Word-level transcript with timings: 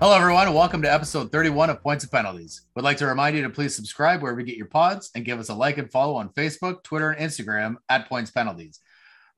Hello, 0.00 0.16
everyone, 0.16 0.46
and 0.46 0.54
welcome 0.54 0.80
to 0.82 0.92
episode 0.92 1.32
31 1.32 1.70
of 1.70 1.82
Points 1.82 2.04
and 2.04 2.12
Penalties. 2.12 2.62
Would 2.76 2.84
like 2.84 2.98
to 2.98 3.06
remind 3.08 3.34
you 3.34 3.42
to 3.42 3.50
please 3.50 3.74
subscribe 3.74 4.22
wherever 4.22 4.38
you 4.38 4.46
get 4.46 4.56
your 4.56 4.68
pods 4.68 5.10
and 5.16 5.24
give 5.24 5.40
us 5.40 5.48
a 5.48 5.54
like 5.54 5.76
and 5.76 5.90
follow 5.90 6.14
on 6.14 6.28
Facebook, 6.28 6.84
Twitter, 6.84 7.10
and 7.10 7.28
Instagram 7.28 7.78
at 7.88 8.08
Points 8.08 8.30
Penalties. 8.30 8.78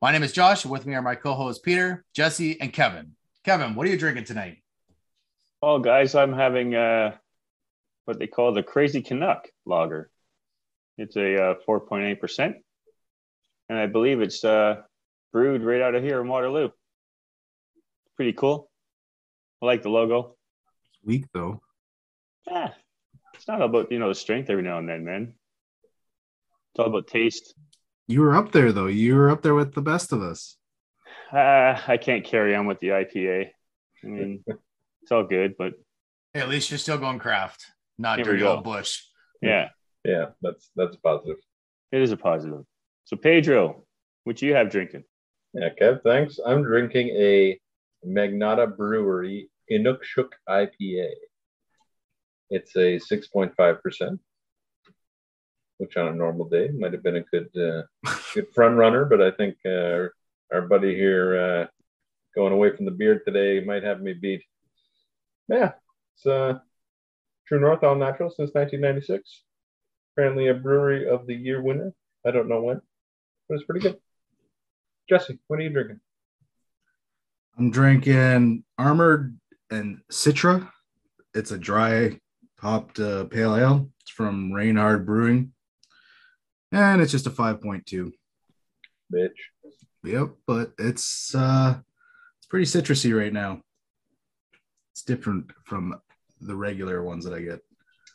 My 0.02 0.12
name 0.12 0.22
is 0.22 0.32
Josh, 0.32 0.66
with 0.66 0.84
me 0.84 0.94
are 0.94 1.00
my 1.00 1.14
co-hosts 1.14 1.62
Peter, 1.62 2.04
Jesse, 2.14 2.60
and 2.60 2.74
Kevin. 2.74 3.12
Kevin, 3.42 3.74
what 3.74 3.86
are 3.86 3.90
you 3.90 3.96
drinking 3.96 4.24
tonight? 4.24 4.58
Well, 5.62 5.78
guys, 5.78 6.14
I'm 6.14 6.34
having 6.34 6.74
uh, 6.74 7.16
what 8.04 8.18
they 8.18 8.26
call 8.26 8.52
the 8.52 8.62
Crazy 8.62 9.00
Canuck 9.00 9.48
lager. 9.64 10.10
It's 10.98 11.16
a 11.16 11.42
uh, 11.42 11.54
4.8%, 11.66 12.54
and 13.70 13.78
I 13.78 13.86
believe 13.86 14.20
it's 14.20 14.44
uh, 14.44 14.82
brewed 15.32 15.62
right 15.62 15.80
out 15.80 15.94
of 15.94 16.02
here 16.02 16.20
in 16.20 16.28
Waterloo. 16.28 16.68
Pretty 18.16 18.34
cool. 18.34 18.70
I 19.62 19.64
like 19.64 19.80
the 19.80 19.88
logo. 19.88 20.36
It's 21.00 21.06
weak 21.06 21.26
though. 21.32 21.60
Yeah, 22.46 22.70
it's 23.34 23.48
not 23.48 23.62
about 23.62 23.90
you 23.92 23.98
know 23.98 24.08
the 24.08 24.14
strength 24.14 24.50
every 24.50 24.62
now 24.62 24.78
and 24.78 24.88
then, 24.88 25.04
man. 25.04 25.34
It's 26.72 26.78
all 26.80 26.86
about 26.86 27.06
taste. 27.06 27.54
You 28.06 28.20
were 28.22 28.34
up 28.34 28.52
there 28.52 28.72
though. 28.72 28.86
You 28.86 29.14
were 29.16 29.30
up 29.30 29.42
there 29.42 29.54
with 29.54 29.74
the 29.74 29.82
best 29.82 30.12
of 30.12 30.22
us. 30.22 30.56
Uh, 31.32 31.80
I 31.86 31.96
can't 32.00 32.24
carry 32.24 32.54
on 32.54 32.66
with 32.66 32.80
the 32.80 32.88
IPA. 32.88 33.50
I 34.02 34.06
mean, 34.06 34.44
it's 35.02 35.12
all 35.12 35.24
good, 35.24 35.54
but 35.58 35.74
Hey, 36.32 36.40
at 36.40 36.48
least 36.48 36.70
you're 36.70 36.78
still 36.78 36.98
going 36.98 37.18
craft, 37.18 37.64
not 37.98 38.18
Here 38.18 38.26
we 38.26 38.32
dirty 38.32 38.44
old 38.44 38.62
bush. 38.64 39.02
yeah, 39.42 39.68
Yeah, 40.04 40.26
that's 40.42 40.70
that's 40.76 40.96
positive. 40.96 41.36
it 41.92 42.00
is 42.02 42.12
a 42.12 42.16
positive. 42.16 42.64
So 43.04 43.16
Pedro, 43.16 43.84
what 44.24 44.40
you 44.42 44.54
have 44.54 44.70
drinking? 44.70 45.04
Yeah, 45.54 45.70
Kev, 45.80 46.02
thanks. 46.04 46.38
I'm 46.44 46.62
drinking 46.62 47.08
a 47.08 47.58
Magnata 48.06 48.76
Brewery 48.76 49.50
Inukshuk 49.70 50.30
IPA. 50.48 51.10
It's 52.50 52.74
a 52.76 52.98
6.5%, 52.98 54.18
which 55.78 55.96
on 55.96 56.08
a 56.08 56.14
normal 56.14 56.48
day 56.48 56.68
might 56.76 56.92
have 56.92 57.02
been 57.02 57.16
a 57.16 57.22
good 57.22 57.48
uh, 57.56 57.82
good 58.34 58.52
front 58.54 58.76
runner, 58.76 59.04
but 59.04 59.22
I 59.22 59.30
think 59.30 59.56
uh, 59.64 60.08
our 60.52 60.62
buddy 60.68 60.94
here 60.94 61.38
uh, 61.38 61.66
going 62.34 62.52
away 62.52 62.74
from 62.74 62.84
the 62.84 62.90
beard 62.90 63.22
today 63.24 63.64
might 63.64 63.84
have 63.84 64.00
me 64.00 64.12
beat. 64.12 64.42
Yeah, 65.48 65.72
it's 66.16 66.26
uh, 66.26 66.58
True 67.46 67.60
North 67.60 67.84
All 67.84 67.96
Natural 67.96 68.30
since 68.30 68.50
1996. 68.52 69.42
Apparently 70.14 70.48
a 70.48 70.54
Brewery 70.54 71.08
of 71.08 71.26
the 71.26 71.34
Year 71.34 71.62
winner. 71.62 71.92
I 72.26 72.32
don't 72.32 72.48
know 72.48 72.62
when, 72.62 72.80
but 73.48 73.54
it's 73.54 73.64
pretty 73.64 73.80
good. 73.80 73.98
Jesse, 75.08 75.38
what 75.46 75.58
are 75.58 75.62
you 75.62 75.70
drinking? 75.70 76.00
I'm 77.58 77.70
drinking 77.70 78.64
Armored 78.78 79.39
and 79.70 80.00
Citra. 80.10 80.68
It's 81.34 81.52
a 81.52 81.58
dry 81.58 82.18
hopped 82.58 82.98
uh, 82.98 83.24
pale 83.24 83.56
ale. 83.56 83.90
It's 84.00 84.10
from 84.10 84.52
Reinhard 84.52 85.06
Brewing, 85.06 85.52
and 86.72 87.00
it's 87.00 87.12
just 87.12 87.26
a 87.26 87.30
5.2. 87.30 88.12
Bitch. 89.12 89.30
Yep, 90.04 90.30
but 90.46 90.72
it's 90.78 91.34
uh, 91.34 91.76
it's 92.38 92.46
pretty 92.46 92.66
citrusy 92.66 93.16
right 93.16 93.32
now. 93.32 93.60
It's 94.92 95.02
different 95.02 95.50
from 95.64 96.00
the 96.40 96.56
regular 96.56 97.02
ones 97.02 97.24
that 97.24 97.34
I 97.34 97.42
get. 97.42 97.60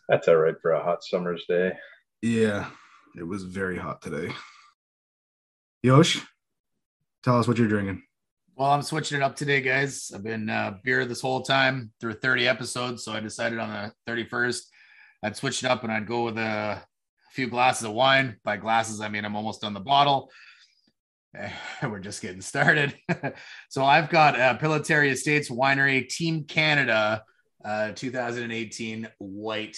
That's 0.10 0.28
all 0.28 0.36
right 0.36 0.56
for 0.62 0.72
a 0.72 0.84
hot 0.84 1.04
summer's 1.04 1.46
day. 1.48 1.74
Yeah, 2.22 2.70
it 3.18 3.24
was 3.24 3.44
very 3.44 3.78
hot 3.78 4.02
today. 4.02 4.34
Yosh, 5.84 6.22
tell 7.24 7.40
us 7.40 7.48
what 7.48 7.58
you're 7.58 7.68
drinking. 7.68 8.02
Well, 8.58 8.72
I'm 8.72 8.84
switching 8.84 9.18
it 9.18 9.22
up 9.22 9.36
today, 9.36 9.60
guys. 9.60 10.14
I've 10.16 10.24
been 10.24 10.50
uh, 10.50 10.78
beer 10.82 11.04
this 11.04 11.20
whole 11.20 11.42
time 11.42 11.92
through 12.00 12.14
30 12.14 12.48
episodes, 12.48 13.04
so 13.04 13.12
I 13.12 13.20
decided 13.20 13.60
on 13.60 13.92
the 14.08 14.14
31st 14.14 14.62
I'd 15.24 15.36
switch 15.36 15.62
it 15.62 15.70
up 15.70 15.84
and 15.84 15.92
I'd 15.92 16.08
go 16.08 16.24
with 16.24 16.38
a 16.38 16.82
few 17.34 17.48
glasses 17.48 17.84
of 17.84 17.92
wine. 17.92 18.38
By 18.46 18.56
glasses, 18.56 19.02
I 19.02 19.10
mean 19.10 19.26
I'm 19.26 19.36
almost 19.36 19.66
on 19.66 19.74
the 19.74 19.82
bottle. 19.82 20.32
Eh, 21.36 21.52
We're 21.84 22.00
just 22.00 22.22
getting 22.22 22.40
started. 22.40 22.96
so 23.70 23.84
I've 23.84 24.10
got 24.10 24.40
uh, 24.40 24.58
Pillitteri 24.58 25.12
Estates 25.12 25.50
Winery 25.50 26.08
Team 26.08 26.46
Canada 26.46 27.26
uh, 27.66 27.92
2018 27.92 29.10
white 29.18 29.78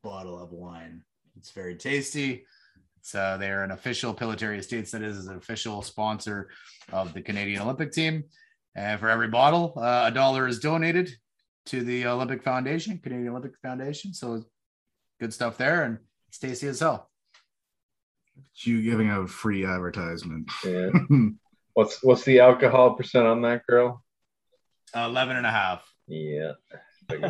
bottle 0.00 0.40
of 0.40 0.52
wine. 0.52 1.02
It's 1.36 1.50
very 1.50 1.74
tasty. 1.74 2.44
It's, 3.00 3.14
uh, 3.14 3.38
they're 3.38 3.64
an 3.64 3.70
official 3.70 4.12
Pillitteri 4.12 4.58
Estates, 4.58 4.90
that 4.90 5.00
is, 5.00 5.16
is 5.16 5.26
an 5.26 5.38
official 5.38 5.80
sponsor 5.80 6.50
of 6.92 7.14
the 7.14 7.22
Canadian 7.22 7.62
Olympic 7.62 7.92
team. 7.92 8.24
And 8.74 9.00
for 9.00 9.08
every 9.08 9.28
bottle, 9.28 9.72
uh, 9.76 10.04
a 10.06 10.10
dollar 10.10 10.46
is 10.46 10.58
donated 10.58 11.10
to 11.66 11.82
the 11.82 12.06
Olympic 12.06 12.42
Foundation, 12.42 12.98
Canadian 12.98 13.30
Olympic 13.30 13.52
Foundation. 13.62 14.12
So 14.12 14.44
good 15.18 15.32
stuff 15.32 15.56
there, 15.56 15.84
and 15.84 15.98
Stacy 16.30 16.68
as 16.68 16.80
hell. 16.80 17.10
You 18.56 18.82
giving 18.82 19.10
a 19.10 19.26
free 19.26 19.64
advertisement. 19.64 20.50
Yeah. 20.64 20.90
what's 21.72 22.02
what's 22.02 22.24
the 22.24 22.40
alcohol 22.40 22.94
percent 22.94 23.26
on 23.26 23.40
that 23.42 23.66
girl? 23.66 24.04
Uh, 24.94 25.06
11 25.08 25.36
and 25.36 25.46
a 25.46 25.50
half. 25.50 25.90
Yeah. 26.06 26.52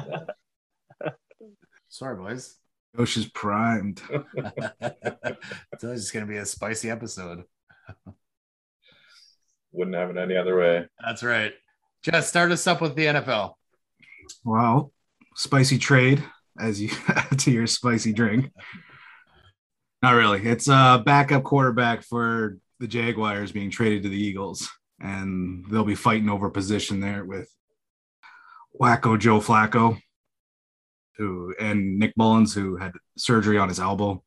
Sorry, 1.88 2.16
boys. 2.16 2.56
Yosh 2.98 3.16
is 3.16 3.26
primed. 3.26 4.02
it's 4.10 5.82
just 5.82 6.12
going 6.12 6.26
to 6.26 6.30
be 6.30 6.38
a 6.38 6.46
spicy 6.46 6.90
episode. 6.90 7.44
Wouldn't 9.72 9.96
have 9.96 10.10
it 10.10 10.16
any 10.16 10.36
other 10.36 10.56
way. 10.56 10.86
That's 11.04 11.22
right. 11.22 11.52
Just 12.02 12.28
start 12.28 12.50
us 12.50 12.66
up 12.66 12.80
with 12.80 12.96
the 12.96 13.06
NFL. 13.06 13.54
Wow, 14.44 14.90
spicy 15.34 15.78
trade 15.78 16.24
as 16.58 16.80
you 16.80 16.90
add 17.08 17.38
to 17.40 17.50
your 17.50 17.66
spicy 17.66 18.12
drink. 18.12 18.50
Not 20.02 20.12
really. 20.12 20.44
It's 20.46 20.68
a 20.68 21.02
backup 21.04 21.44
quarterback 21.44 22.02
for 22.02 22.58
the 22.78 22.86
Jaguars 22.86 23.52
being 23.52 23.70
traded 23.70 24.02
to 24.04 24.08
the 24.08 24.16
Eagles, 24.20 24.68
and 24.98 25.64
they'll 25.70 25.84
be 25.84 25.94
fighting 25.94 26.30
over 26.30 26.48
position 26.48 27.00
there 27.00 27.24
with 27.24 27.52
Wacko 28.80 29.18
Joe 29.18 29.40
Flacco, 29.40 30.00
who 31.20 31.54
and 31.60 31.98
Nick 31.98 32.14
Mullens, 32.16 32.54
who 32.54 32.76
had 32.76 32.92
surgery 33.18 33.58
on 33.58 33.68
his 33.68 33.78
elbow 33.78 34.22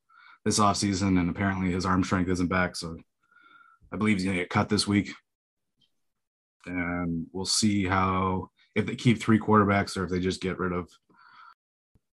this 0.45 0.59
offseason, 0.59 1.19
and 1.19 1.29
apparently 1.29 1.71
his 1.71 1.85
arm 1.85 2.03
strength 2.03 2.29
isn't 2.29 2.47
back. 2.47 2.75
So 2.75 2.97
I 3.91 3.97
believe 3.97 4.17
he's 4.17 4.25
gonna 4.25 4.37
get 4.37 4.49
cut 4.49 4.69
this 4.69 4.87
week. 4.87 5.11
And 6.67 7.25
we'll 7.33 7.45
see 7.45 7.85
how 7.85 8.49
if 8.75 8.85
they 8.85 8.95
keep 8.95 9.19
three 9.19 9.39
quarterbacks 9.39 9.97
or 9.97 10.03
if 10.03 10.11
they 10.11 10.19
just 10.19 10.39
get 10.39 10.59
rid 10.59 10.71
of 10.71 10.87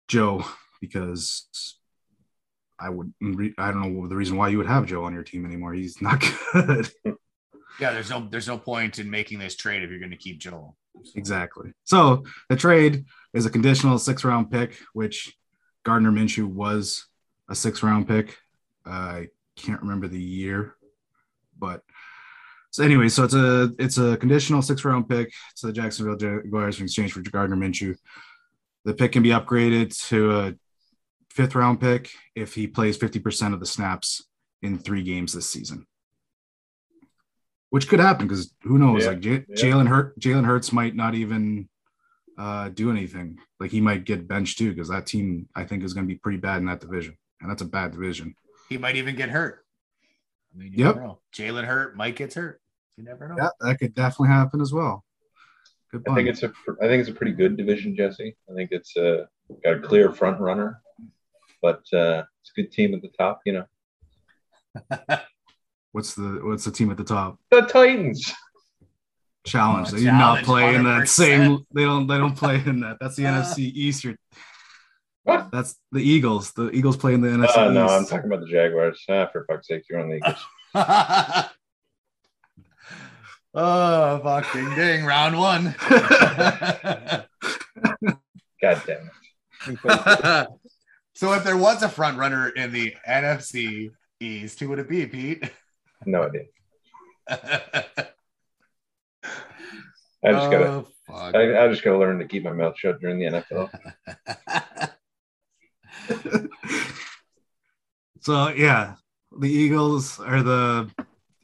Joe 0.08 0.44
because 0.80 1.76
I 2.78 2.88
would 2.88 3.12
I 3.58 3.70
don't 3.70 3.94
know 3.94 4.08
the 4.08 4.16
reason 4.16 4.38
why 4.38 4.48
you 4.48 4.56
would 4.58 4.66
have 4.66 4.86
Joe 4.86 5.04
on 5.04 5.12
your 5.12 5.22
team 5.22 5.44
anymore. 5.44 5.74
He's 5.74 6.00
not 6.00 6.24
good. 6.52 6.90
Yeah, 7.78 7.92
there's 7.92 8.10
no 8.10 8.26
there's 8.30 8.48
no 8.48 8.56
point 8.56 8.98
in 8.98 9.10
making 9.10 9.38
this 9.38 9.56
trade 9.56 9.82
if 9.82 9.90
you're 9.90 9.98
going 9.98 10.10
to 10.10 10.16
keep 10.16 10.38
Joel. 10.38 10.76
Exactly. 11.14 11.72
So 11.84 12.24
the 12.48 12.56
trade 12.56 13.04
is 13.32 13.46
a 13.46 13.50
conditional 13.50 13.98
six 13.98 14.24
round 14.24 14.50
pick, 14.50 14.78
which 14.92 15.36
Gardner 15.84 16.10
Minshew 16.10 16.46
was 16.46 17.06
a 17.48 17.54
six 17.54 17.82
round 17.82 18.08
pick. 18.08 18.36
I 18.84 19.28
can't 19.56 19.80
remember 19.82 20.08
the 20.08 20.20
year, 20.20 20.74
but 21.58 21.82
so 22.70 22.84
anyway, 22.84 23.08
so 23.08 23.24
it's 23.24 23.34
a 23.34 23.72
it's 23.78 23.98
a 23.98 24.16
conditional 24.16 24.62
six 24.62 24.84
round 24.84 25.08
pick 25.08 25.32
to 25.56 25.66
the 25.66 25.72
Jacksonville 25.72 26.16
Jaguars 26.16 26.78
in 26.78 26.84
exchange 26.84 27.12
for 27.12 27.20
Gardner 27.20 27.56
Minshew. 27.56 27.96
The 28.84 28.94
pick 28.94 29.12
can 29.12 29.22
be 29.22 29.30
upgraded 29.30 29.96
to 30.08 30.38
a 30.38 30.54
fifth 31.30 31.54
round 31.54 31.80
pick 31.80 32.10
if 32.34 32.54
he 32.54 32.66
plays 32.66 32.98
50% 32.98 33.52
of 33.52 33.60
the 33.60 33.66
snaps 33.66 34.24
in 34.62 34.78
three 34.78 35.02
games 35.02 35.32
this 35.32 35.50
season. 35.50 35.86
Which 37.70 37.88
could 37.88 38.00
happen 38.00 38.26
because 38.26 38.52
who 38.62 38.78
knows? 38.78 39.04
Yeah, 39.04 39.10
like 39.10 39.20
J- 39.20 39.44
yeah. 39.48 39.56
Jalen 39.56 39.88
Hurt, 39.88 40.18
Jalen 40.18 40.44
Hurts 40.44 40.72
might 40.72 40.94
not 40.96 41.14
even 41.14 41.68
uh, 42.36 42.68
do 42.70 42.90
anything. 42.90 43.38
Like 43.60 43.70
he 43.70 43.80
might 43.80 44.04
get 44.04 44.26
benched 44.26 44.58
too 44.58 44.70
because 44.70 44.88
that 44.88 45.06
team 45.06 45.48
I 45.54 45.64
think 45.64 45.84
is 45.84 45.94
going 45.94 46.06
to 46.06 46.12
be 46.12 46.18
pretty 46.18 46.38
bad 46.38 46.58
in 46.58 46.66
that 46.66 46.80
division, 46.80 47.16
and 47.40 47.50
that's 47.50 47.62
a 47.62 47.66
bad 47.66 47.92
division. 47.92 48.34
He 48.68 48.76
might 48.76 48.96
even 48.96 49.14
get 49.14 49.28
hurt. 49.30 49.64
I 50.52 50.58
mean, 50.58 50.72
you 50.72 50.84
Yep. 50.84 50.94
never 50.96 51.06
know. 51.06 51.20
Jalen 51.32 51.64
hurt, 51.64 51.96
Mike 51.96 52.16
gets 52.16 52.34
hurt. 52.34 52.60
You 52.96 53.04
never 53.04 53.28
know. 53.28 53.36
Yeah, 53.38 53.50
that 53.60 53.78
could 53.78 53.94
definitely 53.94 54.28
happen 54.34 54.60
as 54.60 54.72
well. 54.72 55.04
Good 55.92 56.02
I 56.08 56.14
think 56.14 56.28
it's 56.28 56.42
a 56.42 56.52
I 56.82 56.86
think 56.86 57.00
it's 57.00 57.08
a 57.08 57.14
pretty 57.14 57.32
good 57.32 57.56
division, 57.56 57.94
Jesse. 57.96 58.36
I 58.50 58.54
think 58.54 58.70
it's 58.72 58.96
uh, 58.96 59.26
got 59.64 59.74
a 59.74 59.80
clear 59.80 60.12
front 60.12 60.40
runner, 60.40 60.80
but 61.62 61.82
uh, 61.92 62.24
it's 62.40 62.50
a 62.56 62.60
good 62.60 62.72
team 62.72 62.94
at 62.94 63.02
the 63.02 63.08
top. 63.16 63.40
You 63.44 63.52
know, 63.52 63.64
what's 65.92 66.14
the 66.14 66.40
what's 66.42 66.64
the 66.64 66.70
team 66.70 66.90
at 66.90 66.96
the 66.96 67.04
top? 67.04 67.38
the 67.50 67.62
Titans. 67.62 68.32
Challenge. 69.46 69.88
Oh, 69.88 69.92
they 69.92 70.00
do 70.00 70.04
not 70.06 70.44
challenge, 70.44 70.46
play 70.46 70.74
in 70.74 70.84
that 70.84 71.08
same. 71.08 71.64
They 71.74 71.84
don't. 71.84 72.06
They 72.06 72.18
don't 72.18 72.36
play 72.36 72.62
in 72.64 72.80
that. 72.80 72.98
That's 73.00 73.16
the 73.16 73.22
NFC 73.24 73.58
East. 73.60 74.04
You're- 74.04 74.16
What? 75.24 75.50
That's 75.50 75.76
the 75.92 76.00
Eagles. 76.00 76.52
The 76.52 76.70
Eagles 76.72 76.96
play 76.98 77.14
in 77.14 77.20
the 77.22 77.28
NFC 77.28 77.56
Uh, 77.56 77.70
no, 77.70 77.86
I'm 77.86 78.04
talking 78.06 78.26
about 78.30 78.40
the 78.40 78.46
Jaguars. 78.50 79.02
Ah, 79.08 79.28
for 79.32 79.44
fuck's 79.46 79.68
sake, 79.68 79.84
you're 79.88 80.00
on 80.00 80.08
the 80.10 80.16
Eagles. 80.16 80.44
oh, 83.54 84.18
fuck, 84.22 84.52
ding, 84.52 84.74
ding, 84.74 85.04
round 85.04 85.38
one. 85.38 85.74
God 88.60 88.82
damn 88.86 89.10
it. 89.66 90.48
so 91.14 91.32
if 91.32 91.44
there 91.44 91.56
was 91.56 91.82
a 91.82 91.88
front 91.88 92.18
runner 92.18 92.50
in 92.50 92.72
the 92.72 92.94
NFC 93.08 93.90
East, 94.20 94.60
who 94.60 94.68
would 94.68 94.78
it 94.78 94.88
be, 94.88 95.06
Pete? 95.06 95.50
No 96.06 96.22
idea. 96.24 96.44
I 100.22 100.32
just 100.32 100.50
gotta. 100.50 100.66
Oh. 100.66 100.86
I, 101.12 101.64
I 101.64 101.68
just 101.68 101.82
gotta 101.82 101.98
learn 101.98 102.18
to 102.18 102.26
keep 102.26 102.44
my 102.44 102.52
mouth 102.52 102.78
shut 102.78 103.00
during 103.00 103.18
the 103.18 103.44
NFL. 103.44 103.70
so 108.20 108.48
yeah, 108.48 108.94
the 109.38 109.48
Eagles 109.48 110.20
are 110.20 110.42
the 110.42 110.90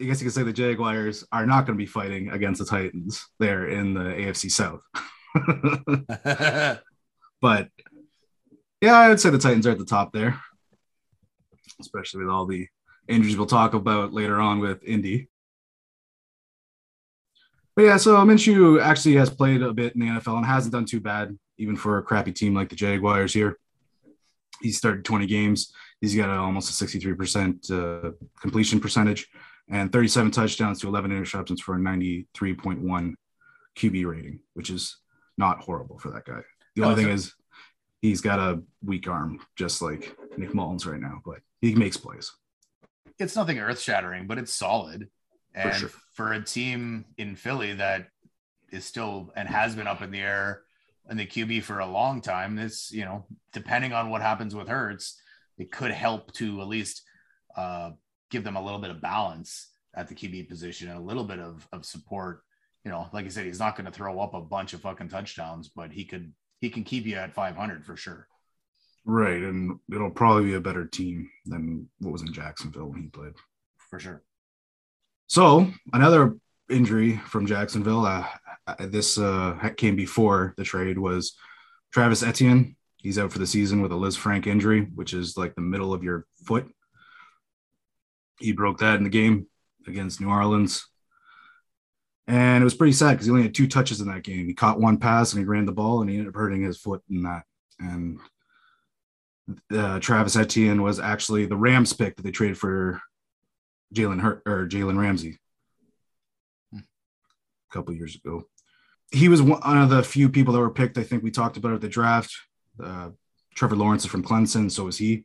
I 0.01 0.05
guess 0.05 0.21
you 0.21 0.27
could 0.27 0.35
say 0.35 0.43
the 0.43 0.53
Jaguars 0.53 1.25
are 1.33 1.47
not 1.47 1.67
going 1.67 1.79
to 1.79 1.83
be 1.83 1.87
fighting 1.87 2.29
against 2.29 2.59
the 2.59 2.67
Titans 2.67 3.27
there 3.39 3.67
in 3.67 3.95
the 3.95 4.01
AFC 4.01 4.51
South. 4.51 4.83
but 7.41 7.69
yeah, 8.83 8.95
I 8.95 9.09
would 9.09 9.21
say 9.21 9.31
the 9.31 9.39
Titans 9.39 9.67
are 9.67 9.71
at 9.71 9.79
the 9.79 9.87
top 9.87 10.13
there, 10.13 10.39
especially 11.81 12.25
with 12.25 12.33
all 12.33 12.45
the 12.45 12.69
injuries 13.09 13.37
we'll 13.37 13.47
talk 13.47 13.75
about 13.75 14.13
later 14.13 14.41
on 14.41 14.61
with 14.61 14.83
Indy. 14.85 15.29
But 17.75 17.83
yeah, 17.83 17.97
so 17.99 18.17
Minshew 18.17 18.81
actually 18.81 19.17
has 19.17 19.29
played 19.29 19.63
a 19.63 19.73
bit 19.73 19.95
in 19.95 20.01
the 20.01 20.07
NFL 20.07 20.39
and 20.39 20.47
hasn't 20.47 20.73
done 20.73 20.87
too 20.87 21.01
bad, 21.01 21.37
even 21.59 21.77
for 21.77 21.99
a 21.99 22.03
crappy 22.03 22.33
team 22.33 22.55
like 22.55 22.71
the 22.71 22.77
Jaguars 22.77 23.35
here. 23.35 23.59
He 24.63 24.73
started 24.73 25.05
20 25.05 25.27
games. 25.27 25.75
He's 26.01 26.17
got 26.17 26.31
a, 26.31 26.39
almost 26.39 26.81
a 26.81 26.85
63% 26.85 27.71
uh, 27.71 28.13
completion 28.41 28.81
percentage 28.81 29.29
and 29.69 29.93
37 29.93 30.31
touchdowns 30.31 30.81
to 30.81 30.89
11 30.89 31.11
interceptions 31.11 31.61
for 31.61 31.75
a 31.75 31.79
93.1 31.79 33.15
QB 33.79 34.07
rating, 34.07 34.41
which 34.55 34.71
is 34.71 34.97
not 35.37 35.61
horrible 35.61 35.99
for 35.99 36.11
that 36.11 36.25
guy. 36.25 36.41
The 36.77 36.83
only 36.83 37.03
thing 37.03 37.13
is 37.13 37.35
he's 38.01 38.21
got 38.21 38.39
a 38.39 38.63
weak 38.83 39.09
arm, 39.09 39.41
just 39.57 39.83
like 39.83 40.17
Nick 40.37 40.55
Mullens 40.55 40.87
right 40.87 41.01
now, 41.01 41.21
but 41.25 41.41
he 41.61 41.75
makes 41.75 41.97
plays. 41.97 42.33
It's 43.19 43.37
nothing 43.37 43.59
earth 43.59 43.81
shattering, 43.81 44.27
but 44.27 44.39
it's 44.39 44.53
solid. 44.53 45.09
And 45.55 45.75
sure. 45.75 45.91
for 46.13 46.33
a 46.33 46.43
team 46.43 47.07
in 47.17 47.35
Philly 47.35 47.75
that 47.75 48.09
is 48.71 48.85
still 48.85 49.33
and 49.37 49.49
has 49.49 49.75
been 49.75 49.87
up 49.87 50.03
in 50.03 50.11
the 50.11 50.21
air 50.21 50.63
in 51.09 51.17
the 51.17 51.27
QB 51.27 51.63
for 51.63 51.79
a 51.79 51.87
long 51.87 52.21
time, 52.21 52.57
this, 52.57 52.93
you 52.93 53.05
know, 53.05 53.25
depending 53.53 53.93
on 53.93 54.11
what 54.11 54.23
happens 54.23 54.55
with 54.55 54.69
Hurts, 54.69 55.21
it 55.57 55.73
could 55.73 55.93
help 55.93 56.33
to 56.35 56.61
at 56.61 56.69
least 56.69 57.03
uh, 57.57 57.93
give 58.31 58.45
them 58.45 58.57
a 58.57 58.63
little 58.63 58.81
bit 58.81 58.91
of 58.91 59.01
balance 59.01 59.69
at 59.95 60.09
the 60.09 60.15
QB 60.15 60.49
position 60.49 60.89
and 60.89 60.99
a 60.99 61.03
little 61.03 61.25
bit 61.25 61.39
of, 61.39 61.67
of 61.73 61.85
support. 61.85 62.43
You 62.85 62.91
know, 62.91 63.09
like 63.13 63.25
I 63.25 63.29
said, 63.29 63.47
he's 63.47 63.59
not 63.59 63.77
going 63.77 63.87
to 63.87 63.93
throw 63.93 64.21
up 64.21 64.35
a 64.35 64.41
bunch 64.41 64.75
of 64.75 64.83
fucking 64.83 65.09
touchdowns, 65.09 65.71
but 65.75 65.91
he 65.91 66.05
could, 66.05 66.33
he 66.61 66.71
can 66.71 66.85
keep 66.85 67.07
you 67.07 67.17
at 67.17 67.35
500 67.35 67.85
for 67.85 67.97
sure. 67.97 68.29
Right. 69.07 69.41
And 69.41 69.79
it'll 69.93 70.11
probably 70.11 70.47
be 70.47 70.55
a 70.55 70.61
better 70.61 70.85
team 70.85 71.31
than 71.47 71.89
what 72.01 72.13
was 72.13 72.23
in 72.23 72.33
Jacksonville 72.33 72.87
when 72.87 73.03
he 73.03 73.09
played. 73.09 73.35
For 73.89 74.01
sure. 74.01 74.23
So 75.29 75.71
another 75.93 76.37
injury 76.69 77.17
from 77.19 77.47
Jacksonville. 77.47 78.05
Uh, 78.05 78.27
this 78.81 79.17
uh, 79.17 79.71
came 79.77 79.95
before 79.95 80.55
the 80.57 80.65
trade 80.65 80.99
was 80.99 81.37
Travis 81.93 82.25
Etienne. 82.25 82.77
He's 82.97 83.19
out 83.19 83.33
for 83.33 83.39
the 83.39 83.47
season 83.47 83.81
with 83.81 83.93
a 83.93 83.97
Lisfranc 83.97 84.49
injury, 84.49 84.83
which 84.95 85.15
is 85.15 85.37
like 85.37 85.55
the 85.55 85.61
middle 85.61 85.95
of 85.95 86.03
your 86.03 86.27
foot. 86.45 86.67
He 88.41 88.51
broke 88.51 88.79
that 88.79 88.97
in 88.97 89.05
the 89.05 89.11
game 89.11 89.47
against 89.87 90.21
New 90.21 90.29
Orleans. 90.29 90.85
And 92.27 92.61
it 92.61 92.65
was 92.65 92.75
pretty 92.75 92.93
sad 92.93 93.13
because 93.13 93.27
he 93.27 93.31
only 93.31 93.45
had 93.45 93.55
two 93.55 93.69
touches 93.69 94.01
in 94.01 94.09
that 94.09 94.25
game. 94.25 94.47
He 94.47 94.55
caught 94.55 94.81
one 94.81 94.99
pass 94.99 95.33
and 95.33 95.39
he 95.39 95.47
ran 95.47 95.65
the 95.65 95.73
ball 95.73 96.01
and 96.01 96.11
he 96.11 96.17
ended 96.17 96.31
up 96.31 96.35
hurting 96.35 96.63
his 96.63 96.79
foot 96.79 97.03
in 97.09 97.23
that. 97.23 97.45
And 97.79 98.19
uh, 99.73 100.01
Travis 100.01 100.37
Etienne 100.37 100.83
was 100.83 100.99
actually 100.99 101.47
the 101.47 101.57
Rams 101.57 101.93
pick 101.93 102.17
that 102.17 102.23
they 102.23 102.31
traded 102.31 102.59
for 102.59 103.01
Jalen 103.95 104.21
Hurt 104.21 104.43
or 104.47 104.67
Jalen 104.67 104.99
Ramsey 104.99 105.39
a 106.75 106.83
couple 107.73 107.95
years 107.95 108.17
ago. 108.17 108.45
He 109.13 109.29
was 109.29 109.41
one 109.41 109.61
of 109.79 109.89
the 109.89 110.03
few 110.03 110.29
people 110.29 110.53
that 110.53 110.61
were 110.61 110.71
picked. 110.71 110.99
I 110.99 111.05
think 111.05 111.23
we 111.23 111.31
talked 111.31 111.57
about 111.57 111.75
at 111.75 111.81
the 111.81 111.89
draft. 111.89 112.35
Uh, 112.83 113.11
Trevor 113.55 113.77
Lawrence 113.77 114.05
is 114.05 114.11
from 114.11 114.25
Clemson, 114.25 114.71
so 114.71 114.89
is 114.89 114.99
he. 114.99 115.25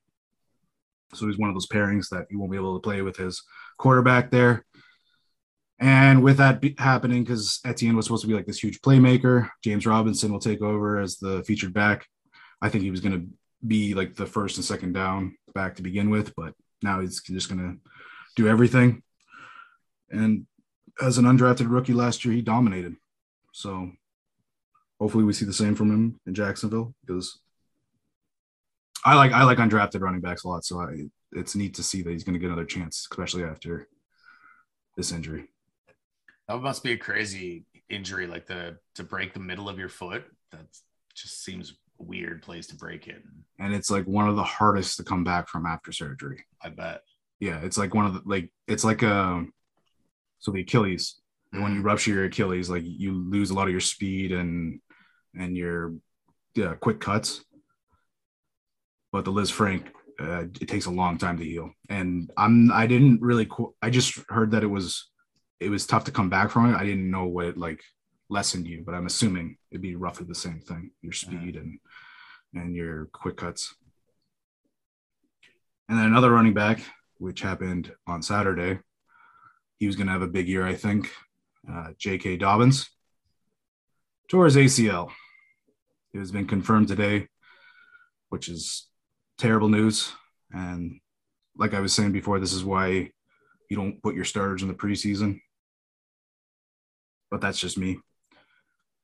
So 1.13 1.27
he's 1.27 1.38
one 1.38 1.50
of 1.50 1.56
those 1.56 1.68
pairings 1.68 2.09
that 2.09 2.27
he 2.29 2.35
won't 2.35 2.51
be 2.51 2.57
able 2.57 2.79
to 2.79 2.81
play 2.81 3.01
with 3.01 3.18
his 3.18 3.44
quarterback 3.77 4.31
there. 4.31 4.65
And 5.79 6.23
with 6.23 6.38
that 6.38 6.62
be- 6.62 6.75
happening, 6.77 7.23
because 7.23 7.59
Etienne 7.65 7.95
was 7.95 8.06
supposed 8.06 8.21
to 8.21 8.27
be 8.27 8.35
like 8.35 8.45
this 8.45 8.63
huge 8.63 8.81
playmaker, 8.81 9.50
James 9.63 9.88
Robinson 9.88 10.31
will 10.31 10.39
take 10.39 10.62
over 10.62 11.00
as 11.00 11.18
the 11.18 11.44
featured 11.44 11.73
back. 11.73 12.06
I 12.62 12.69
think 12.69 12.83
he 12.83 12.91
was 12.91 13.01
going 13.01 13.19
to 13.19 13.27
be 13.65 13.93
like 13.93 14.15
the 14.15 14.25
first 14.25 14.57
and 14.57 14.65
second 14.65 14.93
down 14.93 15.35
back 15.53 15.75
to 15.75 15.83
begin 15.83 16.09
with, 16.09 16.35
but 16.35 16.53
now 16.81 16.99
he's 16.99 17.21
just 17.21 17.49
going 17.49 17.59
to 17.59 17.91
do 18.35 18.47
everything. 18.47 19.03
And 20.09 20.45
as 21.01 21.17
an 21.17 21.25
undrafted 21.25 21.71
rookie 21.71 21.93
last 21.93 22.25
year, 22.25 22.33
he 22.33 22.41
dominated. 22.41 22.95
So 23.53 23.91
hopefully 24.99 25.23
we 25.23 25.33
see 25.33 25.45
the 25.45 25.53
same 25.53 25.75
from 25.75 25.91
him 25.91 26.19
in 26.25 26.33
Jacksonville 26.33 26.93
because 27.05 27.39
I 29.03 29.15
like 29.15 29.31
I 29.31 29.43
like 29.43 29.57
undrafted 29.57 30.01
running 30.01 30.21
backs 30.21 30.43
a 30.43 30.47
lot. 30.47 30.63
So 30.65 30.79
I, 30.79 31.07
it's 31.31 31.55
neat 31.55 31.75
to 31.75 31.83
see 31.83 32.01
that 32.01 32.11
he's 32.11 32.23
going 32.23 32.33
to 32.33 32.39
get 32.39 32.47
another 32.47 32.65
chance, 32.65 33.07
especially 33.11 33.43
after 33.43 33.87
this 34.97 35.11
injury. 35.11 35.49
That 36.47 36.57
must 36.57 36.83
be 36.83 36.91
a 36.91 36.97
crazy 36.97 37.65
injury, 37.89 38.27
like 38.27 38.47
the 38.47 38.77
to 38.95 39.03
break 39.03 39.33
the 39.33 39.39
middle 39.39 39.69
of 39.69 39.79
your 39.79 39.89
foot. 39.89 40.25
That 40.51 40.65
just 41.15 41.43
seems 41.43 41.73
weird 42.01 42.42
place 42.42 42.68
to 42.68 42.75
break 42.75 43.07
it. 43.07 43.21
And 43.59 43.74
it's 43.74 43.92
like 43.92 44.06
one 44.06 44.27
of 44.27 44.36
the 44.36 44.44
hardest 44.44 44.98
to 44.98 45.03
come 45.03 45.24
back 45.24 45.48
from 45.48 45.65
after 45.65 45.92
surgery. 45.92 46.45
I 46.62 46.69
bet. 46.69 47.01
Yeah, 47.39 47.59
it's 47.62 47.77
like 47.77 47.94
one 47.94 48.06
of 48.06 48.13
the 48.13 48.21
like 48.25 48.51
it's 48.68 48.83
like 48.83 49.01
a 49.01 49.45
so 50.39 50.51
the 50.51 50.62
Achilles. 50.62 51.19
When 51.51 51.75
you 51.75 51.81
rupture 51.81 52.12
your 52.12 52.25
Achilles, 52.25 52.69
like 52.69 52.83
you 52.86 53.13
lose 53.13 53.50
a 53.50 53.53
lot 53.53 53.68
of 53.68 53.71
your 53.71 53.81
speed 53.81 54.31
and 54.31 54.80
and 55.38 55.57
your 55.57 55.95
yeah, 56.56 56.75
quick 56.75 57.00
cuts. 57.00 57.44
But 59.11 59.25
the 59.25 59.31
Lisfranc, 59.31 59.87
uh, 60.19 60.45
it 60.61 60.68
takes 60.68 60.85
a 60.85 60.92
long 60.92 61.18
time 61.18 61.37
to 61.37 61.44
heal. 61.44 61.71
And 61.90 62.31
I'm 62.37 62.71
I 62.71 62.87
didn't 62.87 63.21
really 63.21 63.49
I 63.81 63.90
just 63.90 64.19
heard 64.30 64.52
that 64.52 64.64
it 64.64 64.68
was 64.68 65.09
it 65.59 65.69
was 65.69 65.85
tough 65.85 66.06
to 66.06 66.11
come 66.11 66.30
back 66.30 66.52
from 66.52 66.73
it. 66.73 66.78
I 66.78 66.85
didn't 66.85 67.11
know 67.11 67.25
what 67.25 67.45
it 67.45 67.57
like 67.57 67.81
lessened 68.30 68.66
you, 68.66 68.83
but 68.85 68.95
I'm 68.95 69.06
assuming 69.06 69.57
it'd 69.69 69.81
be 69.81 69.95
roughly 69.95 70.25
the 70.25 70.35
same 70.35 70.59
thing. 70.59 70.92
Your 71.02 71.14
speed 71.14 71.56
and 71.56 71.80
and 72.53 72.75
your 72.75 73.05
quick 73.07 73.37
cuts. 73.37 73.75
And 75.89 75.97
then 75.97 76.05
another 76.05 76.31
running 76.31 76.53
back, 76.53 76.81
which 77.17 77.41
happened 77.41 77.93
on 78.07 78.21
Saturday. 78.21 78.79
He 79.77 79.87
was 79.87 79.95
going 79.95 80.07
to 80.07 80.13
have 80.13 80.21
a 80.21 80.27
big 80.27 80.47
year, 80.47 80.65
I 80.65 80.75
think. 80.75 81.11
Uh, 81.69 81.89
J.K. 81.97 82.37
Dobbins 82.37 82.89
tore 84.29 84.45
his 84.45 84.55
ACL. 84.55 85.11
It 86.13 86.19
has 86.19 86.31
been 86.31 86.47
confirmed 86.47 86.87
today, 86.87 87.27
which 88.29 88.47
is 88.47 88.87
terrible 89.37 89.69
news. 89.69 90.11
And 90.51 90.99
like 91.57 91.73
I 91.73 91.79
was 91.79 91.93
saying 91.93 92.11
before, 92.11 92.39
this 92.39 92.53
is 92.53 92.63
why 92.63 93.11
you 93.69 93.77
don't 93.77 94.01
put 94.01 94.15
your 94.15 94.25
starters 94.25 94.61
in 94.61 94.67
the 94.67 94.73
preseason. 94.73 95.41
But 97.29 97.41
that's 97.41 97.59
just 97.59 97.77
me. 97.77 97.99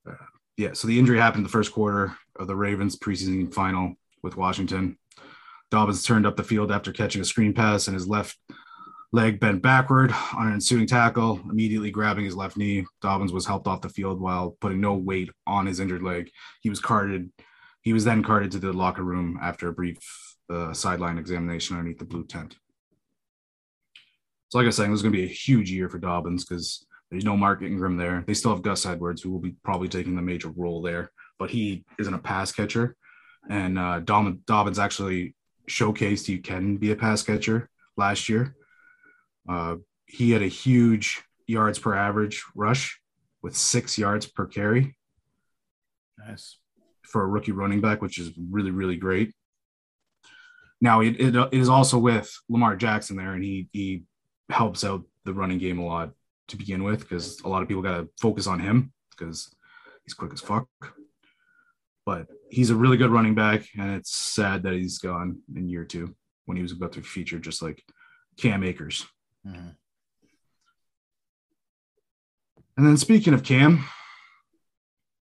Uh, 0.09 0.13
yeah, 0.57 0.73
so 0.73 0.87
the 0.87 0.97
injury 0.97 1.19
happened 1.19 1.41
in 1.41 1.43
the 1.43 1.49
first 1.49 1.71
quarter 1.71 2.17
of 2.39 2.47
the 2.47 2.55
Ravens 2.55 2.97
preseason 2.97 3.53
final 3.53 3.95
with 4.23 4.37
Washington. 4.37 4.97
Dobbins 5.69 6.03
turned 6.03 6.25
up 6.25 6.35
the 6.35 6.43
field 6.43 6.71
after 6.71 6.91
catching 6.91 7.21
a 7.21 7.25
screen 7.25 7.53
pass 7.53 7.87
and 7.87 7.95
his 7.95 8.07
left 8.07 8.37
leg 9.11 9.39
bent 9.39 9.61
backward 9.61 10.13
on 10.33 10.47
an 10.47 10.53
ensuing 10.53 10.87
tackle, 10.87 11.39
immediately 11.49 11.91
grabbing 11.91 12.25
his 12.25 12.35
left 12.35 12.57
knee. 12.57 12.85
Dobbins 13.01 13.33
was 13.33 13.45
helped 13.45 13.67
off 13.67 13.81
the 13.81 13.89
field 13.89 14.19
while 14.19 14.57
putting 14.61 14.81
no 14.81 14.95
weight 14.95 15.29
on 15.45 15.65
his 15.65 15.79
injured 15.79 16.03
leg. 16.03 16.29
He 16.61 16.69
was 16.69 16.79
carted. 16.79 17.31
He 17.81 17.93
was 17.93 18.03
then 18.03 18.23
carted 18.23 18.51
to 18.51 18.59
the 18.59 18.73
locker 18.73 19.03
room 19.03 19.39
after 19.41 19.67
a 19.69 19.73
brief 19.73 19.97
uh, 20.49 20.73
sideline 20.73 21.17
examination 21.17 21.77
underneath 21.77 21.99
the 21.99 22.05
blue 22.05 22.25
tent. 22.25 22.55
So, 24.49 24.57
like 24.57 24.65
I 24.65 24.67
was 24.67 24.77
saying, 24.77 24.91
this 24.91 24.99
is 24.99 25.03
going 25.03 25.13
to 25.13 25.19
be 25.19 25.25
a 25.25 25.27
huge 25.27 25.71
year 25.71 25.89
for 25.89 25.97
Dobbins 25.97 26.45
because 26.45 26.85
there's 27.11 27.25
no 27.25 27.35
Mark 27.35 27.61
Ingram 27.61 27.97
there. 27.97 28.23
They 28.25 28.33
still 28.33 28.51
have 28.51 28.61
Gus 28.61 28.85
Edwards, 28.85 29.21
who 29.21 29.31
will 29.31 29.39
be 29.39 29.55
probably 29.63 29.89
taking 29.89 30.15
the 30.15 30.21
major 30.21 30.49
role 30.49 30.81
there, 30.81 31.11
but 31.39 31.49
he 31.49 31.85
isn't 31.99 32.13
a 32.13 32.19
pass 32.19 32.51
catcher. 32.51 32.95
And 33.49 33.77
uh, 33.79 33.99
Dom- 33.99 34.41
Dobbins 34.45 34.79
actually 34.79 35.35
showcased 35.69 36.25
he 36.25 36.39
can 36.39 36.77
be 36.77 36.91
a 36.91 36.95
pass 36.95 37.23
catcher 37.23 37.69
last 37.95 38.29
year. 38.29 38.55
Uh, 39.47 39.75
he 40.05 40.31
had 40.31 40.41
a 40.41 40.47
huge 40.47 41.23
yards 41.45 41.79
per 41.79 41.93
average 41.93 42.43
rush 42.55 42.99
with 43.41 43.55
six 43.55 43.97
yards 43.97 44.25
per 44.25 44.45
carry 44.45 44.97
Nice. 46.17 46.57
for 47.03 47.21
a 47.21 47.27
rookie 47.27 47.51
running 47.51 47.79
back, 47.81 48.01
which 48.01 48.17
is 48.17 48.31
really, 48.49 48.71
really 48.71 48.97
great. 48.97 49.33
Now 50.81 51.01
it, 51.01 51.19
it, 51.19 51.35
it 51.35 51.53
is 51.53 51.69
also 51.69 51.97
with 51.97 52.31
Lamar 52.49 52.75
Jackson 52.75 53.15
there, 53.17 53.33
and 53.33 53.43
he 53.43 53.67
he 53.71 54.03
helps 54.49 54.83
out 54.83 55.03
the 55.25 55.33
running 55.33 55.57
game 55.57 55.79
a 55.79 55.85
lot 55.85 56.11
to 56.49 56.57
begin 56.57 56.83
with 56.83 56.99
because 56.99 57.41
a 57.41 57.49
lot 57.49 57.61
of 57.61 57.67
people 57.67 57.83
got 57.83 57.97
to 57.97 58.07
focus 58.21 58.47
on 58.47 58.59
him 58.59 58.91
because 59.11 59.53
he's 60.05 60.13
quick 60.13 60.33
as 60.33 60.41
fuck. 60.41 60.67
But 62.07 62.27
he's 62.49 62.69
a 62.69 62.75
really 62.75 62.95
good 62.95 63.11
running 63.11 63.35
back, 63.35 63.67
and 63.77 63.91
it's 63.91 64.15
sad 64.15 64.63
that 64.63 64.71
he's 64.71 64.97
gone 64.97 65.41
in 65.53 65.67
year 65.67 65.83
two 65.83 66.15
when 66.45 66.55
he 66.55 66.63
was 66.63 66.71
about 66.71 66.93
to 66.93 67.01
feature 67.01 67.37
just 67.37 67.61
like 67.61 67.83
Cam 68.37 68.63
Akers. 68.63 69.05
Mhm. 69.45 69.75
And 72.77 72.87
then 72.87 72.95
speaking 72.95 73.33
of 73.33 73.43
Cam, 73.43 73.83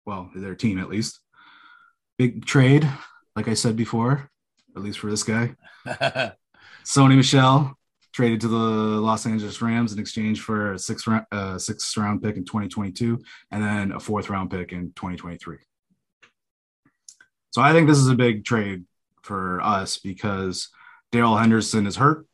well, 0.04 0.32
their 0.34 0.56
team 0.56 0.80
at 0.80 0.88
least, 0.88 1.20
big 2.18 2.46
trade, 2.46 2.90
like 3.36 3.46
I 3.46 3.54
said 3.54 3.76
before, 3.76 4.28
at 4.74 4.82
least 4.82 4.98
for 4.98 5.08
this 5.08 5.22
guy. 5.22 5.54
Sony 6.84 7.14
Michel 7.14 7.78
traded 8.12 8.40
to 8.40 8.48
the 8.48 8.56
Los 8.56 9.24
Angeles 9.24 9.62
Rams 9.62 9.92
in 9.92 10.00
exchange 10.00 10.40
for 10.40 10.72
a 10.72 10.78
six 10.80 11.06
round, 11.06 11.26
uh, 11.30 11.58
sixth 11.58 11.96
round 11.96 12.24
pick 12.24 12.36
in 12.36 12.44
2022 12.44 13.22
and 13.52 13.62
then 13.62 13.92
a 13.92 14.00
fourth 14.00 14.28
round 14.28 14.50
pick 14.50 14.72
in 14.72 14.88
2023. 14.96 15.58
So 17.52 17.62
I 17.62 17.72
think 17.72 17.86
this 17.86 17.98
is 17.98 18.08
a 18.08 18.14
big 18.14 18.44
trade 18.44 18.84
for 19.22 19.60
us 19.60 19.98
because 19.98 20.68
Darrell 21.12 21.36
Henderson 21.36 21.86
is 21.86 21.96
hurt 21.96 22.26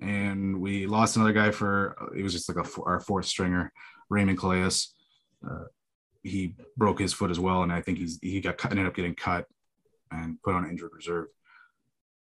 and 0.00 0.60
we 0.60 0.86
lost 0.86 1.16
another 1.16 1.32
guy 1.32 1.50
for 1.50 2.10
it 2.14 2.22
was 2.22 2.32
just 2.32 2.48
like 2.48 2.64
a 2.64 2.82
our 2.82 3.00
fourth 3.00 3.26
stringer, 3.26 3.72
Raymond 4.10 4.38
Calais. 4.38 4.70
Uh, 5.48 5.64
he 6.22 6.54
broke 6.76 7.00
his 7.00 7.12
foot 7.12 7.30
as 7.30 7.40
well, 7.40 7.62
and 7.62 7.72
I 7.72 7.80
think 7.80 7.98
he's 7.98 8.18
he 8.20 8.40
got 8.40 8.58
cut, 8.58 8.72
ended 8.72 8.86
up 8.86 8.94
getting 8.94 9.14
cut 9.14 9.46
and 10.10 10.40
put 10.42 10.54
on 10.54 10.68
injured 10.68 10.90
reserve. 10.94 11.28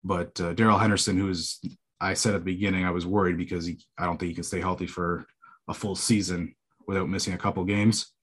But 0.03 0.39
uh, 0.41 0.53
Darrell 0.53 0.79
Henderson, 0.79 1.17
who's 1.17 1.59
I 2.01 2.13
said 2.13 2.33
at 2.33 2.41
the 2.41 2.51
beginning, 2.51 2.85
I 2.85 2.91
was 2.91 3.05
worried 3.05 3.37
because 3.37 3.65
he, 3.65 3.79
I 3.97 4.05
don't 4.05 4.17
think 4.17 4.29
he 4.29 4.35
can 4.35 4.43
stay 4.43 4.61
healthy 4.61 4.87
for 4.87 5.27
a 5.67 5.73
full 5.73 5.95
season 5.95 6.55
without 6.87 7.09
missing 7.09 7.33
a 7.33 7.37
couple 7.37 7.63
games. 7.65 8.13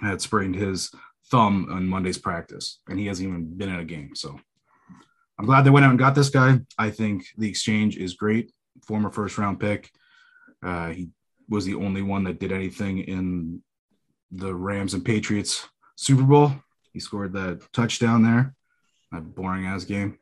Had 0.00 0.20
sprained 0.20 0.56
his 0.56 0.90
thumb 1.30 1.68
on 1.70 1.86
Monday's 1.86 2.18
practice, 2.18 2.80
and 2.88 2.98
he 2.98 3.06
hasn't 3.06 3.28
even 3.28 3.56
been 3.56 3.70
in 3.70 3.80
a 3.80 3.84
game. 3.84 4.14
So 4.14 4.38
I'm 5.38 5.46
glad 5.46 5.62
they 5.62 5.70
went 5.70 5.84
out 5.84 5.90
and 5.90 5.98
got 5.98 6.14
this 6.14 6.30
guy. 6.30 6.60
I 6.78 6.90
think 6.90 7.26
the 7.36 7.48
exchange 7.48 7.96
is 7.96 8.14
great. 8.14 8.52
Former 8.86 9.10
first 9.10 9.38
round 9.38 9.60
pick. 9.60 9.90
Uh, 10.62 10.90
he 10.90 11.08
was 11.48 11.64
the 11.64 11.74
only 11.74 12.02
one 12.02 12.24
that 12.24 12.40
did 12.40 12.52
anything 12.52 12.98
in 13.00 13.62
the 14.30 14.54
Rams 14.54 14.94
and 14.94 15.04
Patriots 15.04 15.68
Super 15.96 16.22
Bowl. 16.22 16.52
He 16.92 17.00
scored 17.00 17.32
that 17.34 17.60
touchdown 17.72 18.22
there, 18.22 18.54
that 19.12 19.34
boring 19.34 19.66
ass 19.66 19.84
game. 19.84 20.18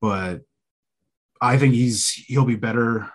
But 0.00 0.42
I 1.40 1.58
think 1.58 1.74
he's 1.74 2.10
he'll 2.10 2.44
be 2.44 2.56
better 2.56 3.10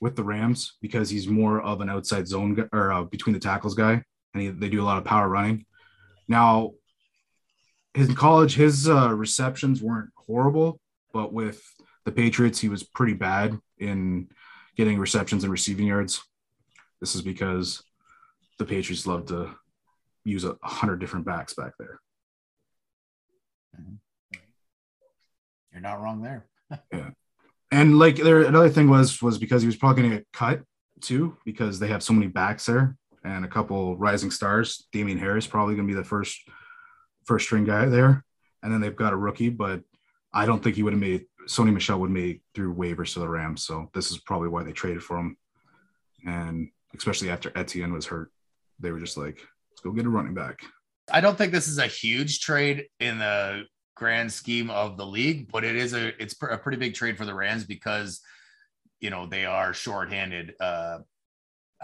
with 0.00 0.16
the 0.16 0.24
Rams 0.24 0.76
because 0.80 1.10
he's 1.10 1.28
more 1.28 1.60
of 1.60 1.80
an 1.80 1.88
outside 1.88 2.26
zone 2.28 2.68
or 2.72 2.92
uh, 2.92 3.04
between 3.04 3.32
the 3.32 3.38
tackles 3.40 3.74
guy, 3.74 4.02
and 4.34 4.42
he, 4.42 4.48
they 4.50 4.68
do 4.68 4.82
a 4.82 4.84
lot 4.84 4.98
of 4.98 5.04
power 5.04 5.28
running. 5.28 5.64
Now, 6.28 6.72
his 7.94 8.08
in 8.08 8.14
college, 8.14 8.54
his 8.54 8.88
uh, 8.88 9.14
receptions 9.14 9.80
weren't 9.80 10.10
horrible, 10.16 10.80
but 11.12 11.32
with 11.32 11.62
the 12.04 12.12
Patriots, 12.12 12.58
he 12.58 12.68
was 12.68 12.82
pretty 12.82 13.14
bad 13.14 13.58
in 13.78 14.28
getting 14.76 14.98
receptions 14.98 15.44
and 15.44 15.52
receiving 15.52 15.86
yards. 15.86 16.22
This 17.00 17.14
is 17.14 17.22
because 17.22 17.82
the 18.58 18.64
Patriots 18.64 19.06
love 19.06 19.26
to 19.26 19.50
use 20.24 20.44
a 20.44 20.56
hundred 20.62 20.98
different 20.98 21.26
backs 21.26 21.54
back 21.54 21.72
there. 21.78 22.00
You're 25.72 25.82
not 25.82 26.00
wrong 26.00 26.22
there. 26.22 26.46
yeah, 26.92 27.10
And 27.70 27.98
like 27.98 28.16
there, 28.16 28.42
another 28.42 28.68
thing 28.68 28.88
was 28.88 29.20
was 29.20 29.38
because 29.38 29.62
he 29.62 29.66
was 29.66 29.76
probably 29.76 30.02
going 30.02 30.10
to 30.12 30.16
get 30.18 30.26
cut 30.32 30.62
too 31.00 31.36
because 31.44 31.78
they 31.78 31.88
have 31.88 32.02
so 32.02 32.12
many 32.12 32.28
backs 32.28 32.66
there 32.66 32.96
and 33.24 33.44
a 33.44 33.48
couple 33.48 33.96
rising 33.96 34.30
stars. 34.30 34.86
Damien 34.92 35.18
Harris 35.18 35.46
probably 35.46 35.74
going 35.74 35.88
to 35.88 35.92
be 35.92 35.98
the 35.98 36.04
first 36.04 36.38
first 37.24 37.46
string 37.46 37.64
guy 37.64 37.86
there, 37.86 38.24
and 38.62 38.72
then 38.72 38.80
they've 38.80 38.96
got 38.96 39.12
a 39.12 39.16
rookie, 39.16 39.50
but 39.50 39.82
I 40.32 40.46
don't 40.46 40.62
think 40.62 40.76
he 40.76 40.82
would 40.82 40.92
have 40.92 41.00
made 41.00 41.24
Sony 41.48 41.72
Michel 41.72 42.00
would 42.00 42.10
made 42.10 42.40
through 42.54 42.74
waivers 42.74 43.14
to 43.14 43.20
the 43.20 43.28
Rams. 43.28 43.62
So 43.62 43.90
this 43.94 44.10
is 44.10 44.18
probably 44.18 44.48
why 44.48 44.62
they 44.62 44.72
traded 44.72 45.02
for 45.02 45.18
him, 45.18 45.36
and 46.26 46.68
especially 46.96 47.30
after 47.30 47.52
Etienne 47.56 47.92
was 47.92 48.06
hurt, 48.06 48.30
they 48.78 48.90
were 48.90 49.00
just 49.00 49.16
like, 49.16 49.36
let's 49.70 49.80
go 49.82 49.92
get 49.92 50.06
a 50.06 50.10
running 50.10 50.34
back. 50.34 50.60
I 51.12 51.20
don't 51.20 51.36
think 51.36 51.52
this 51.52 51.68
is 51.68 51.78
a 51.78 51.86
huge 51.86 52.40
trade 52.40 52.86
in 53.00 53.18
the 53.18 53.64
grand 53.94 54.32
scheme 54.32 54.70
of 54.70 54.96
the 54.96 55.06
league, 55.06 55.50
but 55.50 55.64
it 55.64 55.76
is 55.76 55.92
a 55.92 56.20
it's 56.22 56.34
a 56.42 56.58
pretty 56.58 56.78
big 56.78 56.94
trade 56.94 57.16
for 57.16 57.24
the 57.24 57.34
Rams 57.34 57.64
because 57.64 58.20
you 59.00 59.10
know 59.10 59.26
they 59.26 59.44
are 59.44 59.74
shorthanded 59.74 60.54
uh, 60.60 60.98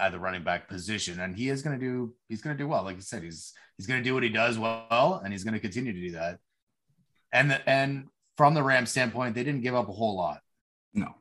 at 0.01 0.13
the 0.13 0.19
running 0.19 0.43
back 0.43 0.69
position, 0.69 1.21
and 1.21 1.37
he 1.37 1.49
is 1.49 1.63
going 1.63 1.79
to 1.79 1.85
do 1.85 2.15
he's 2.29 2.43
going 2.43 2.57
to 2.57 2.63
do 2.63 2.67
well. 2.69 2.83
Like 2.83 2.97
you 2.97 3.03
said, 3.03 3.23
he's 3.23 3.53
he's 3.77 3.87
going 3.87 4.01
to 4.01 4.05
do 4.05 4.15
what 4.15 4.23
he 4.23 4.29
does 4.29 4.59
well, 4.59 5.21
and 5.23 5.33
he's 5.33 5.45
going 5.45 5.55
to 5.55 5.61
continue 5.61 5.93
to 5.93 6.01
do 6.01 6.11
that. 6.13 6.39
And 7.33 7.51
the, 7.51 7.69
and 7.69 8.09
from 8.37 8.55
the 8.55 8.63
Rams 8.63 8.91
standpoint, 8.91 9.35
they 9.35 9.45
didn't 9.45 9.61
give 9.61 9.75
up 9.75 9.89
a 9.89 9.93
whole 9.93 10.17
lot. 10.17 10.41
No. 10.95 11.15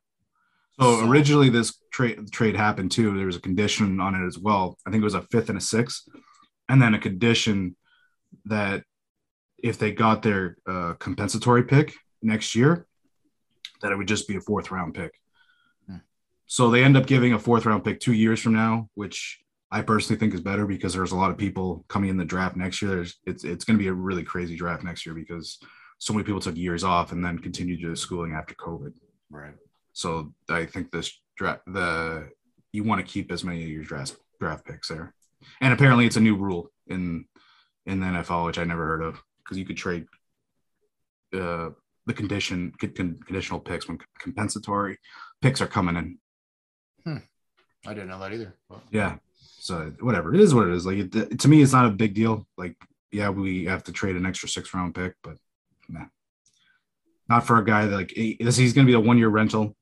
So, 0.80 1.00
So- 1.02 1.10
originally 1.10 1.50
this 1.50 1.78
trade 1.92 2.32
trade 2.32 2.56
happened 2.56 2.92
too. 2.92 3.16
There 3.16 3.26
was 3.26 3.36
a 3.36 3.42
condition 3.42 4.00
on 4.00 4.16
it 4.16 4.26
as 4.26 4.40
well. 4.40 4.78
I 4.88 4.92
think 4.92 5.02
it 5.02 5.06
was 5.06 5.14
a 5.16 5.24
fifth 5.24 5.50
and 5.50 5.58
a 5.58 5.62
sixth, 5.62 6.04
and 6.70 6.82
then 6.82 6.94
a 6.94 7.00
condition 7.00 7.76
that 8.46 8.84
if 9.62 9.78
they 9.78 9.92
got 9.92 10.22
their 10.22 10.56
uh, 10.68 10.94
compensatory 11.00 11.64
pick 11.64 11.94
next 12.22 12.56
year, 12.56 12.86
that 13.82 13.92
it 13.92 13.98
would 13.98 14.08
just 14.08 14.28
be 14.28 14.38
a 14.38 14.42
fourth 14.42 14.72
round 14.72 14.94
pick. 14.94 15.12
So 16.51 16.72
they 16.72 16.84
end 16.84 16.98
up 16.98 17.06
giving 17.06 17.34
a 17.34 17.39
fourth 17.39 17.68
round 17.68 17.84
pick 17.84 18.00
two 18.00 18.13
years 18.13 18.41
from 18.41 18.53
now, 18.53 18.89
which 18.96 19.39
I 19.72 19.84
personally 19.84 20.20
think 20.20 20.34
is 20.34 20.41
better 20.41 20.65
because 20.65 20.96
there's 20.96 21.12
a 21.12 21.15
lot 21.15 21.29
of 21.29 21.38
people 21.38 21.86
coming 21.88 22.10
in 22.10 22.18
the 22.18 22.25
draft 22.25 22.56
next 22.56 22.82
year. 22.82 22.89
There's 22.96 23.20
it's 23.27 23.44
it's 23.44 23.63
going 23.63 23.77
to 23.77 23.84
be 23.84 23.88
a 23.88 23.94
really 23.94 24.24
crazy 24.24 24.56
draft 24.56 24.84
next 24.84 25.06
year 25.06 25.13
because 25.13 25.60
so 26.00 26.12
many 26.12 26.24
people 26.25 26.41
took 26.41 26.58
years 26.58 26.84
off 26.84 27.12
and 27.12 27.24
then 27.24 27.38
continued 27.38 27.82
to 27.82 27.96
schooling 27.96 28.34
after 28.34 28.56
COVID. 28.56 28.94
Right. 29.29 29.53
So 29.94 30.34
I 30.50 30.65
think 30.65 30.91
this 30.91 31.22
draft 31.38 31.62
the 31.68 32.29
you 32.72 32.84
want 32.84 33.06
to 33.06 33.12
keep 33.12 33.32
as 33.32 33.44
many 33.44 33.63
of 33.63 33.70
your 33.70 33.84
draft 33.84 34.18
draft 34.39 34.65
picks 34.65 34.88
there. 34.88 35.13
And 35.62 35.72
apparently 35.72 36.08
it's 36.08 36.18
a 36.18 36.22
new 36.22 36.36
rule 36.36 36.72
in 36.88 37.25
in 37.86 38.00
the 38.00 38.08
NFL, 38.08 38.48
which 38.48 38.58
I 38.58 38.63
never 38.63 38.88
heard 38.88 39.03
of, 39.03 39.22
because 39.44 39.60
you 39.60 39.65
could 39.65 39.77
trade 39.77 40.08
uh, 41.32 41.70
the 42.08 42.13
condition 42.15 42.74
con- 42.82 42.94
con- 42.98 43.20
conditional 43.24 43.60
picks 43.60 43.88
when 43.88 44.00
compensatory 44.20 44.98
picks 45.44 45.62
are 45.62 45.68
coming 45.68 45.96
in. 45.96 46.18
I 47.06 47.94
didn't 47.94 48.10
know 48.10 48.20
that 48.20 48.34
either. 48.34 48.56
Well, 48.70 48.82
Yeah. 48.91 49.18
So 49.60 49.91
whatever 50.00 50.34
it 50.34 50.39
is, 50.39 50.53
what 50.53 50.68
it 50.68 50.74
is. 50.74 50.86
Like 50.86 50.98
it, 50.98 51.39
to 51.39 51.48
me, 51.48 51.62
it's 51.62 51.74
not 51.74 51.86
a 51.86 51.91
big 51.91 52.13
deal. 52.13 52.48
Like 52.58 52.75
yeah, 53.12 53.29
we 53.29 53.65
have 53.65 53.84
to 53.86 53.91
trade 53.91 54.15
an 54.15 54.25
extra 54.25 54.48
six 54.48 54.74
round 54.74 54.96
pick, 54.96 55.15
but 55.24 55.38
nah. 55.88 56.06
not 57.27 57.46
for 57.46 57.58
a 57.58 57.65
guy 57.65 57.86
that 57.86 57.96
like. 57.96 58.12
He's 58.12 58.74
going 58.74 58.86
to 58.86 58.91
be 58.91 58.94
a 58.94 59.00
one 59.00 59.18
year 59.18 59.29
rental. 59.29 59.75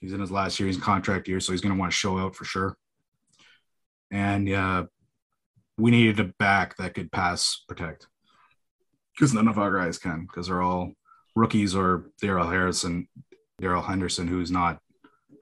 He's 0.00 0.12
in 0.12 0.20
his 0.20 0.30
last 0.30 0.60
year. 0.60 0.66
He's 0.68 0.76
contract 0.76 1.28
year, 1.28 1.40
so 1.40 1.52
he's 1.52 1.60
going 1.60 1.74
to 1.74 1.78
want 1.78 1.90
to 1.90 1.96
show 1.96 2.18
out 2.18 2.36
for 2.36 2.44
sure. 2.44 2.76
And 4.10 4.48
uh, 4.52 4.86
we 5.76 5.90
needed 5.90 6.20
a 6.20 6.32
back 6.38 6.76
that 6.76 6.94
could 6.94 7.10
pass 7.10 7.64
protect 7.66 8.06
because 9.14 9.34
none 9.34 9.48
of 9.48 9.58
our 9.58 9.76
guys 9.76 9.98
can 9.98 10.22
because 10.22 10.46
they're 10.46 10.62
all 10.62 10.92
rookies 11.34 11.74
or 11.74 12.10
Daryl 12.22 12.50
Harrison, 12.50 13.08
Darrell 13.60 13.82
Henderson, 13.82 14.28
who's 14.28 14.50
not 14.50 14.80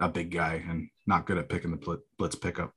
a 0.00 0.08
big 0.08 0.30
guy 0.30 0.64
and 0.68 0.88
not 1.06 1.26
good 1.26 1.38
at 1.38 1.48
picking 1.48 1.70
the 1.70 2.00
blitz 2.18 2.34
pickup. 2.34 2.72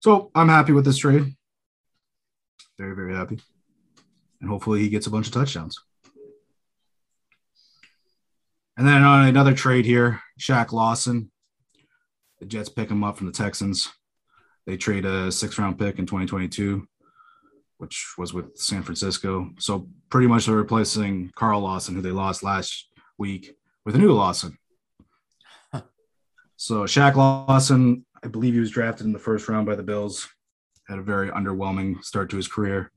So 0.00 0.30
I'm 0.34 0.48
happy 0.48 0.72
with 0.72 0.84
this 0.84 0.98
trade. 0.98 1.34
Very, 2.78 2.94
very 2.94 3.14
happy. 3.14 3.40
And 4.40 4.50
hopefully 4.50 4.80
he 4.80 4.88
gets 4.88 5.06
a 5.06 5.10
bunch 5.10 5.26
of 5.26 5.32
touchdowns. 5.32 5.80
And 8.76 8.86
then 8.86 9.02
on 9.02 9.26
another 9.26 9.54
trade 9.54 9.86
here, 9.86 10.20
Shaq 10.38 10.72
Lawson. 10.72 11.30
The 12.40 12.46
Jets 12.46 12.68
pick 12.68 12.90
him 12.90 13.02
up 13.02 13.16
from 13.16 13.26
the 13.26 13.32
Texans. 13.32 13.88
They 14.66 14.76
trade 14.76 15.06
a 15.06 15.32
six 15.32 15.58
round 15.58 15.78
pick 15.78 15.98
in 15.98 16.04
2022, 16.04 16.86
which 17.78 18.14
was 18.18 18.34
with 18.34 18.56
San 18.58 18.82
Francisco. 18.82 19.50
So 19.58 19.88
pretty 20.10 20.26
much 20.26 20.46
they're 20.46 20.56
replacing 20.56 21.30
Carl 21.34 21.62
Lawson, 21.62 21.94
who 21.94 22.02
they 22.02 22.10
lost 22.10 22.42
last 22.42 22.88
week, 23.16 23.56
with 23.86 23.94
a 23.94 23.98
new 23.98 24.12
Lawson. 24.12 24.58
So 26.56 26.84
Shaq 26.84 27.16
Lawson, 27.16 28.04
I 28.24 28.28
believe 28.28 28.54
he 28.54 28.60
was 28.60 28.70
drafted 28.70 29.06
in 29.06 29.12
the 29.12 29.18
first 29.18 29.48
round 29.48 29.66
by 29.66 29.74
the 29.74 29.82
Bills. 29.82 30.26
Had 30.88 30.98
a 30.98 31.02
very 31.02 31.28
underwhelming 31.30 32.02
start 32.02 32.30
to 32.30 32.36
his 32.36 32.48
career, 32.48 32.90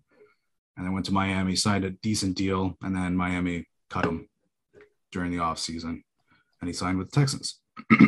and 0.77 0.85
then 0.85 0.93
went 0.93 1.07
to 1.07 1.11
Miami, 1.11 1.55
signed 1.55 1.83
a 1.83 1.89
decent 1.89 2.37
deal, 2.37 2.77
and 2.81 2.95
then 2.95 3.15
Miami 3.15 3.65
cut 3.89 4.05
him 4.05 4.29
during 5.11 5.31
the 5.31 5.37
offseason, 5.37 6.03
and 6.61 6.67
he 6.67 6.71
signed 6.71 6.97
with 6.97 7.11
the 7.11 7.19
Texans. 7.19 7.59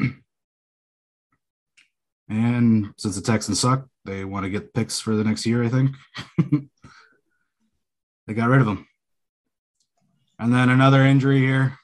and 2.29 2.93
since 2.97 3.15
the 3.15 3.21
Texans 3.21 3.59
suck, 3.59 3.87
they 4.05 4.23
want 4.23 4.45
to 4.45 4.49
get 4.49 4.73
picks 4.73 4.99
for 5.01 5.15
the 5.15 5.23
next 5.23 5.45
year, 5.45 5.63
I 5.63 5.69
think. 5.69 5.91
they 8.27 8.33
got 8.33 8.49
rid 8.49 8.61
of 8.61 8.67
him. 8.67 8.87
And 10.39 10.53
then 10.53 10.69
another 10.69 11.01
injury 11.01 11.39
here, 11.39 11.77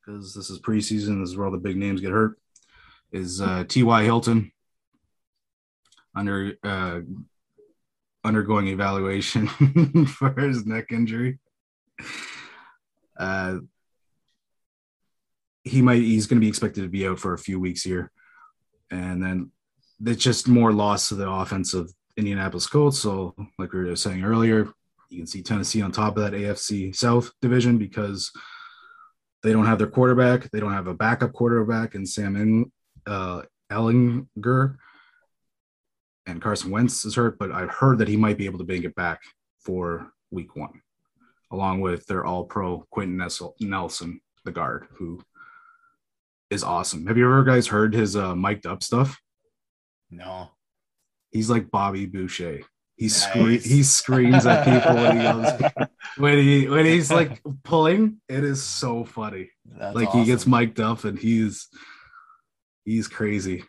because 0.00 0.34
this 0.34 0.48
is 0.48 0.60
preseason. 0.60 1.20
This 1.20 1.30
is 1.30 1.36
where 1.36 1.46
all 1.46 1.52
the 1.52 1.58
big 1.58 1.76
names 1.76 2.00
get 2.00 2.12
hurt 2.12 2.38
is 3.12 3.40
uh, 3.40 3.64
T.Y. 3.68 4.04
Hilton 4.04 4.52
under 6.14 6.54
uh, 6.62 7.00
undergoing 8.24 8.68
evaluation 8.68 9.46
for 10.06 10.38
his 10.40 10.66
neck 10.66 10.92
injury. 10.92 11.38
Uh, 13.18 13.58
he 15.64 15.82
might 15.82 16.02
he's 16.02 16.26
going 16.26 16.40
to 16.40 16.44
be 16.44 16.48
expected 16.48 16.82
to 16.82 16.88
be 16.88 17.06
out 17.06 17.20
for 17.20 17.34
a 17.34 17.38
few 17.38 17.60
weeks 17.60 17.82
here, 17.82 18.10
and 18.90 19.22
then 19.22 19.50
it's 20.04 20.22
just 20.22 20.48
more 20.48 20.72
loss 20.72 21.08
to 21.08 21.14
the 21.14 21.30
offense 21.30 21.74
of 21.74 21.92
Indianapolis 22.16 22.66
Colts. 22.66 22.98
So, 22.98 23.34
like 23.58 23.72
we 23.72 23.84
were 23.84 23.96
saying 23.96 24.24
earlier, 24.24 24.68
you 25.08 25.18
can 25.18 25.26
see 25.26 25.42
Tennessee 25.42 25.82
on 25.82 25.92
top 25.92 26.16
of 26.16 26.24
that 26.24 26.32
AFC 26.32 26.94
South 26.96 27.30
division 27.40 27.78
because 27.78 28.32
they 29.42 29.52
don't 29.52 29.66
have 29.66 29.78
their 29.78 29.86
quarterback. 29.86 30.50
They 30.50 30.60
don't 30.60 30.72
have 30.72 30.86
a 30.88 30.94
backup 30.94 31.32
quarterback 31.32 31.94
and 31.94 32.08
Sam 32.08 32.36
uh, 33.06 33.42
Ehlinger. 33.70 34.76
And 36.26 36.40
Carson 36.40 36.70
Wentz 36.70 37.04
is 37.04 37.16
hurt, 37.16 37.38
but 37.38 37.50
I've 37.50 37.70
heard 37.70 37.98
that 37.98 38.08
he 38.08 38.16
might 38.16 38.38
be 38.38 38.46
able 38.46 38.58
to 38.58 38.64
bring 38.64 38.84
it 38.84 38.94
back 38.94 39.20
for 39.64 40.12
week 40.30 40.54
one, 40.54 40.80
along 41.50 41.80
with 41.80 42.06
their 42.06 42.24
all 42.24 42.44
pro 42.44 42.86
Quenton 42.90 43.16
Nelson, 43.60 44.20
the 44.44 44.52
guard, 44.52 44.86
who 44.98 45.20
is 46.50 46.62
awesome. 46.62 47.06
Have 47.06 47.16
you 47.16 47.24
ever 47.24 47.42
guys 47.42 47.66
heard 47.66 47.92
his 47.92 48.14
uh, 48.14 48.36
mic'd 48.36 48.66
up 48.66 48.82
stuff? 48.84 49.20
No. 50.10 50.50
He's 51.32 51.50
like 51.50 51.70
Bobby 51.70 52.06
Boucher. 52.06 52.60
He 52.96 53.06
Nice. 53.06 53.22
scre- 53.24 53.68
he 53.68 53.82
screams 53.82 54.46
at 54.46 54.64
people 54.64 54.94
when 54.94 55.16
he 55.16 55.22
goes 55.24 55.72
when 56.18 56.38
he 56.38 56.68
when 56.68 56.84
he's 56.84 57.10
like 57.10 57.42
pulling. 57.64 58.20
It 58.28 58.44
is 58.44 58.62
so 58.62 59.04
funny. 59.04 59.50
That's 59.64 59.96
like 59.96 60.10
he 60.10 60.24
gets 60.24 60.42
awesome. 60.42 60.52
mic'd 60.52 60.78
up 60.80 61.02
and 61.04 61.18
he's 61.18 61.66
he's 62.84 63.08
crazy, 63.08 63.64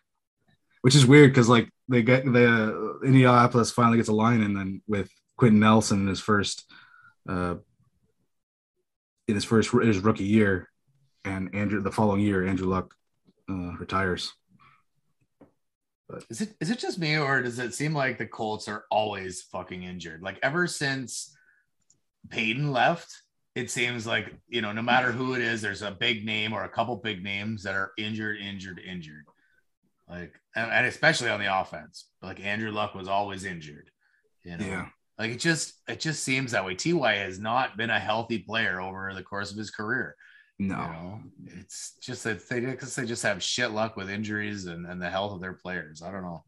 which 0.82 0.96
is 0.96 1.05
weird 1.05 1.32
because 1.32 1.50
like 1.50 1.70
they 1.88 2.01
get 2.01 2.25
the 2.25 3.00
Indianapolis 3.03 3.72
finally 3.72 3.98
gets 3.98 4.10
a 4.10 4.13
line 4.13 4.41
and 4.41 4.55
then 4.55 4.82
with 4.88 5.10
Quenton 5.38 5.60
Nelson 5.60 6.01
in 6.01 6.08
his 6.08 6.20
first 6.20 6.65
uh 7.27 7.55
in 9.27 9.36
his 9.36 9.46
first 9.46 9.72
his 9.72 10.00
rookie 10.00 10.25
year 10.25 10.70
and 11.25 11.53
Andrew 11.55 11.82
the 11.82 11.91
following 11.91 12.22
year 12.22 12.46
Andrew 12.46 12.67
Luck 12.67 12.93
uh, 13.50 13.74
retires. 13.77 14.34
Is 16.29 16.41
it 16.41 16.55
is 16.60 16.70
it 16.70 16.79
just 16.79 17.00
me 17.00 17.17
or 17.17 17.41
does 17.41 17.60
it 17.60 17.74
seem 17.74 17.93
like 17.93 18.17
the 18.17 18.25
Colts 18.25 18.67
are 18.67 18.86
always 18.91 19.41
fucking 19.43 19.84
injured? 19.84 20.22
Like 20.22 20.38
ever 20.43 20.67
since 20.67 21.36
Peyton 22.29 22.72
left, 22.72 23.22
it 23.56 23.70
seems 23.70 24.08
like 24.08 24.34
you 24.48 24.62
know 24.62 24.72
no 24.72 24.82
matter 24.82 25.12
who 25.12 25.36
it 25.36 25.42
is, 25.42 25.62
there's 25.62 25.82
a 25.84 25.92
big 25.92 26.26
name 26.26 26.54
or 26.54 26.64
a 26.64 26.70
couple 26.70 26.96
big 26.98 27.24
names 27.24 27.64
that 27.64 27.76
are 27.76 27.92
injured, 27.98 28.38
injured, 28.38 28.80
injured. 28.80 29.26
Like 30.10 30.34
and, 30.56 30.72
and 30.72 30.86
especially 30.88 31.30
on 31.30 31.40
the 31.40 31.60
offense, 31.62 32.08
like 32.22 32.40
Andrew 32.40 32.72
Luck 32.72 32.94
was 32.96 33.08
always 33.08 33.46
injured. 33.46 33.90
You 34.44 34.58
know, 34.58 34.66
Yeah. 34.66 34.86
like 35.18 35.32
it 35.32 35.40
just 35.40 35.76
it 35.88 36.00
just 36.00 36.24
seems 36.24 36.52
that 36.52 36.66
way. 36.66 36.76
Ty 36.76 37.16
has 37.16 37.40
not 37.40 37.78
been 37.78 37.90
a 37.90 38.00
healthy 38.00 38.40
player 38.40 38.82
over 38.82 39.14
the 39.14 39.24
course 39.24 39.52
of 39.52 39.58
his 39.58 39.72
career. 39.72 40.16
No. 40.60 40.76
You 40.76 40.82
know, 40.82 41.22
it's 41.60 41.94
just 42.02 42.24
that 42.26 42.48
they 42.50 42.60
because 42.60 42.96
they 42.96 43.06
just 43.06 43.24
have 43.24 43.42
shit 43.42 43.72
luck 43.72 43.96
with 43.96 44.10
injuries 44.10 44.66
and, 44.66 44.86
and 44.86 45.02
the 45.02 45.10
health 45.10 45.34
of 45.34 45.42
their 45.42 45.54
players. 45.54 46.02
I 46.02 46.12
don't 46.12 46.24
know. 46.24 46.44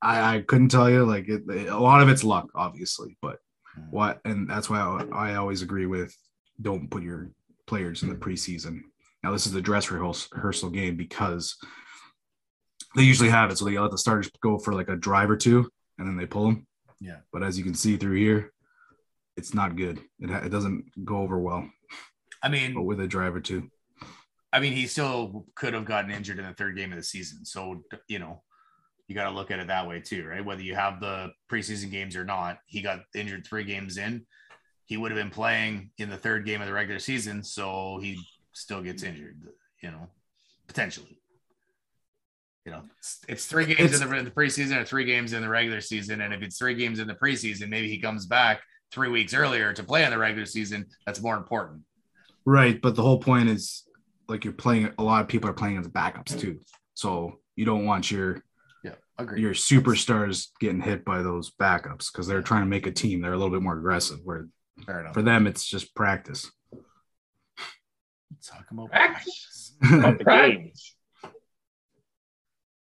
I, 0.00 0.36
I 0.36 0.40
couldn't 0.40 0.68
tell 0.70 0.90
you 0.90 1.04
like 1.04 1.28
it, 1.28 1.42
a 1.68 1.78
lot 1.78 2.00
of 2.02 2.08
it's 2.08 2.24
luck 2.24 2.48
obviously 2.54 3.16
but. 3.20 3.38
Mm. 3.78 3.90
what 3.90 4.20
and 4.24 4.48
that's 4.50 4.68
why 4.68 4.80
I, 4.80 5.30
I 5.30 5.34
always 5.36 5.62
agree 5.62 5.86
with 5.86 6.14
don't 6.60 6.90
put 6.90 7.02
your 7.02 7.30
players 7.66 8.02
in 8.02 8.08
the 8.10 8.14
preseason 8.14 8.80
now 9.22 9.32
this 9.32 9.46
is 9.46 9.52
the 9.52 9.62
dress 9.62 9.90
rehearsal, 9.90 10.70
game 10.70 10.96
because 10.96 11.56
they 12.94 13.02
usually 13.02 13.30
have 13.30 13.50
it 13.50 13.56
so 13.58 13.64
they 13.64 13.78
let 13.78 13.90
the 13.90 13.98
starters 13.98 14.30
go 14.42 14.58
for 14.58 14.74
like 14.74 14.88
a 14.88 14.96
drive 14.96 15.30
or 15.30 15.36
two 15.36 15.70
and 15.98 16.06
then 16.06 16.16
they 16.16 16.26
pull 16.26 16.44
them 16.46 16.66
Yeah. 17.00 17.20
but 17.32 17.42
as 17.42 17.56
you 17.56 17.64
can 17.64 17.74
see 17.74 17.96
through 17.96 18.16
here 18.16 18.52
it's 19.36 19.54
not 19.54 19.76
good 19.76 20.00
it, 20.20 20.28
ha- 20.30 20.42
it 20.44 20.50
doesn't 20.50 20.84
go 21.04 21.18
over 21.18 21.38
well 21.38 21.68
I 22.42 22.48
but 22.48 22.52
mean, 22.52 22.84
with 22.84 23.00
a 23.00 23.06
drive 23.06 23.34
or 23.34 23.40
two 23.40 23.70
I 24.54 24.60
mean, 24.60 24.74
he 24.74 24.86
still 24.86 25.46
could 25.54 25.72
have 25.72 25.86
gotten 25.86 26.10
injured 26.10 26.38
in 26.38 26.44
the 26.44 26.52
third 26.52 26.76
game 26.76 26.92
of 26.92 26.98
the 26.98 27.02
season. 27.02 27.46
So 27.46 27.82
you 28.06 28.18
know, 28.18 28.42
you 29.08 29.14
got 29.14 29.28
to 29.28 29.34
look 29.34 29.50
at 29.50 29.58
it 29.58 29.66
that 29.66 29.88
way 29.88 30.00
too, 30.00 30.26
right? 30.26 30.44
Whether 30.44 30.62
you 30.62 30.74
have 30.74 31.00
the 31.00 31.32
preseason 31.50 31.90
games 31.90 32.16
or 32.16 32.24
not, 32.24 32.58
he 32.66 32.80
got 32.82 33.00
injured 33.14 33.46
three 33.46 33.64
games 33.64 33.98
in. 33.98 34.24
He 34.86 34.96
would 34.96 35.10
have 35.10 35.18
been 35.18 35.30
playing 35.30 35.90
in 35.98 36.10
the 36.10 36.16
third 36.16 36.44
game 36.44 36.60
of 36.60 36.66
the 36.66 36.72
regular 36.72 36.98
season, 36.98 37.42
so 37.42 37.98
he 38.02 38.18
still 38.52 38.82
gets 38.82 39.02
injured. 39.02 39.40
You 39.82 39.90
know, 39.90 40.08
potentially. 40.66 41.18
You 42.64 42.72
know, 42.72 42.82
it's, 42.98 43.20
it's 43.28 43.46
three 43.46 43.66
games 43.66 44.00
in 44.00 44.08
the, 44.08 44.16
in 44.16 44.24
the 44.24 44.30
preseason 44.30 44.76
or 44.76 44.84
three 44.84 45.04
games 45.04 45.32
in 45.32 45.42
the 45.42 45.48
regular 45.48 45.80
season, 45.80 46.20
and 46.20 46.32
if 46.32 46.42
it's 46.42 46.58
three 46.58 46.74
games 46.74 47.00
in 47.00 47.08
the 47.08 47.14
preseason, 47.14 47.68
maybe 47.68 47.88
he 47.88 47.98
comes 47.98 48.26
back 48.26 48.60
three 48.92 49.08
weeks 49.08 49.34
earlier 49.34 49.72
to 49.72 49.82
play 49.82 50.04
in 50.04 50.10
the 50.10 50.18
regular 50.18 50.46
season. 50.46 50.86
That's 51.06 51.20
more 51.20 51.36
important. 51.36 51.82
right 52.44 52.80
but 52.82 52.94
the 52.94 53.02
whole 53.02 53.18
point 53.18 53.48
is 53.48 53.84
like 54.28 54.44
you're 54.44 54.52
playing 54.52 54.90
a 54.98 55.02
lot 55.02 55.20
of 55.22 55.28
people 55.28 55.48
are 55.48 55.54
playing 55.54 55.78
as 55.78 55.88
backups 55.88 56.38
too 56.38 56.58
so 56.94 57.38
you 57.56 57.64
don't 57.64 57.84
want 57.84 58.10
your 58.10 58.42
Yeah, 59.22 59.30
agree. 59.30 59.40
your 59.42 59.54
superstars 59.54 60.48
getting 60.60 60.80
hit 60.80 61.04
by 61.04 61.22
those 61.22 61.50
backups 61.50 62.12
because 62.12 62.26
they're 62.26 62.42
trying 62.42 62.62
to 62.62 62.68
make 62.68 62.86
a 62.86 62.92
team. 62.92 63.20
They're 63.20 63.32
a 63.32 63.36
little 63.36 63.52
bit 63.52 63.62
more 63.62 63.76
aggressive. 63.78 64.18
Where 64.24 64.48
Fair 64.86 65.00
enough. 65.00 65.14
for 65.14 65.22
them, 65.22 65.46
it's 65.46 65.66
just 65.66 65.94
practice. 65.94 66.50
Talk 68.44 68.64
about 68.70 68.90
Practice. 68.90 69.74
practice. 69.80 70.00
Not 70.02 70.18
the 70.18 70.24
games. 70.24 70.94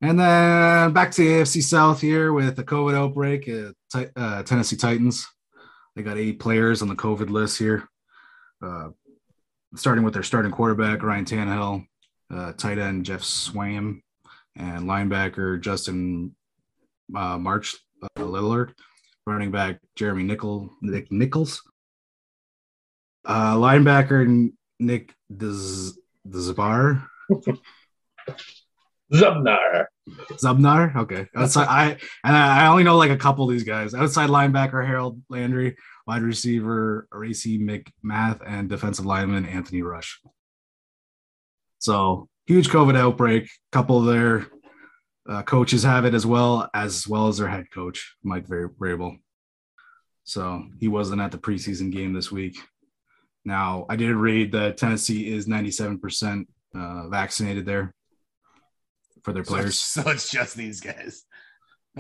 and 0.00 0.18
then 0.18 0.92
back 0.92 1.10
to 1.12 1.22
the 1.22 1.28
AFC 1.42 1.62
South 1.62 2.00
here 2.00 2.32
with 2.32 2.56
the 2.56 2.64
COVID 2.64 2.94
outbreak. 2.94 3.48
Uh, 3.48 3.72
Ti- 3.92 4.10
uh, 4.16 4.42
Tennessee 4.42 4.76
Titans. 4.76 5.26
They 5.94 6.02
got 6.02 6.16
eight 6.16 6.40
players 6.40 6.80
on 6.82 6.88
the 6.88 6.94
COVID 6.96 7.28
list 7.30 7.58
here. 7.58 7.86
Uh, 8.64 8.90
starting 9.76 10.04
with 10.04 10.14
their 10.14 10.22
starting 10.22 10.52
quarterback 10.52 11.02
Ryan 11.02 11.24
Tannehill, 11.24 11.86
uh, 12.32 12.52
tight 12.52 12.78
end 12.78 13.04
Geoff 13.04 13.20
Swaim, 13.20 14.00
and 14.56 14.84
linebacker 14.84 15.60
Justin 15.60 16.34
uh, 17.16 17.38
March 17.38 17.76
uh, 18.02 18.22
Lillard, 18.22 18.72
running 19.26 19.50
back 19.50 19.80
Jeremy 19.96 20.24
Nickel 20.24 20.70
Nick 20.80 21.10
Nichols, 21.10 21.62
uh, 23.24 23.56
linebacker 23.56 24.50
Nick 24.78 25.14
Dz- 25.32 25.92
Dzbar 26.28 27.04
Dzubnar. 29.12 29.86
Dzubnar. 30.32 30.96
Okay, 30.96 31.26
outside 31.36 31.68
I 31.68 31.90
and 32.24 32.36
I 32.36 32.66
only 32.66 32.82
know 32.82 32.96
like 32.96 33.10
a 33.10 33.16
couple 33.16 33.44
of 33.44 33.50
these 33.50 33.64
guys. 33.64 33.94
Outside 33.94 34.30
linebacker 34.30 34.86
Harold 34.86 35.22
Landry, 35.28 35.76
wide 36.06 36.22
receiver 36.22 37.06
Racey 37.12 37.58
McMath, 37.58 38.40
and 38.46 38.68
defensive 38.68 39.04
lineman 39.04 39.44
Anthony 39.44 39.82
Rush. 39.82 40.20
So 41.78 42.28
huge 42.52 42.68
COVID 42.68 42.96
outbreak. 42.96 43.44
A 43.44 43.48
couple 43.72 43.98
of 43.98 44.04
their 44.04 44.46
uh, 45.26 45.42
coaches 45.42 45.82
have 45.84 46.04
it 46.04 46.12
as 46.12 46.26
well 46.26 46.68
as 46.74 47.08
well 47.08 47.28
as 47.28 47.38
their 47.38 47.48
head 47.48 47.64
coach 47.72 48.14
Mike 48.22 48.46
Var- 48.46 48.74
Vrabel. 48.78 49.16
So 50.24 50.64
he 50.78 50.86
wasn't 50.86 51.22
at 51.22 51.32
the 51.32 51.38
preseason 51.38 51.90
game 51.90 52.12
this 52.12 52.30
week. 52.30 52.58
Now 53.46 53.86
I 53.88 53.96
did 53.96 54.14
read 54.14 54.52
that 54.52 54.76
Tennessee 54.76 55.32
is 55.32 55.46
97% 55.46 56.46
uh, 56.74 57.08
vaccinated 57.08 57.64
there 57.64 57.94
for 59.22 59.32
their 59.32 59.44
So 59.44 59.54
it's, 59.56 59.60
players. 59.62 59.78
so 59.96 60.10
it's 60.10 60.30
just 60.30 60.54
these 60.54 60.80
guys. 60.82 61.24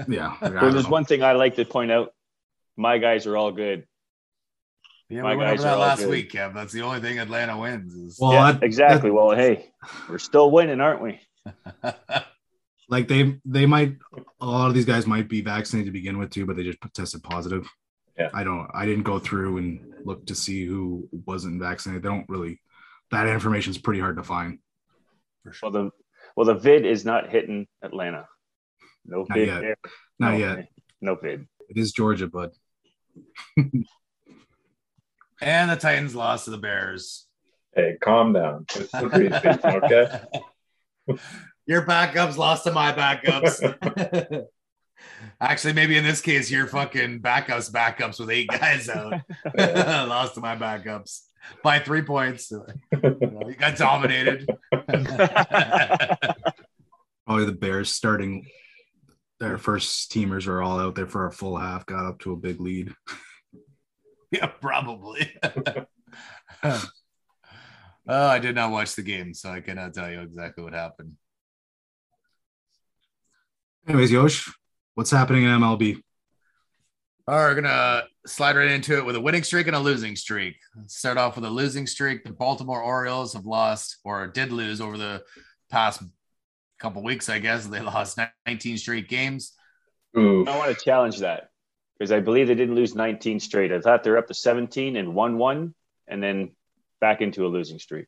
Yeah. 0.06 0.36
I 0.42 0.50
Well, 0.50 0.70
there's 0.70 0.84
know. 0.84 0.90
one 0.98 1.06
thing 1.06 1.22
I 1.22 1.32
like 1.32 1.56
to 1.56 1.64
point 1.64 1.90
out. 1.90 2.12
My 2.76 2.98
guys 2.98 3.26
are 3.26 3.38
all 3.38 3.52
good. 3.52 3.86
Yeah, 5.12 5.22
My 5.22 5.32
we 5.32 5.36
went 5.36 5.50
guys 5.50 5.60
over 5.60 5.68
that 5.74 5.78
last 5.78 5.98
good. 6.00 6.08
week, 6.10 6.32
Kev. 6.32 6.54
That's 6.54 6.72
the 6.72 6.80
only 6.82 7.00
thing 7.00 7.18
Atlanta 7.18 7.58
wins. 7.58 7.92
Is 7.94 8.18
Well, 8.18 8.32
yeah, 8.32 8.52
that- 8.52 8.62
exactly. 8.62 9.10
well, 9.10 9.32
hey, 9.32 9.70
we're 10.08 10.18
still 10.18 10.50
winning, 10.50 10.80
aren't 10.80 11.02
we? 11.02 11.20
like 12.88 13.08
they 13.08 13.38
they 13.44 13.66
might 13.66 13.96
a 14.40 14.46
lot 14.46 14.68
of 14.68 14.74
these 14.74 14.84
guys 14.84 15.06
might 15.06 15.28
be 15.28 15.40
vaccinated 15.42 15.86
to 15.86 15.92
begin 15.92 16.18
with 16.18 16.30
too, 16.30 16.46
but 16.46 16.56
they 16.56 16.62
just 16.62 16.78
tested 16.94 17.22
positive. 17.22 17.68
Yeah. 18.18 18.30
I 18.32 18.44
don't 18.44 18.68
I 18.74 18.86
didn't 18.86 19.04
go 19.04 19.18
through 19.18 19.58
and 19.58 19.94
look 20.04 20.26
to 20.26 20.34
see 20.34 20.64
who 20.64 21.08
wasn't 21.26 21.60
vaccinated. 21.60 22.02
They 22.02 22.08
don't 22.08 22.28
really 22.28 22.60
that 23.10 23.26
information 23.26 23.70
is 23.70 23.78
pretty 23.78 24.00
hard 24.00 24.16
to 24.16 24.22
find. 24.22 24.58
for 25.42 25.52
sure. 25.52 25.70
Well, 25.70 25.84
the 25.84 25.90
well 26.36 26.46
the 26.46 26.54
vid 26.54 26.86
is 26.86 27.04
not 27.04 27.28
hitting 27.28 27.66
Atlanta. 27.82 28.28
No 29.04 29.26
Not 29.28 29.36
vid 29.36 29.48
yet. 29.48 29.60
there. 29.60 29.76
Not 30.18 30.32
no, 30.32 30.36
yet. 30.38 30.68
No 31.00 31.14
vid. 31.16 31.46
It 31.68 31.76
is 31.78 31.92
Georgia, 31.92 32.28
bud. 32.28 32.50
And 35.42 35.70
the 35.70 35.76
Titans 35.76 36.14
lost 36.14 36.44
to 36.44 36.52
the 36.52 36.58
Bears. 36.58 37.26
Hey, 37.74 37.96
calm 38.00 38.32
down. 38.32 38.64
It's 38.76 38.94
okay? 38.94 40.20
Your 41.66 41.82
backups 41.82 42.36
lost 42.36 42.62
to 42.64 42.70
my 42.70 42.92
backups. 42.92 44.46
Actually, 45.40 45.72
maybe 45.72 45.98
in 45.98 46.04
this 46.04 46.20
case, 46.20 46.48
your 46.48 46.68
fucking 46.68 47.20
backups, 47.20 47.72
backups 47.72 48.20
with 48.20 48.30
eight 48.30 48.48
guys 48.48 48.88
out. 48.88 49.14
lost 50.08 50.34
to 50.34 50.40
my 50.40 50.54
backups 50.54 51.22
by 51.64 51.80
three 51.80 52.02
points. 52.02 52.52
You 52.52 53.54
got 53.58 53.76
dominated. 53.76 54.48
Probably 57.26 57.46
the 57.46 57.56
Bears 57.58 57.90
starting 57.90 58.46
their 59.40 59.58
first 59.58 60.12
teamers 60.12 60.46
are 60.46 60.62
all 60.62 60.78
out 60.78 60.94
there 60.94 61.08
for 61.08 61.26
a 61.26 61.32
full 61.32 61.56
half, 61.56 61.84
got 61.84 62.06
up 62.06 62.20
to 62.20 62.32
a 62.32 62.36
big 62.36 62.60
lead. 62.60 62.94
Yeah, 64.40 64.46
probably. 64.46 65.30
oh, 66.64 66.88
I 68.06 68.38
did 68.38 68.54
not 68.54 68.70
watch 68.70 68.94
the 68.94 69.02
game, 69.02 69.34
so 69.34 69.50
I 69.50 69.60
cannot 69.60 69.92
tell 69.92 70.10
you 70.10 70.22
exactly 70.22 70.64
what 70.64 70.72
happened. 70.72 71.16
Anyways, 73.86 74.10
Yosh, 74.10 74.50
what's 74.94 75.10
happening 75.10 75.42
in 75.42 75.50
MLB? 75.50 76.00
All 77.28 77.36
right, 77.36 77.48
we're 77.48 77.60
gonna 77.60 78.04
slide 78.26 78.56
right 78.56 78.70
into 78.70 78.96
it 78.96 79.04
with 79.04 79.16
a 79.16 79.20
winning 79.20 79.42
streak 79.42 79.66
and 79.66 79.76
a 79.76 79.80
losing 79.80 80.16
streak. 80.16 80.56
Let's 80.76 80.96
start 80.96 81.18
off 81.18 81.36
with 81.36 81.44
a 81.44 81.50
losing 81.50 81.86
streak. 81.86 82.24
The 82.24 82.32
Baltimore 82.32 82.82
Orioles 82.82 83.34
have 83.34 83.44
lost 83.44 83.98
or 84.02 84.28
did 84.28 84.50
lose 84.50 84.80
over 84.80 84.96
the 84.96 85.22
past 85.70 86.02
couple 86.78 87.02
weeks, 87.02 87.28
I 87.28 87.38
guess. 87.38 87.66
They 87.66 87.80
lost 87.80 88.18
19 88.46 88.78
straight 88.78 89.10
games. 89.10 89.52
Oof. 90.18 90.48
I 90.48 90.56
want 90.56 90.76
to 90.76 90.84
challenge 90.84 91.18
that 91.18 91.51
because 92.02 92.10
I 92.10 92.18
believe 92.18 92.48
they 92.48 92.56
didn't 92.56 92.74
lose 92.74 92.96
19 92.96 93.38
straight. 93.38 93.70
I 93.70 93.78
thought 93.78 94.02
they're 94.02 94.18
up 94.18 94.26
to 94.26 94.34
17 94.34 94.96
and 94.96 95.14
1 95.14 95.38
1 95.38 95.74
and 96.08 96.20
then 96.20 96.50
back 97.00 97.20
into 97.20 97.46
a 97.46 97.48
losing 97.48 97.78
streak. 97.78 98.06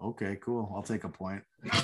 Okay, 0.00 0.38
cool. 0.40 0.72
I'll 0.72 0.84
take 0.84 1.02
a 1.02 1.08
point. 1.08 1.42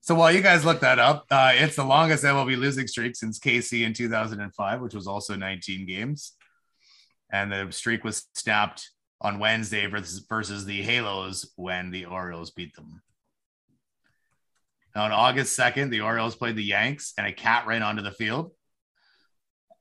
so 0.00 0.14
while 0.14 0.32
you 0.32 0.40
guys 0.40 0.64
look 0.64 0.80
that 0.80 0.98
up, 0.98 1.26
uh, 1.30 1.52
it's 1.52 1.76
the 1.76 1.84
longest 1.84 2.24
MLB 2.24 2.56
losing 2.56 2.86
streak 2.86 3.14
since 3.14 3.38
KC 3.38 3.84
in 3.84 3.92
2005, 3.92 4.80
which 4.80 4.94
was 4.94 5.06
also 5.06 5.36
19 5.36 5.86
games. 5.86 6.32
And 7.30 7.52
the 7.52 7.66
streak 7.68 8.04
was 8.04 8.26
snapped 8.32 8.92
on 9.20 9.38
Wednesday 9.38 9.84
versus, 9.88 10.24
versus 10.26 10.64
the 10.64 10.80
Halos 10.80 11.52
when 11.56 11.90
the 11.90 12.06
Orioles 12.06 12.50
beat 12.50 12.74
them. 12.76 13.02
Now, 14.96 15.04
on 15.04 15.12
August 15.12 15.58
2nd, 15.58 15.90
the 15.90 16.00
Orioles 16.00 16.34
played 16.34 16.56
the 16.56 16.64
Yanks 16.64 17.12
and 17.18 17.26
a 17.26 17.32
cat 17.32 17.66
ran 17.66 17.82
onto 17.82 18.00
the 18.00 18.10
field. 18.10 18.52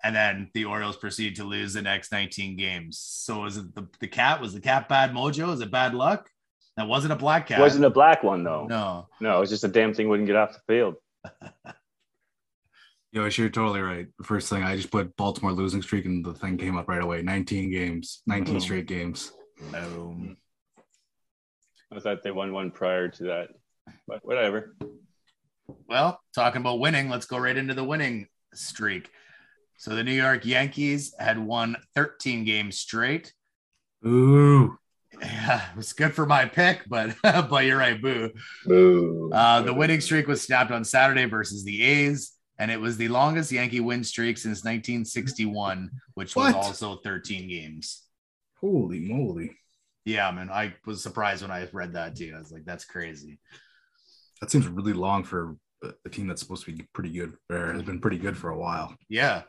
And 0.04 0.16
then 0.16 0.50
the 0.54 0.66
Orioles 0.66 0.98
proceed 0.98 1.36
to 1.36 1.44
lose 1.44 1.74
the 1.74 1.82
next 1.82 2.12
19 2.12 2.58
games. 2.58 2.98
So 3.00 3.46
is 3.46 3.58
it 3.58 3.76
the, 3.76 3.88
the 4.00 4.08
cat? 4.08 4.42
Was 4.42 4.54
the 4.54 4.60
cat 4.60 4.90
bad 4.90 5.12
mojo? 5.12 5.54
Is 5.54 5.62
it 5.62 5.72
bad 5.72 5.94
luck? 5.94 6.30
That 6.78 6.88
wasn't 6.88 7.14
a 7.14 7.18
black 7.18 7.48
cat. 7.48 7.60
It 7.60 7.62
wasn't 7.62 7.86
a 7.86 7.90
black 7.90 8.24
one, 8.24 8.44
though. 8.44 8.66
No. 8.66 9.08
No, 9.20 9.38
it 9.38 9.40
was 9.40 9.50
just 9.50 9.64
a 9.64 9.68
damn 9.68 9.94
thing 9.94 10.10
wouldn't 10.10 10.28
get 10.28 10.36
off 10.36 10.54
the 10.54 10.62
field. 10.68 10.96
Yosh, 13.12 13.38
you're 13.38 13.50
totally 13.50 13.82
right. 13.82 14.08
The 14.18 14.24
first 14.24 14.50
thing 14.50 14.64
I 14.64 14.78
just 14.78 14.90
put 14.90 15.16
Baltimore 15.18 15.52
losing 15.52 15.82
streak 15.82 16.06
and 16.06 16.24
the 16.24 16.34
thing 16.34 16.58
came 16.58 16.78
up 16.78 16.88
right 16.88 17.04
away. 17.04 17.22
19 17.22 17.70
games, 17.70 18.22
19 18.26 18.54
Boom. 18.54 18.62
straight 18.62 18.86
games. 18.88 19.34
Boom. 19.72 20.38
I 21.94 22.00
thought 22.00 22.24
they 22.24 22.32
won 22.32 22.54
one 22.54 22.72
prior 22.72 23.10
to 23.10 23.24
that, 23.26 23.50
but 24.08 24.26
whatever. 24.26 24.78
Well, 25.90 26.22
talking 26.34 26.62
about 26.62 26.80
winning, 26.80 27.10
let's 27.10 27.26
go 27.26 27.38
right 27.38 27.58
into 27.58 27.74
the 27.74 27.84
winning 27.84 28.28
streak. 28.54 29.10
So 29.82 29.96
the 29.96 30.04
New 30.04 30.14
York 30.14 30.46
Yankees 30.46 31.16
had 31.18 31.40
won 31.40 31.76
13 31.96 32.44
games 32.44 32.78
straight. 32.78 33.34
Ooh. 34.06 34.78
Yeah, 35.20 35.72
it 35.72 35.76
was 35.76 35.94
good 35.94 36.14
for 36.14 36.28
my 36.28 36.46
pick, 36.46 36.84
but 36.88 37.16
but 37.24 37.66
you're 37.66 37.80
right, 37.80 38.00
boo. 38.00 38.30
Boo. 38.68 39.32
Uh, 39.34 39.64
the 39.64 39.74
winning 39.74 40.00
streak 40.00 40.28
was 40.28 40.44
snapped 40.44 40.70
on 40.70 40.84
Saturday 40.84 41.26
versus 41.26 41.64
the 41.64 41.82
A's, 41.82 42.34
and 42.60 42.70
it 42.70 42.80
was 42.80 42.96
the 42.96 43.08
longest 43.08 43.52
Yankee 43.52 43.80
win 43.80 44.04
streak 44.04 44.38
since 44.38 44.60
1961, 44.60 45.90
which 46.14 46.36
was 46.36 46.54
also 46.54 46.98
13 46.98 47.50
games. 47.50 48.04
Holy 48.60 49.00
moly. 49.00 49.58
Yeah, 50.06 50.30
man, 50.30 50.52
I 50.52 50.76
was 50.86 51.02
surprised 51.02 51.42
when 51.42 51.50
I 51.50 51.68
read 51.74 51.94
that 51.94 52.16
too. 52.16 52.34
I 52.36 52.38
was 52.38 52.52
like, 52.52 52.66
that's 52.66 52.86
crazy. 52.86 53.40
That 54.42 54.52
seems 54.52 54.68
really 54.68 54.94
long 54.94 55.24
for 55.24 55.56
a 56.06 56.10
team 56.10 56.28
that's 56.28 56.42
supposed 56.42 56.66
to 56.66 56.72
be 56.72 56.88
pretty 56.94 57.12
good 57.12 57.34
or 57.50 57.74
has 57.74 57.82
been 57.82 58.00
pretty 58.00 58.20
good 58.20 58.38
for 58.38 58.52
a 58.52 58.58
while. 58.58 58.96
Yeah, 59.10 59.42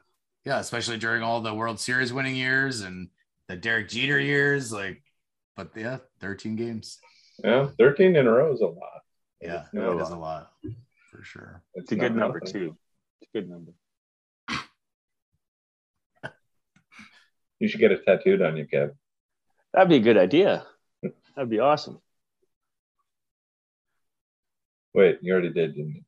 yeah, 0.44 0.58
especially 0.58 0.98
during 0.98 1.22
all 1.22 1.40
the 1.40 1.54
World 1.54 1.78
Series 1.80 2.12
winning 2.12 2.34
years 2.36 2.80
and 2.80 3.08
the 3.48 3.56
Derek 3.56 3.88
Jeter 3.88 4.18
years, 4.18 4.72
like. 4.72 5.02
But 5.54 5.70
yeah, 5.76 5.98
13 6.20 6.56
games. 6.56 6.98
Yeah, 7.44 7.68
13 7.78 8.16
in 8.16 8.26
a 8.26 8.30
row 8.30 8.52
is 8.54 8.62
a 8.62 8.66
lot. 8.66 9.02
Yeah, 9.40 9.64
It's 9.64 9.74
it 9.74 9.76
not 9.76 10.00
is 10.00 10.08
a 10.08 10.16
lot 10.16 10.50
for 11.10 11.22
sure. 11.22 11.62
It's 11.74 11.92
a 11.92 11.96
good 11.96 12.16
number, 12.16 12.40
nothing. 12.42 12.52
too. 12.60 12.76
It's 13.20 13.30
a 13.34 13.38
good 13.38 13.50
number. 13.50 13.72
You 17.58 17.68
should 17.68 17.80
get 17.80 17.92
it 17.92 18.04
tattooed 18.04 18.42
on 18.42 18.56
you, 18.56 18.66
Kev. 18.66 18.92
That'd 19.72 19.88
be 19.88 19.96
a 19.96 20.00
good 20.00 20.16
idea. 20.16 20.66
That'd 21.36 21.48
be 21.50 21.60
awesome. 21.60 22.00
Wait, 24.94 25.18
you 25.22 25.32
already 25.32 25.52
did, 25.52 25.74
didn't 25.76 25.94
you? 25.94 26.02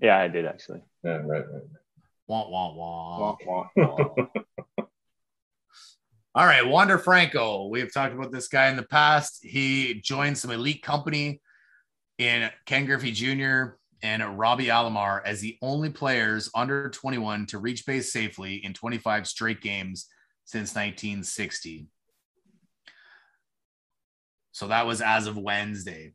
Yeah, 0.00 0.16
I 0.18 0.28
did 0.28 0.46
actually. 0.46 0.82
Yeah, 1.02 1.16
right, 1.16 1.26
right, 1.26 1.44
right. 1.52 1.62
Wah, 2.28 2.46
wah, 2.48 2.74
wah. 2.74 3.36
Wah, 3.46 3.66
wah, 3.74 4.04
wah. 4.06 4.26
All 6.34 6.46
right, 6.46 6.66
Wander 6.66 6.98
Franco. 6.98 7.68
We've 7.68 7.92
talked 7.92 8.14
about 8.14 8.32
this 8.32 8.48
guy 8.48 8.68
in 8.68 8.76
the 8.76 8.82
past. 8.82 9.42
He 9.42 9.94
joined 9.94 10.36
some 10.36 10.50
elite 10.50 10.82
company 10.82 11.40
in 12.18 12.50
Ken 12.66 12.84
Griffey 12.84 13.12
Jr. 13.12 13.78
and 14.02 14.38
Robbie 14.38 14.66
Alomar 14.66 15.22
as 15.24 15.40
the 15.40 15.56
only 15.62 15.88
players 15.88 16.50
under 16.54 16.90
21 16.90 17.46
to 17.46 17.58
reach 17.58 17.86
base 17.86 18.12
safely 18.12 18.56
in 18.56 18.74
25 18.74 19.26
straight 19.26 19.62
games 19.62 20.06
since 20.44 20.74
1960. 20.74 21.86
So 24.52 24.68
that 24.68 24.86
was 24.86 25.00
as 25.00 25.26
of 25.26 25.38
Wednesday. 25.38 26.12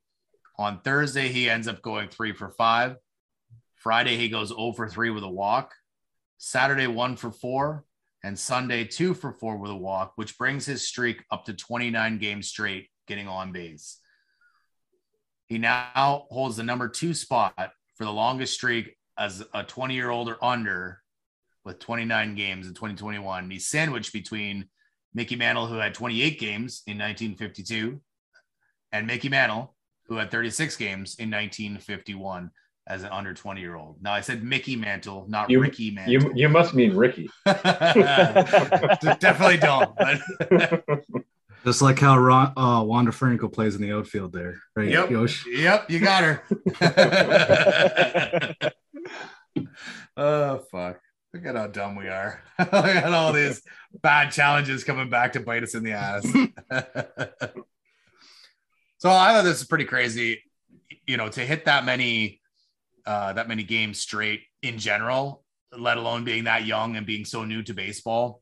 On 0.59 0.79
Thursday, 0.81 1.29
he 1.29 1.49
ends 1.49 1.67
up 1.67 1.81
going 1.81 2.09
three 2.09 2.33
for 2.33 2.51
five. 2.51 2.97
Friday, 3.77 4.15
he 4.15 4.29
goes 4.29 4.49
0 4.49 4.73
for 4.73 4.87
three 4.87 5.09
with 5.09 5.23
a 5.23 5.29
walk. 5.29 5.73
Saturday, 6.45 6.87
one 6.87 7.15
for 7.15 7.31
four 7.31 7.85
and 8.21 8.37
Sunday 8.37 8.83
two 8.83 9.13
for 9.13 9.31
four 9.31 9.55
with 9.55 9.71
a 9.71 9.75
walk, 9.75 10.11
which 10.17 10.37
brings 10.37 10.65
his 10.65 10.85
streak 10.85 11.23
up 11.31 11.45
to 11.45 11.53
29 11.53 12.17
games 12.17 12.49
straight 12.49 12.89
getting 13.07 13.29
on 13.29 13.53
base. 13.53 13.99
He 15.47 15.57
now 15.57 16.25
holds 16.29 16.57
the 16.57 16.63
number 16.63 16.89
two 16.89 17.13
spot 17.13 17.71
for 17.95 18.03
the 18.03 18.11
longest 18.11 18.55
streak 18.55 18.97
as 19.17 19.41
a 19.53 19.63
20 19.63 19.93
year 19.93 20.09
old 20.09 20.27
or 20.27 20.43
under 20.43 21.01
with 21.63 21.79
29 21.79 22.35
games 22.35 22.67
in 22.67 22.73
2021. 22.73 23.49
He's 23.49 23.69
sandwiched 23.69 24.11
between 24.11 24.67
Mickey 25.13 25.37
Mantle, 25.37 25.67
who 25.67 25.77
had 25.77 25.93
28 25.93 26.41
games 26.41 26.83
in 26.85 26.97
1952, 26.97 28.01
and 28.91 29.07
Mickey 29.07 29.29
Mantle, 29.29 29.77
who 30.07 30.17
had 30.17 30.29
36 30.29 30.75
games 30.75 31.15
in 31.15 31.31
1951 31.31 32.51
as 32.87 33.03
an 33.03 33.09
under 33.09 33.33
20 33.33 33.61
year 33.61 33.75
old. 33.75 34.01
Now 34.01 34.13
I 34.13 34.21
said 34.21 34.43
Mickey 34.43 34.75
Mantle, 34.75 35.25
not 35.29 35.49
You- 35.49 35.59
Ricky 35.61 35.91
Mantle. 35.91 36.13
You 36.13 36.31
you 36.35 36.49
must 36.49 36.73
mean 36.73 36.95
Ricky. 36.95 37.29
Definitely 37.45 39.57
don't. 39.57 39.95
But 39.97 40.21
Just 41.63 41.81
like 41.81 41.97
how 41.97 42.17
Ron, 42.17 42.51
uh, 42.57 42.83
Wanda 42.83 43.13
Franco 43.13 43.47
plays 43.47 43.75
in 43.75 43.81
the 43.81 43.93
outfield 43.93 44.33
there, 44.33 44.59
right? 44.75 44.89
Yep. 44.89 45.11
Yosh? 45.11 45.45
yep, 45.47 45.89
you 45.89 46.01
got 46.01 46.23
her. 46.25 46.43
oh 50.17 50.57
fuck. 50.71 50.99
Look 51.33 51.45
at 51.45 51.55
how 51.55 51.67
dumb 51.67 51.95
we 51.95 52.07
are. 52.09 52.43
Look 52.59 52.73
at 52.73 53.13
all 53.13 53.33
these 53.33 53.61
bad 54.01 54.31
challenges 54.31 54.83
coming 54.83 55.09
back 55.09 55.33
to 55.33 55.39
bite 55.39 55.63
us 55.63 55.73
in 55.73 55.83
the 55.83 55.93
ass. 55.93 56.23
so 58.97 59.09
I 59.09 59.33
thought 59.33 59.43
this 59.43 59.61
is 59.61 59.67
pretty 59.67 59.85
crazy. 59.85 60.43
You 61.07 61.17
know, 61.17 61.29
to 61.29 61.41
hit 61.41 61.65
that 61.65 61.85
many 61.85 62.39
uh 63.05 63.33
that 63.33 63.47
many 63.47 63.63
games 63.63 63.99
straight 63.99 64.41
in 64.61 64.77
general, 64.77 65.43
let 65.77 65.97
alone 65.97 66.23
being 66.23 66.45
that 66.45 66.65
young 66.65 66.95
and 66.95 67.05
being 67.05 67.25
so 67.25 67.43
new 67.43 67.61
to 67.63 67.73
baseball, 67.73 68.41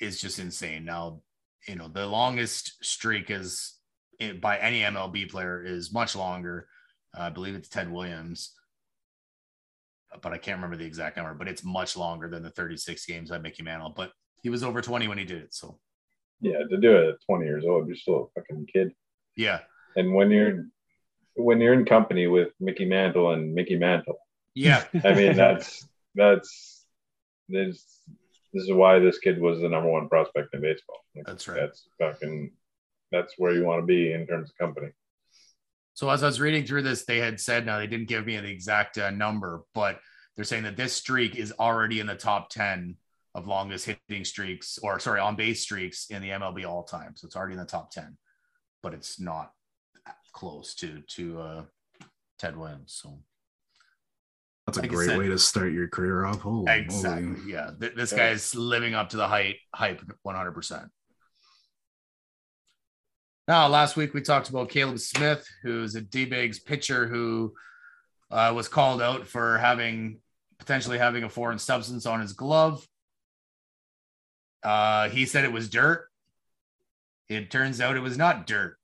is 0.00 0.20
just 0.20 0.38
insane. 0.38 0.84
Now, 0.84 1.20
you 1.66 1.76
know, 1.76 1.88
the 1.88 2.06
longest 2.06 2.84
streak 2.84 3.30
is 3.30 3.74
by 4.40 4.58
any 4.58 4.80
MLB 4.80 5.30
player 5.30 5.62
is 5.64 5.92
much 5.92 6.14
longer. 6.16 6.68
Uh, 7.16 7.22
I 7.22 7.30
believe 7.30 7.54
it's 7.54 7.68
Ted 7.68 7.90
Williams, 7.90 8.54
but 10.22 10.32
I 10.32 10.38
can't 10.38 10.56
remember 10.58 10.76
the 10.76 10.84
exact 10.86 11.16
number. 11.16 11.34
But 11.34 11.48
it's 11.48 11.64
much 11.64 11.96
longer 11.96 12.28
than 12.28 12.42
the 12.42 12.50
36 12.50 13.06
games 13.06 13.30
by 13.30 13.38
Mickey 13.38 13.62
Mantle. 13.62 13.92
But 13.96 14.12
he 14.42 14.50
was 14.50 14.62
over 14.62 14.80
20 14.80 15.08
when 15.08 15.18
he 15.18 15.24
did 15.24 15.42
it. 15.42 15.54
So 15.54 15.78
Yeah, 16.40 16.58
to 16.70 16.76
do 16.78 16.96
it 16.96 17.08
at 17.08 17.14
20 17.26 17.44
years 17.44 17.64
old, 17.66 17.86
you're 17.86 17.96
still 17.96 18.30
a 18.36 18.40
fucking 18.40 18.66
kid. 18.72 18.92
yeah, 19.36 19.60
And 19.96 20.14
when 20.14 20.30
you're 20.30 20.66
when 21.38 21.60
you're 21.60 21.74
in 21.74 21.84
company 21.84 22.26
with 22.26 22.48
Mickey 22.60 22.84
Mantle 22.84 23.32
and 23.32 23.54
Mickey 23.54 23.76
Mantle, 23.76 24.18
yeah, 24.54 24.84
I 25.04 25.14
mean 25.14 25.36
that's 25.36 25.86
that's 26.14 26.84
this 27.48 27.84
this 28.52 28.64
is 28.64 28.72
why 28.72 28.98
this 28.98 29.18
kid 29.18 29.40
was 29.40 29.60
the 29.60 29.68
number 29.68 29.90
one 29.90 30.08
prospect 30.08 30.54
in 30.54 30.60
baseball. 30.60 30.96
Like, 31.14 31.26
that's 31.26 31.48
right. 31.48 31.60
That's 31.60 31.88
fucking 31.98 32.52
that's 33.10 33.34
where 33.38 33.54
you 33.54 33.64
want 33.64 33.82
to 33.82 33.86
be 33.86 34.12
in 34.12 34.26
terms 34.26 34.50
of 34.50 34.58
company. 34.58 34.92
So 35.94 36.08
as 36.10 36.22
I 36.22 36.26
was 36.26 36.40
reading 36.40 36.64
through 36.64 36.82
this, 36.82 37.04
they 37.04 37.18
had 37.18 37.40
said 37.40 37.66
now 37.66 37.78
they 37.78 37.86
didn't 37.86 38.08
give 38.08 38.26
me 38.26 38.36
the 38.36 38.48
exact 38.48 38.98
uh, 38.98 39.10
number, 39.10 39.64
but 39.74 39.98
they're 40.36 40.44
saying 40.44 40.62
that 40.64 40.76
this 40.76 40.92
streak 40.92 41.34
is 41.34 41.52
already 41.58 41.98
in 41.98 42.06
the 42.06 42.14
top 42.14 42.50
10 42.50 42.96
of 43.34 43.48
longest 43.48 43.86
hitting 43.86 44.24
streaks, 44.24 44.78
or 44.82 45.00
sorry, 45.00 45.20
on 45.20 45.34
base 45.34 45.62
streaks 45.62 46.06
in 46.10 46.22
the 46.22 46.28
MLB 46.28 46.68
all 46.68 46.84
time. 46.84 47.14
So 47.16 47.26
it's 47.26 47.34
already 47.34 47.54
in 47.54 47.58
the 47.58 47.64
top 47.64 47.90
10, 47.90 48.16
but 48.82 48.94
it's 48.94 49.18
not 49.18 49.52
close 50.38 50.74
to 50.76 51.00
to 51.16 51.40
uh, 51.40 51.64
Ted 52.38 52.56
Williams. 52.56 52.92
So 53.02 53.18
That's 54.66 54.78
a 54.78 54.82
Like 54.82 54.90
great 54.90 55.06
said- 55.08 55.18
way 55.18 55.28
to 55.28 55.38
start 55.38 55.72
your 55.72 55.88
career 55.88 56.24
off. 56.26 56.40
Holy 56.40 56.70
Exactly. 56.70 57.22
moly. 57.22 57.50
Yeah. 57.52 57.70
Th- 57.80 57.94
this 57.94 58.12
Yeah. 58.12 58.18
guy's 58.18 58.54
living 58.54 58.94
up 58.94 59.08
to 59.10 59.16
the 59.16 59.26
height 59.26 59.56
hype 59.74 60.02
100%. 60.22 60.90
Now, 63.48 63.66
last 63.68 63.96
week 63.96 64.12
we 64.12 64.20
talked 64.20 64.50
about 64.50 64.68
Caleb 64.68 64.98
Smith, 64.98 65.46
who's 65.62 65.94
a 65.94 66.02
D-backs 66.02 66.58
pitcher 66.58 67.08
who 67.08 67.54
uh, 68.30 68.52
was 68.54 68.68
called 68.68 69.00
out 69.00 69.26
for 69.26 69.56
having 69.56 70.20
potentially 70.58 70.98
having 70.98 71.24
a 71.24 71.30
foreign 71.30 71.58
substance 71.58 72.04
on 72.04 72.20
his 72.20 72.34
glove. 72.34 72.86
Uh, 74.62 75.08
he 75.08 75.24
said 75.24 75.44
it 75.44 75.52
was 75.52 75.70
dirt. 75.70 76.08
It 77.28 77.50
turns 77.50 77.80
out 77.80 77.96
it 77.96 78.00
was 78.00 78.18
not 78.18 78.46
dirt. 78.46 78.77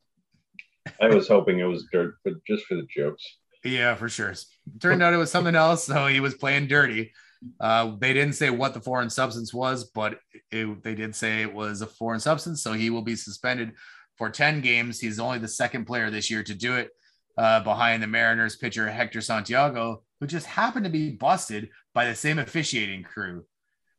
I 1.00 1.08
was 1.08 1.28
hoping 1.28 1.58
it 1.58 1.64
was 1.64 1.86
dirt, 1.92 2.16
but 2.24 2.34
just 2.46 2.64
for 2.66 2.74
the 2.74 2.86
jokes. 2.94 3.24
Yeah, 3.64 3.94
for 3.94 4.08
sure. 4.08 4.34
Turned 4.80 5.02
out 5.02 5.14
it 5.14 5.18
was 5.18 5.30
something 5.30 5.54
else, 5.54 5.84
so 5.84 6.06
he 6.06 6.20
was 6.20 6.34
playing 6.34 6.68
dirty. 6.68 7.12
Uh, 7.60 7.96
they 7.98 8.12
didn't 8.12 8.34
say 8.34 8.50
what 8.50 8.74
the 8.74 8.80
foreign 8.80 9.10
substance 9.10 9.52
was, 9.52 9.84
but 9.84 10.18
it, 10.50 10.82
they 10.82 10.94
did 10.94 11.14
say 11.14 11.42
it 11.42 11.52
was 11.52 11.80
a 11.80 11.86
foreign 11.86 12.20
substance, 12.20 12.62
so 12.62 12.72
he 12.72 12.90
will 12.90 13.02
be 13.02 13.16
suspended 13.16 13.72
for 14.16 14.30
10 14.30 14.60
games. 14.60 15.00
He's 15.00 15.18
only 15.18 15.38
the 15.38 15.48
second 15.48 15.86
player 15.86 16.10
this 16.10 16.30
year 16.30 16.42
to 16.42 16.54
do 16.54 16.76
it, 16.76 16.90
uh, 17.36 17.60
behind 17.60 18.02
the 18.02 18.06
Mariners 18.06 18.56
pitcher 18.56 18.88
Hector 18.88 19.20
Santiago, 19.20 20.02
who 20.20 20.26
just 20.26 20.46
happened 20.46 20.84
to 20.84 20.90
be 20.90 21.10
busted 21.10 21.70
by 21.92 22.06
the 22.06 22.14
same 22.14 22.38
officiating 22.38 23.02
crew, 23.02 23.44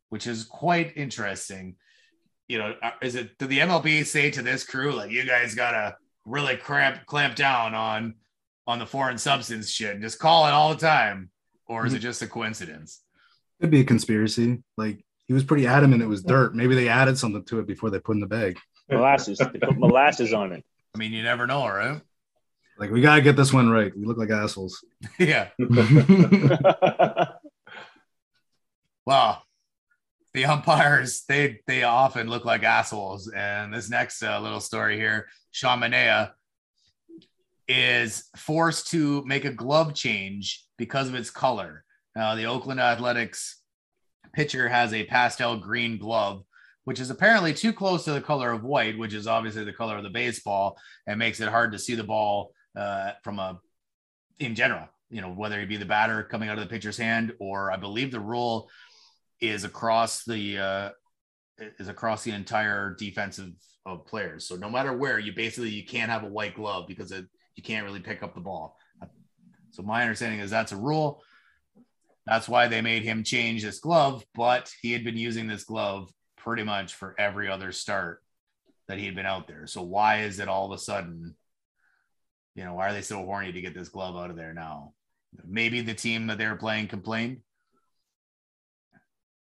which 0.10 0.28
is 0.28 0.44
quite 0.44 0.94
interesting. 0.96 1.76
You 2.48 2.60
know, 2.60 2.76
uh, 2.82 2.92
is 3.02 3.16
it 3.16 3.38
did 3.38 3.50
the 3.50 3.60
MLB 3.60 4.06
say 4.06 4.32
to 4.32 4.42
this 4.42 4.64
crew 4.64 4.94
like 4.94 5.12
you 5.12 5.26
guys 5.26 5.56
gotta 5.56 5.98
really 6.26 6.58
cramp 6.58 7.06
clamp 7.06 7.36
down 7.36 7.74
on 7.74 8.16
on 8.68 8.80
the 8.80 8.86
foreign 8.86 9.18
substance 9.18 9.70
shit 9.70 9.94
and 9.94 10.02
just 10.02 10.20
call 10.20 10.48
it 10.48 10.52
all 10.52 10.70
the 10.70 10.80
time, 10.80 11.30
or 11.68 11.86
is 11.86 11.94
it 11.94 12.00
just 12.00 12.22
a 12.22 12.28
coincidence? 12.28 13.02
Could 13.62 13.72
be 13.72 13.82
a 13.82 13.86
conspiracy. 13.86 14.64
Like 14.78 15.06
he 15.28 15.34
was 15.34 15.44
pretty 15.44 15.68
adamant 15.68 16.02
it 16.02 16.08
was 16.08 16.24
dirt. 16.24 16.56
Maybe 16.56 16.76
they 16.76 16.90
added 16.90 17.18
something 17.18 17.44
to 17.46 17.60
it 17.60 17.68
before 17.68 17.90
they 17.90 18.00
put 18.00 18.16
in 18.16 18.22
the 18.22 18.28
bag. 18.28 18.58
Molasses. 18.90 19.38
They 19.40 19.60
put 19.60 19.78
molasses 19.78 20.34
on 20.34 20.52
it. 20.52 20.64
I 20.96 20.98
mean, 20.98 21.12
you 21.14 21.24
never 21.24 21.48
know, 21.48 21.68
right? 21.68 22.02
Like 22.78 22.92
we 22.92 23.02
gotta 23.02 23.22
get 23.22 23.36
this 23.36 23.54
one 23.54 23.70
right. 23.70 23.96
We 23.96 24.06
look 24.06 24.18
like 24.18 24.30
assholes. 24.30 24.84
yeah. 25.20 25.50
Well, 29.06 29.44
the 30.34 30.46
umpires 30.46 31.24
they 31.28 31.60
they 31.68 31.84
often 31.84 32.28
look 32.28 32.44
like 32.44 32.64
assholes. 32.64 33.30
And 33.30 33.74
this 33.74 33.90
next 33.90 34.22
uh, 34.24 34.40
little 34.42 34.60
story 34.60 34.98
here, 34.98 35.28
Sean 35.56 35.80
Manaea 35.80 36.32
is 37.70 38.26
forced 38.36 38.90
to 38.90 39.24
make 39.24 39.46
a 39.46 39.54
glove 39.54 39.94
change 39.94 40.66
because 40.78 41.08
of 41.08 41.16
its 41.16 41.30
color. 41.30 41.86
Now, 42.14 42.36
the 42.36 42.48
Oakland 42.48 42.82
Athletics 42.82 43.62
pitcher 44.34 44.68
has 44.68 44.94
a 44.94 45.06
pastel 45.06 45.56
green 45.56 45.98
glove, 45.98 46.44
which 46.84 47.00
is 47.00 47.10
apparently 47.10 47.54
too 47.54 47.72
close 47.72 48.04
to 48.04 48.12
the 48.12 48.20
color 48.20 48.52
of 48.52 48.66
white, 48.66 48.98
which 48.98 49.14
is 49.14 49.28
obviously 49.28 49.64
the 49.64 49.72
color 49.72 49.96
of 49.96 50.04
the 50.04 50.10
baseball, 50.10 50.78
and 51.08 51.18
makes 51.18 51.40
it 51.40 51.48
hard 51.48 51.72
to 51.72 51.80
see 51.80 51.96
the 51.96 52.04
ball 52.04 52.52
uh, 52.78 53.12
from 53.24 53.40
a 53.40 53.58
in 54.40 54.56
general. 54.56 54.90
You 55.10 55.22
know, 55.22 55.30
whether 55.30 55.62
it 55.62 55.70
be 55.70 55.78
the 55.78 55.86
batter 55.86 56.22
coming 56.24 56.50
out 56.50 56.58
of 56.58 56.66
the 56.66 56.70
pitcher's 56.70 56.98
hand, 56.98 57.32
or 57.40 57.72
I 57.72 57.78
believe 57.78 58.12
the 58.12 58.20
rule 58.20 58.70
is 59.40 59.64
across 59.64 60.26
the 60.26 60.58
uh, 60.58 60.90
is 61.80 61.88
across 61.88 62.26
the 62.26 62.32
entire 62.32 62.94
defensive 63.00 63.54
of 63.86 64.06
players. 64.06 64.48
So 64.48 64.56
no 64.56 64.70
matter 64.70 64.94
where, 64.94 65.20
you 65.20 65.34
basically 65.34 65.70
you 65.70 65.86
can't 65.86 66.12
have 66.12 66.24
a 66.24 66.30
white 66.30 66.56
glove 66.56 66.86
because 66.88 67.12
it, 67.12 67.26
you 67.56 67.64
can't 67.64 67.86
really 67.86 68.00
pick 68.00 68.24
up 68.24 68.34
the 68.34 68.42
ball. 68.42 68.78
So 69.72 69.84
my 69.84 70.02
understanding 70.02 70.40
is 70.40 70.50
that's 70.50 70.72
a 70.72 70.78
rule. 70.78 71.22
That's 72.26 72.50
why 72.50 72.68
they 72.68 72.82
made 72.82 73.04
him 73.04 73.24
change 73.24 73.62
this 73.62 73.80
glove, 73.80 74.24
but 74.34 74.74
he 74.82 74.92
had 74.92 75.04
been 75.04 75.18
using 75.18 75.48
this 75.48 75.64
glove 75.64 76.10
pretty 76.38 76.64
much 76.64 76.96
for 76.96 77.14
every 77.20 77.50
other 77.50 77.72
start 77.72 78.24
that 78.88 78.98
he 78.98 79.06
had 79.06 79.16
been 79.16 79.26
out 79.26 79.48
there. 79.48 79.68
So 79.68 79.82
why 79.82 80.22
is 80.22 80.40
it 80.40 80.48
all 80.48 80.66
of 80.66 80.72
a 80.72 80.82
sudden, 80.82 81.36
you 82.56 82.64
know, 82.64 82.74
why 82.76 82.90
are 82.90 82.94
they 82.94 83.02
so 83.02 83.18
horny 83.18 83.52
to 83.52 83.62
get 83.62 83.76
this 83.76 83.90
glove 83.90 84.16
out 84.16 84.30
of 84.30 84.36
there 84.36 84.54
now? 84.54 84.94
Maybe 85.46 85.82
the 85.82 85.94
team 85.94 86.28
that 86.28 86.38
they 86.38 86.48
were 86.48 86.56
playing 86.56 86.88
complained. 86.88 87.42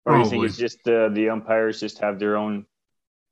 Or 0.05 0.19
you 0.19 0.25
think 0.25 0.45
it's 0.45 0.57
just 0.57 0.87
uh, 0.89 1.09
the 1.11 1.29
umpires 1.29 1.79
just 1.79 1.99
have 1.99 2.19
their 2.19 2.37
own 2.37 2.67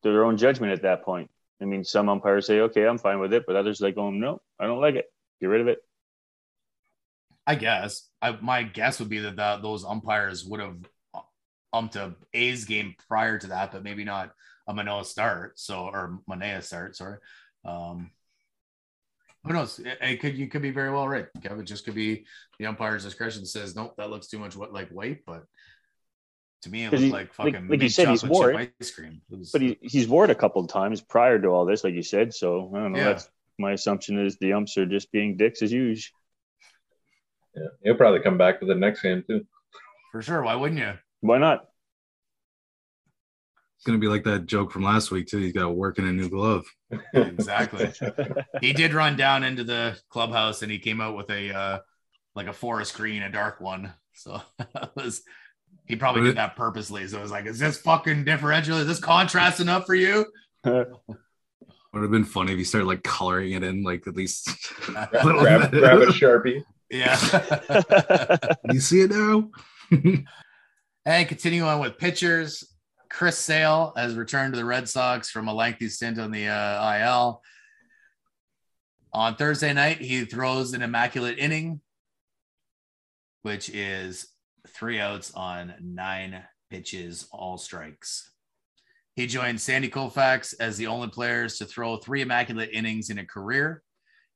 their 0.03 0.25
own 0.25 0.37
judgment 0.37 0.73
at 0.73 0.83
that 0.83 1.05
point? 1.05 1.31
I 1.61 1.67
mean, 1.67 1.85
some 1.85 2.09
umpires 2.09 2.47
say, 2.47 2.61
"Okay, 2.61 2.87
I'm 2.87 2.99
fine 2.99 3.21
with 3.21 3.33
it," 3.33 3.45
but 3.47 3.57
others 3.57 3.81
like, 3.81 3.97
"Oh 3.99 4.11
no, 4.11 4.41
I 4.59 4.67
don't 4.67 4.81
like 4.81 4.95
it. 4.95 5.07
Get 5.41 5.47
rid 5.47 5.61
of 5.61 5.69
it." 5.69 5.79
I 7.47 7.55
guess. 7.55 8.09
I 8.23 8.33
my 8.41 8.63
guess 8.63 9.01
would 9.01 9.09
be 9.09 9.19
that 9.19 9.37
the, 9.37 9.59
those 9.63 9.85
umpires 9.85 10.45
would 10.45 10.61
have 10.61 10.77
umped 11.75 11.97
a 11.97 12.15
A's 12.35 12.65
game 12.65 12.95
prior 13.09 13.39
to 13.39 13.49
that, 13.49 13.73
but 13.73 13.85
maybe 13.85 14.05
not 14.05 14.33
a 14.67 14.75
Manoa 14.75 15.05
start. 15.05 15.59
So 15.59 15.87
or 15.87 16.21
Manaea 16.29 16.63
start. 16.63 16.97
Sorry. 16.97 17.19
Um, 17.65 18.11
who 19.45 19.55
knows? 19.55 19.79
It, 19.79 19.99
it 20.01 20.21
could 20.21 20.37
you 20.37 20.49
could 20.49 20.63
be 20.63 20.71
very 20.71 20.91
well 20.91 21.09
right. 21.09 21.27
Kevin 21.43 21.65
just 21.65 21.85
could 21.85 21.95
be 21.95 22.27
the 22.59 22.67
umpire's 22.67 23.05
discretion 23.05 23.45
says 23.47 23.75
nope, 23.75 23.95
that 23.97 24.11
looks 24.11 24.29
too 24.29 24.39
much 24.39 24.57
what 24.57 24.73
like 24.73 24.89
white, 24.91 25.21
but 25.27 25.45
to 26.63 26.71
me 26.71 26.85
it 26.85 26.93
looked 26.93 27.03
he- 27.05 27.11
like 27.11 27.39
like- 27.39 27.53
fucking 27.55 27.69
like 27.69 27.83
you 27.83 27.89
said, 27.89 28.09
he's 28.09 28.23
chocolate 28.23 28.33
wore 28.39 28.53
chip 28.61 28.75
ice 28.81 28.91
cream. 28.91 29.21
It 29.31 29.39
was- 29.39 29.51
But 29.53 29.63
he, 29.63 29.79
he's 29.83 30.09
wore 30.09 30.25
it 30.25 30.31
a 30.31 30.35
couple 30.35 30.63
of 30.63 30.69
times 30.69 31.01
prior 31.01 31.39
to 31.41 31.49
all 31.49 31.65
this, 31.65 31.85
like 31.85 31.95
you 31.95 32.03
said. 32.03 32.35
So 32.35 32.71
I 32.75 32.79
don't 32.81 32.93
know. 32.93 32.99
Yeah. 32.99 33.05
That's 33.05 33.29
my 33.59 33.73
assumption 33.73 34.19
is 34.25 34.37
the 34.39 34.53
umps 34.55 34.77
are 34.79 34.87
just 34.87 35.11
being 35.13 35.37
dicks 35.37 35.63
as 35.63 35.73
usual. 35.73 36.17
Yeah, 37.57 37.67
he'll 37.83 37.95
probably 37.97 38.21
come 38.21 38.39
back 38.39 38.61
to 38.61 38.67
the 38.67 38.75
next 38.75 39.03
game 39.03 39.25
too. 39.27 39.45
for 40.13 40.23
sure. 40.23 40.43
Why 40.43 40.55
wouldn't 40.55 40.81
you? 40.81 40.93
Why 41.21 41.39
not? 41.39 41.67
It's 43.77 43.87
gonna 43.87 43.99
be 43.99 44.09
like 44.09 44.25
that 44.25 44.45
joke 44.47 44.73
from 44.73 44.83
last 44.83 45.11
week 45.11 45.27
too. 45.27 45.39
He's 45.39 45.53
got 45.55 45.63
to 45.63 45.71
work 45.71 45.99
in 45.99 46.07
a 46.07 46.13
new 46.13 46.29
glove. 46.29 46.67
Exactly. 47.15 47.91
he 48.61 48.73
did 48.73 48.93
run 48.93 49.17
down 49.17 49.43
into 49.45 49.65
the 49.65 49.99
clubhouse 50.11 50.63
and 50.63 50.71
he 50.71 50.79
came 50.79 51.01
out 51.01 51.17
with 51.17 51.31
a 51.31 51.55
uh 51.57 51.79
like 52.35 52.47
a 52.47 52.53
forest 52.53 52.95
green, 52.97 53.23
a 53.23 53.31
dark 53.31 53.61
one. 53.61 53.93
So 54.13 54.41
that 54.59 54.91
was 54.95 55.23
he 55.87 55.97
probably 55.97 56.23
did 56.23 56.37
that 56.37 56.57
purposely. 56.57 57.07
So 57.09 57.19
it 57.19 57.23
was 57.23 57.31
like, 57.31 57.47
is 57.47 57.59
this 57.59 57.79
fucking 57.79 58.25
differential? 58.25 58.77
Is 58.79 58.87
this 58.87 59.01
contrast 59.01 59.61
enough 59.61 59.87
for 59.87 59.95
you? 59.95 60.27
Would 60.65 62.03
have 62.03 62.11
been 62.13 62.25
funny 62.25 62.53
if 62.53 62.59
you 62.59 62.65
started 62.65 62.87
like 62.87 63.03
coloring 63.03 63.53
it 63.53 63.65
in, 63.65 63.83
like 63.83 64.07
at 64.07 64.15
least. 64.15 64.49
a 64.89 64.93
Grab, 64.93 65.25
little 65.25 65.41
grab, 65.41 65.71
bit. 65.73 65.81
grab 65.81 65.99
a 66.03 66.07
sharpie. 66.07 66.63
yeah. 66.89 67.17
You 68.73 68.79
see 68.81 69.01
it 69.01 69.11
now? 69.11 69.51
and 71.05 71.27
continue 71.29 71.65
on 71.65 71.81
with 71.81 71.99
pitchers. 71.99 72.65
Chris 73.11 73.37
Sale 73.39 73.93
has 73.97 74.15
returned 74.15 74.53
to 74.55 74.57
the 74.59 74.65
Red 74.65 74.89
Sox 74.89 75.29
from 75.31 75.49
a 75.49 75.53
lengthy 75.55 75.89
stint 75.89 76.21
on 76.21 76.31
the 76.31 76.47
uh, 76.47 76.99
IL. 77.01 77.43
On 79.13 79.35
Thursday 79.35 79.73
night, 79.73 79.99
he 80.01 80.25
throws 80.25 80.73
an 80.75 80.83
immaculate 80.83 81.39
inning, 81.41 81.81
which 83.43 83.69
is 83.69 84.29
three 84.69 85.01
outs 85.01 85.33
on 85.35 85.75
nine 85.81 86.43
pitches, 86.71 87.29
all 87.33 87.59
strikes. 87.59 88.31
He 89.17 89.27
joined 89.27 89.61
Sandy 89.61 89.89
Koufax 89.89 90.55
as 90.61 90.77
the 90.77 90.87
only 90.87 91.09
players 91.09 91.59
to 91.59 91.65
throw 91.65 91.97
three 91.97 92.23
immaculate 92.23 92.71
innings 92.73 93.11
in 93.11 93.19
a 93.19 93.27
career, 93.27 93.83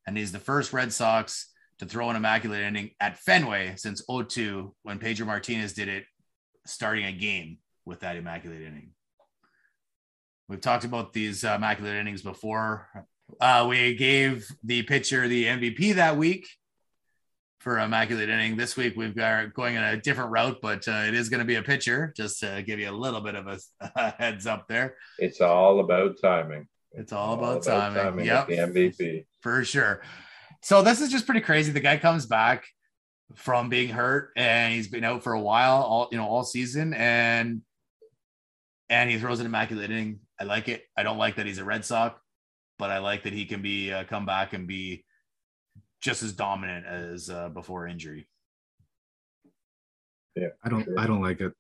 and 0.06 0.16
he's 0.16 0.32
the 0.32 0.38
first 0.38 0.72
Red 0.72 0.92
Sox 0.92 1.50
to 1.78 1.86
throw 1.86 2.10
an 2.10 2.16
immaculate 2.16 2.60
inning 2.60 2.90
at 3.00 3.18
Fenway 3.18 3.74
since 3.76 4.02
02 4.08 4.74
when 4.82 4.98
Pedro 4.98 5.26
Martinez 5.26 5.72
did 5.72 5.88
it 5.88 6.04
starting 6.66 7.04
a 7.04 7.12
game 7.12 7.58
with 7.84 8.00
that 8.00 8.16
immaculate 8.16 8.62
inning. 8.62 8.90
We've 10.48 10.60
talked 10.60 10.84
about 10.84 11.12
these 11.12 11.44
uh, 11.44 11.54
immaculate 11.56 11.96
innings 11.96 12.22
before. 12.22 13.06
Uh, 13.40 13.66
we 13.68 13.94
gave 13.94 14.46
the 14.62 14.82
pitcher 14.82 15.26
the 15.26 15.46
MVP 15.46 15.94
that 15.94 16.16
week 16.16 16.46
for 17.64 17.78
immaculate 17.78 18.28
inning. 18.28 18.58
This 18.58 18.76
week 18.76 18.94
we've 18.94 19.16
got 19.16 19.54
going 19.54 19.74
in 19.74 19.82
a 19.82 19.96
different 19.96 20.30
route, 20.30 20.58
but 20.60 20.86
uh, 20.86 21.04
it 21.08 21.14
is 21.14 21.30
going 21.30 21.38
to 21.38 21.46
be 21.46 21.54
a 21.54 21.62
pitcher. 21.62 22.12
Just 22.14 22.40
to 22.40 22.62
give 22.64 22.78
you 22.78 22.90
a 22.90 22.92
little 22.92 23.22
bit 23.22 23.34
of 23.34 23.46
a, 23.46 23.58
a 23.96 24.10
heads 24.10 24.46
up 24.46 24.68
there. 24.68 24.96
It's 25.18 25.40
all 25.40 25.80
about 25.80 26.20
timing. 26.20 26.68
It's 26.92 27.10
all 27.14 27.32
about 27.32 27.62
timing. 27.62 28.16
with 28.16 28.26
Yep. 28.26 28.48
The 28.48 28.56
MVP. 28.56 29.24
for 29.40 29.64
sure. 29.64 30.02
So 30.60 30.82
this 30.82 31.00
is 31.00 31.10
just 31.10 31.24
pretty 31.24 31.40
crazy. 31.40 31.72
The 31.72 31.80
guy 31.80 31.96
comes 31.96 32.26
back 32.26 32.66
from 33.34 33.70
being 33.70 33.88
hurt 33.88 34.30
and 34.36 34.74
he's 34.74 34.88
been 34.88 35.02
out 35.02 35.24
for 35.24 35.32
a 35.32 35.40
while, 35.40 35.82
all 35.82 36.08
you 36.12 36.18
know, 36.18 36.26
all 36.26 36.44
season, 36.44 36.92
and 36.92 37.62
and 38.90 39.08
he 39.08 39.18
throws 39.18 39.40
an 39.40 39.46
immaculate 39.46 39.90
inning. 39.90 40.20
I 40.38 40.44
like 40.44 40.68
it. 40.68 40.84
I 40.98 41.02
don't 41.02 41.18
like 41.18 41.36
that 41.36 41.46
he's 41.46 41.58
a 41.58 41.64
Red 41.64 41.86
Sox, 41.86 42.20
but 42.78 42.90
I 42.90 42.98
like 42.98 43.22
that 43.22 43.32
he 43.32 43.46
can 43.46 43.62
be 43.62 43.90
uh, 43.90 44.04
come 44.04 44.26
back 44.26 44.52
and 44.52 44.66
be 44.66 45.04
just 46.04 46.22
as 46.22 46.32
dominant 46.34 46.84
as 46.84 47.30
uh, 47.30 47.48
before 47.48 47.88
injury. 47.88 48.28
Yeah, 50.36 50.48
I 50.62 50.68
don't. 50.68 50.84
Sure. 50.84 50.98
I 50.98 51.06
don't 51.06 51.22
like 51.22 51.40
it 51.40 51.52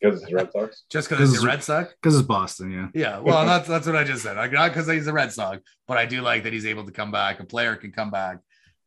Because 0.00 0.22
it's 0.22 0.32
Red 0.32 0.50
Sox. 0.52 0.84
Just 0.90 1.08
because 1.08 1.20
he's 1.28 1.32
This 1.34 1.44
a 1.44 1.46
Red 1.46 1.62
Sox. 1.62 1.94
because 2.02 2.18
it's 2.18 2.26
Boston. 2.26 2.72
Yeah. 2.72 2.88
Yeah, 2.94 3.18
well, 3.20 3.46
that's 3.46 3.68
that's 3.68 3.86
what 3.86 3.94
I 3.94 4.04
just 4.04 4.22
said. 4.22 4.36
Like, 4.36 4.52
not 4.52 4.70
because 4.70 4.88
he's 4.88 5.06
a 5.06 5.12
Red 5.12 5.30
Sox, 5.32 5.60
but 5.86 5.98
I 5.98 6.06
do 6.06 6.20
like 6.22 6.42
that 6.44 6.52
he's 6.52 6.66
able 6.66 6.84
to 6.86 6.92
come 6.92 7.10
back. 7.12 7.38
A 7.38 7.44
player 7.44 7.76
can 7.76 7.92
come 7.92 8.10
back 8.10 8.38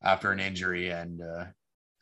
after 0.01 0.31
an 0.31 0.39
injury 0.39 0.89
and 0.89 1.21
uh, 1.21 1.45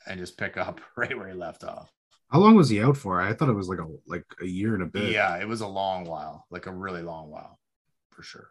and 0.08 0.20
just 0.20 0.38
pick 0.38 0.58
up 0.58 0.80
right 0.98 1.16
where 1.16 1.28
he 1.28 1.34
left 1.36 1.64
off. 1.64 1.92
How 2.30 2.40
long 2.40 2.56
was 2.56 2.70
he 2.70 2.82
out 2.82 2.96
for? 2.96 3.22
I 3.22 3.34
thought 3.34 3.50
it 3.50 3.54
was 3.54 3.68
like 3.68 3.80
a 3.80 3.88
like 4.08 4.26
a 4.42 4.46
year 4.48 4.74
and 4.74 4.84
a 4.84 4.88
bit. 4.88 5.12
Yeah, 5.12 5.38
it 5.38 5.48
was 5.48 5.60
a 5.62 5.68
long 5.68 6.06
while, 6.06 6.46
like 6.50 6.66
a 6.66 6.72
really 6.72 7.02
long 7.02 7.30
while, 7.30 7.60
for 8.12 8.24
sure. 8.24 8.48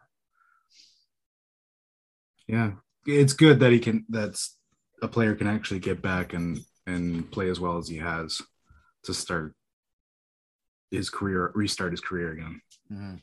Yeah, 2.47 2.73
it's 3.05 3.33
good 3.33 3.59
that 3.59 3.71
he 3.71 3.79
can. 3.79 4.05
That's 4.09 4.57
a 5.01 5.07
player 5.07 5.35
can 5.35 5.47
actually 5.47 5.79
get 5.79 6.01
back 6.01 6.33
and 6.33 6.59
and 6.87 7.29
play 7.31 7.49
as 7.49 7.59
well 7.59 7.77
as 7.77 7.87
he 7.87 7.97
has 7.97 8.41
to 9.03 9.13
start 9.13 9.53
his 10.91 11.09
career, 11.09 11.51
restart 11.55 11.91
his 11.91 12.01
career 12.01 12.33
again. 12.33 12.61
Mm-hmm. 12.91 13.15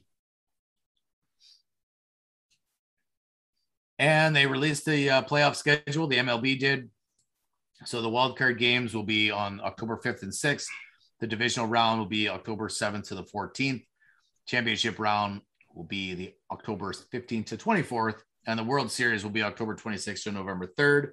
And 4.01 4.35
they 4.35 4.47
released 4.47 4.87
the 4.87 5.11
uh, 5.11 5.23
playoff 5.23 5.57
schedule. 5.57 6.07
The 6.07 6.19
MLB 6.19 6.59
did. 6.59 6.91
So 7.85 8.01
the 8.01 8.09
wild 8.09 8.39
card 8.39 8.59
games 8.59 8.95
will 8.95 9.05
be 9.05 9.31
on 9.31 9.61
October 9.61 10.01
5th 10.03 10.23
and 10.23 10.33
6th. 10.33 10.67
The 11.21 11.27
divisional 11.27 11.69
round 11.69 11.99
will 11.99 12.07
be 12.07 12.29
October 12.29 12.69
7th 12.69 13.09
to 13.09 13.17
the 13.17 13.25
14th. 13.25 13.85
Championship 14.47 14.99
round 14.99 15.43
will 15.75 15.85
be 15.85 16.15
the 16.15 16.35
October 16.51 16.93
15th 16.93 17.47
to 17.47 17.57
24th. 17.57 18.21
And 18.47 18.59
the 18.59 18.65
World 18.65 18.91
Series 18.91 19.25
will 19.25 19.31
be 19.31 19.43
October 19.43 19.75
26th 19.75 20.25
to 20.25 20.33
November 20.33 20.67
3rd. 20.67 21.11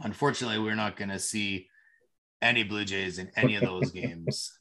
Unfortunately, 0.00 0.58
we're 0.58 0.74
not 0.74 0.96
going 0.96 1.10
to 1.10 1.18
see 1.18 1.68
any 2.42 2.62
Blue 2.64 2.84
Jays 2.84 3.18
in 3.18 3.30
any 3.36 3.56
of 3.56 3.62
those 3.64 3.90
games. 3.90 4.58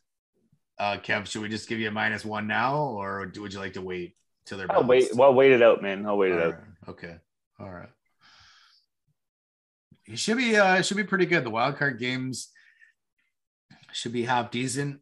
Uh, 0.80 0.98
Kev, 0.98 1.28
should 1.28 1.42
we 1.42 1.50
just 1.50 1.70
give 1.70 1.80
you 1.80 1.88
a 1.88 1.92
minus 1.92 2.26
one 2.26 2.48
now, 2.48 2.78
or 2.78 3.32
would 3.38 3.54
you 3.54 3.60
like 3.60 3.74
to 3.74 3.82
wait 3.82 4.16
till 4.46 4.58
they're? 4.58 4.72
I'll 4.72 4.84
wait. 4.84 5.10
Well, 5.16 5.34
wait 5.34 5.52
it 5.52 5.62
out, 5.62 5.82
man. 5.82 6.06
I'll 6.06 6.18
wait 6.18 6.32
All 6.32 6.40
it 6.40 6.44
out. 6.46 6.56
Okay. 6.90 7.16
All 7.60 7.70
right. 7.70 7.90
It 10.06 10.20
should 10.20 10.38
be. 10.38 10.58
Uh, 10.58 10.76
it 10.78 10.86
should 10.86 10.98
be 10.98 11.04
pretty 11.04 11.26
good. 11.26 11.44
The 11.44 11.52
wild 11.52 11.78
card 11.78 12.00
games 12.00 12.50
should 13.92 14.14
be 14.14 14.24
half 14.24 14.50
decent, 14.52 15.00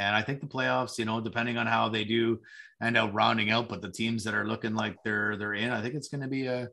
and 0.00 0.16
I 0.16 0.22
think 0.22 0.40
the 0.40 0.46
playoffs. 0.46 0.98
You 0.98 1.04
know, 1.04 1.20
depending 1.20 1.56
on 1.58 1.66
how 1.66 1.88
they 1.88 2.04
do 2.04 2.40
end 2.82 2.96
up 2.96 3.10
rounding 3.12 3.50
out, 3.50 3.68
but 3.68 3.82
the 3.82 3.90
teams 3.90 4.24
that 4.24 4.34
are 4.34 4.46
looking 4.46 4.74
like 4.74 4.96
they're 5.04 5.36
they're 5.36 5.54
in, 5.54 5.70
I 5.70 5.82
think 5.82 5.94
it's 5.94 6.08
going 6.08 6.22
to 6.22 6.28
be 6.28 6.46
a 6.46 6.68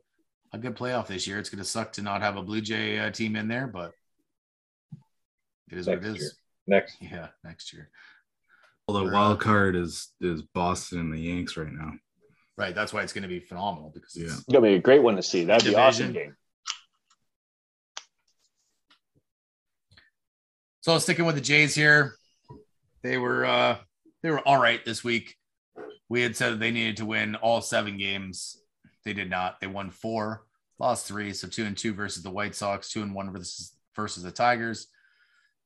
a 0.52 0.58
good 0.58 0.74
playoff 0.74 1.06
this 1.06 1.26
year. 1.26 1.38
It's 1.38 1.50
going 1.50 1.62
to 1.62 1.68
suck 1.68 1.92
to 1.92 2.02
not 2.02 2.22
have 2.22 2.36
a 2.38 2.42
Blue 2.42 2.62
Jay 2.62 2.98
uh, 2.98 3.10
team 3.10 3.36
in 3.36 3.48
there, 3.48 3.66
but 3.66 3.92
it 5.70 5.76
is 5.78 5.86
Next 5.86 6.00
what 6.00 6.08
it 6.10 6.16
is. 6.16 6.22
year. 6.22 6.30
Next. 6.66 6.96
Yeah, 7.00 7.28
next 7.44 7.72
year. 7.74 7.90
Well, 8.86 9.04
the 9.04 9.10
Or, 9.10 9.12
wild 9.12 9.40
card 9.40 9.76
is 9.76 10.08
is 10.20 10.40
Boston 10.42 11.00
and 11.00 11.12
the 11.12 11.20
Yanks 11.20 11.56
right 11.58 11.70
now. 11.70 11.92
Right. 12.56 12.74
That's 12.74 12.92
why 12.92 13.02
it's 13.02 13.12
going 13.12 13.22
to 13.22 13.28
be 13.28 13.40
phenomenal 13.40 13.90
because 13.94 14.16
it's, 14.16 14.24
Yeah. 14.24 14.34
It's 14.38 14.44
gonna 14.44 14.66
be 14.66 14.74
a 14.74 14.80
great 14.80 15.02
one 15.02 15.16
to 15.16 15.22
see. 15.22 15.44
That'd 15.44 15.68
be 15.68 15.76
awesome 15.76 16.12
game. 16.12 16.34
So 20.80 20.98
sticking 20.98 21.26
with 21.26 21.34
the 21.34 21.40
Jays 21.40 21.74
here, 21.74 22.14
they 23.02 23.18
were 23.18 23.44
uh 23.44 23.78
they 24.22 24.30
were 24.30 24.40
all 24.40 24.60
right 24.60 24.84
this 24.84 25.04
week. 25.04 25.36
We 26.08 26.22
had 26.22 26.36
said 26.36 26.58
they 26.58 26.70
needed 26.70 26.96
to 26.98 27.06
win 27.06 27.34
all 27.36 27.60
seven 27.60 27.96
games. 27.96 28.60
They 29.04 29.12
did 29.12 29.30
not. 29.30 29.60
They 29.60 29.66
won 29.66 29.90
four, 29.90 30.44
lost 30.78 31.06
three, 31.06 31.32
so 31.32 31.48
two 31.48 31.64
and 31.64 31.76
two 31.76 31.92
versus 31.92 32.22
the 32.22 32.30
White 32.30 32.54
Sox, 32.54 32.90
two 32.90 33.02
and 33.02 33.14
one 33.14 33.32
versus 33.32 33.76
versus 33.94 34.22
the 34.22 34.32
Tigers. 34.32 34.88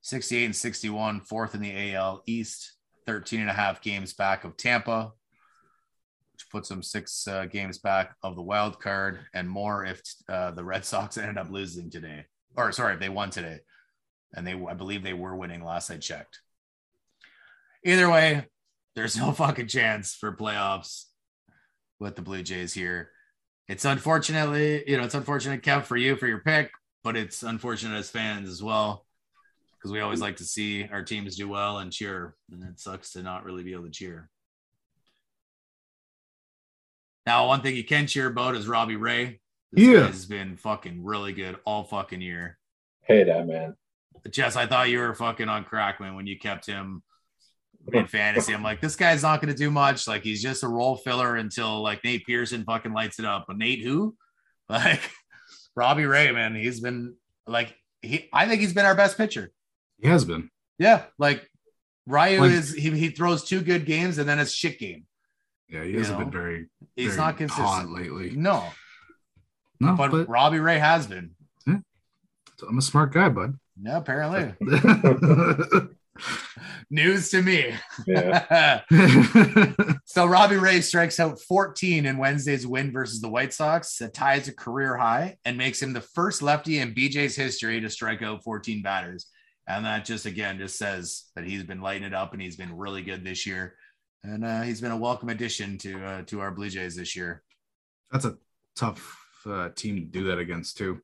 68 0.05 0.47
and 0.47 0.57
61, 0.57 1.21
fourth 1.21 1.55
in 1.55 1.61
the 1.61 1.95
AL 1.95 2.25
East, 2.27 2.73
13 3.07 3.41
and 3.41 3.51
a 3.51 3.53
half 3.53 3.81
games 3.81 4.13
back 4.13 4.43
of 4.43 4.57
Tampa, 4.57 5.13
which 6.33 6.51
puts 6.51 6.69
them 6.69 6.83
six 6.83 7.29
uh, 7.29 7.45
games 7.45 7.79
back 7.79 8.17
of 8.21 8.35
the 8.35 8.43
wild 8.43 8.81
card 8.81 9.21
and 9.33 9.49
more 9.49 9.85
if 9.85 10.03
uh, 10.29 10.51
the 10.51 10.65
Red 10.65 10.85
Sox 10.87 11.19
ended 11.19 11.39
up 11.39 11.51
losing 11.51 11.89
today. 11.89 12.25
Or 12.57 12.73
sorry, 12.73 12.95
if 12.95 13.01
they 13.01 13.09
won 13.09 13.31
today 13.31 13.61
and 14.35 14.47
they 14.47 14.55
I 14.55 14.75
believe 14.75 15.03
they 15.03 15.13
were 15.13 15.37
winning 15.37 15.65
last 15.65 15.91
I 15.91 15.99
checked. 15.99 16.41
Either 17.85 18.11
way, 18.11 18.47
there's 18.95 19.17
no 19.17 19.33
fucking 19.33 19.67
chance 19.69 20.15
for 20.15 20.33
playoffs 20.35 21.05
with 21.99 22.17
the 22.17 22.23
Blue 22.23 22.43
Jays 22.43 22.73
here. 22.73 23.11
It's 23.69 23.85
unfortunately, 23.85 24.85
you 24.89 24.97
know, 24.97 25.05
it's 25.05 25.15
unfortunate, 25.15 25.63
Kev, 25.63 25.85
for 25.85 25.97
you 25.97 26.17
for 26.17 26.27
your 26.27 26.41
pick, 26.41 26.71
but 27.05 27.17
it's 27.17 27.43
unfortunate 27.43 27.97
as 27.97 28.11
fans 28.11 28.49
as 28.49 28.63
well 28.63 29.07
because 29.79 29.93
we 29.93 30.01
always 30.01 30.21
like 30.21 30.37
to 30.37 30.45
see 30.45 30.89
our 30.93 31.03
teams 31.03 31.37
do 31.37 31.49
well 31.49 31.79
and 31.79 31.93
cheer, 31.93 32.35
and 32.53 32.63
it 32.65 32.79
sucks 32.79 33.13
to 33.13 33.23
not 33.23 33.45
really 33.45 33.65
be 33.65 33.73
able 33.73 33.85
to 33.85 33.91
cheer. 33.91 34.29
Now, 37.27 37.47
one 37.49 37.63
thing 37.63 37.77
you 37.77 37.85
can 37.85 38.07
cheer 38.07 38.27
about 38.27 38.57
is 38.57 38.67
Robbie 38.67 38.97
Ray. 38.97 39.41
This 39.73 39.87
Yeah. 39.89 40.01
guy's 40.07 40.27
been 40.27 40.57
fucking 40.57 41.05
really 41.05 41.33
good 41.33 41.57
all 41.65 41.85
fucking 41.85 42.21
year. 42.21 42.59
Hey, 43.03 43.25
that 43.25 43.47
man. 43.47 43.77
Jess, 44.31 44.55
I 44.57 44.67
thought 44.67 44.91
you 44.91 44.99
were 44.99 45.15
fucking 45.15 45.49
on 45.49 45.65
crack, 45.65 46.01
man, 46.01 46.15
when 46.15 46.27
you 46.27 46.39
kept 46.39 46.67
him 46.67 47.03
in 47.93 48.07
fantasy. 48.07 48.53
I'm 48.55 48.63
like, 48.63 48.81
this 48.81 48.97
guy's 48.97 49.23
not 49.23 49.41
going 49.41 49.53
to 49.53 49.59
do 49.59 49.71
much. 49.71 50.07
Like, 50.07 50.23
he's 50.23 50.43
just 50.43 50.63
a 50.63 50.69
role 50.69 50.97
filler 50.97 51.37
until 51.37 51.83
like 51.83 52.05
Nate 52.05 52.25
Pearson 52.27 52.65
fucking 52.65 52.93
lights 52.93 53.19
it 53.19 53.25
up. 53.25 53.45
But 53.49 53.59
Nate, 53.59 53.83
who? 53.83 54.15
Like, 54.69 55.03
Robbie 55.77 56.07
Ray, 56.07 56.31
man, 56.33 56.55
he's 56.55 56.81
been 56.81 57.17
like, 57.47 57.75
he. 58.01 58.29
I 58.33 58.47
think 58.49 58.61
he's 58.63 58.73
been 58.73 58.87
our 58.87 58.95
best 58.95 59.19
pitcher. 59.19 59.51
He 60.01 60.09
has 60.09 60.25
been. 60.25 60.49
Yeah, 60.79 61.05
like 61.19 61.47
Ryu 62.07 62.41
Like- 62.41 62.53
is 62.53 62.73
he, 62.73 62.91
he 62.91 63.11
throws 63.11 63.45
two 63.45 63.61
good 63.61 63.85
games 63.85 64.17
and 64.19 64.27
then 64.29 64.39
it's 64.39 64.53
shit 64.53 64.79
game. 64.79 65.05
Yeah, 65.69 65.85
he 65.85 65.91
You 65.91 65.99
hasn't 65.99 66.19
know, 66.19 66.25
been 66.25 66.33
very. 66.33 66.67
He's 66.97 67.09
very 67.09 67.19
not 67.19 67.37
consistent 67.37 67.93
lately. 67.93 68.31
No, 68.31 68.65
No, 69.81 69.95
but, 69.95 70.11
but, 70.11 70.29
Robbie 70.29 70.61
Ray 70.61 70.79
has 70.79 71.07
been. 71.07 71.33
I'm 71.67 72.79
a 72.79 72.83
smart 72.83 73.13
guy, 73.13 73.29
bud. 73.29 73.59
No, 73.77 73.97
apparently. 73.97 74.55
News 76.91 77.31
to 77.31 77.43
me. 77.43 77.75
Yeah. 78.07 78.83
So 80.05 80.27
Robbie 80.27 80.57
Ray 80.57 80.83
strikes 80.83 81.19
out 81.19 81.41
14 81.41 82.05
in 82.05 82.19
Wednesday's 82.19 82.67
win 82.67 82.93
versus 82.93 83.23
the 83.23 83.31
White 83.31 83.55
Sox. 83.55 83.97
That 83.97 84.13
ties 84.13 84.47
a 84.47 84.53
career 84.55 84.95
high 84.99 85.39
and 85.47 85.57
makes 85.57 85.81
him 85.81 85.95
the 85.95 86.03
first 86.03 86.43
lefty 86.43 86.81
in 86.81 86.95
BJ's 86.95 87.35
history 87.35 87.81
to 87.81 87.89
strike 87.89 88.21
out 88.21 88.45
14 88.45 88.83
batters. 88.83 89.29
And 89.67 89.87
that 89.87 90.05
just 90.05 90.27
again 90.27 90.59
just 90.59 90.77
says 90.77 91.31
that 91.35 91.47
he's 91.47 91.63
been 91.63 91.81
lighting 91.81 92.03
it 92.03 92.13
up 92.13 92.35
and 92.35 92.43
he's 92.43 92.57
been 92.57 92.77
really 92.77 93.01
good 93.01 93.25
this 93.25 93.47
year. 93.47 93.77
And 94.23 94.45
uh, 94.45 94.61
he's 94.63 94.83
been 94.83 94.91
a 94.91 94.97
welcome 94.99 95.31
addition 95.31 95.79
to 95.79 96.05
uh, 96.05 96.23
to 96.27 96.41
our 96.41 96.51
Blue 96.51 96.69
Jays 96.69 96.95
this 96.95 97.17
year. 97.17 97.43
That's 98.11 98.27
a 98.27 98.37
tough 98.77 99.19
uh, 99.47 99.71
team 99.75 99.95
to 99.97 100.03
do 100.03 100.25
that 100.25 100.39
against 100.39 100.77
too. 100.77 101.01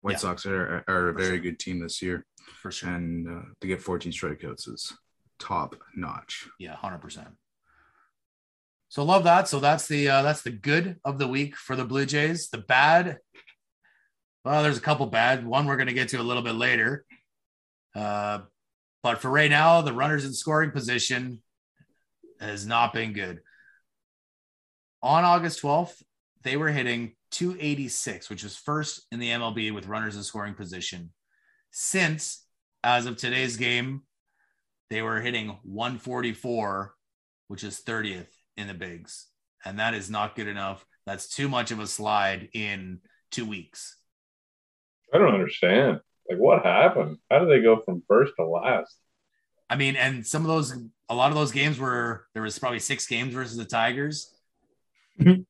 White 0.00 0.12
Yeah. 0.12 0.18
Sox 0.18 0.46
are, 0.46 0.84
are 0.88 1.08
a 1.08 1.12
very 1.12 1.36
sure. 1.36 1.38
good 1.38 1.58
team 1.58 1.80
this 1.80 2.00
year, 2.00 2.24
For 2.62 2.70
sure. 2.70 2.90
and 2.90 3.28
uh, 3.28 3.42
to 3.60 3.66
get 3.66 3.82
14 3.82 4.12
strikeouts 4.12 4.72
is 4.72 4.92
top 5.38 5.76
notch. 5.94 6.48
Yeah, 6.58 6.74
hundred 6.74 6.98
percent. 6.98 7.28
So 8.88 9.04
love 9.04 9.24
that. 9.24 9.48
So 9.48 9.60
that's 9.60 9.88
the 9.88 10.08
uh, 10.08 10.22
that's 10.22 10.42
the 10.42 10.50
good 10.50 10.96
of 11.04 11.18
the 11.18 11.28
week 11.28 11.56
for 11.56 11.76
the 11.76 11.84
Blue 11.84 12.06
Jays. 12.06 12.48
The 12.48 12.58
bad, 12.58 13.18
well, 14.44 14.62
there's 14.62 14.78
a 14.78 14.82
couple 14.82 15.06
bad. 15.06 15.46
One 15.46 15.66
we're 15.66 15.76
going 15.76 15.88
to 15.88 15.92
get 15.92 16.08
to 16.10 16.20
a 16.20 16.22
little 16.22 16.42
bit 16.42 16.54
later. 16.54 17.04
Uh, 17.94 18.40
but 19.02 19.18
for 19.18 19.30
right 19.30 19.50
now, 19.50 19.82
the 19.82 19.92
runners 19.92 20.24
in 20.24 20.32
scoring 20.32 20.70
position 20.70 21.42
has 22.40 22.66
not 22.66 22.92
been 22.92 23.12
good. 23.12 23.40
On 25.02 25.24
August 25.24 25.62
12th, 25.62 26.02
they 26.42 26.56
were 26.56 26.68
hitting 26.68 27.14
286, 27.30 28.30
which 28.30 28.42
was 28.42 28.56
first 28.56 29.06
in 29.12 29.18
the 29.18 29.30
MLB 29.30 29.72
with 29.72 29.86
runners 29.86 30.16
in 30.16 30.22
scoring 30.22 30.54
position. 30.54 31.12
Since, 31.78 32.42
as 32.82 33.04
of 33.04 33.18
today's 33.18 33.58
game, 33.58 34.00
they 34.88 35.02
were 35.02 35.20
hitting 35.20 35.58
144, 35.62 36.94
which 37.48 37.62
is 37.62 37.82
30th 37.86 38.30
in 38.56 38.66
the 38.66 38.72
bigs. 38.72 39.26
And 39.62 39.78
that 39.78 39.92
is 39.92 40.08
not 40.08 40.34
good 40.36 40.48
enough. 40.48 40.86
That's 41.04 41.28
too 41.28 41.50
much 41.50 41.72
of 41.72 41.78
a 41.78 41.86
slide 41.86 42.48
in 42.54 43.00
two 43.30 43.44
weeks. 43.44 43.94
I 45.12 45.18
don't 45.18 45.34
understand. 45.34 46.00
Like, 46.30 46.38
what 46.38 46.64
happened? 46.64 47.18
How 47.30 47.40
did 47.40 47.50
they 47.50 47.62
go 47.62 47.82
from 47.84 48.02
first 48.08 48.32
to 48.38 48.46
last? 48.46 48.96
I 49.68 49.76
mean, 49.76 49.96
and 49.96 50.26
some 50.26 50.40
of 50.40 50.48
those, 50.48 50.74
a 51.10 51.14
lot 51.14 51.30
of 51.30 51.36
those 51.36 51.52
games 51.52 51.78
were 51.78 52.26
there 52.32 52.42
was 52.42 52.58
probably 52.58 52.78
six 52.78 53.06
games 53.06 53.34
versus 53.34 53.58
the 53.58 53.66
Tigers. 53.66 54.34
Mhm. 55.20 55.44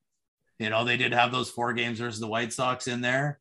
You 0.59 0.71
know, 0.71 0.85
they 0.85 0.97
did 0.97 1.13
have 1.13 1.31
those 1.31 1.51
four 1.51 1.73
games 1.73 2.01
versus 2.01 2.19
the 2.19 2.27
White 2.27 2.53
Sox 2.53 2.89
in 2.89 3.01
there. 3.01 3.39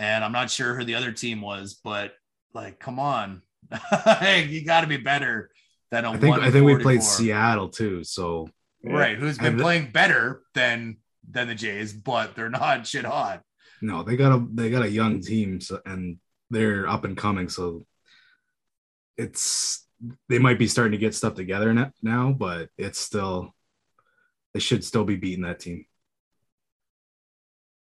And 0.00 0.24
I'm 0.24 0.32
not 0.32 0.50
sure 0.50 0.74
who 0.74 0.82
the 0.84 0.94
other 0.94 1.12
team 1.12 1.42
was, 1.42 1.74
but 1.84 2.14
like, 2.54 2.78
come 2.80 2.98
on. 2.98 3.42
hey, 4.18 4.46
you 4.46 4.64
got 4.64 4.80
to 4.80 4.86
be 4.86 4.96
better 4.96 5.50
than 5.90 6.06
a 6.06 6.12
I 6.12 6.16
think 6.16 6.38
I 6.38 6.50
think 6.50 6.64
we 6.64 6.78
played 6.78 7.02
Seattle 7.02 7.68
too, 7.68 8.02
so 8.02 8.48
Right. 8.82 9.18
Who's 9.18 9.36
been 9.36 9.48
And- 9.48 9.60
playing 9.60 9.90
better 9.92 10.42
than 10.54 10.96
than 11.30 11.48
the 11.48 11.54
Jays, 11.54 11.92
but 11.92 12.34
they're 12.34 12.48
not 12.48 12.86
shit 12.86 13.04
hot. 13.04 13.42
no, 13.82 14.02
they 14.02 14.16
got 14.16 14.32
a 14.32 14.46
they 14.54 14.70
got 14.70 14.82
a 14.82 14.90
young 14.90 15.20
team, 15.20 15.60
so, 15.60 15.80
and 15.84 16.16
they're 16.48 16.88
up 16.88 17.04
and 17.04 17.14
coming, 17.16 17.50
so 17.50 17.82
it's 19.18 19.86
they 20.30 20.38
might 20.38 20.58
be 20.58 20.66
starting 20.66 20.92
to 20.92 20.98
get 20.98 21.14
stuff 21.14 21.34
together 21.34 21.92
now, 22.02 22.32
but 22.32 22.70
it's 22.78 22.98
still 22.98 23.54
they 24.54 24.60
should 24.60 24.82
still 24.82 25.04
be 25.04 25.16
beating 25.16 25.44
that 25.44 25.60
team. 25.60 25.84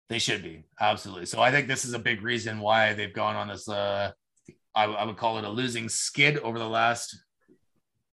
They 0.08 0.20
should 0.20 0.44
be 0.44 0.64
absolutely. 0.80 1.26
So 1.26 1.42
I 1.42 1.52
think 1.52 1.68
this 1.68 1.86
is 1.86 1.94
a 1.94 2.00
big 2.00 2.22
reason 2.22 2.60
why 2.60 2.94
they've 2.94 3.14
gone 3.14 3.36
on 3.36 3.48
this. 3.48 3.68
Uh, 3.68 4.12
I, 4.76 4.86
I 4.86 5.04
would 5.04 5.18
call 5.18 5.38
it 5.40 5.46
a 5.46 5.50
losing 5.50 5.90
skid 5.90 6.38
over 6.40 6.60
the 6.60 6.70
last 6.70 7.18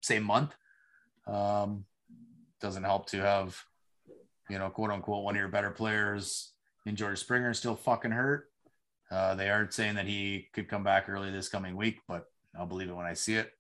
say 0.02 0.20
month. 0.20 0.54
Um, 1.28 1.86
doesn't 2.62 2.84
help 2.84 3.08
to 3.10 3.18
have, 3.18 3.62
you 4.50 4.58
know, 4.58 4.70
quote 4.70 4.92
unquote, 4.92 5.24
one 5.24 5.36
of 5.36 5.40
your 5.40 5.50
better 5.50 5.72
players 5.72 6.54
in 6.86 6.96
George 6.96 7.20
Springer 7.20 7.54
still 7.54 7.76
fucking 7.76 8.12
hurt. 8.12 8.48
Uh, 9.10 9.36
they 9.36 9.50
are 9.50 9.70
saying 9.70 9.96
that 9.96 10.08
he 10.08 10.48
could 10.54 10.70
come 10.70 10.84
back 10.84 11.10
early 11.10 11.32
this 11.32 11.50
coming 11.50 11.76
week, 11.76 12.00
but 12.08 12.26
I'll 12.58 12.66
believe 12.66 12.90
it 12.90 12.96
when 12.96 13.06
I 13.06 13.14
see 13.14 13.36
it. 13.36 13.52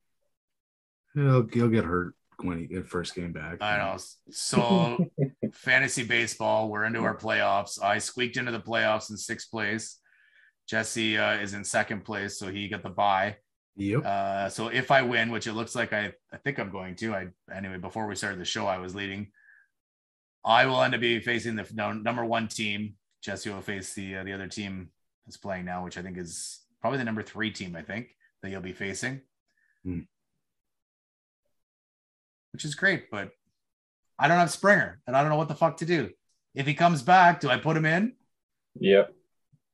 He'll, 1.13 1.45
he'll 1.51 1.67
get 1.67 1.83
hurt 1.83 2.13
when 2.43 2.67
he 2.69 2.81
first 2.81 3.15
came 3.15 3.31
back. 3.31 3.61
I 3.61 3.77
know. 3.77 3.97
So 4.29 5.05
fantasy 5.53 6.03
baseball, 6.03 6.69
we're 6.69 6.85
into 6.85 7.03
our 7.03 7.17
playoffs. 7.17 7.81
I 7.81 7.99
squeaked 7.99 8.37
into 8.37 8.51
the 8.51 8.59
playoffs 8.59 9.09
in 9.09 9.17
sixth 9.17 9.49
place. 9.51 9.99
Jesse 10.67 11.17
uh, 11.17 11.33
is 11.33 11.53
in 11.53 11.63
second 11.63 12.05
place, 12.05 12.37
so 12.37 12.49
he 12.49 12.69
got 12.69 12.83
the 12.83 12.89
bye. 12.89 13.37
Yep. 13.75 14.05
Uh, 14.05 14.49
so 14.49 14.67
if 14.67 14.91
I 14.91 15.01
win, 15.01 15.31
which 15.31 15.47
it 15.47 15.53
looks 15.53 15.75
like 15.75 15.93
I, 15.93 16.13
I 16.31 16.37
think 16.37 16.59
I'm 16.59 16.69
going 16.69 16.95
to, 16.97 17.13
I 17.13 17.27
anyway. 17.53 17.77
Before 17.77 18.07
we 18.07 18.15
started 18.15 18.39
the 18.39 18.45
show, 18.45 18.67
I 18.67 18.77
was 18.77 18.95
leading. 18.95 19.31
I 20.43 20.65
will 20.65 20.81
end 20.81 20.95
up 20.95 21.01
being 21.01 21.21
facing 21.21 21.55
the 21.55 21.67
no, 21.73 21.91
number 21.93 22.25
one 22.25 22.47
team. 22.47 22.95
Jesse 23.21 23.49
will 23.49 23.61
face 23.61 23.93
the 23.93 24.17
uh, 24.17 24.23
the 24.23 24.33
other 24.33 24.47
team 24.47 24.89
that's 25.25 25.37
playing 25.37 25.65
now, 25.65 25.83
which 25.83 25.97
I 25.97 26.01
think 26.01 26.17
is 26.17 26.61
probably 26.79 26.99
the 26.99 27.05
number 27.05 27.23
three 27.23 27.51
team. 27.51 27.75
I 27.75 27.81
think 27.81 28.07
that 28.41 28.49
you'll 28.49 28.61
be 28.61 28.73
facing. 28.73 29.21
Hmm. 29.83 30.01
Which 32.53 32.65
is 32.65 32.75
great. 32.75 33.09
But 33.11 33.31
I 34.19 34.27
don't 34.27 34.37
have 34.37 34.51
Springer, 34.51 34.99
and 35.07 35.15
I 35.15 35.21
don't 35.21 35.29
know 35.29 35.37
what 35.37 35.47
the 35.47 35.55
fuck 35.55 35.77
to 35.77 35.85
do. 35.85 36.09
If 36.55 36.67
he 36.67 36.73
comes 36.73 37.01
back, 37.01 37.39
do 37.39 37.49
I 37.49 37.57
put 37.57 37.77
him 37.77 37.85
in? 37.85 38.13
Yep. 38.79 39.13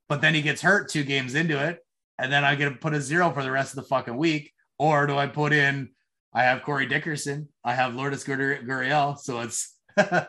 But 0.08 0.20
then 0.20 0.34
he 0.34 0.42
gets 0.42 0.62
hurt 0.62 0.88
two 0.90 1.04
games 1.04 1.34
into 1.34 1.62
it, 1.62 1.84
and 2.18 2.32
then 2.32 2.44
I 2.44 2.54
get 2.54 2.68
to 2.68 2.74
put 2.74 2.94
a 2.94 3.00
zero 3.00 3.30
for 3.32 3.42
the 3.42 3.50
rest 3.50 3.72
of 3.76 3.76
the 3.82 3.88
fucking 3.88 4.16
week. 4.16 4.52
Or 4.78 5.06
do 5.06 5.16
I 5.18 5.26
put 5.26 5.52
in? 5.52 5.90
I 6.32 6.44
have 6.44 6.62
Corey 6.62 6.86
Dickerson. 6.86 7.48
I 7.64 7.74
have 7.74 7.94
Lourdes 7.94 8.22
Gur- 8.24 8.62
Gurriel. 8.62 9.18
So 9.18 9.40
it's 9.40 9.74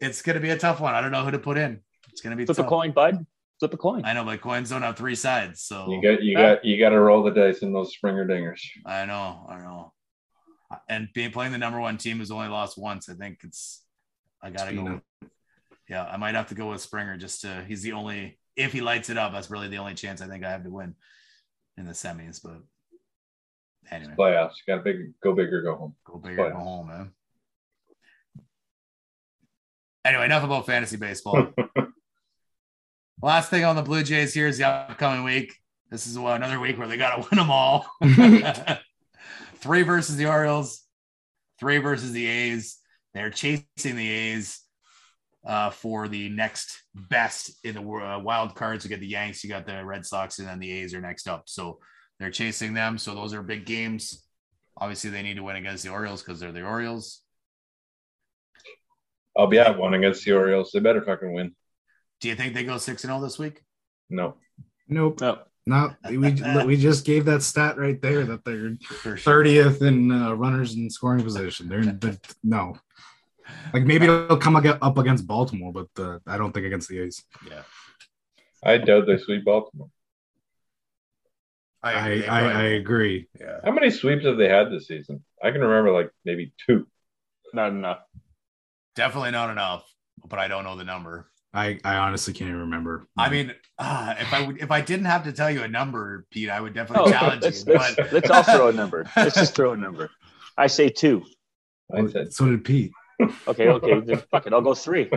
it's 0.00 0.22
gonna 0.22 0.40
be 0.40 0.50
a 0.50 0.58
tough 0.58 0.80
one. 0.80 0.94
I 0.94 1.00
don't 1.00 1.12
know 1.12 1.24
who 1.24 1.30
to 1.30 1.38
put 1.38 1.58
in. 1.58 1.80
It's 2.10 2.20
gonna 2.20 2.36
be 2.36 2.46
Flip 2.46 2.56
tough. 2.56 2.66
a 2.66 2.68
coin, 2.68 2.92
bud. 2.92 3.26
Flip 3.60 3.74
a 3.74 3.76
coin. 3.76 4.02
I 4.04 4.12
know, 4.14 4.24
but 4.24 4.40
coins 4.40 4.70
don't 4.70 4.82
have 4.82 4.96
three 4.96 5.14
sides, 5.14 5.62
so 5.62 5.90
You 5.90 6.02
got 6.02 6.22
you 6.22 6.36
got 6.36 6.64
you 6.64 6.78
got 6.78 6.88
to 6.90 6.98
roll 7.00 7.22
the 7.22 7.30
dice 7.30 7.60
in 7.60 7.72
those 7.72 7.92
Springer 7.92 8.26
dingers. 8.26 8.60
I 8.86 9.04
know, 9.06 9.46
I 9.48 9.58
know. 9.58 9.92
And 10.88 11.08
being 11.14 11.30
playing 11.30 11.52
the 11.52 11.58
number 11.58 11.80
one 11.80 11.98
team 11.98 12.18
who's 12.18 12.30
only 12.30 12.48
lost 12.48 12.78
once, 12.78 13.08
I 13.08 13.14
think 13.14 13.40
it's 13.42 13.82
I 14.42 14.50
gotta 14.50 14.74
go. 14.74 14.86
up. 14.86 15.02
Yeah, 15.88 16.04
I 16.04 16.16
might 16.16 16.34
have 16.34 16.48
to 16.48 16.54
go 16.54 16.70
with 16.70 16.80
Springer 16.80 17.16
just 17.16 17.42
to 17.42 17.64
he's 17.66 17.82
the 17.82 17.92
only 17.92 18.38
if 18.56 18.72
he 18.72 18.80
lights 18.80 19.10
it 19.10 19.18
up, 19.18 19.32
that's 19.32 19.50
really 19.50 19.68
the 19.68 19.78
only 19.78 19.94
chance 19.94 20.20
I 20.20 20.26
think 20.26 20.44
I 20.44 20.50
have 20.50 20.64
to 20.64 20.70
win 20.70 20.94
in 21.76 21.86
the 21.86 21.92
semis. 21.92 22.40
But 22.42 22.62
anyway, 23.90 24.14
Playoffs. 24.18 24.54
Got 24.66 24.76
to 24.76 24.82
big 24.82 25.14
go 25.22 25.34
big 25.34 25.52
or 25.52 25.62
go 25.62 25.76
home. 25.76 25.94
go 26.04 26.18
big 26.18 26.38
or 26.38 26.50
go 26.50 26.56
home, 26.56 26.88
man. 26.88 27.12
Anyway, 30.04 30.26
enough 30.26 30.44
about 30.44 30.66
fantasy 30.66 30.96
baseball. 30.96 31.48
Last 33.22 33.48
thing 33.48 33.64
on 33.64 33.74
the 33.74 33.82
Blue 33.82 34.02
Jays 34.02 34.34
here 34.34 34.46
is 34.48 34.58
the 34.58 34.66
upcoming 34.66 35.24
week. 35.24 35.54
This 35.90 36.06
is 36.06 36.16
another 36.16 36.60
week 36.60 36.78
where 36.78 36.88
they 36.88 36.98
got 36.98 37.16
to 37.16 37.28
win 37.30 37.38
them 37.38 37.50
all. 37.50 37.86
three 39.64 39.82
versus 39.82 40.16
the 40.16 40.26
Orioles, 40.26 40.82
three 41.58 41.78
versus 41.78 42.12
the 42.12 42.26
A's. 42.26 42.76
They're 43.14 43.30
chasing 43.30 43.96
the 43.96 44.10
A's 44.10 44.60
uh, 45.46 45.70
for 45.70 46.06
the 46.06 46.28
next 46.28 46.82
best 46.94 47.52
in 47.64 47.74
the 47.74 47.80
wor- 47.80 48.02
uh, 48.02 48.18
wild 48.18 48.54
cards. 48.54 48.84
You 48.84 48.90
get 48.90 49.00
the 49.00 49.06
Yanks, 49.06 49.42
you 49.42 49.48
got 49.48 49.66
the 49.66 49.82
Red 49.82 50.04
Sox, 50.04 50.38
and 50.38 50.46
then 50.46 50.58
the 50.58 50.70
A's 50.70 50.92
are 50.92 51.00
next 51.00 51.26
up. 51.26 51.44
So 51.46 51.78
they're 52.20 52.30
chasing 52.30 52.74
them. 52.74 52.98
So 52.98 53.14
those 53.14 53.32
are 53.32 53.42
big 53.42 53.64
games. 53.64 54.22
Obviously, 54.76 55.08
they 55.08 55.22
need 55.22 55.36
to 55.36 55.42
win 55.42 55.56
against 55.56 55.82
the 55.82 55.90
Orioles 55.90 56.22
because 56.22 56.40
they're 56.40 56.52
the 56.52 56.62
Orioles. 56.62 57.22
I'll 59.34 59.46
be 59.46 59.58
at 59.58 59.78
one 59.78 59.94
against 59.94 60.26
the 60.26 60.32
Orioles. 60.32 60.72
They 60.72 60.80
better 60.80 61.02
fucking 61.02 61.32
win. 61.32 61.54
Do 62.20 62.28
you 62.28 62.34
think 62.34 62.52
they 62.52 62.64
go 62.64 62.76
six 62.76 63.02
and 63.04 63.10
zero 63.10 63.22
this 63.22 63.38
week? 63.38 63.62
No. 64.10 64.34
Nope. 64.88 65.22
No. 65.22 65.38
No, 65.66 65.94
we 66.10 66.18
we 66.66 66.76
just 66.76 67.06
gave 67.06 67.24
that 67.24 67.42
stat 67.42 67.78
right 67.78 68.00
there 68.02 68.24
that 68.24 68.44
they're 68.44 68.76
For 68.86 69.16
sure. 69.16 69.44
30th 69.44 69.80
in 69.80 70.12
uh, 70.12 70.34
runners 70.34 70.74
in 70.74 70.90
scoring 70.90 71.24
position. 71.24 71.68
They're, 71.68 71.84
they're 71.84 72.18
no, 72.42 72.76
like 73.72 73.84
maybe 73.84 74.04
it'll 74.04 74.36
come 74.36 74.56
up 74.56 74.98
against 74.98 75.26
Baltimore, 75.26 75.72
but 75.72 75.88
uh, 75.98 76.18
I 76.26 76.36
don't 76.36 76.52
think 76.52 76.66
against 76.66 76.90
the 76.90 77.00
A's. 77.00 77.24
Yeah, 77.48 77.62
I 78.62 78.76
doubt 78.76 79.06
they 79.06 79.16
sweep 79.16 79.44
Baltimore. 79.46 79.88
I 81.82 82.08
agree. 82.08 82.26
I, 82.26 82.40
I 82.40 82.62
agree. 82.64 83.28
yeah. 83.38 83.60
How 83.62 83.72
many 83.72 83.90
sweeps 83.90 84.24
have 84.24 84.38
they 84.38 84.48
had 84.48 84.70
this 84.70 84.86
season? 84.88 85.22
I 85.42 85.50
can 85.50 85.60
remember 85.60 85.92
like 85.92 86.10
maybe 86.24 86.52
two. 86.66 86.86
Not 87.52 87.72
enough. 87.72 88.00
Definitely 88.96 89.32
not 89.32 89.50
enough, 89.50 89.84
but 90.26 90.38
I 90.38 90.48
don't 90.48 90.64
know 90.64 90.76
the 90.76 90.84
number. 90.84 91.30
I 91.54 91.78
I 91.84 91.96
honestly 91.96 92.34
can't 92.34 92.48
even 92.48 92.62
remember. 92.62 93.06
I 93.16 93.30
mean, 93.30 93.54
uh, 93.78 94.14
if 94.18 94.32
I 94.32 94.46
would, 94.46 94.60
if 94.60 94.70
I 94.70 94.80
didn't 94.80 95.06
have 95.06 95.24
to 95.24 95.32
tell 95.32 95.50
you 95.50 95.62
a 95.62 95.68
number, 95.68 96.26
Pete, 96.30 96.50
I 96.50 96.60
would 96.60 96.74
definitely 96.74 97.12
Oh, 97.12 97.12
challenge 97.12 97.42
let's, 97.42 97.64
you. 97.66 97.74
let's, 97.74 97.94
But 97.94 98.12
let's 98.12 98.30
all 98.30 98.42
throw 98.42 98.68
a 98.68 98.72
number. 98.72 99.06
Let's 99.16 99.36
just 99.36 99.54
throw 99.54 99.72
a 99.72 99.76
number. 99.76 100.10
I 100.58 100.66
say 100.66 100.88
two. 100.88 101.24
I 101.94 102.06
said 102.08 102.32
so 102.32 102.46
did 102.46 102.64
Pete. 102.64 102.92
Okay, 103.46 103.68
okay. 103.68 104.00
Then 104.00 104.22
fuck 104.30 104.46
it. 104.46 104.52
I'll 104.52 104.60
go 104.60 104.74
three. 104.74 105.08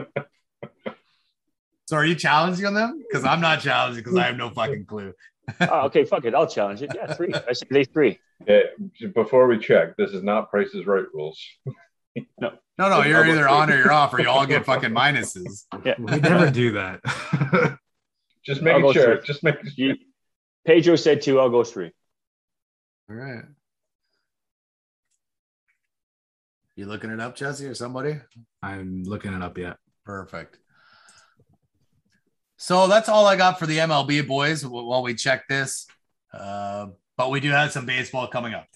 so, 1.88 1.98
are 1.98 2.06
you 2.06 2.16
challenging 2.16 2.74
them? 2.74 3.04
Because 3.10 3.26
I'm 3.26 3.42
not 3.42 3.62
challenging 3.62 4.04
because 4.04 4.18
I 4.18 4.28
have 4.28 4.38
no 4.38 4.50
fucking 4.52 4.86
clue. 4.86 5.14
Oh, 5.62 5.86
okay, 5.86 6.04
fuck 6.04 6.26
it. 6.26 6.36
I'll 6.36 6.48
challenge 6.48 6.82
it. 6.82 6.92
Yeah, 6.94 7.14
three. 7.14 7.34
I 7.34 7.54
say 7.54 7.86
three. 7.86 8.20
Okay, 8.44 8.66
before 9.16 9.48
we 9.48 9.58
check, 9.58 9.98
this 9.98 10.12
is 10.12 10.22
not 10.22 10.52
Price's 10.52 10.86
Right 10.86 11.06
rules. 11.14 11.42
No, 12.40 12.52
no, 12.78 12.90
no, 12.90 13.04
you're 13.04 13.26
either 13.26 13.44
three. 13.44 13.52
on 13.52 13.72
or 13.72 13.78
you're 13.78 13.92
off, 13.92 14.14
or 14.14 14.22
you 14.22 14.30
all 14.30 14.46
get 14.46 14.66
fucking 14.66 14.92
minuses. 14.92 15.66
Yeah. 15.84 15.96
We 15.98 16.20
never 16.20 16.52
do 16.52 16.74
that. 16.74 17.02
Just 18.46 18.62
I'll 18.62 18.80
making 18.80 18.94
sure. 18.94 19.18
three. 19.18 19.26
Just 19.26 19.44
making 19.44 19.72
sure. 19.72 19.86
You, 19.88 19.96
Pedro 20.66 20.96
said 20.96 21.22
two. 21.22 21.40
I'll 21.40 21.50
go 21.50 21.64
three. 21.64 21.92
All 23.10 23.16
right. 23.16 23.44
You 26.76 26.86
looking 26.86 27.10
it 27.10 27.20
up, 27.20 27.36
Jesse, 27.36 27.66
or 27.66 27.74
somebody? 27.74 28.20
I'm 28.62 29.04
looking 29.04 29.34
it 29.34 29.42
up 29.42 29.58
yet. 29.58 29.78
Perfect. 30.06 30.60
So 32.58 32.88
that's 32.88 33.10
all 33.10 33.26
I 33.26 33.36
got 33.36 33.58
for 33.58 33.66
the 33.66 33.80
MLB 33.80 34.28
boys 34.28 34.66
while 34.66 35.02
we 35.02 35.16
check 35.16 35.48
this. 35.48 35.88
Uh, 36.32 36.88
but 37.16 37.32
we 37.32 37.40
do 37.40 37.50
have 37.50 37.72
some 37.72 37.86
baseball 37.86 38.28
coming 38.28 38.54
up. 38.54 38.68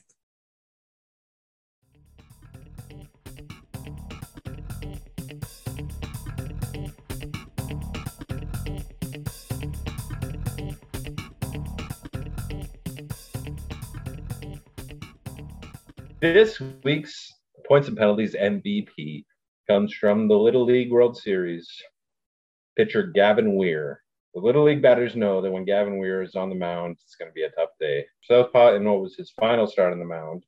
This 16.21 16.61
week's 16.83 17.33
points 17.67 17.87
and 17.87 17.97
penalties 17.97 18.35
MVP 18.35 19.25
comes 19.67 19.91
from 19.91 20.27
the 20.27 20.37
Little 20.37 20.65
League 20.65 20.91
World 20.91 21.17
Series 21.17 21.67
pitcher 22.77 23.07
Gavin 23.07 23.55
Weir. 23.55 24.03
The 24.35 24.39
Little 24.39 24.65
League 24.65 24.83
batters 24.83 25.15
know 25.15 25.41
that 25.41 25.49
when 25.49 25.65
Gavin 25.65 25.97
Weir 25.97 26.21
is 26.21 26.35
on 26.35 26.49
the 26.49 26.55
mound, 26.55 26.97
it's 27.01 27.15
going 27.15 27.31
to 27.31 27.33
be 27.33 27.41
a 27.41 27.49
tough 27.49 27.71
day. 27.79 28.05
Southpaw, 28.21 28.75
in 28.75 28.83
what 28.85 29.01
was 29.01 29.15
his 29.15 29.31
final 29.31 29.65
start 29.65 29.93
on 29.93 29.97
the 29.97 30.05
mound, 30.05 30.43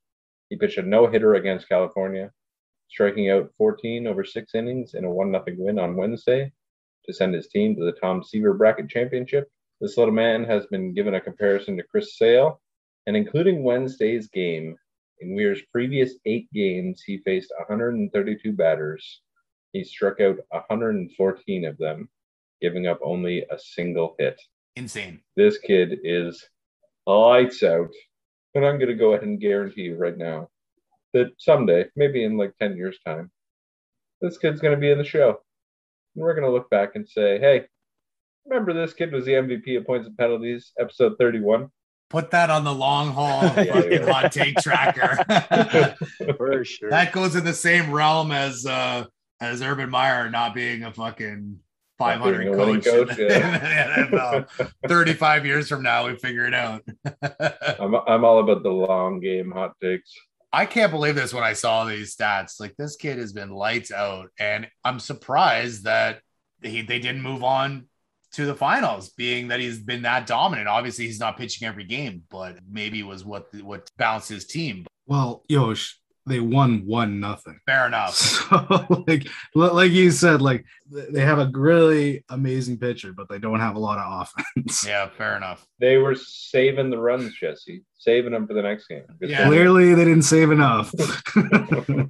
he 0.49 0.57
pitched 0.57 0.77
a 0.77 0.83
no 0.83 1.07
hitter 1.07 1.33
against 1.33 1.67
California, 1.67 2.31
striking 2.89 3.31
out 3.31 3.49
14 3.57 4.05
over 4.05 4.23
six 4.23 4.53
innings 4.53 4.93
in 4.93 5.05
a 5.05 5.09
1 5.09 5.31
0 5.31 5.43
win 5.57 5.79
on 5.79 5.95
Wednesday 5.95 6.51
to 7.05 7.13
send 7.15 7.33
his 7.33 7.47
team 7.47 7.75
to 7.75 7.83
the 7.83 7.99
Tom 7.99 8.23
Seaver 8.23 8.53
Bracket 8.53 8.89
Championship. 8.89 9.49
This 9.81 9.97
little 9.97 10.13
man 10.13 10.43
has 10.43 10.67
been 10.67 10.93
given 10.93 11.15
a 11.15 11.19
comparison 11.19 11.77
to 11.77 11.83
Chris 11.83 12.15
Sale, 12.15 12.61
and 13.07 13.17
including 13.17 13.63
Wednesday's 13.63 14.27
game, 14.27 14.77
in 15.19 15.35
Weir's 15.35 15.61
previous 15.71 16.15
eight 16.25 16.51
games, 16.53 17.01
he 17.05 17.19
faced 17.19 17.51
132 17.57 18.51
batters. 18.51 19.21
He 19.71 19.83
struck 19.83 20.19
out 20.19 20.37
114 20.49 21.65
of 21.65 21.77
them, 21.77 22.09
giving 22.61 22.87
up 22.87 22.99
only 23.03 23.45
a 23.49 23.57
single 23.57 24.15
hit. 24.19 24.39
Insane. 24.75 25.21
This 25.35 25.57
kid 25.57 25.99
is 26.03 26.43
lights 27.05 27.63
out. 27.63 27.91
But 28.53 28.63
I'm 28.63 28.77
going 28.77 28.89
to 28.89 28.95
go 28.95 29.13
ahead 29.13 29.25
and 29.25 29.39
guarantee 29.39 29.83
you 29.83 29.97
right 29.97 30.17
now 30.17 30.49
that 31.13 31.31
someday, 31.37 31.85
maybe 31.95 32.23
in 32.23 32.37
like 32.37 32.53
10 32.59 32.77
years' 32.77 32.99
time, 33.05 33.31
this 34.21 34.37
kid's 34.37 34.61
going 34.61 34.75
to 34.75 34.79
be 34.79 34.91
in 34.91 34.97
the 34.97 35.03
show. 35.03 35.39
And 36.15 36.23
we're 36.23 36.35
going 36.35 36.45
to 36.45 36.51
look 36.51 36.69
back 36.69 36.95
and 36.95 37.07
say, 37.07 37.39
hey, 37.39 37.65
remember 38.45 38.73
this 38.73 38.93
kid 38.93 39.11
was 39.11 39.25
the 39.25 39.33
MVP 39.33 39.77
of 39.77 39.85
points 39.85 40.07
and 40.07 40.17
penalties, 40.17 40.71
episode 40.79 41.15
31? 41.17 41.69
Put 42.13 42.29
that 42.29 42.51
on 42.51 42.63
the 42.63 42.71
long 42.71 43.11
haul 43.11 43.41
Yeah, 43.57 44.05
hot 44.05 44.31
take 44.31 44.55
tracker. 44.57 45.17
For 46.37 46.63
sure. 46.63 46.91
that 46.91 47.11
goes 47.11 47.35
in 47.35 47.43
the 47.43 47.55
same 47.55 47.91
realm 47.91 48.31
as 48.31 48.67
uh 48.67 49.05
as 49.41 49.63
Urban 49.63 49.89
Meyer 49.89 50.29
not 50.29 50.53
being 50.53 50.83
a 50.83 50.93
fucking 50.93 51.57
500 51.97 52.37
being 52.37 52.53
a 52.53 52.57
winning 52.57 52.81
coach, 52.81 53.07
coach, 53.07 53.17
yeah. 53.17 53.97
the 54.05 54.17
NFL. 54.17 54.71
35 54.87 55.45
years 55.47 55.67
from 55.67 55.81
now, 55.81 56.05
we 56.05 56.15
figure 56.15 56.45
it 56.45 56.53
out. 56.53 56.83
I'm 57.79 57.95
I'm 57.95 58.23
all 58.23 58.37
about 58.37 58.61
the 58.61 58.69
long 58.69 59.19
game 59.19 59.49
hot 59.49 59.71
takes. 59.81 60.13
I 60.51 60.67
can't 60.67 60.91
believe 60.91 61.15
this 61.15 61.33
when 61.33 61.43
I 61.43 61.53
saw 61.53 61.85
these 61.85 62.15
stats. 62.15 62.59
Like 62.59 62.75
this 62.77 62.95
kid 62.95 63.17
has 63.17 63.33
been 63.33 63.49
lights 63.49 63.91
out, 63.91 64.29
and 64.37 64.67
I'm 64.83 64.99
surprised 64.99 65.85
that 65.85 66.21
he 66.61 66.83
they 66.83 66.99
didn't 66.99 67.23
move 67.23 67.43
on 67.43 67.87
to 68.33 68.45
the 68.45 68.55
finals, 68.55 69.09
being 69.09 69.47
that 69.47 69.59
he's 69.59 69.79
been 69.79 70.01
that 70.03 70.27
dominant. 70.27 70.67
Obviously, 70.67 71.05
he's 71.05 71.19
not 71.19 71.37
pitching 71.37 71.67
every 71.67 71.83
game, 71.83 72.23
but 72.29 72.57
maybe 72.69 73.03
was 73.03 73.23
what 73.23 73.45
what 73.61 73.89
balanced 73.97 74.29
his 74.29 74.45
team. 74.45 74.85
Well, 75.05 75.43
Yosh, 75.49 75.99
they 76.25 76.39
won 76.39 76.85
one 76.85 77.19
nothing. 77.19 77.59
Fair 77.65 77.87
enough. 77.87 78.19
So 78.53 79.03
like 79.07 79.27
like 79.55 79.91
you 79.91 80.11
said, 80.11 80.41
like 80.41 80.65
they 80.89 81.21
have 81.21 81.39
a 81.39 81.49
really 81.53 82.23
amazing 82.29 82.77
pitcher, 82.77 83.11
but 83.13 83.27
they 83.29 83.39
don't 83.39 83.59
have 83.59 83.75
a 83.75 83.79
lot 83.79 83.97
of 83.97 84.27
offense. 84.27 84.85
Yeah, 84.85 85.09
fair 85.17 85.35
enough. 85.37 85.65
They 85.79 85.97
were 85.97 86.13
saving 86.15 86.89
the 86.91 86.97
runs, 86.99 87.33
Jesse, 87.33 87.83
saving 87.97 88.31
them 88.31 88.45
for 88.47 88.53
the 88.53 88.61
next 88.61 88.87
game. 88.87 89.03
Yeah. 89.21 89.47
Clearly, 89.47 89.93
they 89.95 90.05
didn't 90.05 90.23
save 90.23 90.51
enough. 90.51 90.93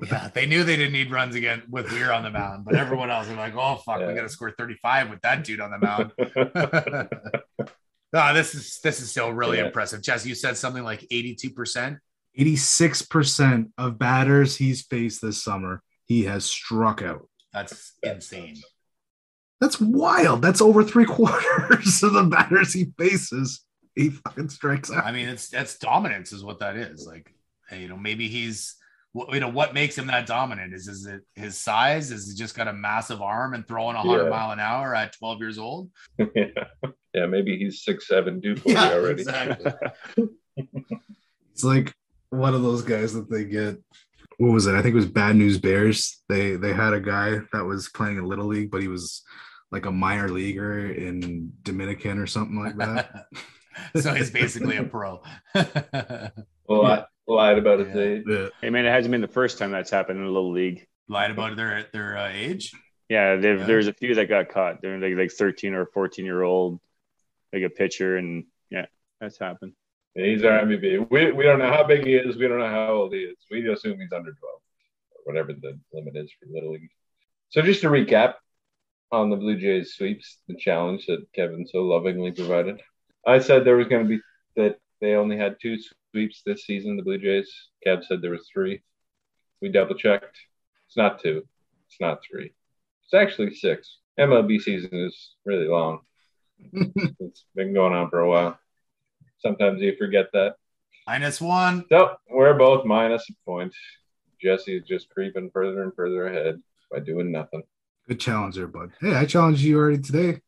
Yeah, 0.06 0.30
they 0.34 0.46
knew 0.46 0.64
they 0.64 0.76
didn't 0.76 0.92
need 0.94 1.12
runs 1.12 1.34
again 1.36 1.64
with 1.70 1.90
Weir 1.92 2.12
on 2.12 2.24
the 2.24 2.30
mound, 2.30 2.66
but 2.66 2.76
everyone 2.76 3.10
else 3.10 3.28
was 3.28 3.38
like, 3.38 3.56
"Oh 3.56 3.78
fuck, 3.78 4.00
we 4.00 4.06
Yeah. 4.06 4.14
got 4.16 4.22
to 4.24 4.30
score 4.30 4.52
35 4.52 5.10
with 5.10 5.22
that 5.22 5.44
dude 5.46 5.62
on 5.62 5.72
the 5.72 5.78
mound." 5.80 6.12
no, 8.14 8.34
this 8.34 8.54
is 8.54 8.80
this 8.84 9.00
is 9.02 9.12
still 9.12 9.32
really 9.32 9.58
Yeah. 9.60 9.66
impressive. 9.68 10.02
Jess, 10.02 10.26
you 10.26 10.36
said 10.36 10.58
something 10.58 10.84
like 10.84 11.06
82 11.10 11.52
percent. 11.52 12.00
86% 12.40 13.72
of 13.78 13.98
batters 14.00 14.56
he's 14.56 14.82
faced 14.84 15.22
this 15.22 15.44
summer, 15.44 15.82
he 16.06 16.24
has 16.24 16.46
struck 16.46 17.02
out. 17.02 17.28
That's 17.54 17.94
insane. 18.02 18.58
That's 19.62 19.80
wild. 19.80 20.42
That's 20.42 20.62
over 20.62 20.84
three 20.84 21.06
quarters 21.18 22.04
of 22.04 22.14
the 22.14 22.24
batters 22.24 22.74
he 22.74 22.88
faces. 22.98 23.62
He 23.96 24.10
fucking 24.10 24.50
strikes 24.50 24.92
out. 24.92 25.06
I 25.06 25.12
mean, 25.12 25.30
it's 25.30 25.50
that's 25.50 25.78
dominance 25.78 26.34
is 26.34 26.44
what 26.44 26.60
that 26.60 26.76
is. 26.76 27.06
Like, 27.08 27.34
hey, 27.70 27.82
you 27.82 27.88
know, 27.88 27.96
maybe 27.98 28.28
he's 28.28 28.76
what 29.12 29.32
you 29.32 29.40
know 29.40 29.50
what 29.50 29.76
makes 29.76 29.96
him 29.96 30.08
that 30.08 30.26
dominant 30.26 30.74
is 30.74 30.88
is 30.88 31.06
it 31.06 31.22
his 31.36 31.56
size? 31.58 32.10
Is 32.12 32.28
he 32.32 32.36
just 32.36 32.56
got 32.56 32.68
a 32.68 32.74
massive 32.74 33.22
arm 33.22 33.54
and 33.54 33.68
throwing 33.68 33.96
100 33.96 34.24
Yeah. 34.24 34.30
mile 34.30 34.52
an 34.52 34.60
hour 34.60 34.96
at 34.96 35.14
12 35.14 35.40
years 35.40 35.60
old? 35.60 35.92
yeah. 36.18 36.26
yeah, 37.14 37.28
maybe 37.28 37.56
he's 37.58 37.84
six 37.84 38.08
six 38.08 38.08
seven, 38.08 38.42
two 38.42 38.56
forty 38.56 38.72
Yeah, 38.74 38.90
already. 38.94 39.22
exactly. 39.22 39.72
It's 41.54 41.64
like 41.64 41.94
one 42.34 42.54
of 42.56 42.64
those 42.64 42.82
guys 42.82 43.14
that 43.14 43.30
they 43.30 43.46
get. 43.46 43.78
What 44.38 44.52
was 44.52 44.66
it? 44.66 44.74
I 44.76 44.82
think 44.82 44.94
it 44.94 44.98
was 44.98 45.06
Bad 45.06 45.36
News 45.36 45.60
Bears. 45.60 46.22
They 46.28 46.56
they 46.56 46.74
had 46.74 46.94
a 46.94 47.00
guy 47.00 47.38
that 47.54 47.64
was 47.66 47.90
playing 47.90 48.18
in 48.18 48.26
Little 48.26 48.48
League, 48.48 48.72
but 48.72 48.82
he 48.82 48.88
was 48.88 49.22
like 49.72 49.86
a 49.86 49.92
minor 49.92 50.30
leaguer 50.30 50.92
in 50.92 51.52
Dominican 51.64 52.18
or 52.20 52.28
something 52.28 52.60
like 52.60 52.78
that. 52.78 53.26
so 54.02 54.14
he's 54.14 54.32
basically 54.32 54.78
a 54.78 54.84
pro. 54.84 55.22
Lied, 56.68 57.06
lied 57.28 57.58
about 57.58 57.80
his 57.80 57.96
Yeah. 57.96 58.02
age. 58.02 58.24
Yeah. 58.28 58.48
Hey 58.62 58.70
man, 58.70 58.86
it 58.86 58.90
hasn't 58.92 59.12
been 59.12 59.22
the 59.22 59.28
first 59.28 59.58
time 59.58 59.72
that's 59.72 59.92
happened 59.92 60.20
in 60.20 60.26
a 60.26 60.30
little 60.32 60.52
league. 60.52 60.88
Lied 61.08 61.32
about 61.32 61.56
their 61.56 61.88
their 61.94 62.18
uh, 62.18 62.30
age. 62.34 62.72
Yeah, 63.10 63.36
they've, 63.36 63.60
Yeah. 63.60 63.66
there's 63.66 63.88
a 63.88 63.94
few 63.94 64.16
that 64.16 64.30
got 64.30 64.50
caught. 64.50 64.82
They're 64.82 64.98
like 65.00 65.16
like 65.16 65.32
13 65.32 65.74
or 65.76 65.86
14 65.86 66.26
year 66.26 66.42
old, 66.42 66.80
like 67.54 67.64
a 67.64 67.70
pitcher, 67.70 68.18
and 68.18 68.46
yeah, 68.70 68.86
that's 69.20 69.38
happened. 69.38 69.74
He's 70.16 70.44
our 70.44 70.60
MVP. 70.60 71.10
We, 71.10 71.32
we 71.32 71.44
don't 71.44 71.60
know 71.60 71.72
how 71.72 71.84
big 71.84 72.06
he 72.06 72.16
is. 72.16 72.38
We 72.38 72.48
don't 72.48 72.60
know 72.60 72.70
how 72.70 72.94
old 72.94 73.14
he 73.14 73.22
is. 73.22 73.38
We 73.50 73.68
assume 73.70 74.00
he's 74.00 74.14
under 74.14 74.32
12, 74.32 74.38
or 74.44 74.62
whatever 75.24 75.54
the 75.54 75.80
limit 75.92 76.16
is 76.16 76.32
for 76.40 76.54
Little 76.54 76.74
League. 76.74 76.90
So 77.50 77.62
just 77.62 77.82
to 77.82 77.88
recap 77.88 78.36
on 79.12 79.30
the 79.30 79.36
Blue 79.36 79.58
Jays 79.58 79.96
sweeps, 79.96 80.38
the 80.48 80.56
challenge 80.56 81.08
that 81.08 81.26
Kevin 81.34 81.68
so 81.68 81.84
lovingly 81.84 82.32
provided. 82.32 82.82
I 83.26 83.40
said 83.40 83.64
there 83.64 83.78
was 83.78 83.88
going 83.88 84.04
to 84.04 84.10
be 84.10 84.22
that 84.56 84.78
they 85.02 85.16
only 85.16 85.38
had 85.38 85.58
two 85.62 85.78
sweeps 86.12 86.42
this 86.46 86.66
season, 86.66 86.98
the 86.98 87.04
Blue 87.04 87.18
Jays. 87.18 87.52
Kev 87.86 88.04
said 88.06 88.22
there 88.22 88.32
was 88.32 88.48
three. 88.52 88.82
We 89.62 89.70
double 89.70 89.96
checked. 89.96 90.38
It's 90.88 90.98
not 90.98 91.22
two. 91.22 91.48
It's 91.88 92.00
not 92.00 92.20
three. 92.24 92.54
It's 93.06 93.14
actually 93.14 93.56
six. 93.56 93.98
MLB 94.20 94.62
season 94.62 94.90
is 94.94 95.36
really 95.46 95.68
long. 95.68 96.02
it's 96.74 97.46
been 97.56 97.74
going 97.74 97.94
on 97.94 98.10
for 98.10 98.20
a 98.20 98.30
while. 98.30 98.60
Sometimes 99.44 99.82
you 99.82 99.96
forget 99.98 100.28
that. 100.34 100.56
Minus 101.06 101.42
one. 101.42 101.86
So 101.90 102.16
we're 102.30 102.54
both 102.54 102.86
minus 102.86 103.30
a 103.30 103.34
point. 103.46 103.74
Jesse 104.42 104.78
is 104.78 104.84
just 104.84 105.10
creeping 105.10 105.50
further 105.52 105.84
and 105.84 105.94
further 105.94 106.28
ahead 106.28 106.62
by 106.90 107.00
doing 107.00 107.32
nothing. 107.32 107.64
Good 108.08 108.20
challenge 108.20 108.56
there, 108.56 108.68
bud. 108.68 108.92
Hey, 109.00 109.14
I 109.16 109.26
challenged 109.26 109.62
you 109.62 109.78
already 109.78 110.00
today. 110.00 110.42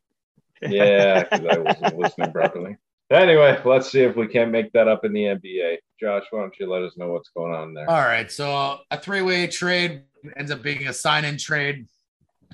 Yeah, 0.62 1.24
because 1.24 1.46
I 1.46 1.58
wasn't 1.60 1.98
listening 1.98 2.32
properly. 2.32 2.78
Anyway, 3.12 3.62
let's 3.66 3.92
see 3.92 4.02
if 4.02 4.16
we 4.16 4.28
can't 4.28 4.52
make 4.52 4.72
that 4.74 4.88
up 4.88 5.06
in 5.06 5.14
the 5.14 5.24
NBA. 5.24 5.78
Josh, 6.00 6.24
why 6.32 6.40
don't 6.40 6.56
you 6.60 6.70
let 6.70 6.82
us 6.82 6.98
know 6.98 7.12
what's 7.12 7.30
going 7.30 7.54
on 7.54 7.74
there? 7.74 7.90
All 7.90 8.02
right. 8.02 8.32
So 8.32 8.80
a 8.90 8.98
three-way 8.98 9.48
trade 9.48 10.04
ends 10.36 10.52
up 10.52 10.64
being 10.64 10.88
a 10.88 10.94
sign-in 10.94 11.38
trade. 11.38 11.88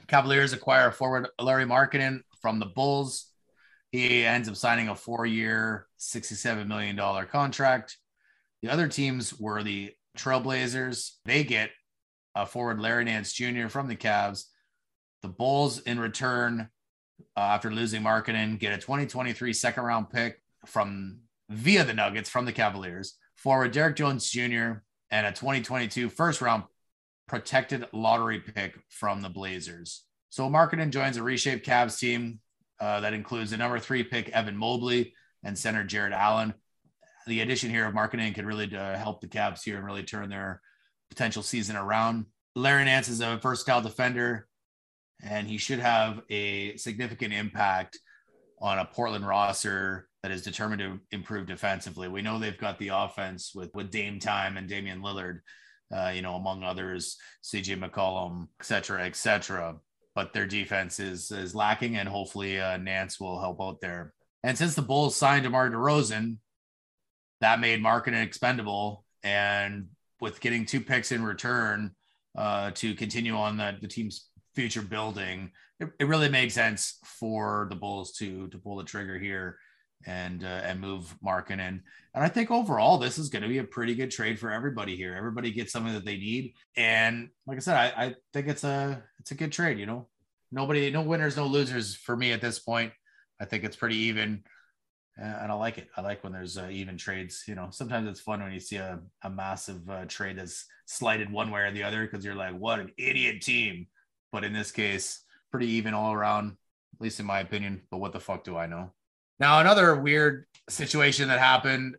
Cavaliers 0.08 0.54
acquire 0.54 0.92
forward 0.92 1.30
Lauri 1.40 1.66
Markkanen 1.66 2.22
from 2.42 2.60
the 2.60 2.66
Bulls. 2.66 3.28
He 3.92 4.26
ends 4.26 4.50
up 4.50 4.56
signing 4.56 4.90
a 4.90 4.96
four-year, 4.96 5.88
$67 6.02 6.68
million 6.68 6.98
contract. 7.28 7.98
The 8.62 8.70
other 8.70 8.88
teams 8.88 9.40
were 9.40 9.64
the 9.64 9.94
Trailblazers. 10.18 11.12
They 11.26 11.44
get 11.44 11.72
a 12.36 12.46
forward 12.46 12.80
Larry 12.80 13.06
Nance 13.06 13.34
Jr. 13.34 13.68
from 13.68 13.88
the 13.88 13.96
Cavs. 13.96 14.46
The 15.22 15.30
Bulls, 15.30 15.80
in 15.80 16.00
return, 16.00 16.70
uh, 17.38 17.40
after 17.40 17.72
losing 17.72 18.02
Markkanen, 18.02 18.58
get 18.60 18.74
a 18.74 18.78
2023 18.78 19.54
second 19.54 19.84
round 19.84 20.10
pick 20.10 20.42
from 20.66 21.20
via 21.50 21.84
the 21.84 21.94
Nuggets 21.94 22.30
from 22.30 22.46
the 22.46 22.52
Cavaliers. 22.52 23.18
Forward 23.36 23.72
Derrick 23.72 23.96
Jones 23.96 24.30
Jr. 24.30 24.82
and 25.12 25.28
a 25.28 25.32
2022 25.32 26.10
first 26.10 26.42
round 26.42 26.64
protected 27.28 27.86
lottery 27.94 28.40
pick 28.40 28.80
from 28.90 29.22
the 29.22 29.30
Blazers. 29.30 30.04
So 30.30 30.50
Markkanen 30.50 30.90
joins 30.90 31.18
a 31.18 31.24
reshaped 31.24 31.66
Cavs 31.66 32.00
team 32.00 32.40
uh, 32.80 33.02
that 33.02 33.14
includes 33.14 33.52
the 33.52 33.58
number 33.58 33.80
three 33.80 34.04
pick 34.04 34.30
Evan 34.30 34.58
Mobley 34.58 35.14
and 35.44 35.58
center 35.58 35.84
Jarrett 35.84 36.14
Allen. 36.14 36.54
The 37.28 37.42
addition 37.42 37.70
here 37.70 37.86
of 37.86 37.94
Markkanen 37.94 38.34
could 38.34 38.46
really 38.46 38.76
uh, 38.76 38.98
help 38.98 39.22
the 39.22 39.28
Cavs 39.28 39.64
here 39.64 39.78
and 39.78 39.86
really 39.86 40.04
turn 40.04 40.30
their 40.30 40.62
potential 41.10 41.44
season 41.44 41.76
around. 41.76 42.26
Larry 42.56 42.86
Nance 42.86 43.10
is 43.10 43.22
a 43.22 43.38
versatile 43.38 43.82
defender, 43.82 44.48
and 45.24 45.48
he 45.48 45.58
should 45.58 45.80
have 45.80 46.22
a 46.30 46.76
significant 46.78 47.34
impact 47.34 48.00
on 48.60 48.80
a 48.80 48.86
Portland 48.86 49.26
roster 49.26 50.08
that 50.24 50.32
is 50.32 50.44
determined 50.44 50.80
to 50.80 51.00
improve 51.12 51.48
defensively. 51.48 52.08
We 52.08 52.22
know 52.22 52.38
they've 52.38 52.58
got 52.58 52.78
the 52.78 52.90
offense 52.90 53.54
with 53.56 53.74
with 53.74 53.92
Dame 53.92 54.20
Time 54.20 54.58
and 54.58 54.68
Damian 54.68 55.02
Lillard, 55.02 55.40
uh, 55.94 56.12
you 56.14 56.22
know, 56.22 56.36
among 56.36 56.64
others, 56.64 57.18
CJ 57.44 57.80
McCollum, 57.80 58.48
et 58.60 58.66
cetera, 58.66 59.04
et 59.06 59.16
cetera. 59.16 59.78
But 60.14 60.34
their 60.34 60.46
defense 60.46 61.00
is 61.00 61.32
is 61.32 61.56
lacking, 61.56 61.98
and 61.98 62.08
hopefully 62.08 62.60
uh, 62.60 62.78
Nance 62.78 63.20
will 63.20 63.40
help 63.40 63.62
out 63.62 63.82
there. 63.82 64.14
And 64.44 64.58
since 64.58 64.76
the 64.76 64.82
Bulls 64.82 65.16
signed 65.16 65.44
DeMar 65.44 65.70
DeRozan, 65.70 66.38
that 67.42 67.60
made 67.60 67.82
Markkanen 67.82 68.24
expendable. 68.24 69.06
And 69.24 69.88
with 70.20 70.40
getting 70.40 70.66
two 70.66 70.82
picks 70.82 71.12
in 71.12 71.24
return 71.24 71.92
uh, 72.38 72.72
to 72.76 72.96
continue 72.96 73.36
on 73.36 73.58
the, 73.58 73.78
the 73.82 73.88
team's 73.88 74.28
future 74.56 74.82
building, 74.82 75.52
it, 75.80 75.90
it 76.00 76.08
really 76.08 76.30
makes 76.30 76.54
sense 76.54 77.00
for 77.04 77.68
the 77.70 77.76
Bulls 77.76 78.14
to 78.14 78.48
to 78.50 78.58
pull 78.58 78.78
the 78.78 78.84
trigger 78.84 79.18
here 79.18 79.58
and 80.06 80.44
uh, 80.44 80.62
and 80.64 80.80
move 80.80 81.16
Markkanen. 81.24 81.82
And 82.14 82.24
I 82.24 82.28
think 82.28 82.52
overall 82.52 82.98
this 82.98 83.18
is 83.18 83.30
going 83.30 83.44
to 83.44 83.48
be 83.48 83.60
a 83.60 83.64
pretty 83.64 83.96
good 83.96 84.12
trade 84.12 84.40
for 84.40 84.52
everybody 84.52 84.96
here. 84.96 85.16
Everybody 85.16 85.52
gets 85.52 85.72
something 85.72 85.94
that 85.94 86.06
they 86.06 86.18
need, 86.18 86.54
and 86.76 87.30
like 87.48 87.58
I 87.58 87.62
said, 87.62 87.78
I, 87.78 88.06
I 88.06 88.16
think 88.34 88.48
it's 88.48 88.64
a 88.64 89.04
it's 89.20 89.32
a 89.32 89.36
good 89.36 89.52
trade. 89.52 89.80
You 89.80 89.86
know, 89.86 90.08
nobody, 90.52 90.90
no 90.92 91.02
winners, 91.02 91.38
no 91.38 91.46
losers 91.46 91.96
for 91.96 92.16
me 92.16 92.32
at 92.32 92.42
this 92.42 92.60
point. 92.60 92.92
I 93.42 93.46
think 93.46 93.64
it's 93.64 93.76
pretty 93.76 93.96
even, 93.96 94.44
and 95.18 95.52
I 95.52 95.56
like 95.56 95.80
it. 95.80 95.90
I 95.98 96.02
like 96.02 96.24
when 96.24 96.32
there's 96.32 96.58
uh, 96.58 96.70
even 96.72 96.96
trades. 96.96 97.44
You 97.48 97.56
know, 97.56 97.70
sometimes 97.72 98.08
it's 98.08 98.20
fun 98.20 98.42
when 98.42 98.52
you 98.52 98.60
see 98.60 98.76
a, 98.78 99.00
a 99.24 99.30
massive 99.30 99.90
uh, 99.90 100.06
trade 100.06 100.38
that's 100.38 100.66
slighted 100.86 101.32
one 101.32 101.50
way 101.50 101.62
or 101.62 101.72
the 101.72 101.84
other 101.84 102.06
because 102.06 102.24
you're 102.24 102.36
like, 102.36 102.56
what 102.56 102.80
an 102.80 102.92
idiot 102.98 103.42
team. 103.42 103.88
But 104.32 104.44
in 104.44 104.54
this 104.54 104.72
case, 104.72 105.24
pretty 105.50 105.68
even 105.72 105.96
all 105.96 106.14
around, 106.14 106.56
at 106.96 107.02
least 107.02 107.20
in 107.20 107.26
my 107.26 107.40
opinion. 107.40 107.82
But 107.90 107.98
what 107.98 108.14
the 108.14 108.20
fuck 108.20 108.44
do 108.44 108.56
I 108.56 108.68
know? 108.68 108.92
Now, 109.40 109.60
another 109.60 109.96
weird 109.96 110.46
situation 110.70 111.30
that 111.30 111.40
happened 111.40 111.96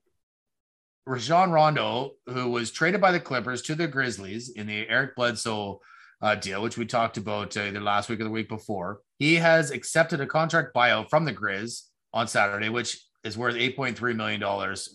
Rajon 1.07 1.51
Rondo, 1.51 2.13
who 2.27 2.51
was 2.51 2.71
traded 2.71 3.01
by 3.01 3.11
the 3.11 3.21
Clippers 3.21 3.63
to 3.63 3.75
the 3.75 3.89
Grizzlies 3.89 4.51
in 4.51 4.69
the 4.69 4.89
Eric 4.89 5.17
Bledsoe 5.17 5.81
uh, 6.21 6.37
deal, 6.37 6.63
which 6.63 6.79
we 6.79 6.87
talked 6.87 7.17
about 7.17 7.57
uh, 7.57 7.63
either 7.63 7.81
last 7.81 8.09
week 8.09 8.21
or 8.21 8.25
the 8.25 8.31
week 8.31 8.49
before, 8.49 9.01
he 9.23 9.37
has 9.37 9.71
accepted 9.71 10.21
a 10.21 10.27
contract 10.27 10.75
buyout 10.75 11.09
from 11.09 11.25
the 11.25 11.33
Grizz 11.33 11.83
on 12.13 12.27
Saturday, 12.27 12.71
which 12.71 13.01
is 13.23 13.39
worth 13.39 13.55
$8.3 13.55 14.17
million 14.17 14.41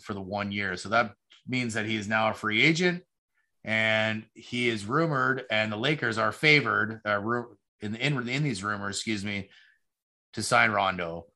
for 0.03 0.13
the 0.13 0.19
one 0.19 0.51
year. 0.51 0.75
So 0.75 0.89
that 0.89 1.13
means 1.47 1.75
that 1.75 1.85
he 1.85 1.95
is 1.95 2.09
now 2.09 2.31
a 2.31 2.33
free 2.33 2.61
agent 2.61 3.03
and 3.63 4.25
he 4.33 4.67
is 4.67 4.85
rumored, 4.85 5.43
and 5.49 5.71
the 5.71 5.77
Lakers 5.77 6.17
are 6.17 6.33
favored 6.33 6.99
uh, 7.05 7.21
in, 7.79 7.95
in, 7.95 8.27
in 8.27 8.43
these 8.43 8.65
rumors, 8.65 8.97
excuse 8.97 9.23
me, 9.23 9.49
to 10.33 10.43
sign 10.43 10.71
Rondo. 10.71 11.27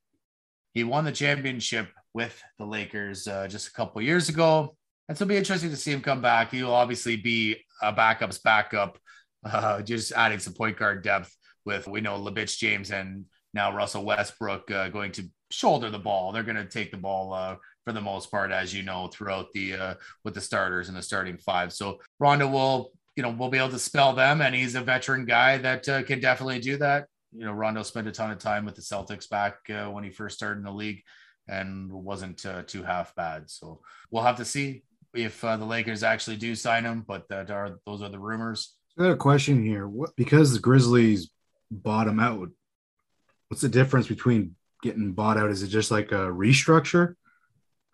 He 0.73 0.83
won 0.83 1.05
the 1.05 1.13
championship 1.13 1.87
with 2.13 2.43
the 2.59 2.65
Lakers 2.65 3.25
uh, 3.25 3.47
just 3.47 3.69
a 3.69 3.73
couple 3.73 4.01
years 4.01 4.27
ago. 4.27 4.75
And 5.07 5.17
so 5.17 5.23
it'll 5.23 5.29
be 5.29 5.37
interesting 5.37 5.69
to 5.69 5.77
see 5.77 5.93
him 5.93 6.01
come 6.01 6.21
back. 6.21 6.51
He'll 6.51 6.73
obviously 6.73 7.15
be 7.15 7.55
a 7.81 7.93
backup's 7.93 8.39
backup, 8.39 8.97
uh, 9.45 9.81
just 9.81 10.11
adding 10.11 10.39
some 10.39 10.53
point 10.53 10.77
guard 10.77 11.03
depth 11.03 11.33
with, 11.65 11.87
we 11.87 12.01
know, 12.01 12.17
Labitch 12.17 12.57
James 12.57 12.91
and 12.91 13.25
now 13.53 13.75
Russell 13.75 14.05
Westbrook 14.05 14.69
uh, 14.71 14.89
going 14.89 15.11
to 15.13 15.29
shoulder 15.49 15.89
the 15.89 15.99
ball. 15.99 16.31
They're 16.31 16.43
going 16.43 16.55
to 16.55 16.65
take 16.65 16.91
the 16.91 16.97
ball 16.97 17.33
uh, 17.33 17.57
for 17.83 17.93
the 17.93 18.01
most 18.01 18.31
part, 18.31 18.51
as 18.51 18.73
you 18.73 18.83
know, 18.83 19.07
throughout 19.07 19.51
the 19.53 19.73
uh, 19.73 19.93
with 20.23 20.33
the 20.33 20.41
starters 20.41 20.87
and 20.87 20.97
the 20.97 21.01
starting 21.01 21.37
five. 21.37 21.73
So 21.73 21.99
Rondo 22.19 22.47
will, 22.47 22.91
you 23.15 23.23
know, 23.23 23.31
will 23.31 23.49
be 23.49 23.57
able 23.57 23.69
to 23.69 23.79
spell 23.79 24.13
them, 24.13 24.41
and 24.41 24.55
he's 24.55 24.75
a 24.75 24.81
veteran 24.81 25.25
guy 25.25 25.57
that 25.57 25.87
uh, 25.89 26.03
can 26.03 26.19
definitely 26.19 26.59
do 26.59 26.77
that. 26.77 27.07
You 27.33 27.45
know, 27.45 27.53
Rondo 27.53 27.83
spent 27.83 28.07
a 28.07 28.11
ton 28.11 28.31
of 28.31 28.39
time 28.39 28.65
with 28.65 28.75
the 28.75 28.81
Celtics 28.81 29.29
back 29.29 29.55
uh, 29.69 29.89
when 29.89 30.03
he 30.03 30.09
first 30.09 30.37
started 30.37 30.59
in 30.59 30.65
the 30.65 30.71
league, 30.71 31.01
and 31.47 31.91
wasn't 31.91 32.45
uh, 32.45 32.63
too 32.63 32.83
half 32.83 33.15
bad. 33.15 33.49
So 33.49 33.81
we'll 34.09 34.23
have 34.23 34.37
to 34.37 34.45
see 34.45 34.83
if 35.13 35.41
the 35.41 35.57
Lakers 35.57 36.03
actually 36.03 36.37
do 36.37 36.55
sign 36.55 36.85
him, 36.85 37.03
but 37.05 37.27
that 37.29 37.51
are 37.51 37.79
those 37.85 38.01
are 38.01 38.09
the 38.09 38.19
rumors. 38.19 38.75
I 38.97 39.03
got 39.03 39.11
a 39.11 39.17
question 39.17 39.63
here. 39.63 39.87
What 39.87 40.15
because 40.15 40.53
the 40.53 40.59
Grizzlies 40.59 41.29
bought 41.71 42.07
him 42.07 42.19
out? 42.19 42.49
What's 43.47 43.61
the 43.61 43.69
difference 43.69 44.07
between 44.07 44.55
getting 44.83 45.13
bought 45.13 45.37
out? 45.37 45.49
Is 45.49 45.63
it 45.63 45.67
just 45.67 45.91
like 45.91 46.11
a 46.11 46.27
restructure, 46.27 47.15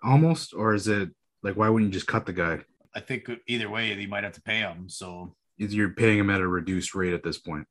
almost, 0.04 0.54
or 0.54 0.74
is 0.74 0.88
it 0.88 1.10
like 1.44 1.56
why 1.56 1.70
wouldn't 1.70 1.94
you 1.94 1.94
just 2.00 2.08
cut 2.08 2.26
the 2.26 2.34
guy? 2.34 2.60
I 2.96 3.00
think 3.00 3.30
either 3.48 3.70
way, 3.70 3.94
you 3.94 4.08
might 4.08 4.24
have 4.24 4.34
to 4.34 4.42
pay 4.42 4.60
him. 4.60 4.90
So 4.90 5.36
You're 5.58 5.92
paying 5.92 6.20
him 6.20 6.30
at 6.30 6.42
a 6.42 6.48
reduced 6.48 6.96
rate 6.96 7.14
at 7.14 7.24
this 7.24 7.38
point. 7.38 7.68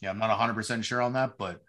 yeah, 0.00 0.10
I'm 0.10 0.18
not 0.18 0.30
100 0.30 0.54
percent 0.54 0.84
sure 0.84 1.00
on 1.02 1.12
that, 1.14 1.38
but 1.38 1.62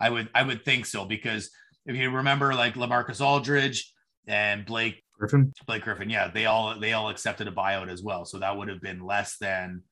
I 0.00 0.10
would 0.10 0.28
I 0.34 0.42
would 0.42 0.64
think 0.64 0.86
so 0.86 1.04
because 1.04 1.50
if 1.86 1.96
you 1.96 2.10
remember, 2.10 2.54
like 2.54 2.74
LaMarcus 2.74 3.20
Aldridge 3.24 3.92
and 4.26 4.64
Blake 4.66 5.02
Griffin, 5.18 5.52
Blake 5.66 5.82
Griffin, 5.82 6.10
yeah, 6.10 6.28
they 6.28 6.46
all 6.46 6.78
they 6.78 6.92
all 6.92 7.08
accepted 7.08 7.48
a 7.48 7.52
buyout 7.52 7.88
as 7.90 8.02
well. 8.02 8.24
So 8.24 8.38
that 8.38 8.56
would 8.56 8.68
have 8.68 8.80
been 8.80 9.00
less 9.04 9.38
than 9.38 9.82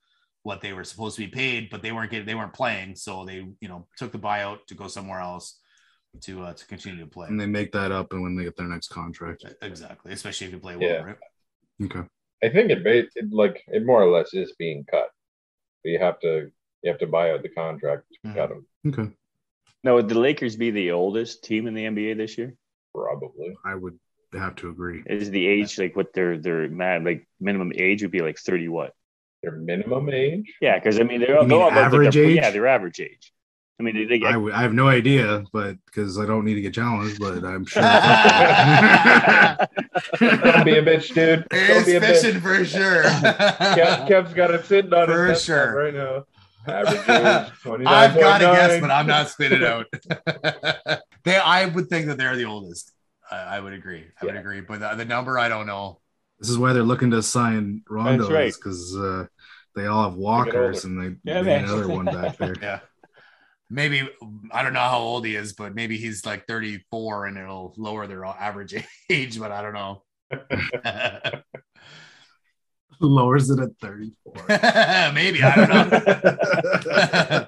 what 0.47 0.61
they 0.61 0.73
were 0.73 0.85
supposed 0.85 1.17
to 1.17 1.23
be 1.23 1.29
paid, 1.43 1.69
but 1.71 1.83
they 1.83 1.91
weren't 1.91 2.11
getting 2.13 2.25
they 2.25 2.35
weren't 2.41 2.53
playing, 2.63 2.95
so 2.95 3.25
they 3.25 3.39
you 3.61 3.69
know 3.71 3.81
took 3.99 4.13
the 4.13 4.19
buyout 4.29 4.59
to 4.69 4.75
go 4.75 4.87
somewhere 4.87 5.19
else 5.21 5.59
to 6.23 6.33
uh, 6.45 6.53
to 6.55 6.65
continue 6.67 7.01
to 7.05 7.11
play. 7.17 7.27
and 7.29 7.39
they 7.41 7.47
make 7.47 7.73
that 7.73 7.91
up 7.91 8.13
and 8.13 8.23
when 8.23 8.37
they 8.37 8.45
get 8.45 8.57
their 8.57 8.69
next 8.69 8.89
contract. 8.89 9.45
Exactly, 9.61 10.13
especially 10.13 10.47
if 10.47 10.53
you 10.53 10.61
play 10.61 10.77
Yeah. 10.81 10.93
well, 10.99 11.05
right? 11.07 11.17
Okay. 11.87 12.05
I 12.45 12.49
think 12.55 12.71
it, 12.71 12.85
ba- 12.85 13.09
it 13.21 13.33
like 13.43 13.57
it 13.67 13.85
more 13.85 14.01
or 14.05 14.11
less 14.17 14.33
is 14.35 14.53
being 14.57 14.85
cut. 14.91 15.09
But 15.83 15.91
you 15.91 15.99
have 15.99 16.21
to 16.21 16.33
you 16.83 16.91
have 16.93 17.01
to 17.01 17.09
buy 17.09 17.33
out 17.33 17.43
the 17.43 17.49
contract 17.63 18.05
to 18.13 18.29
Mhm. 18.29 18.35
cut 18.37 18.51
him. 18.55 18.67
Okay. 18.91 19.09
Now, 19.83 19.95
would 19.97 20.09
the 20.09 20.19
Lakers 20.29 20.55
be 20.57 20.71
the 20.71 20.93
oldest 20.93 21.43
team 21.45 21.67
in 21.67 21.75
the 21.75 21.85
NBA 21.93 22.15
this 22.17 22.39
year? 22.39 22.55
Probably. 22.95 23.51
I 23.65 23.75
would 23.75 23.99
have 24.33 24.55
to 24.57 24.71
agree. 24.71 25.03
Is 25.07 25.31
the 25.31 25.45
age 25.47 25.77
like 25.79 25.97
what 25.97 26.13
their 26.13 26.39
their 26.39 26.69
mad 26.69 27.05
like 27.05 27.27
minimum 27.41 27.73
age 27.75 28.03
would 28.03 28.13
be 28.19 28.23
like 28.29 28.39
thirty 28.39 28.69
what? 28.69 28.93
Their 29.43 29.53
minimum 29.53 30.09
age. 30.11 30.55
Yeah, 30.61 30.79
because 30.79 30.99
I 30.99 31.05
mean 31.05 31.21
they're, 31.21 31.31
You 31.31 31.35
they're 31.41 31.49
mean 31.49 31.61
all 31.61 31.69
about, 31.69 31.77
like, 31.77 31.87
average 31.87 32.17
age? 32.17 32.37
Yeah, 32.37 32.51
their 32.51 32.67
average 32.67 33.01
age. 33.01 33.33
I 33.79 33.83
mean, 33.83 33.95
they, 33.95 34.19
they 34.19 34.25
I 34.27 34.39
would- 34.39 34.55
have 34.55 34.73
no 34.73 34.89
idea, 34.89 35.45
but 35.53 35.77
because 35.85 36.19
I 36.19 36.25
don't 36.25 36.47
need 36.47 36.55
to 36.55 36.63
get 36.63 36.73
challenged, 36.73 37.21
but 37.21 37.45
I'm 37.45 37.67
sure. 37.67 37.83
Don't 40.19 40.65
be 40.65 40.79
a 40.79 40.83
bitch, 40.83 41.15
dude. 41.15 41.47
Don't 41.51 41.77
He's 41.77 41.87
be 41.87 41.97
a 41.97 42.01
bitch. 42.01 42.21
fishing 42.23 42.41
for 42.41 42.65
sure. 42.65 43.03
Kev, 43.05 44.09
Kev's 44.09 44.33
got 44.35 44.51
it 44.53 44.65
sitting 44.65 44.93
on 44.95 45.07
For 45.07 45.27
his 45.27 45.43
sure. 45.45 45.75
right 45.75 45.95
now. 45.95 46.25
Average 46.67 47.01
age, 47.01 47.87
I've 47.87 48.15
got 48.19 48.39
to 48.39 48.45
guess, 48.45 48.81
but 48.81 48.91
I'm 48.91 49.07
not 49.07 49.29
spitting 49.29 49.63
it 49.63 49.65
out. 49.65 49.87
they, 51.25 51.37
I 51.37 51.67
would 51.67 51.89
think 51.89 52.07
that 52.07 52.19
they're 52.19 52.35
the 52.37 52.47
oldest. 52.47 52.93
I, 53.31 53.37
I 53.37 53.61
would 53.61 53.73
agree. 53.73 54.05
I 54.21 54.25
would 54.27 54.37
agree, 54.37 54.61
but 54.63 54.81
the, 54.81 54.95
the 54.97 55.05
number 55.05 55.39
I 55.39 55.49
don't 55.49 55.67
know. 55.67 56.01
This 56.39 56.49
is 56.51 56.59
why 56.59 56.73
they're 56.73 56.83
looking 56.83 57.11
to 57.13 57.23
sign 57.23 57.83
Rondo, 57.89 58.25
That's 58.25 58.33
right. 58.33 58.53
because 58.55 58.97
uh, 58.97 59.27
they 59.75 59.87
all 59.87 60.05
have 60.11 60.15
walkers 60.19 60.85
and 60.85 61.01
they, 61.01 61.17
Yeah, 61.31 61.43
they 61.43 61.59
need 61.59 61.63
man. 61.63 61.65
another 61.65 61.89
one 61.89 62.05
back 62.07 62.37
there. 62.39 62.55
Yeah, 62.61 62.81
maybe 63.71 64.09
I 64.53 64.63
don't 64.63 64.73
know 64.75 64.81
how 64.81 64.99
old 64.99 65.25
he 65.27 65.35
is, 65.37 65.53
but 65.55 65.75
maybe 65.75 65.97
he's 65.97 66.25
like 66.27 66.47
34, 66.47 67.27
and 67.27 67.39
it'll 67.39 67.75
lower 67.77 68.07
their 68.07 68.25
average 68.25 68.75
age. 69.11 69.39
But 69.39 69.53
I 69.53 69.63
don't 69.63 69.75
know. 69.75 70.03
Lowers 73.01 73.51
it 73.51 73.61
at 73.61 73.71
34. 73.81 75.13
maybe 75.13 75.43
I 75.43 75.55
don't 75.55 75.69
know. 75.69 77.47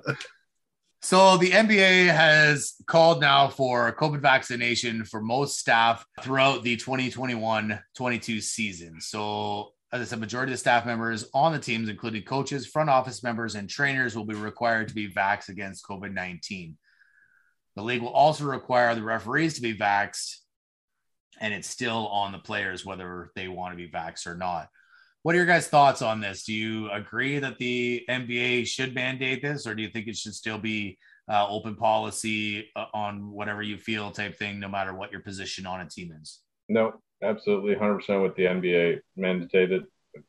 So 1.01 1.37
the 1.37 1.53
NBA 1.53 2.13
has 2.13 2.75
called 2.87 3.21
now 3.21 3.49
for 3.49 3.93
COVID 3.93 4.21
vaccination 4.21 5.05
for 5.05 5.21
most 5.21 5.59
staff 5.59 6.05
throughout 6.23 6.65
the 6.65 6.77
2021-22 6.77 8.43
season. 8.43 9.01
So 9.01 9.71
as 9.93 10.03
I 10.03 10.05
said, 10.05 10.21
majority 10.21 10.53
of 10.53 10.59
staff 10.59 10.85
members 10.85 11.31
on 11.33 11.53
the 11.53 11.59
teams, 11.59 11.89
including 11.89 12.23
coaches, 12.23 12.67
front 12.67 12.91
office 12.91 13.23
members, 13.23 13.55
and 13.55 13.71
trainers, 13.71 14.15
will 14.15 14.27
be 14.27 14.35
required 14.35 14.89
to 14.89 14.95
be 14.95 15.09
vaxxed 15.09 15.49
against 15.49 15.87
COVID-19. 15.87 16.75
The 17.75 17.83
league 17.83 18.03
will 18.03 18.09
also 18.09 18.45
require 18.45 18.95
the 18.95 19.03
referees 19.03 19.55
to 19.55 19.63
be 19.63 19.75
vaxxed, 19.75 20.37
and 21.41 21.55
it's 21.55 21.71
still 21.71 22.09
on 22.09 22.33
the 22.33 22.39
players 22.39 22.85
whether 22.85 23.31
they 23.35 23.49
want 23.49 23.73
to 23.73 23.77
be 23.77 23.91
vaxxed 23.91 24.27
or 24.27 24.35
not. 24.35 24.69
What 25.29 25.35
are 25.35 25.41
your 25.41 25.47
guys' 25.47 25.69
thoughts 25.69 26.01
on 26.01 26.23
this? 26.23 26.45
Do 26.45 26.55
you 26.55 26.91
agree 26.91 27.39
that 27.39 27.59
the 27.59 28.03
NBA 28.09 28.67
should 28.67 28.95
mandate 28.95 29.43
this, 29.43 29.67
or 29.67 29.75
do 29.75 29.83
you 29.83 29.91
think 29.91 30.07
it 30.07 30.17
should 30.17 30.35
still 30.35 30.57
be 30.57 30.97
uh, 31.31 31.47
open 31.47 31.77
policy 31.77 32.71
uh, 32.75 32.87
on 32.95 33.31
whatever 33.31 33.61
you 33.61 33.77
feel 33.77 34.11
type 34.11 34.39
thing, 34.39 34.59
no 34.59 34.71
matter 34.71 34.95
what 34.95 35.13
your 35.13 35.21
position 35.21 35.67
on 35.67 35.83
a 35.83 35.87
team 35.87 36.15
is? 36.19 36.41
No, 36.71 36.95
absolutely 37.23 37.75
100% 37.75 38.23
with 38.23 38.37
the 38.37 38.45
NBA 38.45 39.01
mandated, 39.19 39.85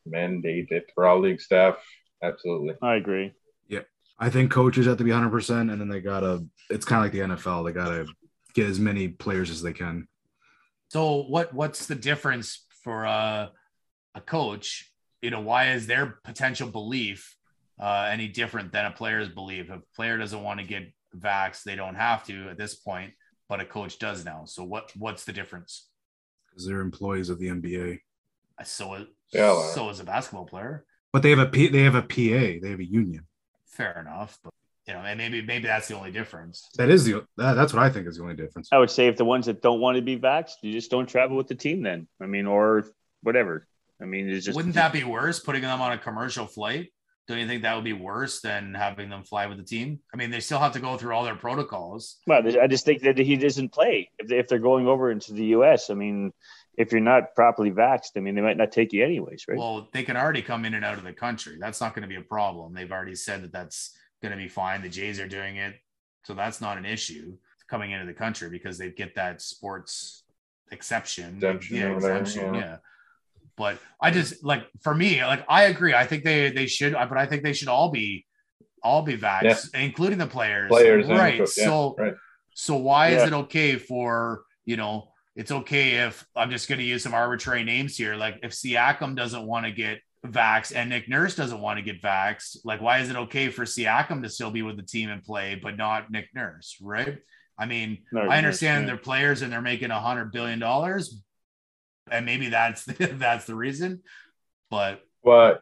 mandated 0.06 0.82
for 0.93 1.08
all 1.08 1.22
league 1.22 1.39
staff. 1.39 1.76
Absolutely. 2.22 2.74
I 2.82 2.95
agree. 2.95 3.32
Yeah, 3.70 3.84
I 4.20 4.30
think 4.30 4.52
coaches 4.52 4.86
have 4.86 4.97
to 4.97 5.06
be 5.06 5.12
100%, 5.12 5.72
and 5.72 5.80
then 5.80 5.88
they 5.88 6.02
got 6.02 6.20
to, 6.20 6.45
it's 6.70 6.84
kind 6.84 7.00
of 7.00 7.06
like 7.06 7.14
the 7.14 7.36
NFL. 7.36 7.64
They 7.64 7.72
got 7.72 7.88
to 7.88 8.06
get 8.54 8.68
as 8.68 8.82
many 8.82 9.08
players 9.08 9.50
as 9.50 9.62
they 9.62 9.72
can. 9.72 10.10
So, 10.89 11.22
what 11.22 11.54
what's 11.54 11.86
the 11.86 11.95
difference 11.95 12.66
for 12.84 13.06
uh, 13.06 13.47
a 14.16 14.22
coach? 14.22 14.91
You 15.22 15.32
know, 15.32 15.41
why 15.41 15.72
is 15.74 15.88
their 15.88 16.20
potential 16.24 16.70
belief 16.70 17.36
uh, 17.80 18.07
any 18.12 18.28
different 18.28 18.72
than 18.72 18.86
a 18.86 18.91
player's 18.91 19.30
belief? 19.30 19.66
If 19.66 19.72
a 19.78 19.82
player 19.95 20.18
doesn't 20.18 20.41
want 20.41 20.60
to 20.60 20.66
get 20.66 20.91
vaxxed, 21.18 21.64
they 21.64 21.76
don't 21.76 21.95
have 21.95 22.26
to 22.28 22.49
at 22.49 22.57
this 22.57 22.76
point, 22.76 23.14
but 23.47 23.60
a 23.60 23.66
coach 23.66 23.99
does 23.99 24.24
now. 24.26 24.43
So, 24.45 24.64
what 24.64 24.91
what's 24.95 25.26
the 25.26 25.34
difference? 25.34 25.88
because 26.49 26.66
they're 26.66 26.82
employees 26.82 27.30
of 27.30 27.38
the 27.39 27.47
NBA. 27.47 27.99
So, 28.64 29.05
Yeah, 29.32 29.51
well. 29.51 29.70
so 29.70 29.89
is 29.89 29.99
a 29.99 30.03
basketball 30.03 30.45
player. 30.45 30.84
But 31.14 31.22
they 31.22 31.30
have 31.30 31.39
a 31.39 31.45
P, 31.45 31.68
they 31.70 31.84
have 31.84 31.95
a 31.95 32.01
PA, 32.01 32.60
they 32.62 32.70
have 32.70 32.80
a 32.80 32.86
union. 32.86 33.26
fair 33.68 33.99
enough. 33.99 34.38
But 34.43 34.53
you 34.88 34.93
know, 34.95 35.01
and 35.01 35.18
maybe 35.20 35.41
maybe 35.43 35.68
that's 35.68 35.88
the 35.88 35.95
only 35.95 36.12
difference. 36.12 36.68
That 36.78 36.89
is 36.89 37.05
the 37.05 37.24
that, 37.38 37.53
that's 37.53 37.74
what 37.74 37.84
I 37.84 37.89
think 37.89 38.07
is 38.07 38.18
the 38.18 38.24
only 38.24 38.36
difference. 38.36 38.70
I 38.72 38.80
would 38.80 38.89
say 38.89 39.07
if 39.07 39.18
the 39.18 39.26
ones 39.26 39.45
that 39.45 39.62
don't 39.62 39.80
want 39.80 39.95
to 39.97 40.01
be 40.01 40.18
vaxxed, 40.18 40.55
you 40.64 40.72
just 40.74 40.89
don't 40.89 41.07
travel 41.07 41.38
with 41.38 41.47
the 41.47 41.55
team 41.55 41.84
then. 41.84 42.07
I 42.22 42.26
mean, 42.26 42.47
or 42.47 42.86
whatever. 43.22 43.68
I 44.02 44.06
mean, 44.06 44.30
it's 44.30 44.45
just 44.45 44.56
Wouldn't 44.56 44.76
that 44.76 44.93
be 44.93 45.04
worse 45.04 45.39
putting 45.39 45.62
them 45.62 45.82
on 45.82 45.91
a 45.91 45.97
commercial 45.97 46.45
flight? 46.45 46.91
Don't 47.28 47.38
you 47.38 47.47
think 47.47 47.62
that 47.62 47.76
would 47.76 47.84
be 47.84 47.93
worse 47.93 48.41
than 48.41 48.74
having 48.74 49.10
them 49.10 49.24
fly 49.24 49.45
with 49.45 49.58
the 49.58 49.64
team? 49.64 50.00
I 50.12 50.18
mean, 50.18 50.32
they 50.32 50.39
still 50.39 50.58
have 50.58 50.74
to 50.74 50.80
go 50.80 50.97
through 50.97 51.14
all 51.14 51.24
their 51.24 51.36
protocols. 51.36 52.18
Well, 52.26 52.41
I 52.60 52.66
just 52.66 52.86
think 52.86 53.04
that 53.04 53.20
he 53.20 53.36
doesn't 53.36 53.72
play 53.72 54.10
if, 54.18 54.28
they, 54.28 54.39
if 54.39 54.47
they're 54.47 54.58
going 54.58 54.88
over 54.88 55.12
into 55.12 55.34
the 55.34 55.45
U.S. 55.45 55.91
I 55.91 55.93
mean, 55.93 56.34
if 56.76 56.91
you're 56.91 57.02
not 57.02 57.36
properly 57.36 57.70
vaxxed, 57.70 58.18
I 58.18 58.22
mean, 58.22 58.34
they 58.34 58.41
might 58.41 58.58
not 58.58 58.72
take 58.72 58.93
you 58.93 59.04
anyways, 59.04 59.45
right? 59.47 59.60
Well, 59.60 59.89
they 59.93 60.02
can 60.02 60.18
already 60.18 60.41
come 60.41 60.66
in 60.66 60.74
and 60.74 60.84
out 60.84 60.97
of 60.97 61.04
the 61.04 61.14
country. 61.14 61.58
That's 61.60 61.80
not 61.82 61.93
going 61.93 62.02
to 62.02 62.08
be 62.08 62.16
a 62.16 62.22
problem. 62.22 62.74
They've 62.74 62.91
already 62.91 63.14
said 63.14 63.43
that 63.43 63.52
that's 63.52 63.95
going 64.24 64.32
to 64.32 64.38
be 64.38 64.47
fine. 64.47 64.82
The 64.82 64.89
Jays 64.89 65.20
are 65.20 65.28
doing 65.28 65.58
it, 65.58 65.76
so 66.24 66.34
that's 66.34 66.62
not 66.62 66.80
an 66.80 66.86
issue 66.86 67.38
coming 67.70 67.91
into 67.91 68.08
the 68.08 68.14
country 68.14 68.50
because 68.50 68.80
they 68.80 68.89
get 68.89 69.14
that 69.16 69.39
sports 69.41 70.24
exception. 70.72 71.36
Exemption 71.36 71.78
yeah, 71.78 71.84
or 71.84 71.93
whatever, 71.95 72.18
exemption. 72.18 72.54
yeah. 72.56 72.62
Yeah. 72.62 72.78
But 73.60 73.78
I 74.01 74.10
just 74.10 74.41
like 74.41 74.64
for 74.82 74.95
me, 74.95 75.24
like 75.24 75.45
I 75.49 75.64
agree. 75.66 75.93
I 75.93 76.07
think 76.07 76.24
they 76.24 76.49
they 76.49 76.66
should, 76.66 76.93
but 76.93 77.18
I 77.18 77.26
think 77.26 77.43
they 77.43 77.51
should 77.51 77.68
all 77.68 77.91
be 77.91 78.26
all 78.82 79.01
be 79.01 79.18
vaxxed, 79.18 79.76
including 79.76 80.18
the 80.18 80.28
players. 80.28 80.70
Players 80.70 81.07
right? 81.07 81.39
yeah, 81.39 81.45
so 81.45 81.95
right. 81.99 82.14
so 82.53 82.78
why 82.78 83.10
is 83.10 83.24
it 83.24 83.34
okay 83.34 83.76
for 83.76 84.43
you 84.66 84.78
know? 84.78 85.12
It's 85.36 85.51
okay 85.51 86.05
if 86.05 86.26
I'm 86.36 86.49
just 86.49 86.68
going 86.68 86.80
to 86.80 86.86
use 86.86 87.03
some 87.03 87.14
arbitrary 87.14 87.64
names 87.64 87.95
here. 87.95 88.16
Like 88.16 88.39
if 88.43 88.51
Siakam 88.51 89.16
doesn't 89.16 89.45
want 89.45 89.66
to 89.66 89.72
get 89.72 89.99
vaxxed 90.26 90.74
and 90.76 90.89
Nick 90.89 91.07
Nurse 91.07 91.36
doesn't 91.36 91.60
want 91.60 91.80
to 91.80 91.84
get 91.84 92.01
vaxxed, 92.01 92.57
like 92.66 92.82
why 92.82 92.99
is 92.99 93.10
it 93.10 93.16
okay 93.16 93.49
for 93.49 93.64
Siakam 93.64 94.24
to 94.24 94.30
still 94.30 94.51
be 94.51 94.64
with 94.64 94.76
the 94.76 94.84
team 94.84 95.10
and 95.10 95.24
play, 95.24 95.60
but 95.62 95.78
not 95.78 96.12
Nick 96.12 96.30
Nurse? 96.34 96.78
Right? 96.82 97.20
I 97.57 97.66
mean, 97.66 97.99
No, 98.12 98.22
I 98.22 98.38
understand 98.38 98.84
yeah. 98.84 98.88
they're 98.88 98.97
players 98.97 99.41
and 99.41 99.51
they're 99.51 99.62
making 99.62 99.91
a 99.91 99.99
hundred 99.99 100.32
billion 100.32 100.60
dollars, 100.60 101.22
and 102.12 102.26
maybe 102.26 102.49
that's 102.49 102.84
that's 102.99 103.45
the 103.45 103.55
reason. 103.55 104.01
But 104.70 105.01
But 105.24 105.62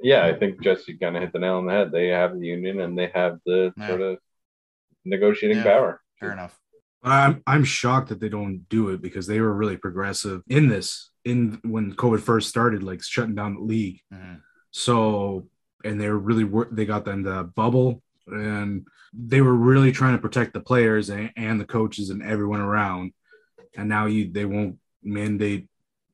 yeah, 0.00 0.24
I 0.26 0.34
think 0.34 0.62
Jesse 0.62 0.96
kind 0.98 1.16
of 1.16 1.22
hit 1.22 1.32
the 1.32 1.38
nail 1.40 1.56
on 1.56 1.66
the 1.66 1.72
head. 1.72 1.92
They 1.92 2.08
have 2.08 2.38
the 2.38 2.46
union 2.46 2.80
and 2.80 2.96
they 2.98 3.10
have 3.14 3.38
the 3.46 3.72
Yeah. 3.76 3.88
sort 3.88 4.00
of 4.00 4.18
negotiating 5.04 5.58
Yeah. 5.58 5.64
power 5.64 6.00
fair 6.20 6.32
enough. 6.32 6.58
But 7.02 7.12
I'm 7.12 7.42
I'm 7.46 7.64
shocked 7.64 8.08
that 8.08 8.20
they 8.20 8.28
don't 8.28 8.68
do 8.68 8.88
it 8.90 9.00
because 9.00 9.26
they 9.26 9.40
were 9.40 9.52
really 9.54 9.76
progressive 9.76 10.42
in 10.48 10.68
this 10.68 11.10
in 11.24 11.60
when 11.62 11.94
COVID 11.94 12.20
first 12.20 12.48
started, 12.48 12.82
like 12.82 13.02
shutting 13.02 13.34
down 13.34 13.54
the 13.54 13.60
league. 13.60 14.00
Mhm. 14.12 14.40
So 14.70 15.48
and 15.84 16.00
they 16.00 16.08
were 16.08 16.18
really 16.18 16.44
wor- 16.44 16.68
they 16.72 16.84
got 16.86 17.04
them 17.04 17.22
the 17.22 17.44
bubble 17.44 18.02
and 18.26 18.86
they 19.14 19.40
were 19.40 19.54
really 19.54 19.92
trying 19.92 20.14
to 20.16 20.20
protect 20.20 20.52
the 20.52 20.60
players 20.60 21.08
and, 21.08 21.32
and 21.36 21.60
the 21.60 21.64
coaches 21.64 22.10
and 22.10 22.22
everyone 22.22 22.60
around. 22.60 23.12
And 23.76 23.88
now 23.88 24.06
you 24.06 24.30
they 24.32 24.44
won't 24.44 24.78
mandate 25.02 25.68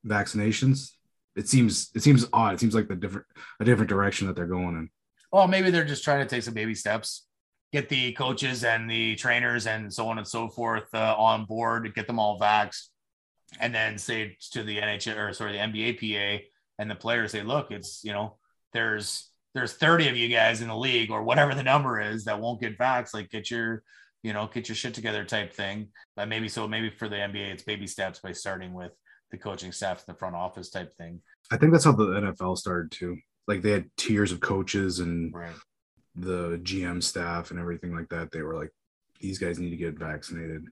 vaccinations. 0.06 0.90
It 1.36 1.48
seems 1.48 1.90
it 1.94 2.02
seems 2.02 2.26
odd. 2.32 2.54
It 2.54 2.60
seems 2.60 2.74
like 2.74 2.88
the 2.88 2.94
different 2.94 3.26
a 3.60 3.64
different 3.64 3.88
direction 3.88 4.26
that 4.26 4.36
they're 4.36 4.46
going 4.46 4.76
in. 4.76 4.90
Well, 5.32 5.48
maybe 5.48 5.70
they're 5.70 5.84
just 5.84 6.04
trying 6.04 6.20
to 6.20 6.28
take 6.28 6.44
some 6.44 6.54
baby 6.54 6.74
steps, 6.74 7.26
get 7.72 7.88
the 7.88 8.12
coaches 8.12 8.62
and 8.62 8.88
the 8.88 9.16
trainers 9.16 9.66
and 9.66 9.92
so 9.92 10.06
on 10.08 10.18
and 10.18 10.28
so 10.28 10.48
forth 10.48 10.84
uh, 10.94 11.14
on 11.18 11.44
board, 11.44 11.92
get 11.94 12.06
them 12.06 12.20
all 12.20 12.38
vaxxed, 12.38 12.88
and 13.58 13.74
then 13.74 13.98
say 13.98 14.36
to 14.52 14.62
the 14.62 14.78
NHL 14.78 15.16
or 15.16 15.32
sorry, 15.32 15.52
the 15.52 15.58
NBA 15.58 15.98
PA 15.98 16.44
and 16.78 16.90
the 16.90 16.94
players 16.94 17.32
say, 17.32 17.42
look, 17.42 17.72
it's 17.72 18.04
you 18.04 18.12
know, 18.12 18.36
there's 18.72 19.30
there's 19.54 19.72
30 19.72 20.08
of 20.08 20.16
you 20.16 20.28
guys 20.28 20.60
in 20.60 20.68
the 20.68 20.76
league 20.76 21.10
or 21.10 21.22
whatever 21.22 21.54
the 21.54 21.62
number 21.62 22.00
is 22.00 22.24
that 22.24 22.40
won't 22.40 22.60
get 22.60 22.78
vaxxed. 22.78 23.14
Like 23.14 23.30
get 23.30 23.50
your 23.50 23.82
you 24.24 24.32
know, 24.32 24.48
get 24.52 24.68
your 24.68 24.74
shit 24.74 24.94
together 24.94 25.22
type 25.22 25.52
thing. 25.52 25.88
But 26.16 26.28
maybe 26.28 26.48
so 26.48 26.66
maybe 26.66 26.90
for 26.90 27.08
the 27.08 27.16
NBA, 27.16 27.52
it's 27.52 27.62
baby 27.62 27.86
steps 27.86 28.20
by 28.20 28.32
starting 28.32 28.72
with 28.72 28.92
the 29.34 29.42
coaching 29.42 29.72
staff 29.72 29.98
in 29.98 30.12
the 30.12 30.18
front 30.18 30.36
office 30.36 30.70
type 30.70 30.92
thing. 30.96 31.20
I 31.50 31.56
think 31.56 31.72
that's 31.72 31.84
how 31.84 31.92
the 31.92 32.04
NFL 32.06 32.56
started 32.56 32.90
too. 32.90 33.16
Like 33.46 33.62
they 33.62 33.72
had 33.72 33.90
tiers 33.96 34.32
of 34.32 34.40
coaches 34.40 35.00
and 35.00 35.34
Right. 35.34 35.54
the 36.14 36.60
GM 36.62 37.02
staff 37.02 37.50
and 37.50 37.58
everything 37.60 37.94
like 37.94 38.08
that. 38.10 38.30
They 38.30 38.42
were 38.42 38.54
like, 38.54 38.70
these 39.20 39.38
guys 39.38 39.58
need 39.58 39.70
to 39.70 39.76
get 39.76 39.98
vaccinated. 39.98 40.66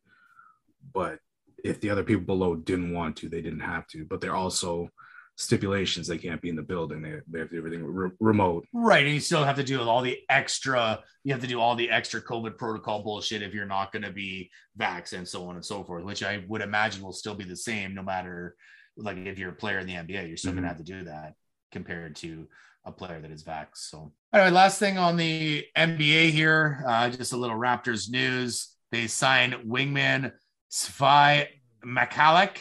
But 0.95 1.19
if 1.65 1.81
the 1.81 1.91
other 1.91 2.05
people 2.05 2.25
below 2.25 2.55
didn't 2.57 2.93
want 2.93 3.17
to, 3.19 3.29
they 3.29 3.41
didn't 3.43 3.61
have 3.61 3.87
to. 3.89 4.05
But 4.05 4.21
they're 4.21 4.35
also 4.35 4.89
stipulations. 5.37 6.07
They 6.07 6.19
can't 6.19 6.41
be 6.41 6.49
in 6.49 6.57
the 6.57 6.63
building. 6.63 7.03
They, 7.03 7.21
they 7.29 7.39
have 7.41 7.49
to 7.49 7.55
do 7.55 7.59
everything 7.59 7.85
re- 7.85 8.11
remote. 8.21 8.67
Right. 8.73 9.05
And 9.05 9.15
you 9.15 9.21
still 9.21 9.45
have 9.45 9.57
to 9.57 9.65
do 9.65 9.81
all 9.83 10.03
the 10.03 10.19
extra, 10.29 11.01
you 11.25 11.33
have 11.33 11.41
to 11.43 11.47
do 11.49 11.61
all 11.61 11.75
the 11.75 11.91
extra 11.91 12.21
COVID 12.21 12.59
protocol 12.59 13.03
bullshit 13.03 13.43
if 13.43 13.55
you're 13.55 13.67
not 13.67 13.93
going 13.93 14.03
to 14.03 14.13
be 14.13 14.51
vax 14.79 15.13
and 15.13 15.27
so 15.27 15.47
on 15.49 15.57
and 15.57 15.65
so 15.65 15.83
forth, 15.85 16.05
which 16.05 16.23
I 16.23 16.45
would 16.49 16.61
imagine 16.61 17.03
will 17.03 17.13
still 17.13 17.35
be 17.35 17.45
the 17.45 17.57
same 17.57 17.95
no 17.95 18.03
matter 18.03 18.55
like 18.97 19.17
if 19.17 19.39
you're 19.39 19.51
a 19.51 19.55
player 19.55 19.79
in 19.79 19.87
the 19.87 19.95
NBA, 19.95 20.29
you're 20.29 20.37
still 20.37 20.53
going 20.53 20.65
Mhm. 20.65 20.67
to 20.67 20.69
have 20.69 20.85
to 20.85 20.93
do 20.93 21.05
that 21.05 21.35
compared 21.73 22.15
to 22.17 22.47
a 22.85 22.93
player 22.93 23.21
that 23.21 23.31
is 23.31 23.43
vax. 23.43 23.69
So, 23.77 24.13
anyway, 24.35 24.51
last 24.51 24.79
thing 24.79 24.99
on 24.99 25.17
the 25.17 25.65
NBA 25.77 26.31
here, 26.31 26.85
uh, 26.87 27.09
just 27.09 27.33
a 27.33 27.37
little 27.37 27.57
Raptors 27.57 28.11
news. 28.11 28.77
They 28.91 29.07
signed 29.07 29.55
wingman 29.67 30.33
Svi 30.71 31.47
Mykhailiuk. 31.83 32.59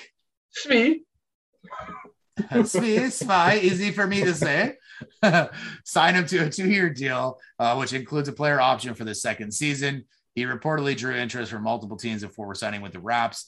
Sweet. 0.51 1.03
Svi, 2.51 3.63
easy 3.63 3.91
for 3.91 4.07
me 4.07 4.23
to 4.23 4.33
say. 4.33 4.75
Sign 5.85 6.15
him 6.15 6.25
to 6.27 6.45
a 6.45 6.49
two-year 6.49 6.89
deal, 6.89 7.39
uh, 7.59 7.75
which 7.75 7.93
includes 7.93 8.27
a 8.27 8.33
player 8.33 8.59
option 8.59 8.93
for 8.93 9.03
the 9.03 9.15
second 9.15 9.51
season. 9.53 10.05
He 10.35 10.45
reportedly 10.45 10.95
drew 10.95 11.15
interest 11.15 11.51
from 11.51 11.63
multiple 11.63 11.97
teams 11.97 12.21
before 12.21 12.55
signing 12.55 12.81
with 12.81 12.93
the 12.93 12.99
Raps. 12.99 13.47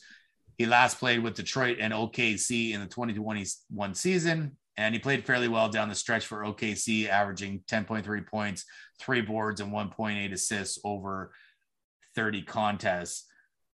He 0.57 0.65
last 0.65 0.99
played 0.99 1.23
with 1.23 1.35
Detroit 1.35 1.77
and 1.79 1.93
OKC 1.93 2.73
in 2.73 2.81
the 2.81 2.87
2021 2.87 3.95
season, 3.95 4.57
and 4.77 4.93
he 4.93 4.99
played 4.99 5.25
fairly 5.25 5.47
well 5.47 5.69
down 5.69 5.89
the 5.89 5.95
stretch 5.95 6.25
for 6.25 6.43
OKC, 6.43 7.07
averaging 7.07 7.63
10.3 7.67 8.27
points, 8.27 8.65
three 8.99 9.21
boards, 9.21 9.61
and 9.61 9.71
1.8 9.71 10.31
assists 10.31 10.79
over 10.83 11.31
30 12.15 12.43
contests. 12.43 13.25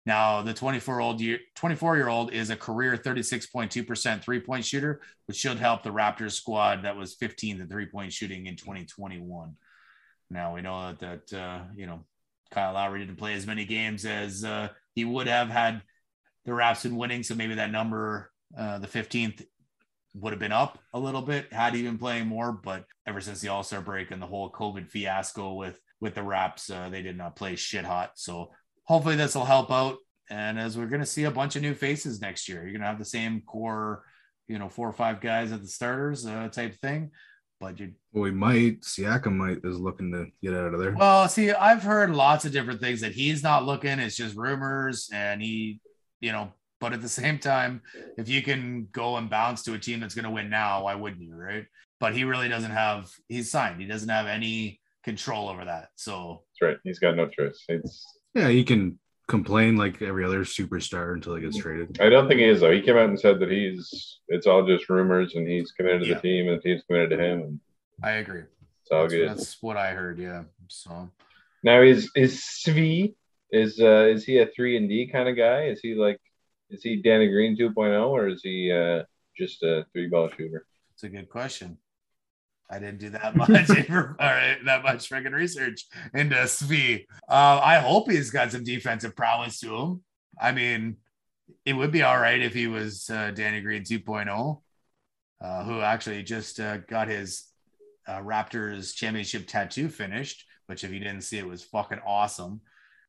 Now, 0.06 0.40
the 0.40 0.54
24 0.54 1.00
old 1.00 1.20
year 1.20 1.40
24 1.56 1.96
year 1.96 2.08
old 2.08 2.32
is 2.32 2.50
a 2.50 2.56
career 2.56 2.96
36.2% 2.96 4.22
three 4.22 4.40
point 4.40 4.64
shooter, 4.64 5.00
which 5.26 5.36
should 5.36 5.58
help 5.58 5.82
the 5.82 5.90
Raptors 5.90 6.32
squad 6.32 6.84
that 6.84 6.96
was 6.96 7.16
15th 7.16 7.60
in 7.60 7.68
three 7.68 7.86
point 7.86 8.12
shooting 8.12 8.46
in 8.46 8.54
2021. 8.54 9.56
Now 10.30 10.54
we 10.54 10.62
know 10.62 10.94
that, 10.98 11.26
that 11.28 11.38
uh, 11.38 11.62
you 11.74 11.86
know 11.86 12.04
Kyle 12.52 12.74
Lowry 12.74 13.00
didn't 13.00 13.18
play 13.18 13.34
as 13.34 13.46
many 13.46 13.64
games 13.64 14.04
as 14.04 14.44
uh, 14.44 14.68
he 14.94 15.04
would 15.04 15.26
have 15.26 15.48
had 15.48 15.82
the 16.44 16.54
Raps 16.54 16.84
been 16.84 16.96
winning, 16.96 17.24
so 17.24 17.34
maybe 17.34 17.54
that 17.54 17.72
number, 17.72 18.30
uh, 18.56 18.78
the 18.78 18.86
15th, 18.86 19.44
would 20.14 20.32
have 20.32 20.38
been 20.38 20.52
up 20.52 20.78
a 20.94 20.98
little 20.98 21.20
bit 21.20 21.52
had 21.52 21.74
he 21.74 21.82
been 21.82 21.98
playing 21.98 22.28
more. 22.28 22.52
But 22.52 22.84
ever 23.06 23.20
since 23.20 23.40
the 23.40 23.48
All 23.48 23.64
Star 23.64 23.80
break 23.80 24.12
and 24.12 24.22
the 24.22 24.26
whole 24.26 24.50
COVID 24.50 24.88
fiasco 24.88 25.54
with 25.54 25.80
with 26.00 26.14
the 26.14 26.22
Raps, 26.22 26.70
uh, 26.70 26.88
they 26.90 27.02
did 27.02 27.18
not 27.18 27.34
play 27.34 27.56
shit 27.56 27.84
hot. 27.84 28.12
So 28.14 28.50
hopefully 28.86 29.16
this 29.16 29.34
will 29.34 29.44
help 29.44 29.70
out. 29.70 29.98
And 30.28 30.58
as 30.58 30.76
we're 30.76 30.86
going 30.86 31.00
to 31.00 31.06
see 31.06 31.24
a 31.24 31.30
bunch 31.30 31.54
of 31.54 31.62
new 31.62 31.74
faces 31.74 32.20
next 32.20 32.48
year, 32.48 32.62
you're 32.62 32.72
going 32.72 32.80
to 32.80 32.88
have 32.88 32.98
the 32.98 33.04
same 33.04 33.42
core, 33.42 34.02
you 34.48 34.58
know, 34.58 34.68
four 34.68 34.88
or 34.88 34.92
five 34.92 35.20
guys 35.20 35.52
at 35.52 35.62
the 35.62 35.68
starters 35.68 36.26
uh, 36.26 36.48
type 36.48 36.74
thing. 36.80 37.12
But 37.60 37.78
you, 37.80 37.92
Well, 38.12 38.24
we 38.24 38.32
might. 38.32 38.82
Siakam 38.82 39.36
might 39.36 39.58
is 39.64 39.78
looking 39.78 40.12
to 40.12 40.26
get 40.42 40.54
out 40.54 40.74
of 40.74 40.80
there. 40.80 40.92
well, 40.92 41.28
see, 41.28 41.52
I've 41.52 41.82
heard 41.82 42.10
lots 42.10 42.44
of 42.44 42.52
different 42.52 42.80
things 42.80 43.00
that 43.00 43.12
he's 43.12 43.42
not 43.42 43.64
looking. 43.64 43.98
It's 43.98 44.16
just 44.16 44.36
rumors, 44.36 45.08
and 45.12 45.40
he, 45.40 45.80
you 46.20 46.32
know. 46.32 46.52
But 46.78 46.92
at 46.92 47.00
the 47.00 47.08
same 47.08 47.38
time, 47.38 47.80
if 48.18 48.28
you 48.28 48.42
can 48.42 48.88
go 48.92 49.16
and 49.16 49.30
bounce 49.30 49.62
to 49.62 49.72
a 49.72 49.78
team 49.78 50.00
that's 50.00 50.14
going 50.14 50.26
to 50.26 50.30
win 50.30 50.50
now, 50.50 50.84
why 50.84 50.94
wouldn't 50.94 51.22
you, 51.22 51.34
right? 51.34 51.64
But 51.98 52.14
he 52.14 52.24
really 52.24 52.50
doesn't 52.50 52.72
have. 52.72 53.10
He's 53.28 53.50
signed. 53.50 53.80
He 53.80 53.86
doesn't 53.86 54.10
have 54.10 54.26
any 54.26 54.78
control 55.02 55.48
over 55.48 55.64
that. 55.64 55.88
So 55.94 56.42
That's 56.60 56.72
right. 56.72 56.78
He's 56.84 56.98
got 56.98 57.16
no 57.16 57.26
choice. 57.28 57.64
It's. 57.68 58.15
Yeah, 58.36 58.48
he 58.48 58.64
can 58.64 58.98
complain 59.28 59.76
like 59.76 60.02
every 60.02 60.24
other 60.24 60.44
superstar 60.44 61.14
until 61.14 61.34
he 61.36 61.40
gets 61.42 61.56
traded. 61.56 61.98
I 62.00 62.10
don't 62.10 62.28
think 62.28 62.40
he 62.40 62.46
is 62.46 62.60
though. 62.60 62.70
He 62.70 62.82
came 62.82 62.96
out 62.96 63.08
and 63.08 63.18
said 63.18 63.40
that 63.40 63.50
he's. 63.50 64.18
It's 64.28 64.46
all 64.46 64.66
just 64.66 64.88
rumors, 64.90 65.34
and 65.34 65.48
he's 65.48 65.72
committed 65.72 66.02
to 66.02 66.08
Yeah. 66.08 66.14
the 66.14 66.20
team, 66.20 66.48
and 66.48 66.58
the 66.58 66.62
team's 66.62 66.82
committed 66.86 67.10
to 67.10 67.24
him, 67.24 67.60
I 68.02 68.10
agree. 68.12 68.42
it's 68.82 68.90
all 68.92 69.02
That's, 69.02 69.14
good. 69.14 69.28
that's 69.30 69.62
what 69.62 69.78
I 69.78 69.92
heard. 69.92 70.18
Yeah. 70.18 70.44
So 70.68 71.10
Now 71.62 71.80
is 71.80 72.10
is 72.14 72.36
Svi 72.40 73.14
is 73.50 73.80
uh 73.80 74.06
is 74.14 74.24
he 74.24 74.38
a 74.38 74.46
three 74.46 74.76
and 74.76 74.88
D 74.88 75.06
kind 75.10 75.28
of 75.30 75.36
guy? 75.36 75.68
Is 75.68 75.80
he 75.80 75.94
like 75.94 76.20
is 76.68 76.82
he 76.82 76.96
Danny 77.00 77.28
Green 77.28 77.56
2.0 77.56 78.08
or 78.10 78.28
is 78.28 78.42
he 78.42 78.70
uh 78.70 79.04
just 79.38 79.62
a 79.62 79.86
three 79.92 80.08
ball 80.08 80.28
shooter? 80.28 80.66
it's 80.94 81.04
a 81.04 81.08
good 81.08 81.28
question. 81.30 81.78
I 82.70 82.78
didn't 82.78 82.98
do 82.98 83.10
that 83.10 83.36
much 83.36 83.50
or 83.90 84.16
that 84.18 84.82
much 84.82 85.08
freaking 85.08 85.32
research 85.32 85.86
into 86.14 86.36
Svi. 86.36 87.04
Uh, 87.28 87.60
I 87.62 87.78
hope 87.78 88.10
he's 88.10 88.30
got 88.30 88.52
some 88.52 88.64
defensive 88.64 89.16
prowess 89.16 89.60
to 89.60 89.74
him. 89.74 90.02
I 90.40 90.52
mean, 90.52 90.96
it 91.64 91.72
would 91.72 91.92
be 91.92 92.02
all 92.02 92.18
right 92.18 92.40
if 92.40 92.54
he 92.54 92.66
was 92.66 93.08
uh, 93.10 93.30
Danny 93.30 93.60
Green 93.60 93.82
2.0, 93.82 94.60
uh, 95.40 95.64
who 95.64 95.80
actually 95.80 96.22
just 96.22 96.60
uh, 96.60 96.78
got 96.78 97.08
his 97.08 97.44
uh, 98.06 98.20
Raptors 98.20 98.94
championship 98.94 99.46
tattoo 99.46 99.88
finished, 99.88 100.44
which 100.66 100.84
if 100.84 100.92
you 100.92 100.98
didn't 100.98 101.22
see, 101.22 101.38
it 101.38 101.46
was 101.46 101.64
fucking 101.64 102.00
awesome. 102.06 102.60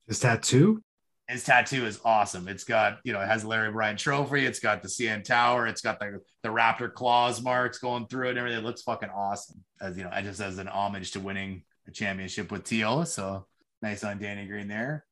His 0.08 0.20
tattoo? 0.20 0.82
His 1.28 1.44
tattoo 1.44 1.86
is 1.86 2.00
awesome. 2.06 2.48
It's 2.48 2.64
got, 2.64 3.00
you 3.04 3.12
know, 3.12 3.20
it 3.20 3.28
has 3.28 3.44
Larry 3.44 3.68
O'Brien 3.68 3.98
trophy. 3.98 4.46
It's 4.46 4.60
got 4.60 4.82
the 4.82 4.88
CN 4.88 5.24
Tower. 5.24 5.68
It's 5.68 5.82
got 5.82 6.00
the, 6.00 6.22
the 6.42 6.50
Raptor 6.50 6.94
claws 6.94 7.42
marks 7.42 7.80
going 7.80 8.08
through 8.08 8.28
it 8.28 8.30
and 8.32 8.40
everything. 8.40 8.60
It 8.60 8.66
looks 8.66 8.82
fucking 8.84 9.10
awesome. 9.10 9.62
As 9.82 9.98
you 9.98 10.04
know, 10.06 10.10
I 10.12 10.22
just 10.22 10.40
as 10.40 10.58
an 10.58 10.70
homage 10.70 11.12
to 11.12 11.20
winning 11.20 11.64
a 11.86 11.92
championship 11.92 12.50
with 12.50 12.64
Teal. 12.64 13.06
So 13.06 13.46
nice 13.82 14.06
on 14.06 14.20
Danny 14.20 14.48
Green 14.48 14.70
there. 14.70 15.06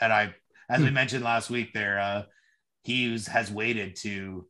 And 0.00 0.12
I, 0.12 0.34
as 0.68 0.82
we 0.82 0.90
mentioned 0.90 1.22
last 1.22 1.48
week, 1.48 1.72
there, 1.72 2.00
uh, 2.00 2.22
he 2.82 3.10
was, 3.10 3.26
has 3.28 3.50
waited 3.50 3.94
to 3.96 4.46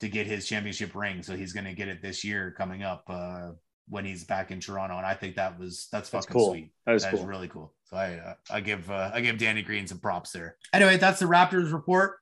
to 0.00 0.08
get 0.08 0.26
his 0.26 0.46
championship 0.46 0.94
ring. 0.94 1.22
So 1.22 1.36
he's 1.36 1.52
going 1.52 1.64
to 1.64 1.74
get 1.74 1.88
it 1.88 2.00
this 2.00 2.24
year 2.24 2.54
coming 2.56 2.82
up 2.82 3.02
uh, 3.08 3.50
when 3.88 4.04
he's 4.04 4.24
back 4.24 4.50
in 4.50 4.60
Toronto. 4.60 4.96
And 4.96 5.06
I 5.06 5.14
think 5.14 5.36
that 5.36 5.58
was 5.58 5.88
that's 5.92 6.10
That's 6.10 6.26
fucking 6.26 6.38
cool. 6.40 6.50
sweet. 6.50 6.72
That 6.86 6.94
is 6.94 7.02
That 7.02 7.12
cool. 7.12 7.20
is 7.20 7.26
really 7.26 7.48
cool. 7.48 7.72
So 7.84 7.96
I 7.96 8.14
uh, 8.14 8.34
I 8.50 8.60
give 8.60 8.90
uh, 8.90 9.10
I 9.14 9.20
give 9.20 9.38
Danny 9.38 9.62
Green 9.62 9.86
some 9.86 9.98
props 9.98 10.30
there. 10.32 10.56
Anyway, 10.72 10.96
that's 10.98 11.20
the 11.20 11.26
Raptors 11.26 11.72
report 11.72 12.16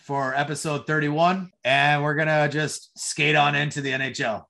for 0.00 0.34
episode 0.34 0.86
31, 0.86 1.50
and 1.64 2.02
we're 2.02 2.14
gonna 2.14 2.48
just 2.48 2.98
skate 2.98 3.36
on 3.36 3.54
into 3.54 3.80
the 3.80 3.90
NHL. 3.92 4.44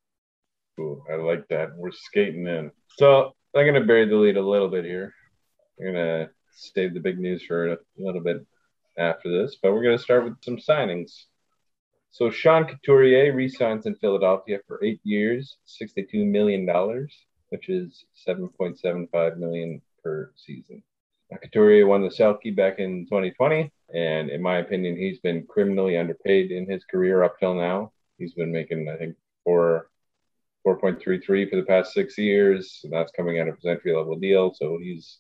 Cool. 0.76 1.04
I 1.10 1.16
like 1.16 1.46
that. 1.48 1.70
We're 1.76 1.92
skating 1.92 2.46
in. 2.46 2.70
So 2.98 3.34
I'm 3.54 3.66
gonna 3.66 3.84
bury 3.84 4.06
the 4.06 4.16
lead 4.16 4.36
a 4.36 4.42
little 4.42 4.68
bit 4.68 4.84
here. 4.84 5.12
I'm 5.78 5.86
gonna 5.86 6.30
save 6.52 6.94
the 6.94 7.00
big 7.00 7.18
news 7.18 7.42
for 7.44 7.72
a 7.72 7.78
little 7.98 8.22
bit 8.22 8.38
after 8.98 9.30
this, 9.30 9.56
but 9.62 9.72
we're 9.72 9.82
gonna 9.84 9.98
start 9.98 10.24
with 10.24 10.34
some 10.42 10.56
signings. 10.56 11.24
So 12.16 12.30
Sean 12.30 12.64
Couturier 12.64 13.34
re-signs 13.34 13.84
in 13.84 13.94
Philadelphia 13.96 14.60
for 14.66 14.82
eight 14.82 15.00
years, 15.04 15.58
sixty-two 15.66 16.24
million 16.24 16.64
dollars, 16.64 17.14
which 17.50 17.68
is 17.68 18.06
seven 18.14 18.48
point 18.48 18.78
seven 18.78 19.06
five 19.12 19.36
million 19.36 19.82
per 20.02 20.32
season. 20.34 20.82
Now, 21.30 21.36
Couturier 21.42 21.86
won 21.86 22.00
the 22.00 22.08
Selke 22.08 22.56
back 22.56 22.78
in 22.78 23.04
2020, 23.04 23.70
and 23.94 24.30
in 24.30 24.40
my 24.40 24.60
opinion, 24.60 24.96
he's 24.96 25.18
been 25.18 25.44
criminally 25.46 25.98
underpaid 25.98 26.52
in 26.52 26.66
his 26.66 26.84
career 26.84 27.22
up 27.22 27.38
till 27.38 27.52
now. 27.52 27.92
He's 28.16 28.32
been 28.32 28.50
making, 28.50 28.88
I 28.88 28.96
think, 28.96 29.14
four 29.44 29.90
4.33 30.66 31.50
for 31.50 31.56
the 31.56 31.66
past 31.68 31.92
six 31.92 32.16
years. 32.16 32.80
And 32.82 32.94
that's 32.94 33.12
coming 33.12 33.40
out 33.40 33.48
of 33.48 33.56
his 33.56 33.66
entry 33.66 33.94
level 33.94 34.16
deal. 34.16 34.54
So 34.54 34.78
he's 34.82 35.18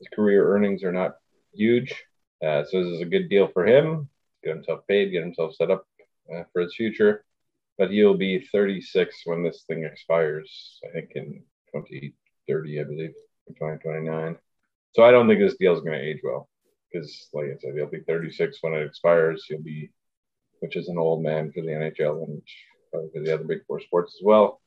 his 0.00 0.08
career 0.12 0.52
earnings 0.52 0.82
are 0.82 0.90
not 0.90 1.18
huge. 1.54 1.94
Uh, 2.44 2.64
so 2.64 2.82
this 2.82 2.94
is 2.94 3.00
a 3.00 3.04
good 3.04 3.28
deal 3.28 3.46
for 3.46 3.64
him. 3.64 4.08
Get 4.42 4.56
himself 4.56 4.80
paid, 4.88 5.12
get 5.12 5.22
himself 5.22 5.54
set 5.54 5.70
up 5.70 5.86
uh, 6.34 6.44
for 6.52 6.62
his 6.62 6.74
future. 6.74 7.24
But 7.78 7.90
he'll 7.90 8.16
be 8.16 8.46
36 8.52 9.22
when 9.24 9.42
this 9.42 9.64
thing 9.66 9.84
expires. 9.84 10.78
I 10.84 10.92
think 10.92 11.12
in 11.14 11.42
2030, 11.74 12.80
I 12.80 12.84
believe, 12.84 13.14
or 13.46 13.54
2029. 13.54 14.36
So 14.94 15.02
I 15.02 15.10
don't 15.10 15.26
think 15.26 15.40
this 15.40 15.56
deal 15.56 15.74
is 15.74 15.80
going 15.80 15.98
to 15.98 16.04
age 16.04 16.20
well 16.22 16.48
because, 16.92 17.28
like 17.32 17.46
I 17.46 17.56
said, 17.58 17.74
he'll 17.74 17.86
be 17.86 18.00
36 18.00 18.58
when 18.60 18.74
it 18.74 18.84
expires. 18.84 19.46
He'll 19.48 19.62
be, 19.62 19.90
which 20.60 20.76
is 20.76 20.88
an 20.88 20.98
old 20.98 21.22
man 21.22 21.50
for 21.50 21.62
the 21.62 21.68
NHL 21.68 22.24
and 22.24 22.42
probably 22.90 23.10
for 23.12 23.20
the 23.20 23.34
other 23.34 23.44
big 23.44 23.64
four 23.66 23.80
sports 23.80 24.16
as 24.20 24.24
well. 24.24 24.60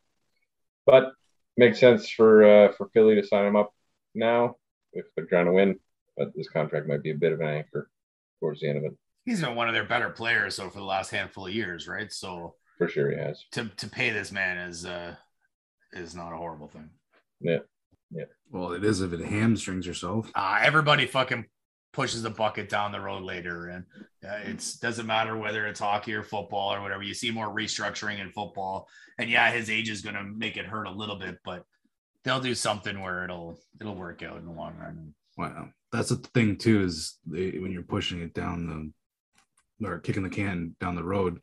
But 0.86 1.14
makes 1.58 1.80
sense 1.80 2.10
for 2.10 2.44
uh, 2.44 2.72
for 2.74 2.90
Philly 2.94 3.16
to 3.16 3.26
sign 3.26 3.46
him 3.46 3.56
up 3.56 3.74
now 4.14 4.56
if 4.94 5.06
they're 5.16 5.26
trying 5.26 5.46
to 5.46 5.54
win. 5.54 5.80
But 6.18 6.36
this 6.36 6.50
contract 6.50 6.88
might 6.88 7.04
be 7.04 7.12
a 7.12 7.16
bit 7.16 7.34
of 7.34 7.42
an 7.42 7.48
anchor 7.48 7.90
towards 8.40 8.62
the 8.62 8.70
end 8.70 8.78
of 8.80 8.86
it. 8.86 8.98
He's 9.26 9.42
been 9.42 9.56
one 9.56 9.68
of 9.68 9.74
their 9.74 9.86
better 9.86 10.10
players 10.10 10.56
so 10.56 10.70
for 10.70 10.80
the 10.80 10.86
last 10.86 11.10
handful 11.12 11.48
of 11.48 11.54
years, 11.54 11.88
right? 11.88 12.12
So 12.12 12.56
For 12.78 12.88
sure, 12.88 13.12
he 13.12 13.18
has. 13.18 13.44
to 13.54 13.70
to 13.78 13.88
pay 13.90 14.12
this 14.12 14.32
man 14.32 14.58
is 14.70 14.86
uh 14.86 15.16
is 15.94 16.16
not 16.16 16.34
a 16.34 16.38
horrible 16.38 16.68
thing. 16.68 16.90
Yeah. 17.42 17.60
Yeah. 18.12 18.26
Well, 18.52 18.74
it 18.74 18.84
is 18.84 19.02
if 19.02 19.14
it 19.14 19.22
hamstrings 19.26 19.88
yourself. 19.88 20.30
Uh, 20.36 20.60
everybody 20.62 21.06
fucking 21.08 21.46
pushes 21.92 22.22
the 22.22 22.30
bucket 22.30 22.70
down 22.70 22.92
the 22.92 23.00
road 23.00 23.24
later, 23.24 23.68
and 23.68 23.84
uh, 24.24 24.40
it's 24.46 24.78
doesn't 24.78 25.08
matter 25.08 25.36
whether 25.38 25.66
it's 25.66 25.80
hockey 25.80 26.14
or 26.14 26.24
football 26.24 26.74
or 26.74 26.82
whatever. 26.82 27.02
You 27.02 27.14
see 27.14 27.32
more 27.32 27.48
restructuring 27.54 28.20
in 28.20 28.32
football, 28.32 28.88
and 29.18 29.30
yeah, 29.30 29.52
his 29.52 29.70
age 29.70 29.90
is 29.90 30.02
going 30.02 30.16
to 30.16 30.24
make 30.24 30.58
it 30.58 30.66
hurt 30.66 30.88
a 30.88 30.92
little 30.92 31.18
bit, 31.18 31.38
but 31.44 31.64
they'll 32.24 32.40
do 32.42 32.54
something 32.54 33.02
where 33.02 33.24
it'll 33.24 33.60
it'll 33.82 33.96
work 33.96 34.22
out 34.24 34.38
in 34.38 34.46
the 34.46 34.52
long 34.52 34.76
run. 34.78 35.14
Wow, 35.38 35.70
that's 35.92 36.10
the 36.10 36.18
thing 36.18 36.58
too. 36.58 36.84
Is 36.84 37.18
they, 37.26 37.58
when 37.58 37.72
you're 37.72 37.82
pushing 37.84 38.22
it 38.22 38.34
down 38.34 38.68
the 38.68 38.92
or 39.84 40.00
kicking 40.00 40.24
the 40.24 40.30
can 40.30 40.76
down 40.80 40.96
the 40.96 41.04
road, 41.04 41.40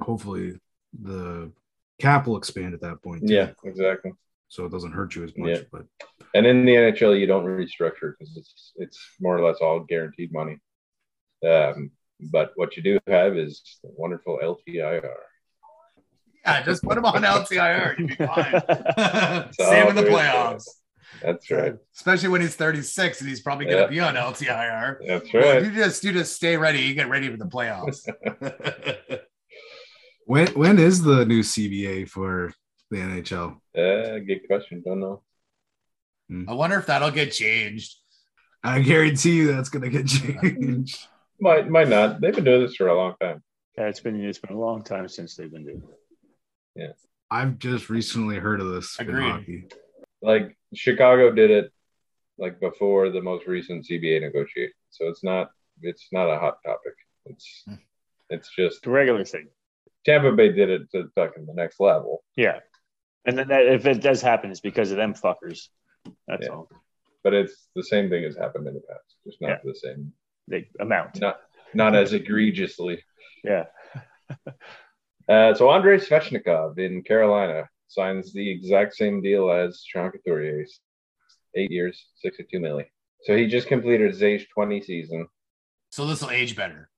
hopefully 0.00 0.54
the 1.00 1.52
cap 2.00 2.26
will 2.26 2.36
expand 2.36 2.74
at 2.74 2.80
that 2.82 3.02
point. 3.02 3.26
too, 3.26 3.34
Yeah, 3.34 3.50
exactly. 3.64 4.12
so 4.48 4.64
it 4.66 4.72
doesn't 4.72 4.92
hurt 4.92 5.14
you 5.14 5.24
as 5.24 5.32
much. 5.36 5.50
Yeah. 5.50 5.62
But 5.72 5.86
And 6.34 6.46
in 6.46 6.64
the 6.64 6.74
NHL, 6.74 7.18
you 7.18 7.26
don't 7.26 7.44
restructure 7.44 8.12
because 8.18 8.36
it's 8.36 8.72
it's 8.76 8.98
more 9.20 9.36
or 9.36 9.44
less 9.46 9.58
all 9.60 9.80
guaranteed 9.80 10.32
money. 10.32 10.58
Um, 11.46 11.90
but 12.32 12.52
what 12.56 12.76
you 12.76 12.82
do 12.82 12.98
have 13.06 13.36
is 13.36 13.78
the 13.82 13.90
wonderful 13.96 14.38
LTIR. 14.42 15.02
Yeah, 16.44 16.62
just 16.62 16.82
put 16.82 16.94
them 16.94 17.04
on 17.06 17.22
LTIR. 17.22 17.98
You'd 17.98 18.08
be 18.08 18.14
fine. 18.16 19.52
Same 19.52 19.88
in 19.88 19.96
the 19.96 20.02
there 20.02 20.10
is 20.10 20.16
to 20.16 20.22
playoffs. 20.22 20.68
That's 21.22 21.50
right. 21.50 21.74
Especially 21.94 22.28
when 22.28 22.40
he's 22.40 22.54
36 22.56 23.20
and 23.20 23.28
he's 23.28 23.40
probably 23.40 23.66
going 23.66 23.76
to 23.88 23.94
Yeah. 23.94 24.10
be 24.10 24.18
on 24.18 24.32
LTIR. 24.32 24.98
That's 25.06 25.32
Well, 25.32 25.54
right. 25.54 25.64
you 25.64 25.72
just 25.74 26.02
you 26.04 26.12
just 26.12 26.34
stay 26.34 26.56
ready, 26.56 26.80
you 26.80 26.94
get 26.94 27.08
ready 27.08 27.30
for 27.30 27.36
the 27.36 27.46
playoffs. 27.46 28.08
when 30.26 30.48
when 30.48 30.78
is 30.78 31.02
the 31.02 31.24
new 31.26 31.40
CBA 31.40 32.08
for 32.08 32.52
the 32.90 32.98
NHL? 32.98 33.56
Uh, 33.76 34.18
good 34.20 34.46
question. 34.46 34.82
Don't 34.84 35.00
know. 35.00 35.22
I 36.48 36.54
wonder 36.54 36.78
if 36.78 36.86
that'll 36.86 37.10
get 37.10 37.32
changed. 37.32 37.96
I 38.62 38.80
guarantee 38.80 39.36
you 39.36 39.52
that's 39.52 39.68
gonna 39.68 39.90
get 39.90 40.06
changed. 40.06 41.06
Might 41.40 41.68
might 41.68 41.88
not. 41.88 42.20
They've 42.20 42.34
been 42.34 42.44
doing 42.44 42.62
this 42.62 42.76
for 42.76 42.86
a 42.88 42.94
long 42.96 43.14
time. 43.20 43.42
Yeah, 43.76 43.88
it's 43.88 44.00
been 44.00 44.20
it's 44.24 44.38
been 44.38 44.54
a 44.56 44.60
long 44.60 44.82
time 44.84 45.08
since 45.08 45.34
they've 45.36 45.50
been 45.50 45.64
doing. 45.64 45.82
it. 45.82 45.98
Yeah. 46.80 46.92
I've 47.30 47.58
just 47.58 47.90
recently 47.90 48.36
heard 48.36 48.60
of 48.60 48.68
this 48.68 48.98
in 49.00 49.08
Agreed. 49.08 49.74
Hockey. 50.24 50.42
Like 50.44 50.56
Chicago 50.74 51.30
did 51.32 51.50
it 51.50 51.70
like 52.38 52.58
before 52.60 53.10
the 53.10 53.20
most 53.22 53.46
recent 53.46 53.86
CBA 53.86 54.20
negotiation. 54.20 54.72
So 54.90 55.08
it's 55.08 55.22
not 55.24 55.50
it's 55.82 56.08
not 56.12 56.30
a 56.30 56.38
hot 56.38 56.58
topic. 56.64 56.94
It's 57.26 57.62
Hmm. 57.66 57.74
it's 58.30 58.48
just 58.54 58.78
It's 58.78 58.86
a 58.86 58.90
regular 58.90 59.24
thing. 59.24 59.48
Tampa 60.04 60.32
Bay 60.32 60.52
did 60.52 60.68
it 60.70 60.90
to 60.92 61.08
fucking 61.14 61.46
the 61.46 61.54
next 61.54 61.80
level. 61.80 62.22
Yeah, 62.36 62.60
and 63.24 63.38
then 63.38 63.48
that, 63.48 63.66
if 63.66 63.86
it 63.86 64.02
does 64.02 64.20
happen, 64.20 64.50
it's 64.50 64.60
because 64.60 64.90
of 64.90 64.98
them 64.98 65.14
fuckers. 65.14 65.68
That's 66.28 66.46
Yeah. 66.46 66.52
all. 66.52 66.68
But 67.22 67.32
it's 67.32 67.68
the 67.74 67.82
same 67.82 68.10
thing 68.10 68.22
has 68.24 68.36
happened 68.36 68.66
in 68.68 68.74
the 68.74 68.80
past, 68.80 69.16
just 69.26 69.40
not 69.40 69.48
Yeah. 69.48 69.58
the 69.64 69.74
same, 69.74 70.12
The 70.48 70.66
amount. 70.80 71.20
not 71.20 71.40
not 71.72 71.94
as 71.96 72.12
egregiously. 72.12 73.02
Yeah. 73.42 73.66
Uh, 75.26 75.54
so 75.54 75.70
Andrei 75.70 75.96
Svechnikov 75.96 76.78
in 76.78 77.02
Carolina 77.02 77.66
signs 77.94 78.32
the 78.32 78.50
exact 78.50 78.94
same 78.94 79.22
deal 79.22 79.50
as 79.50 79.82
Sean 79.86 80.10
Couturier, 80.10 80.66
eight 81.54 81.70
years, 81.70 82.06
sixty-two 82.16 82.60
million. 82.60 82.86
So 83.22 83.36
he 83.36 83.46
just 83.46 83.68
completed 83.68 84.10
his 84.10 84.22
age 84.22 84.48
twenty 84.52 84.82
season. 84.82 85.28
So 85.90 86.06
this 86.06 86.20
will 86.20 86.30
age 86.30 86.56
better. 86.56 86.90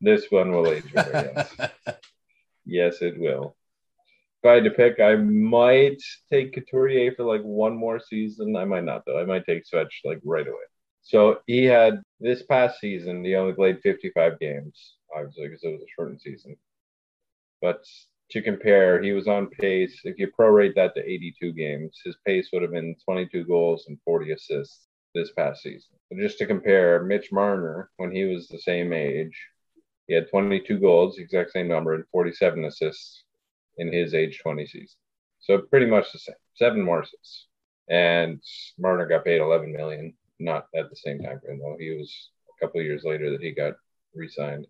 This 0.00 0.26
one 0.30 0.52
will 0.52 0.68
age 0.68 0.92
better. 0.92 1.32
Yes, 1.34 1.70
yes, 2.66 3.02
it 3.02 3.18
will. 3.18 3.56
If 4.42 4.50
I 4.50 4.54
had 4.54 4.64
to 4.64 4.70
pick, 4.70 5.00
I 5.00 5.16
might 5.16 6.02
take 6.30 6.52
Couturier 6.52 7.12
for 7.16 7.24
like 7.24 7.40
one 7.42 7.74
more 7.74 7.98
season. 7.98 8.56
I 8.56 8.66
might 8.66 8.84
not 8.84 9.04
though. 9.06 9.18
I 9.18 9.24
might 9.24 9.46
take 9.46 9.64
Svech 9.64 9.88
like 10.04 10.20
right 10.24 10.46
away. 10.46 10.56
So 11.04 11.38
he 11.46 11.64
had 11.64 12.02
this 12.20 12.42
past 12.42 12.80
season. 12.80 13.24
He 13.24 13.34
only 13.36 13.52
played 13.52 13.80
55 13.82 14.38
games, 14.38 14.96
obviously 15.14 15.48
because 15.48 15.62
it 15.62 15.72
was 15.72 15.82
a 15.82 15.92
shortened 15.94 16.20
season. 16.20 16.56
But 17.60 17.84
to 18.30 18.42
compare, 18.42 19.02
he 19.02 19.12
was 19.12 19.28
on 19.28 19.48
pace. 19.48 20.00
If 20.04 20.18
you 20.18 20.28
prorate 20.28 20.74
that 20.76 20.94
to 20.94 21.02
82 21.08 21.52
games, 21.52 22.00
his 22.04 22.16
pace 22.26 22.48
would 22.52 22.62
have 22.62 22.72
been 22.72 22.96
22 23.04 23.44
goals 23.44 23.86
and 23.88 23.98
40 24.04 24.32
assists 24.32 24.88
this 25.14 25.32
past 25.32 25.62
season. 25.62 25.90
So 26.08 26.18
just 26.18 26.38
to 26.38 26.46
compare, 26.46 27.02
Mitch 27.02 27.30
Marner, 27.32 27.90
when 27.98 28.10
he 28.10 28.24
was 28.24 28.48
the 28.48 28.58
same 28.58 28.92
age, 28.92 29.38
he 30.06 30.14
had 30.14 30.28
22 30.30 30.78
goals, 30.78 31.18
exact 31.18 31.52
same 31.52 31.68
number, 31.68 31.94
and 31.94 32.04
47 32.12 32.64
assists 32.64 33.24
in 33.78 33.92
his 33.92 34.14
age 34.14 34.40
20 34.42 34.66
season. 34.66 34.96
So 35.40 35.58
pretty 35.58 35.86
much 35.86 36.12
the 36.12 36.18
same, 36.18 36.36
seven 36.54 36.82
more 36.82 37.02
assists. 37.02 37.46
And 37.88 38.40
Marner 38.78 39.06
got 39.06 39.24
paid 39.24 39.40
11 39.40 39.72
million, 39.72 40.14
not 40.40 40.66
at 40.74 40.90
the 40.90 40.96
same 40.96 41.18
time 41.20 41.40
frame 41.40 41.60
though. 41.60 41.76
He 41.78 41.90
was 41.90 42.30
a 42.48 42.64
couple 42.64 42.80
years 42.82 43.04
later 43.04 43.30
that 43.30 43.42
he 43.42 43.52
got 43.52 43.74
re-signed, 44.14 44.66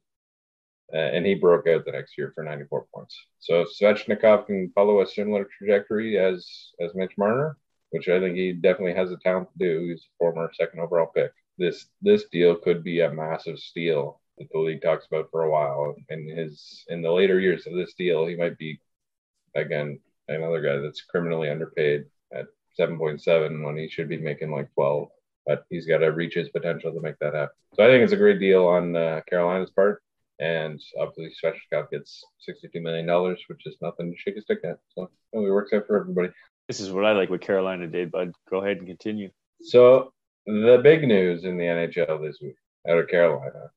and 0.92 1.24
he 1.24 1.34
broke 1.34 1.66
out 1.66 1.84
the 1.84 1.92
next 1.92 2.16
year 2.18 2.32
for 2.34 2.44
94 2.44 2.86
points. 2.94 3.18
So 3.40 3.64
Svechnikov 3.64 4.46
can 4.46 4.70
follow 4.74 5.00
a 5.00 5.06
similar 5.06 5.48
trajectory 5.58 6.18
as 6.18 6.72
as 6.80 6.94
Mitch 6.94 7.16
Marner, 7.16 7.56
which 7.90 8.08
I 8.08 8.20
think 8.20 8.36
he 8.36 8.52
definitely 8.52 8.94
has 8.94 9.10
the 9.10 9.16
talent 9.18 9.48
to 9.52 9.58
do. 9.58 9.88
He's 9.88 10.02
a 10.02 10.14
former 10.18 10.50
second 10.54 10.80
overall 10.80 11.10
pick. 11.14 11.32
This 11.58 11.86
this 12.02 12.24
deal 12.30 12.56
could 12.56 12.84
be 12.84 13.00
a 13.00 13.12
massive 13.12 13.58
steal 13.58 14.20
that 14.38 14.48
the 14.52 14.58
league 14.58 14.82
talks 14.82 15.06
about 15.06 15.30
for 15.30 15.42
a 15.42 15.50
while. 15.50 15.94
In 16.08 16.28
his 16.28 16.84
in 16.88 17.02
the 17.02 17.10
later 17.10 17.40
years 17.40 17.66
of 17.66 17.74
this 17.74 17.94
deal, 17.94 18.26
he 18.26 18.36
might 18.36 18.58
be 18.58 18.80
again 19.54 19.98
another 20.28 20.60
guy 20.60 20.76
that's 20.78 21.02
criminally 21.02 21.50
underpaid 21.50 22.04
at 22.32 22.46
7.7 22.78 23.64
when 23.64 23.76
he 23.76 23.88
should 23.88 24.08
be 24.08 24.16
making 24.16 24.50
like 24.50 24.72
12. 24.74 25.08
But 25.46 25.64
he's 25.68 25.86
got 25.86 25.98
to 25.98 26.06
reach 26.06 26.34
his 26.34 26.48
potential 26.48 26.92
to 26.92 27.00
make 27.00 27.18
that 27.18 27.34
happen. 27.34 27.54
So 27.74 27.84
I 27.84 27.88
think 27.88 28.02
it's 28.02 28.14
a 28.14 28.16
great 28.16 28.40
deal 28.40 28.66
on 28.66 28.96
uh, 28.96 29.20
Carolina's 29.28 29.70
part. 29.70 30.02
And 30.40 30.80
obviously, 30.98 31.32
Svechnikov 31.42 31.90
gets 31.90 32.24
$62 32.48 32.82
million, 32.82 33.36
which 33.48 33.66
is 33.66 33.76
nothing 33.80 34.10
to 34.10 34.18
shake 34.18 34.36
a 34.36 34.42
stick 34.42 34.60
at. 34.64 34.78
So 34.94 35.10
it 35.32 35.38
works 35.38 35.72
out 35.72 35.86
for 35.86 36.00
everybody. 36.00 36.30
This 36.68 36.80
is 36.80 36.90
what 36.90 37.04
I 37.04 37.12
like 37.12 37.30
with 37.30 37.40
Carolina 37.40 37.86
did, 37.86 38.10
bud. 38.10 38.32
Go 38.50 38.62
ahead 38.62 38.78
and 38.78 38.86
continue. 38.86 39.30
So 39.62 40.12
the 40.46 40.80
big 40.82 41.06
news 41.06 41.44
in 41.44 41.56
the 41.56 41.64
NHL 41.64 42.20
this 42.22 42.38
week 42.42 42.56
out 42.88 42.98
of 42.98 43.08
Carolina, 43.08 43.70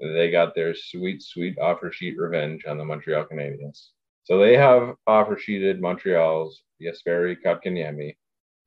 they 0.00 0.30
got 0.30 0.54
their 0.54 0.74
sweet, 0.74 1.22
sweet 1.22 1.58
offer 1.58 1.92
sheet 1.92 2.18
revenge 2.18 2.64
on 2.66 2.78
the 2.78 2.84
Montreal 2.84 3.26
Canadiens. 3.26 3.88
So 4.24 4.38
they 4.38 4.56
have 4.56 4.94
offer 5.06 5.36
sheeted 5.36 5.80
Montreal's 5.80 6.62
Jesperi 6.80 7.36
Kotkaniemi 7.44 8.16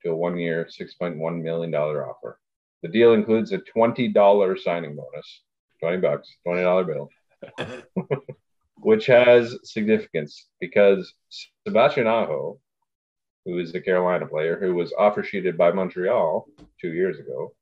to 0.03 0.11
a 0.11 0.15
one-year, 0.15 0.67
$6.1 0.69 1.41
million 1.41 1.73
offer. 1.73 2.39
The 2.83 2.89
deal 2.89 3.13
includes 3.13 3.53
a 3.53 3.59
$20 3.59 4.59
signing 4.59 4.95
bonus, 4.95 5.41
20 5.79 5.97
bucks, 5.97 6.29
$20 6.45 6.85
bill, 6.85 7.09
which 8.77 9.05
has 9.05 9.57
significance 9.63 10.47
because 10.59 11.13
Sebastian 11.65 12.07
Aho, 12.07 12.59
who 13.45 13.59
is 13.59 13.71
the 13.71 13.81
Carolina 13.81 14.25
player 14.25 14.57
who 14.59 14.73
was 14.73 14.93
offer 14.97 15.23
sheeted 15.23 15.57
by 15.57 15.71
Montreal 15.71 16.47
two 16.81 16.93
years 16.93 17.19
ago, 17.19 17.53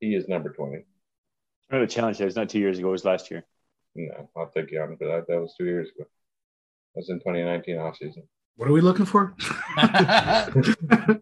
he 0.00 0.14
is 0.14 0.28
number 0.28 0.50
20. 0.50 0.84
Remember 1.70 1.86
the 1.86 1.92
challenge 1.92 2.18
there 2.18 2.26
was 2.26 2.36
not 2.36 2.48
two 2.48 2.60
years 2.60 2.78
ago, 2.78 2.88
it 2.88 2.92
was 2.92 3.04
last 3.04 3.30
year. 3.30 3.44
No, 3.94 4.28
I'll 4.36 4.50
take 4.50 4.70
you 4.70 4.80
on 4.80 4.96
for 4.96 5.06
that. 5.06 5.26
That 5.28 5.40
was 5.40 5.54
two 5.58 5.64
years 5.64 5.88
ago. 5.88 6.08
That 6.94 7.00
was 7.00 7.10
in 7.10 7.18
2019 7.18 7.76
offseason. 7.76 8.22
What 8.56 8.68
are 8.68 8.72
we 8.72 8.80
looking 8.80 9.06
for? 9.06 9.34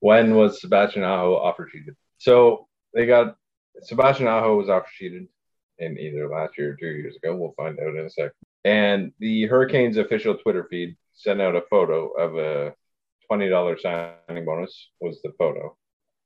When 0.00 0.34
was 0.34 0.60
Sebastian 0.60 1.02
Aho 1.02 1.34
offer 1.34 1.68
sheeted? 1.70 1.96
So 2.18 2.68
they 2.94 3.06
got 3.06 3.36
Sebastian 3.82 4.28
Aho 4.28 4.56
was 4.56 4.68
offer 4.68 4.88
sheeted 4.92 5.28
in 5.78 5.98
either 5.98 6.28
last 6.28 6.58
year 6.58 6.72
or 6.72 6.76
two 6.76 6.86
years 6.86 7.16
ago. 7.16 7.36
We'll 7.36 7.54
find 7.56 7.78
out 7.80 7.94
in 7.94 8.06
a 8.06 8.10
sec. 8.10 8.32
And 8.64 9.12
the 9.18 9.46
Hurricanes 9.46 9.96
official 9.96 10.36
Twitter 10.36 10.66
feed 10.70 10.96
sent 11.14 11.40
out 11.40 11.56
a 11.56 11.62
photo 11.70 12.08
of 12.10 12.36
a 12.36 12.74
$20 13.30 13.80
signing 13.80 14.44
bonus 14.44 14.90
was 15.00 15.20
the 15.22 15.32
photo. 15.38 15.76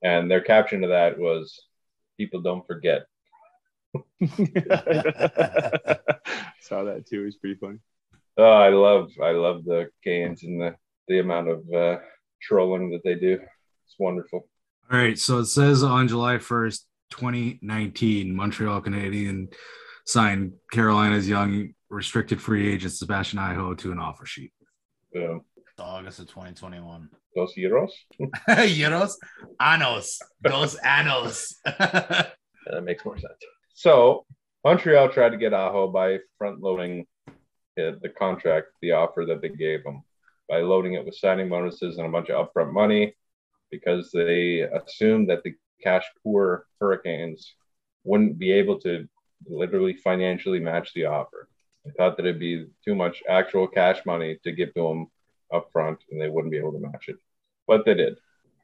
And 0.03 0.31
their 0.31 0.41
caption 0.41 0.83
to 0.83 0.89
that 0.89 1.19
was 1.19 1.67
people 2.17 2.41
don't 2.41 2.67
forget 2.67 3.07
Saw 6.61 6.85
that 6.85 7.05
too. 7.07 7.23
It 7.23 7.25
was 7.25 7.37
pretty 7.37 7.59
funny. 7.61 7.79
Oh, 8.39 8.45
I 8.45 8.71
love 8.71 9.11
I 9.23 9.33
love 9.33 9.65
the 9.65 9.91
Canes 10.03 10.43
and 10.45 10.61
the 10.61 10.75
the 11.09 11.19
amount 11.19 11.49
of 11.49 11.73
uh, 11.73 11.99
trolling 12.41 12.91
that 12.91 13.03
they 13.05 13.15
do. 13.15 13.41
It's 13.87 13.97
wonderful. 13.99 14.49
All 14.91 14.99
right. 14.99 15.19
So 15.19 15.41
it 15.41 15.47
says 15.47 15.83
on 15.83 16.09
July 16.09 16.37
1st, 16.37 16.85
2019, 17.13 18.35
Montreal 18.35 18.81
Canadian 18.81 19.49
signed 20.07 20.53
Carolina's 20.73 21.29
young 21.29 21.75
restricted 21.89 22.41
free 22.41 22.73
agent 22.73 22.93
Sebastian 22.93 23.39
Aho 23.39 23.75
to 23.75 23.93
an 23.93 23.99
offer 23.99 24.27
sheet. 24.27 24.53
Um, 25.15 25.43
August 25.79 26.21
of 26.21 26.29
2021. 26.29 27.09
Dos 27.35 27.55
euros. 27.57 27.91
Euros, 28.49 29.15
anos, 29.61 30.19
dos 30.43 30.77
anos. 30.85 31.61
That 32.65 32.85
makes 32.85 33.05
more 33.05 33.19
sense. 33.19 33.35
So 33.75 34.25
Montreal 34.65 35.09
tried 35.09 35.31
to 35.31 35.37
get 35.37 35.53
Aho 35.53 35.89
by 35.89 36.19
front 36.39 36.61
loading 36.61 37.07
the 37.77 37.99
the 38.01 38.09
contract, 38.09 38.69
the 38.81 38.93
offer 38.93 39.25
that 39.27 39.43
they 39.43 39.49
gave 39.49 39.81
him, 39.85 40.03
by 40.49 40.61
loading 40.61 40.95
it 40.95 41.05
with 41.05 41.17
signing 41.17 41.49
bonuses 41.49 41.99
and 41.99 42.07
a 42.07 42.11
bunch 42.11 42.31
of 42.31 42.47
upfront 42.47 42.73
money, 42.73 43.17
because 43.73 44.13
they 44.13 44.61
assumed 44.61 45.29
that 45.31 45.43
the 45.43 45.55
cash 45.83 46.05
poor 46.22 46.66
Hurricanes 46.80 47.55
wouldn't 48.05 48.39
be 48.39 48.53
able 48.53 48.80
to 48.80 49.09
literally 49.47 49.95
financially 49.95 50.61
match 50.61 50.93
the 50.95 51.07
offer. 51.07 51.49
I 51.87 51.91
thought 51.91 52.16
that 52.16 52.26
it'd 52.26 52.39
be 52.39 52.66
too 52.85 52.95
much 52.95 53.22
actual 53.28 53.66
cash 53.66 54.05
money 54.07 54.39
to 54.45 54.53
give 54.53 54.72
to 54.74 54.83
them 54.89 55.07
upfront, 55.53 55.99
and 56.11 56.20
they 56.20 56.28
wouldn't 56.28 56.53
be 56.53 56.59
able 56.59 56.72
to 56.72 56.78
match 56.78 57.09
it. 57.09 57.16
But 57.66 57.85
they 57.85 57.95
did. 57.95 58.16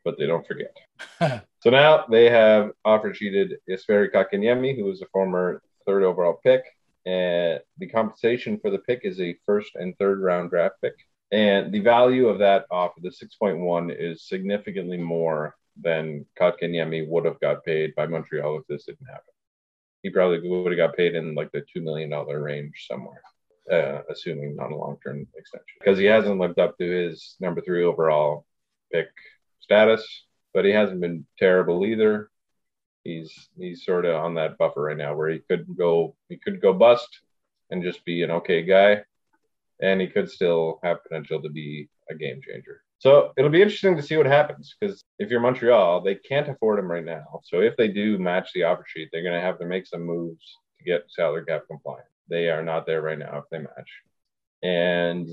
But 0.04 0.18
they 0.18 0.26
don't 0.26 0.46
forget. 0.46 0.76
So 1.60 1.70
now 1.70 2.04
they 2.08 2.30
have 2.30 2.70
offer 2.84 3.12
sheeted 3.12 3.56
Jesperi 3.68 4.12
Kotkaniemi, 4.12 4.76
who 4.76 4.84
was 4.84 5.02
a 5.02 5.06
former 5.06 5.60
third 5.84 6.04
overall 6.04 6.38
pick. 6.44 6.62
And 7.04 7.60
the 7.78 7.88
compensation 7.88 8.60
for 8.60 8.70
the 8.70 8.78
pick 8.78 9.00
is 9.02 9.20
a 9.20 9.36
first 9.44 9.72
and 9.74 9.96
third 9.98 10.20
round 10.20 10.50
draft 10.50 10.76
pick. 10.80 10.94
And 11.32 11.72
the 11.72 11.80
value 11.80 12.28
of 12.28 12.38
that 12.38 12.66
offer, 12.70 13.00
the 13.02 13.10
6.1, 13.10 13.94
is 13.98 14.28
significantly 14.28 14.98
more 14.98 15.56
than 15.82 16.26
Kotkaniemi 16.40 17.08
would 17.08 17.24
have 17.24 17.40
got 17.40 17.64
paid 17.64 17.94
by 17.94 18.06
Montreal 18.06 18.58
if 18.58 18.66
this 18.66 18.84
didn't 18.84 19.06
happen. 19.06 19.34
He 20.02 20.10
probably 20.10 20.48
would 20.48 20.72
have 20.72 20.90
got 20.90 20.96
paid 20.96 21.14
in 21.14 21.34
like 21.34 21.50
the 21.52 21.64
$2 21.76 21.82
million 21.82 22.10
range 22.10 22.86
somewhere, 22.88 23.22
uh, 23.70 24.02
assuming 24.10 24.56
not 24.56 24.72
a 24.72 24.76
long 24.76 24.98
term 25.04 25.26
extension. 25.36 25.66
Because 25.78 25.98
he 25.98 26.04
hasn't 26.04 26.38
lived 26.38 26.58
up 26.58 26.78
to 26.78 26.84
his 26.84 27.36
number 27.40 27.60
three 27.60 27.84
overall 27.84 28.46
pick 28.92 29.08
status, 29.60 30.24
but 30.54 30.64
he 30.64 30.70
hasn't 30.70 31.00
been 31.00 31.26
terrible 31.38 31.84
either. 31.84 32.30
He's 33.04 33.48
he's 33.56 33.84
sort 33.84 34.04
of 34.04 34.16
on 34.16 34.34
that 34.34 34.58
buffer 34.58 34.82
right 34.82 34.96
now 34.96 35.14
where 35.14 35.30
he 35.30 35.38
could 35.38 35.66
go 35.76 36.14
he 36.28 36.36
could 36.36 36.60
go 36.60 36.72
bust 36.72 37.08
and 37.70 37.82
just 37.82 38.04
be 38.04 38.22
an 38.22 38.30
okay 38.30 38.62
guy, 38.62 39.02
and 39.80 40.00
he 40.00 40.08
could 40.08 40.30
still 40.30 40.78
have 40.82 41.02
potential 41.02 41.40
to 41.42 41.48
be 41.48 41.88
a 42.10 42.14
game 42.14 42.40
changer. 42.42 42.82
So 43.00 43.32
it'll 43.36 43.50
be 43.50 43.62
interesting 43.62 43.96
to 43.96 44.02
see 44.02 44.16
what 44.16 44.26
happens 44.26 44.74
because 44.78 45.04
if 45.18 45.30
you're 45.30 45.40
Montreal, 45.40 46.00
they 46.00 46.16
can't 46.16 46.48
afford 46.48 46.80
him 46.80 46.90
right 46.90 47.04
now. 47.04 47.40
So 47.44 47.60
if 47.60 47.76
they 47.76 47.88
do 47.88 48.18
match 48.18 48.50
the 48.52 48.64
offer 48.64 48.84
sheet, 48.86 49.08
they're 49.12 49.22
going 49.22 49.34
to 49.34 49.40
have 49.40 49.58
to 49.60 49.66
make 49.66 49.86
some 49.86 50.02
moves 50.04 50.56
to 50.78 50.84
get 50.84 51.04
salary 51.08 51.44
cap 51.44 51.62
compliant. 51.68 52.08
They 52.28 52.48
are 52.48 52.62
not 52.62 52.86
there 52.86 53.00
right 53.00 53.18
now 53.18 53.38
if 53.38 53.44
they 53.50 53.58
match. 53.58 53.90
And 54.62 55.28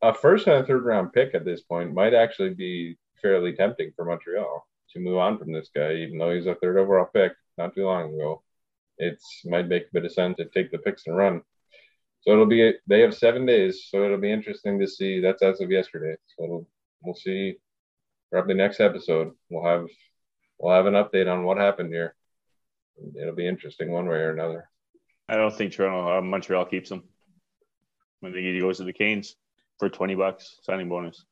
a 0.00 0.14
first 0.14 0.46
and 0.46 0.56
a 0.56 0.66
third 0.66 0.84
round 0.84 1.12
pick 1.12 1.34
at 1.34 1.44
this 1.44 1.62
point 1.62 1.92
might 1.92 2.14
actually 2.14 2.54
be 2.54 2.96
fairly 3.20 3.54
tempting 3.54 3.92
for 3.96 4.04
Montreal 4.04 4.66
to 4.92 5.00
move 5.00 5.18
on 5.18 5.38
from 5.38 5.52
this 5.52 5.70
guy, 5.74 5.94
even 5.94 6.18
though 6.18 6.34
he's 6.34 6.46
a 6.46 6.54
third 6.54 6.78
overall 6.78 7.08
pick 7.12 7.32
not 7.58 7.74
too 7.74 7.84
long 7.84 8.14
ago. 8.14 8.42
It's 8.98 9.42
might 9.44 9.66
make 9.66 9.84
a 9.84 9.92
bit 9.92 10.04
of 10.04 10.12
sense 10.12 10.36
to 10.36 10.44
take 10.44 10.70
the 10.70 10.78
picks 10.78 11.06
and 11.08 11.16
run. 11.16 11.42
So 12.24 12.32
it'll 12.32 12.46
be 12.46 12.72
they 12.86 13.00
have 13.00 13.14
seven 13.14 13.44
days, 13.44 13.86
so 13.90 14.02
it'll 14.02 14.18
be 14.18 14.32
interesting 14.32 14.78
to 14.80 14.88
see. 14.88 15.20
That's 15.20 15.42
as 15.42 15.60
of 15.60 15.70
yesterday. 15.70 16.16
So 16.26 16.44
it'll, 16.44 16.68
we'll 17.02 17.14
see. 17.14 17.56
Probably 18.32 18.54
next 18.54 18.80
episode 18.80 19.32
we'll 19.50 19.64
have 19.64 19.86
we'll 20.58 20.74
have 20.74 20.86
an 20.86 20.94
update 20.94 21.30
on 21.30 21.44
what 21.44 21.58
happened 21.58 21.92
here. 21.92 22.14
It'll 23.20 23.34
be 23.34 23.46
interesting 23.46 23.90
one 23.90 24.06
way 24.06 24.16
or 24.16 24.32
another. 24.32 24.68
I 25.28 25.36
don't 25.36 25.54
think 25.54 25.72
Toronto, 25.72 26.18
uh, 26.18 26.20
Montreal 26.22 26.64
keeps 26.64 26.90
him. 26.90 27.02
I 28.22 28.30
think 28.30 28.38
he 28.38 28.60
goes 28.60 28.78
to 28.78 28.84
the 28.84 28.92
Canes 28.92 29.36
for 29.78 29.88
20 29.88 30.14
bucks 30.14 30.58
signing 30.62 30.88
bonus. 30.88 31.24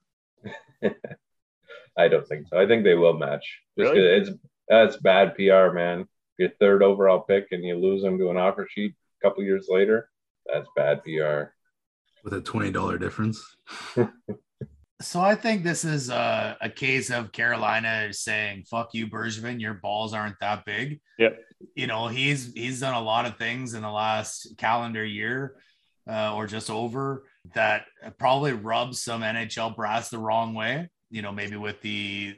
I 1.96 2.08
don't 2.08 2.26
think 2.26 2.48
so. 2.48 2.58
I 2.58 2.66
think 2.66 2.84
they 2.84 2.94
will 2.94 3.16
match. 3.16 3.60
Just 3.78 3.92
Really? 3.92 4.08
it's 4.08 4.30
that's 4.68 4.96
bad 4.96 5.34
PR, 5.34 5.72
man. 5.72 6.06
Your 6.38 6.50
third 6.60 6.82
overall 6.82 7.20
pick 7.20 7.48
and 7.52 7.64
you 7.64 7.76
lose 7.76 8.02
them 8.02 8.18
to 8.18 8.30
an 8.30 8.36
offer 8.36 8.66
sheet 8.70 8.94
a 9.20 9.26
couple 9.26 9.42
years 9.42 9.66
later. 9.70 10.10
That's 10.46 10.68
bad 10.76 11.02
PR. 11.04 11.52
with 12.24 12.34
a 12.34 12.40
$20 12.40 13.00
difference. 13.00 13.56
So 15.02 15.20
I 15.20 15.34
think 15.34 15.64
this 15.64 15.84
is 15.84 16.10
a, 16.10 16.56
a 16.60 16.70
case 16.70 17.10
of 17.10 17.32
Carolina 17.32 18.12
saying, 18.12 18.64
fuck 18.70 18.90
you, 18.94 19.08
Bergevin, 19.08 19.60
your 19.60 19.74
balls 19.74 20.14
aren't 20.14 20.38
that 20.40 20.64
big. 20.64 21.00
Yep. 21.18 21.38
You 21.74 21.88
know, 21.88 22.06
he's 22.06 22.52
he's 22.52 22.80
done 22.80 22.94
a 22.94 23.00
lot 23.00 23.26
of 23.26 23.36
things 23.36 23.74
in 23.74 23.82
the 23.82 23.90
last 23.90 24.54
calendar 24.58 25.04
year 25.04 25.56
uh, 26.08 26.34
or 26.34 26.46
just 26.46 26.70
over 26.70 27.24
that 27.54 27.84
probably 28.18 28.52
rubs 28.52 29.02
some 29.02 29.22
NHL 29.22 29.74
brass 29.74 30.08
the 30.08 30.18
wrong 30.18 30.54
way. 30.54 30.88
You 31.10 31.22
know, 31.22 31.32
maybe 31.32 31.56
with 31.56 31.80
the 31.82 32.36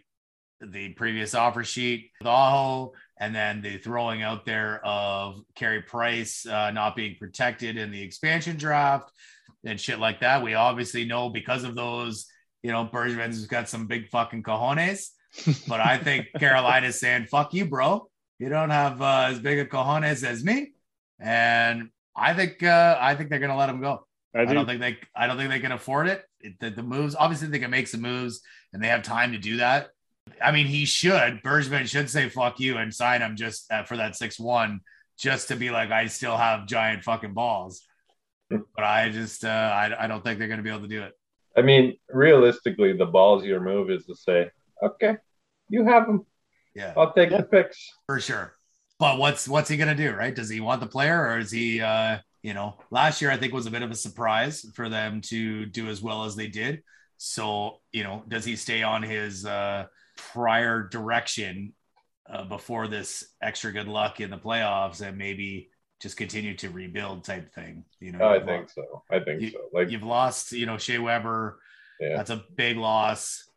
the 0.60 0.90
previous 0.94 1.34
offer 1.34 1.64
sheet, 1.64 2.10
with 2.20 2.28
Aho, 2.28 2.92
and 3.18 3.34
then 3.34 3.62
the 3.62 3.78
throwing 3.78 4.22
out 4.22 4.44
there 4.44 4.80
of 4.84 5.40
Carey 5.54 5.82
Price 5.82 6.46
uh, 6.46 6.70
not 6.70 6.96
being 6.96 7.16
protected 7.18 7.76
in 7.76 7.90
the 7.90 8.02
expansion 8.02 8.56
draft 8.56 9.10
and 9.64 9.80
shit 9.80 9.98
like 9.98 10.20
that. 10.20 10.42
We 10.42 10.54
obviously 10.54 11.04
know 11.04 11.28
because 11.28 11.64
of 11.64 11.74
those 11.74 12.26
you 12.64 12.72
know, 12.72 12.86
Bergevin's 12.86 13.46
got 13.46 13.68
some 13.68 13.86
big 13.86 14.08
fucking 14.08 14.42
cojones, 14.42 15.10
but 15.68 15.80
I 15.80 15.98
think 15.98 16.28
Carolina's 16.40 16.98
saying, 16.98 17.26
fuck 17.26 17.52
you, 17.52 17.66
bro. 17.66 18.08
You 18.38 18.48
don't 18.48 18.70
have 18.70 19.02
uh, 19.02 19.26
as 19.28 19.38
big 19.38 19.58
a 19.58 19.66
cojones 19.66 20.24
as 20.24 20.42
me. 20.42 20.72
And 21.20 21.90
I 22.16 22.32
think 22.32 22.62
uh, 22.62 22.96
I 22.98 23.14
think 23.14 23.28
they're 23.28 23.38
gonna 23.38 23.56
let 23.56 23.68
him 23.68 23.82
go. 23.82 24.06
I, 24.34 24.40
I, 24.40 24.44
do. 24.46 24.54
don't 24.54 24.66
think 24.66 24.80
they 24.80 24.96
I 25.14 25.26
don't 25.26 25.36
think 25.36 25.50
they 25.50 25.60
can 25.60 25.72
afford 25.72 26.08
it. 26.08 26.24
it 26.40 26.58
the, 26.58 26.70
the 26.70 26.82
moves, 26.82 27.14
obviously 27.14 27.48
they 27.48 27.58
can 27.58 27.70
make 27.70 27.86
some 27.86 28.00
moves 28.00 28.40
and 28.72 28.82
they 28.82 28.88
have 28.88 29.02
time 29.02 29.32
to 29.32 29.38
do 29.38 29.58
that. 29.58 29.88
I 30.42 30.52
mean, 30.52 30.66
he 30.66 30.84
should, 30.84 31.42
Bergman 31.42 31.86
should 31.86 32.10
say 32.10 32.28
fuck 32.28 32.58
you 32.60 32.76
and 32.78 32.94
sign 32.94 33.20
him 33.22 33.36
just 33.36 33.70
uh, 33.70 33.84
for 33.84 33.96
that 33.96 34.16
six 34.16 34.38
one, 34.38 34.80
just 35.18 35.48
to 35.48 35.56
be 35.56 35.70
like, 35.70 35.90
I 35.90 36.06
still 36.06 36.36
have 36.36 36.66
giant 36.66 37.04
fucking 37.04 37.34
balls. 37.34 37.82
But 38.50 38.84
I 38.84 39.08
just 39.10 39.44
uh, 39.44 39.48
I, 39.48 40.04
I 40.04 40.06
don't 40.06 40.22
think 40.22 40.38
they're 40.38 40.48
gonna 40.48 40.62
be 40.62 40.70
able 40.70 40.82
to 40.82 40.88
do 40.88 41.02
it. 41.02 41.12
I 41.56 41.62
mean, 41.62 41.96
realistically, 42.08 42.92
the 42.96 43.06
ballsier 43.06 43.62
move 43.62 43.90
is 43.90 44.04
to 44.06 44.14
say, 44.14 44.50
okay, 44.82 45.16
you 45.68 45.84
have 45.86 46.06
them. 46.06 46.26
Yeah. 46.74 46.92
I'll 46.96 47.12
take 47.12 47.30
Yeah. 47.30 47.38
the 47.38 47.42
picks. 47.44 47.90
for 48.06 48.20
sure. 48.20 48.54
But 48.98 49.18
what's 49.18 49.48
what's 49.48 49.68
he 49.68 49.76
gonna 49.76 49.94
do, 49.94 50.12
right? 50.12 50.34
Does 50.34 50.48
he 50.48 50.60
want 50.60 50.80
the 50.80 50.86
player, 50.86 51.20
or 51.20 51.38
is 51.38 51.50
he, 51.50 51.80
uh, 51.80 52.18
you 52.42 52.54
know, 52.54 52.78
last 52.90 53.20
year 53.22 53.30
I 53.30 53.36
think 53.36 53.52
was 53.52 53.66
a 53.66 53.70
bit 53.70 53.82
of 53.82 53.90
a 53.90 53.94
surprise 53.96 54.64
for 54.74 54.88
them 54.88 55.20
to 55.22 55.66
do 55.66 55.88
as 55.88 56.00
well 56.02 56.24
as 56.24 56.36
they 56.36 56.46
did. 56.46 56.82
So 57.16 57.80
you 57.92 58.04
know, 58.04 58.24
does 58.28 58.44
he 58.44 58.56
stay 58.56 58.82
on 58.82 59.02
his 59.02 59.46
uh, 59.46 59.86
prior 60.34 60.82
direction 60.88 61.72
uh, 62.30 62.44
before 62.44 62.88
this 62.88 63.24
extra 63.40 63.70
good 63.72 63.86
luck 63.88 64.20
in 64.20 64.30
the 64.30 64.36
playoffs 64.38 65.00
and 65.00 65.16
maybe 65.16 65.70
just 66.02 66.16
continue 66.16 66.54
to 66.56 66.68
rebuild 66.70 67.24
type 67.24 67.54
thing? 67.54 67.84
You 68.00 68.12
know, 68.12 68.28
I 68.28 68.38
think 68.40 68.62
lost- 68.62 68.74
so. 68.74 69.02
I 69.10 69.20
think 69.20 69.40
You- 69.42 69.50
so. 69.50 69.60
Like, 69.72 69.90
you've 69.90 70.02
lost, 70.02 70.52
you 70.52 70.66
know, 70.66 70.76
Shea 70.78 70.98
Weber. 70.98 71.60
Yeah. 72.00 72.16
That's 72.16 72.30
a 72.30 72.44
big 72.56 72.76
loss. 72.76 73.48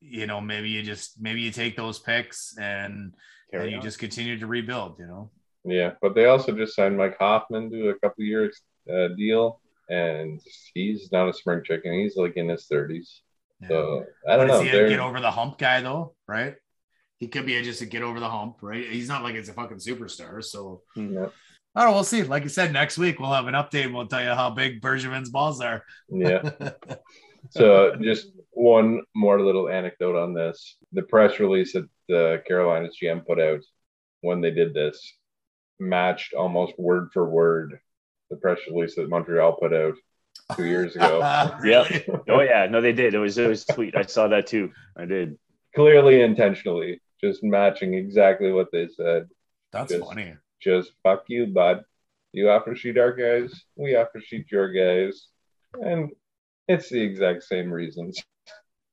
You 0.00 0.26
know, 0.26 0.40
maybe 0.40 0.68
you 0.70 0.82
just 0.82 1.20
maybe 1.20 1.40
you 1.42 1.50
take 1.50 1.76
those 1.76 1.98
picks 1.98 2.56
and 2.58 3.12
and 3.52 3.70
you 3.70 3.76
on. 3.76 3.82
just 3.82 3.98
continue 3.98 4.38
to 4.38 4.46
rebuild. 4.46 4.96
You 4.98 5.06
know. 5.06 5.30
yeah, 5.64 5.92
but 6.00 6.14
they 6.14 6.26
also 6.26 6.52
just 6.52 6.74
signed 6.76 6.96
Mike 6.96 7.18
Hoffman 7.18 7.70
to 7.70 7.90
a 7.90 7.98
couple 8.00 8.24
years 8.24 8.60
uh, 8.92 9.08
deal, 9.16 9.60
and 9.90 10.40
he's 10.74 11.10
not 11.12 11.28
a 11.28 11.32
spring 11.32 11.62
chicken. 11.64 11.92
He's 11.94 12.16
like 12.16 12.36
in 12.36 12.48
his 12.48 12.66
thirties. 12.66 13.22
Yeah. 13.62 13.68
So 13.68 14.04
I 14.28 14.36
don't 14.36 14.48
But 14.48 14.66
is 14.66 14.72
he 14.72 14.78
a 14.78 14.88
get 14.88 15.00
over 15.00 15.20
the 15.20 15.30
hump 15.30 15.58
guy 15.58 15.80
though, 15.80 16.14
right? 16.26 16.54
He 17.18 17.28
could 17.28 17.46
be 17.46 17.56
a, 17.56 17.62
just 17.62 17.80
a 17.80 17.86
get 17.86 18.02
over 18.02 18.18
the 18.18 18.28
hump, 18.28 18.56
right? 18.62 18.84
He's 18.88 19.08
not 19.08 19.22
like 19.22 19.36
it's 19.36 19.48
a 19.48 19.52
fucking 19.52 19.78
superstar. 19.78 20.42
So 20.42 20.82
yeah, 20.96 21.26
I 21.74 21.82
don't 21.82 21.90
know. 21.90 21.92
We'll 21.92 22.04
see. 22.04 22.24
Like 22.24 22.42
you 22.42 22.48
said, 22.48 22.72
next 22.72 22.98
week 22.98 23.20
we'll 23.20 23.32
have 23.32 23.46
an 23.46 23.54
update. 23.54 23.92
We'll 23.92 24.08
tell 24.08 24.22
you 24.22 24.30
how 24.30 24.50
big 24.50 24.80
Bergevin's 24.80 25.30
balls 25.30 25.60
are. 25.60 25.84
yeah. 26.10 26.42
So 27.50 27.96
just 27.96 28.28
one 28.52 29.02
more 29.16 29.40
little 29.42 29.68
anecdote 29.68 30.16
on 30.16 30.32
this. 30.32 30.76
The 30.92 31.02
press 31.02 31.40
release 31.40 31.72
that 31.72 31.88
the 32.08 32.42
Carolina's 32.46 32.96
GM 33.02 33.26
put 33.26 33.40
out 33.40 33.60
when 34.20 34.40
they 34.40 34.52
did 34.52 34.74
this 34.74 35.14
matched 35.80 36.34
almost 36.34 36.78
word 36.78 37.08
for 37.12 37.28
word 37.28 37.80
the 38.30 38.36
press 38.36 38.60
release 38.70 38.94
that 38.94 39.08
Montreal 39.08 39.56
put 39.56 39.74
out 39.74 39.94
two 40.56 40.64
years 40.66 40.96
ago. 40.96 41.20
Really? 41.60 42.04
Oh 42.28 42.40
yeah, 42.40 42.66
no, 42.70 42.80
they 42.80 42.92
did. 42.92 43.14
It 43.14 43.18
was 43.18 43.38
it 43.38 43.48
was 43.48 43.62
sweet. 43.66 43.96
I 43.96 44.02
saw 44.02 44.28
that 44.28 44.46
too. 44.46 44.72
I 44.96 45.04
did. 45.06 45.38
Clearly 45.74 46.20
intentionally, 46.22 47.00
just 47.20 47.42
matching 47.42 47.94
exactly 47.94 48.52
what 48.52 48.68
they 48.72 48.88
said. 48.88 49.28
That's 49.72 49.92
Just- 49.92 50.04
funny. 50.04 50.34
just 50.60 50.92
fuck 51.02 51.24
you, 51.28 51.46
bud. 51.46 51.84
You 52.32 52.48
offer 52.50 52.74
sheet 52.74 52.96
our 52.98 53.12
guys, 53.12 53.52
we 53.76 53.94
offer 53.94 54.20
sheet 54.20 54.46
your 54.50 54.72
guys, 54.72 55.26
and 55.74 56.10
it's 56.68 56.88
the 56.88 57.00
exact 57.02 57.42
same 57.44 57.70
reasons. 57.70 58.22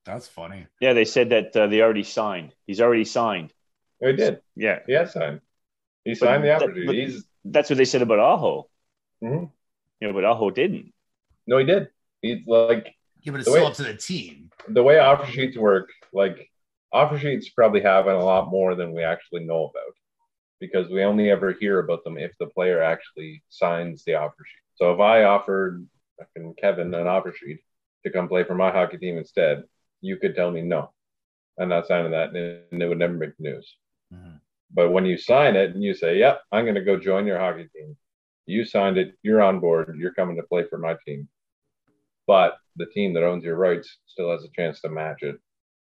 That's 0.05 0.27
funny. 0.27 0.67
Yeah, 0.81 0.93
they 0.93 1.05
said 1.05 1.29
that 1.29 1.55
uh, 1.55 1.67
they 1.67 1.81
already 1.81 2.03
signed. 2.03 2.53
He's 2.67 2.81
already 2.81 3.05
signed. 3.05 3.53
They 4.01 4.13
did. 4.13 4.41
Yeah, 4.55 4.79
He 4.87 4.93
has 4.93 5.13
signed. 5.13 5.39
He 6.03 6.15
signed 6.15 6.43
the 6.43 6.47
that- 6.47 6.63
offer 6.63 6.73
He's 6.73 7.23
that's 7.45 7.69
what 7.69 7.77
they 7.77 7.85
said 7.85 8.01
about 8.01 8.19
Aho. 8.19 8.69
Mhm. 9.23 9.51
Yeah, 10.01 10.11
but 10.13 10.25
Aho 10.25 10.49
didn't. 10.49 10.93
No, 11.49 11.57
he 11.57 11.65
did. 11.65 11.89
He's 12.21 12.45
like 12.47 12.85
Yeah, 13.23 13.31
but 13.33 13.41
it's 13.41 13.49
still 13.49 13.63
way- 13.63 13.69
up 13.69 13.75
to 13.81 13.83
the 13.83 13.95
team. 14.09 14.49
the 14.67 14.83
way 14.83 14.99
offer 14.99 15.25
sheets 15.35 15.57
work, 15.57 15.87
like 16.13 16.37
offer 16.91 17.17
sheets 17.23 17.49
probably 17.49 17.81
have 17.81 18.05
a 18.07 18.17
lot 18.31 18.49
more 18.57 18.75
than 18.75 18.89
we 18.93 19.03
actually 19.03 19.43
know 19.49 19.61
about 19.71 19.93
because 20.59 20.89
we 20.89 21.03
only 21.03 21.29
ever 21.35 21.49
hear 21.53 21.79
about 21.79 22.03
them 22.03 22.17
if 22.17 22.33
the 22.39 22.47
player 22.47 22.81
actually 22.93 23.31
signs 23.49 24.03
the 24.03 24.15
offer 24.15 24.43
sheet. 24.49 24.65
So 24.75 24.93
if 24.93 24.99
I 24.99 25.23
offered 25.23 25.87
fucking 26.17 26.55
Kevin 26.61 26.93
an 26.93 27.07
offer 27.07 27.33
sheet 27.39 27.59
to 28.05 28.09
come 28.11 28.27
play 28.27 28.43
for 28.43 28.55
my 28.55 28.71
hockey 28.71 28.97
team 28.97 29.17
instead, 29.17 29.63
you 30.01 30.17
could 30.17 30.35
tell 30.35 30.51
me 30.51 30.61
no, 30.61 30.91
I'm 31.59 31.69
not 31.69 31.87
signing 31.87 32.11
that, 32.11 32.29
and 32.35 32.81
it 32.83 32.87
would 32.89 32.97
never 32.99 33.13
make 33.13 33.35
the 33.37 33.43
news. 33.49 33.67
Mhm. 34.13 34.39
But 34.71 34.91
when 34.91 35.05
you 35.05 35.17
sign 35.17 35.55
it 35.55 35.71
and 35.73 35.83
you 35.83 35.93
say, 35.93 36.17
"Yep, 36.19 36.35
I'm 36.51 36.65
going 36.65 36.75
to 36.81 36.89
go 36.89 36.97
join 36.97 37.25
your 37.27 37.39
hockey 37.39 37.67
team," 37.75 37.97
you 38.45 38.65
signed 38.65 38.97
it, 38.97 39.09
you're 39.23 39.41
on 39.41 39.59
board, 39.59 39.95
you're 39.97 40.13
coming 40.13 40.35
to 40.37 40.43
play 40.43 40.63
for 40.69 40.77
my 40.77 40.95
team. 41.05 41.27
But 42.29 42.59
the 42.75 42.85
team 42.85 43.15
that 43.15 43.23
owns 43.23 43.43
your 43.43 43.55
rights 43.55 43.97
still 44.05 44.29
has 44.31 44.43
a 44.43 44.49
chance 44.55 44.81
to 44.81 44.89
match 44.89 45.23
it, 45.23 45.39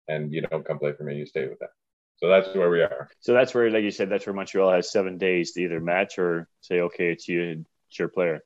and 0.08 0.32
you 0.32 0.42
don't 0.42 0.64
come 0.64 0.78
play 0.78 0.94
for 0.94 1.04
me, 1.04 1.16
you 1.16 1.26
stay 1.26 1.48
with 1.48 1.58
them. 1.58 1.70
So 2.18 2.30
that's 2.30 2.54
where 2.54 2.70
we 2.70 2.82
are. 2.82 3.10
So 3.20 3.34
that's 3.34 3.56
where, 3.56 3.72
like 3.72 3.82
you 3.82 3.90
said, 3.90 4.12
that's 4.12 4.28
where 4.28 4.36
Montreal 4.36 4.72
has 4.72 4.92
seven 4.92 5.18
days 5.18 5.54
to 5.54 5.62
either 5.62 5.80
match 5.80 6.20
or 6.20 6.48
say, 6.62 6.82
okay, 6.82 7.12
it's 7.12 7.28
you, 7.28 7.66
it's 7.90 7.98
your 7.98 8.10
player. 8.10 8.42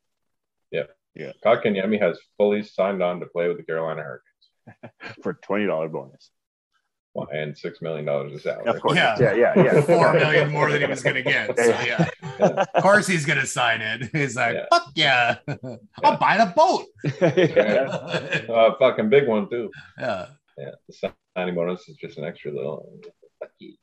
Yeah. 0.71 0.83
Yeah. 1.13 1.33
Kotkaniemi 1.45 1.99
has 1.99 2.17
fully 2.37 2.63
signed 2.63 3.03
on 3.03 3.19
to 3.19 3.25
play 3.25 3.49
with 3.49 3.57
the 3.57 3.63
Carolina 3.63 4.01
Hurricanes 4.01 5.17
for 5.21 5.33
twenty 5.33 5.65
dollar 5.65 5.89
bonus. 5.89 6.31
Well, 7.13 7.27
and 7.33 7.57
six 7.57 7.81
million 7.81 8.05
dollars 8.05 8.33
of 8.33 8.41
salary. 8.41 8.67
Of 8.67 8.81
course, 8.81 8.95
Yeah. 8.95 9.15
yeah, 9.19 9.33
yeah, 9.33 9.53
yeah. 9.55 9.81
Four 9.93 10.13
million 10.13 10.51
more 10.51 10.69
than 10.71 10.81
he 10.81 10.87
was 10.87 11.01
gonna 11.03 11.21
get. 11.23 11.57
So 11.57 11.65
yeah. 11.85 12.07
Of 12.39 12.83
course 12.83 13.07
he's 13.07 13.25
gonna 13.25 13.45
sign 13.45 13.81
it. 13.81 14.09
He's 14.13 14.35
like, 14.35 14.55
Yeah. 14.55 14.65
fuck 14.71 14.91
yeah. 14.95 15.35
I'll 16.03 16.17
buy 16.17 16.37
the 16.37 16.53
boat. 16.55 16.85
yeah. 17.21 18.53
Uh, 18.53 18.75
fucking 18.77 19.09
big 19.09 19.27
one 19.27 19.49
too. 19.49 19.71
yeah. 19.97 20.27
Yeah, 20.57 20.71
the 20.89 21.11
signing 21.37 21.55
bonus 21.55 21.87
is 21.87 21.95
just 21.95 22.17
an 22.17 22.25
extra 22.25 22.51
little. 22.51 22.99
Fuck 23.39 23.51
you. 23.59 23.75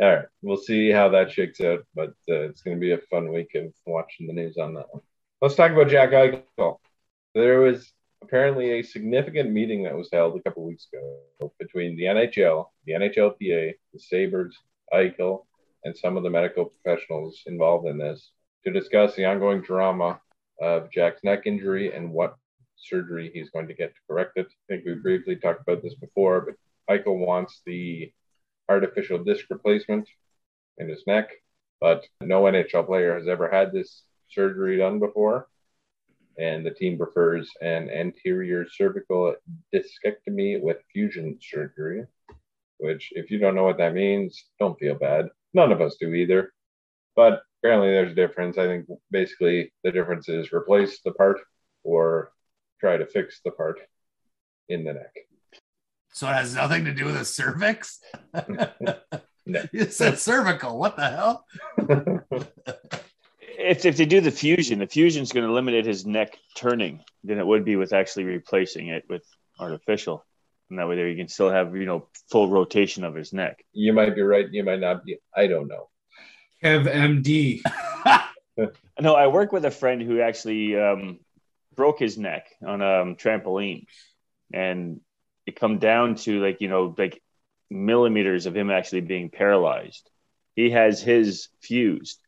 All 0.00 0.08
right, 0.08 0.24
we'll 0.42 0.56
see 0.56 0.90
how 0.90 1.08
that 1.10 1.32
shakes 1.32 1.60
out, 1.60 1.84
but 1.94 2.10
uh, 2.30 2.48
it's 2.48 2.62
going 2.62 2.76
to 2.76 2.80
be 2.80 2.92
a 2.92 2.98
fun 3.10 3.32
week 3.32 3.54
of 3.56 3.72
watching 3.84 4.26
the 4.28 4.32
news 4.32 4.56
on 4.56 4.74
that 4.74 4.86
one. 4.90 5.02
Let's 5.42 5.56
talk 5.56 5.72
about 5.72 5.88
Jack 5.88 6.10
Eichel. 6.10 6.76
There 7.34 7.60
was 7.60 7.92
apparently 8.22 8.72
a 8.72 8.82
significant 8.82 9.50
meeting 9.50 9.82
that 9.82 9.96
was 9.96 10.08
held 10.12 10.36
a 10.36 10.42
couple 10.42 10.64
weeks 10.64 10.86
ago 10.92 11.52
between 11.58 11.96
the 11.96 12.04
NHL, 12.04 12.66
the 12.84 12.92
NHLPA, 12.92 13.74
the 13.92 13.98
Sabres, 13.98 14.56
Eichel, 14.92 15.44
and 15.84 15.96
some 15.96 16.16
of 16.16 16.22
the 16.22 16.30
medical 16.30 16.66
professionals 16.66 17.42
involved 17.46 17.86
in 17.86 17.98
this 17.98 18.30
to 18.64 18.72
discuss 18.72 19.14
the 19.14 19.24
ongoing 19.24 19.62
drama 19.62 20.20
of 20.60 20.90
Jack's 20.90 21.22
neck 21.22 21.42
injury 21.46 21.94
and 21.94 22.12
what 22.12 22.36
surgery 22.76 23.30
he's 23.32 23.50
going 23.50 23.68
to 23.68 23.74
get 23.74 23.94
to 23.94 24.00
correct 24.08 24.32
it. 24.36 24.46
I 24.46 24.74
think 24.74 24.84
we 24.84 24.94
briefly 24.94 25.36
talked 25.36 25.62
about 25.62 25.82
this 25.82 25.94
before, 25.94 26.40
but 26.42 26.54
Eichel 26.92 27.18
wants 27.18 27.60
the 27.66 28.12
artificial 28.68 29.22
disc 29.22 29.46
replacement 29.50 30.08
in 30.78 30.88
his 30.88 31.04
neck, 31.06 31.30
but 31.80 32.04
no 32.20 32.42
NHL 32.42 32.86
player 32.86 33.18
has 33.18 33.28
ever 33.28 33.48
had 33.48 33.72
this 33.72 34.02
surgery 34.30 34.78
done 34.78 34.98
before. 34.98 35.48
And 36.38 36.64
the 36.64 36.70
team 36.70 36.96
prefers 36.96 37.50
an 37.60 37.90
anterior 37.90 38.66
cervical 38.70 39.34
discectomy 39.74 40.60
with 40.60 40.78
fusion 40.92 41.38
surgery, 41.40 42.06
which, 42.78 43.08
if 43.12 43.30
you 43.30 43.38
don't 43.38 43.56
know 43.56 43.64
what 43.64 43.78
that 43.78 43.94
means, 43.94 44.44
don't 44.60 44.78
feel 44.78 44.94
bad. 44.94 45.28
None 45.52 45.72
of 45.72 45.80
us 45.80 45.96
do 45.98 46.14
either. 46.14 46.52
But 47.16 47.42
apparently, 47.58 47.90
there's 47.90 48.12
a 48.12 48.14
difference. 48.14 48.56
I 48.56 48.66
think 48.66 48.86
basically 49.10 49.72
the 49.82 49.90
difference 49.90 50.28
is 50.28 50.52
replace 50.52 51.00
the 51.04 51.12
part 51.12 51.40
or 51.82 52.30
try 52.80 52.96
to 52.96 53.06
fix 53.06 53.40
the 53.44 53.50
part 53.50 53.80
in 54.68 54.84
the 54.84 54.92
neck. 54.92 55.14
So 56.12 56.28
it 56.28 56.34
has 56.34 56.54
nothing 56.54 56.84
to 56.84 56.94
do 56.94 57.04
with 57.06 57.18
the 57.18 57.24
cervix. 57.24 58.00
No. 58.48 58.68
You 59.72 59.86
said 59.86 60.18
cervical. 60.18 60.78
What 60.78 60.96
the 60.96 61.08
hell? 61.08 61.46
If, 63.58 63.84
if 63.84 63.96
they 63.96 64.06
do 64.06 64.20
the 64.20 64.30
fusion, 64.30 64.78
the 64.78 64.86
fusion's 64.86 65.32
going 65.32 65.44
to 65.44 65.50
eliminate 65.50 65.84
his 65.84 66.06
neck 66.06 66.38
turning 66.54 67.02
than 67.24 67.38
it 67.38 67.46
would 67.46 67.64
be 67.64 67.76
with 67.76 67.92
actually 67.92 68.24
replacing 68.24 68.88
it 68.88 69.04
with 69.08 69.24
artificial. 69.58 70.24
And 70.70 70.78
that 70.78 70.88
way, 70.88 70.96
there 70.96 71.08
you 71.08 71.16
can 71.16 71.28
still 71.28 71.50
have 71.50 71.74
you 71.74 71.86
know 71.86 72.06
full 72.30 72.48
rotation 72.48 73.04
of 73.04 73.14
his 73.14 73.32
neck. 73.32 73.64
you 73.72 73.92
might 73.92 74.14
be 74.14 74.22
right. 74.22 74.46
You 74.50 74.64
might 74.64 74.80
not 74.80 75.04
be. 75.04 75.18
I 75.34 75.46
don't 75.46 75.66
know. 75.66 75.88
Kev 76.62 76.86
MD. 76.86 77.62
No, 79.00 79.14
I 79.14 79.28
work 79.28 79.52
with 79.52 79.64
a 79.64 79.70
friend 79.70 80.02
who 80.02 80.20
actually 80.20 80.76
um, 80.76 81.20
broke 81.76 82.00
his 82.00 82.18
neck 82.18 82.48
on 82.66 82.82
a 82.82 83.02
um, 83.02 83.14
trampoline, 83.14 83.86
and 84.52 85.00
it 85.46 85.58
come 85.58 85.78
down 85.78 86.16
to 86.16 86.42
like 86.42 86.60
you 86.60 86.68
know 86.68 86.94
like 86.98 87.22
millimeters 87.70 88.46
of 88.46 88.56
him 88.56 88.70
actually 88.70 89.02
being 89.02 89.30
paralyzed. 89.30 90.10
He 90.56 90.70
has 90.70 91.00
his 91.00 91.48
fused, 91.60 92.18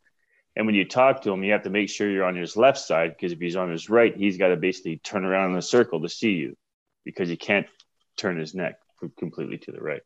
and 0.56 0.66
when 0.66 0.74
you 0.74 0.84
talk 0.84 1.22
to 1.22 1.32
him, 1.32 1.44
you 1.44 1.52
have 1.52 1.62
to 1.62 1.70
make 1.70 1.88
sure 1.88 2.10
you're 2.10 2.24
on 2.24 2.36
his 2.36 2.56
left 2.56 2.78
side 2.78 3.14
because 3.16 3.32
if 3.32 3.38
he's 3.38 3.56
on 3.56 3.70
his 3.70 3.88
right, 3.88 4.16
he's 4.16 4.36
got 4.36 4.48
to 4.48 4.56
basically 4.56 4.98
turn 4.98 5.24
around 5.24 5.52
in 5.52 5.58
a 5.58 5.62
circle 5.62 6.02
to 6.02 6.08
see 6.08 6.32
you 6.32 6.56
because 7.04 7.28
he 7.28 7.36
can't 7.36 7.66
turn 8.16 8.36
his 8.38 8.54
neck 8.54 8.78
completely 9.18 9.58
to 9.58 9.72
the 9.72 9.80
right. 9.80 10.02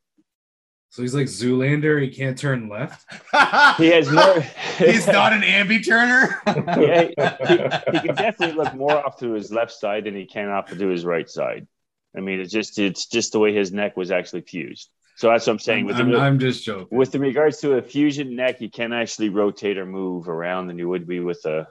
So 0.90 1.02
he's 1.02 1.14
like 1.14 1.26
Zoolander. 1.26 2.00
He 2.00 2.08
can't 2.08 2.38
turn 2.38 2.68
left. 2.68 3.04
He 3.78 3.88
has 3.88 4.08
more. 4.08 4.40
He's 4.78 5.08
not 5.08 5.32
an 5.32 5.42
ambi 5.42 5.84
turner. 5.84 6.40
yeah, 6.46 7.02
he, 7.48 7.98
he 7.98 8.06
can 8.06 8.14
definitely 8.14 8.54
look 8.54 8.72
more 8.74 9.04
off 9.04 9.18
to 9.18 9.32
his 9.32 9.50
left 9.50 9.72
side 9.72 10.04
than 10.04 10.14
he 10.14 10.26
can 10.26 10.48
off 10.48 10.70
to 10.70 10.88
his 10.88 11.04
right 11.04 11.28
side. 11.28 11.66
I 12.16 12.20
mean, 12.20 12.38
it's 12.38 12.52
just 12.52 12.78
it's 12.78 13.06
just 13.06 13.32
the 13.32 13.40
way 13.40 13.52
his 13.52 13.72
neck 13.72 13.96
was 13.96 14.12
actually 14.12 14.42
fused. 14.42 14.88
So 15.16 15.28
that's 15.28 15.46
what 15.46 15.52
I'm 15.54 15.58
saying. 15.60 15.86
With 15.86 15.96
I'm, 15.96 16.10
the, 16.10 16.18
I'm 16.18 16.38
just 16.38 16.64
joking. 16.64 16.96
with 16.96 17.12
the 17.12 17.18
regards 17.20 17.60
to 17.60 17.74
a 17.74 17.82
fusion 17.82 18.34
neck, 18.34 18.60
you 18.60 18.68
can 18.68 18.92
actually 18.92 19.28
rotate 19.28 19.78
or 19.78 19.86
move 19.86 20.28
around 20.28 20.66
than 20.66 20.78
you 20.78 20.88
would 20.88 21.06
be 21.06 21.20
with 21.20 21.44
a, 21.46 21.68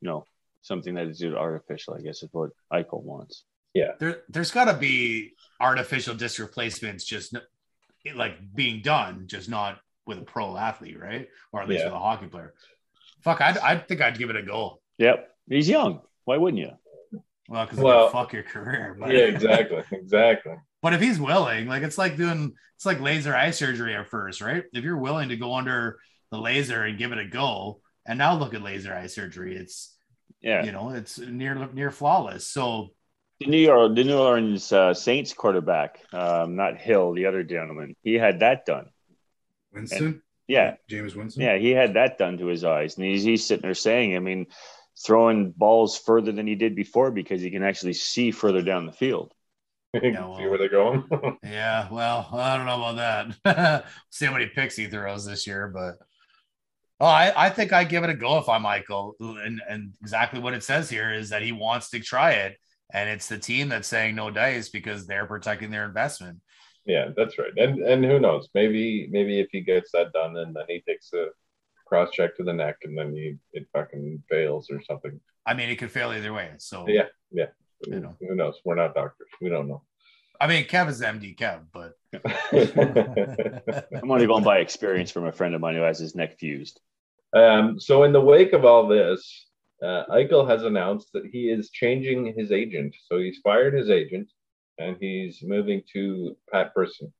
you 0.00 0.08
know, 0.08 0.26
something 0.62 0.94
that 0.94 1.08
is 1.08 1.22
artificial. 1.24 1.94
I 1.94 2.00
guess 2.02 2.22
is 2.22 2.28
what 2.32 2.50
Eichel 2.72 3.02
wants. 3.02 3.44
Yeah. 3.74 3.92
There, 3.98 4.22
there's 4.28 4.52
got 4.52 4.66
to 4.66 4.74
be 4.74 5.32
artificial 5.60 6.14
disc 6.14 6.38
replacements 6.38 7.04
just 7.04 7.34
n- 7.34 7.42
like 8.16 8.36
being 8.54 8.80
done, 8.82 9.24
just 9.26 9.48
not 9.48 9.80
with 10.06 10.18
a 10.18 10.22
pro 10.22 10.56
athlete, 10.56 11.00
right? 11.00 11.28
Or 11.52 11.62
at 11.62 11.68
least 11.68 11.80
Yeah. 11.80 11.86
with 11.86 11.94
a 11.94 11.98
hockey 11.98 12.26
player. 12.26 12.54
Fuck, 13.22 13.40
I'd, 13.40 13.58
I 13.58 13.76
think 13.78 14.02
I'd 14.02 14.18
give 14.18 14.30
it 14.30 14.36
a 14.36 14.42
go. 14.42 14.80
Yep, 14.98 15.28
he's 15.48 15.68
young. 15.68 16.02
Why 16.26 16.36
wouldn't 16.36 16.60
you? 16.62 16.70
Well, 17.48 17.64
because 17.66 17.78
Well, 17.80 18.08
fuck 18.10 18.32
your 18.32 18.42
career. 18.42 18.96
But, 19.00 19.10
yeah, 19.10 19.20
exactly, 19.24 19.82
exactly. 19.92 20.54
But 20.84 20.92
if 20.92 21.00
he's 21.00 21.18
willing, 21.18 21.66
like 21.66 21.82
it's 21.82 21.96
like 21.96 22.18
doing 22.18 22.52
it's 22.76 22.84
like 22.84 23.00
laser 23.00 23.34
eye 23.34 23.52
surgery 23.52 23.96
at 23.96 24.10
first, 24.10 24.42
right? 24.42 24.64
If 24.74 24.84
you're 24.84 24.98
willing 24.98 25.30
to 25.30 25.36
go 25.36 25.54
under 25.54 25.98
the 26.30 26.36
laser 26.36 26.82
and 26.82 26.98
give 26.98 27.10
it 27.10 27.18
a 27.18 27.24
go, 27.24 27.80
and 28.04 28.18
now 28.18 28.36
look 28.36 28.52
at 28.52 28.60
laser 28.60 28.94
eye 28.94 29.06
surgery, 29.06 29.56
it's 29.56 29.96
Yeah, 30.42 30.62
you 30.62 30.72
know 30.72 30.90
it's 30.90 31.18
near 31.18 31.54
near 31.72 31.90
flawless. 31.90 32.46
So 32.46 32.90
the 33.40 33.46
New 33.46 33.56
York, 33.56 33.94
the 33.94 34.04
New 34.04 34.18
Orleans 34.18 34.70
uh, 34.74 34.92
Saints 34.92 35.32
quarterback, 35.32 36.00
um, 36.12 36.54
not 36.54 36.76
Hill, 36.76 37.14
the 37.14 37.24
other 37.24 37.44
gentleman, 37.44 37.96
he 38.02 38.16
had 38.16 38.40
that 38.40 38.66
done. 38.66 38.90
Winston. 39.72 40.20
Yeah, 40.46 40.74
Jameis 40.90 41.16
Winston. 41.16 41.44
Yeah, 41.44 41.56
he 41.56 41.70
had 41.70 41.94
that 41.94 42.18
done 42.18 42.36
to 42.36 42.46
his 42.48 42.62
eyes, 42.62 42.98
and 42.98 43.06
he's, 43.06 43.22
he's 43.22 43.46
sitting 43.46 43.62
there 43.62 43.72
saying, 43.72 44.16
I 44.16 44.18
mean, 44.18 44.48
throwing 45.02 45.50
balls 45.52 45.96
further 45.96 46.30
than 46.30 46.46
he 46.46 46.56
did 46.56 46.76
before 46.76 47.10
because 47.10 47.40
he 47.40 47.50
can 47.50 47.62
actually 47.62 47.94
see 47.94 48.32
further 48.32 48.60
down 48.60 48.84
the 48.84 48.92
field. 48.92 49.32
well. 50.02 50.36
See 50.36 50.46
where 50.46 50.58
they're 50.58 50.68
going. 50.68 51.04
Yeah, 51.44 51.88
well, 51.90 52.28
I 52.32 52.56
don't 52.56 52.66
know 52.66 52.82
about 52.82 53.34
that. 53.44 53.84
See 54.10 54.26
how 54.26 54.32
many 54.32 54.46
picks 54.46 54.76
he 54.76 54.86
throws 54.86 55.24
this 55.24 55.46
year, 55.46 55.68
but 55.68 55.96
oh, 57.00 57.06
I, 57.06 57.46
I 57.46 57.50
think 57.50 57.72
I 57.72 57.84
give 57.84 58.04
it 58.04 58.10
a 58.10 58.14
go 58.14 58.38
if 58.38 58.48
I'm 58.48 58.64
Eichel. 58.64 59.12
And, 59.20 59.60
and 59.68 59.94
exactly 60.00 60.40
what 60.40 60.54
it 60.54 60.62
says 60.62 60.88
here 60.90 61.12
is 61.12 61.30
that 61.30 61.42
he 61.42 61.52
wants 61.52 61.90
to 61.90 62.00
try 62.00 62.32
it, 62.32 62.58
and 62.92 63.08
it's 63.08 63.28
the 63.28 63.38
team 63.38 63.68
that's 63.68 63.88
saying 63.88 64.14
no 64.14 64.30
dice 64.30 64.68
because 64.68 65.06
they're 65.06 65.26
protecting 65.26 65.70
their 65.70 65.84
investment. 65.84 66.40
yeah, 66.86 67.08
that's 67.16 67.38
right. 67.38 67.52
And 67.56 67.80
and 67.82 68.04
who 68.04 68.18
knows? 68.18 68.48
Maybe 68.54 69.08
maybe 69.10 69.40
if 69.40 69.48
he 69.52 69.60
gets 69.60 69.90
that 69.92 70.12
done, 70.12 70.36
and 70.36 70.54
then 70.54 70.64
he 70.68 70.80
takes 70.80 71.12
a 71.12 71.28
cross 71.86 72.10
check 72.12 72.36
to 72.36 72.44
the 72.44 72.52
neck, 72.52 72.76
and 72.82 72.96
then 72.96 73.14
he 73.14 73.36
it 73.52 73.66
fucking 73.72 74.22
fails 74.28 74.70
or 74.70 74.82
something. 74.82 75.20
I 75.46 75.54
mean, 75.54 75.68
it 75.68 75.76
could 75.76 75.90
fail 75.90 76.12
either 76.12 76.32
way. 76.32 76.52
So 76.58 76.86
Yeah, 76.88 77.06
yeah. 77.30 77.46
You 77.86 78.00
know. 78.00 78.16
Who 78.20 78.34
knows? 78.34 78.60
We're 78.64 78.74
not 78.76 78.94
doctors. 78.94 79.28
We 79.40 79.48
don't 79.48 79.68
know. 79.68 79.82
I 80.40 80.46
mean, 80.46 80.64
Kev 80.64 80.88
is 80.88 81.00
MD 81.00 81.36
Kev, 81.36 81.60
but 81.72 81.94
I'm 84.02 84.10
only 84.10 84.26
going 84.26 84.44
by 84.44 84.58
experience 84.58 85.10
from 85.10 85.26
a 85.26 85.32
friend 85.32 85.54
of 85.54 85.60
mine 85.60 85.74
who 85.74 85.82
has 85.82 85.98
his 85.98 86.14
neck 86.14 86.38
fused. 86.38 86.80
um, 87.34 87.78
so, 87.78 88.02
in 88.02 88.12
the 88.12 88.20
wake 88.20 88.52
of 88.52 88.64
all 88.64 88.88
this, 88.88 89.46
uh, 89.82 90.04
Eichel 90.10 90.48
has 90.48 90.64
announced 90.64 91.10
that 91.12 91.26
he 91.26 91.50
is 91.50 91.70
changing 91.70 92.34
his 92.36 92.50
agent. 92.50 92.94
So, 93.06 93.18
he's 93.18 93.38
fired 93.44 93.74
his 93.74 93.90
agent 93.90 94.28
and 94.78 94.96
he's 95.00 95.42
moving 95.42 95.82
to 95.92 96.36
Pat 96.52 96.74
Brisson, 96.74 97.12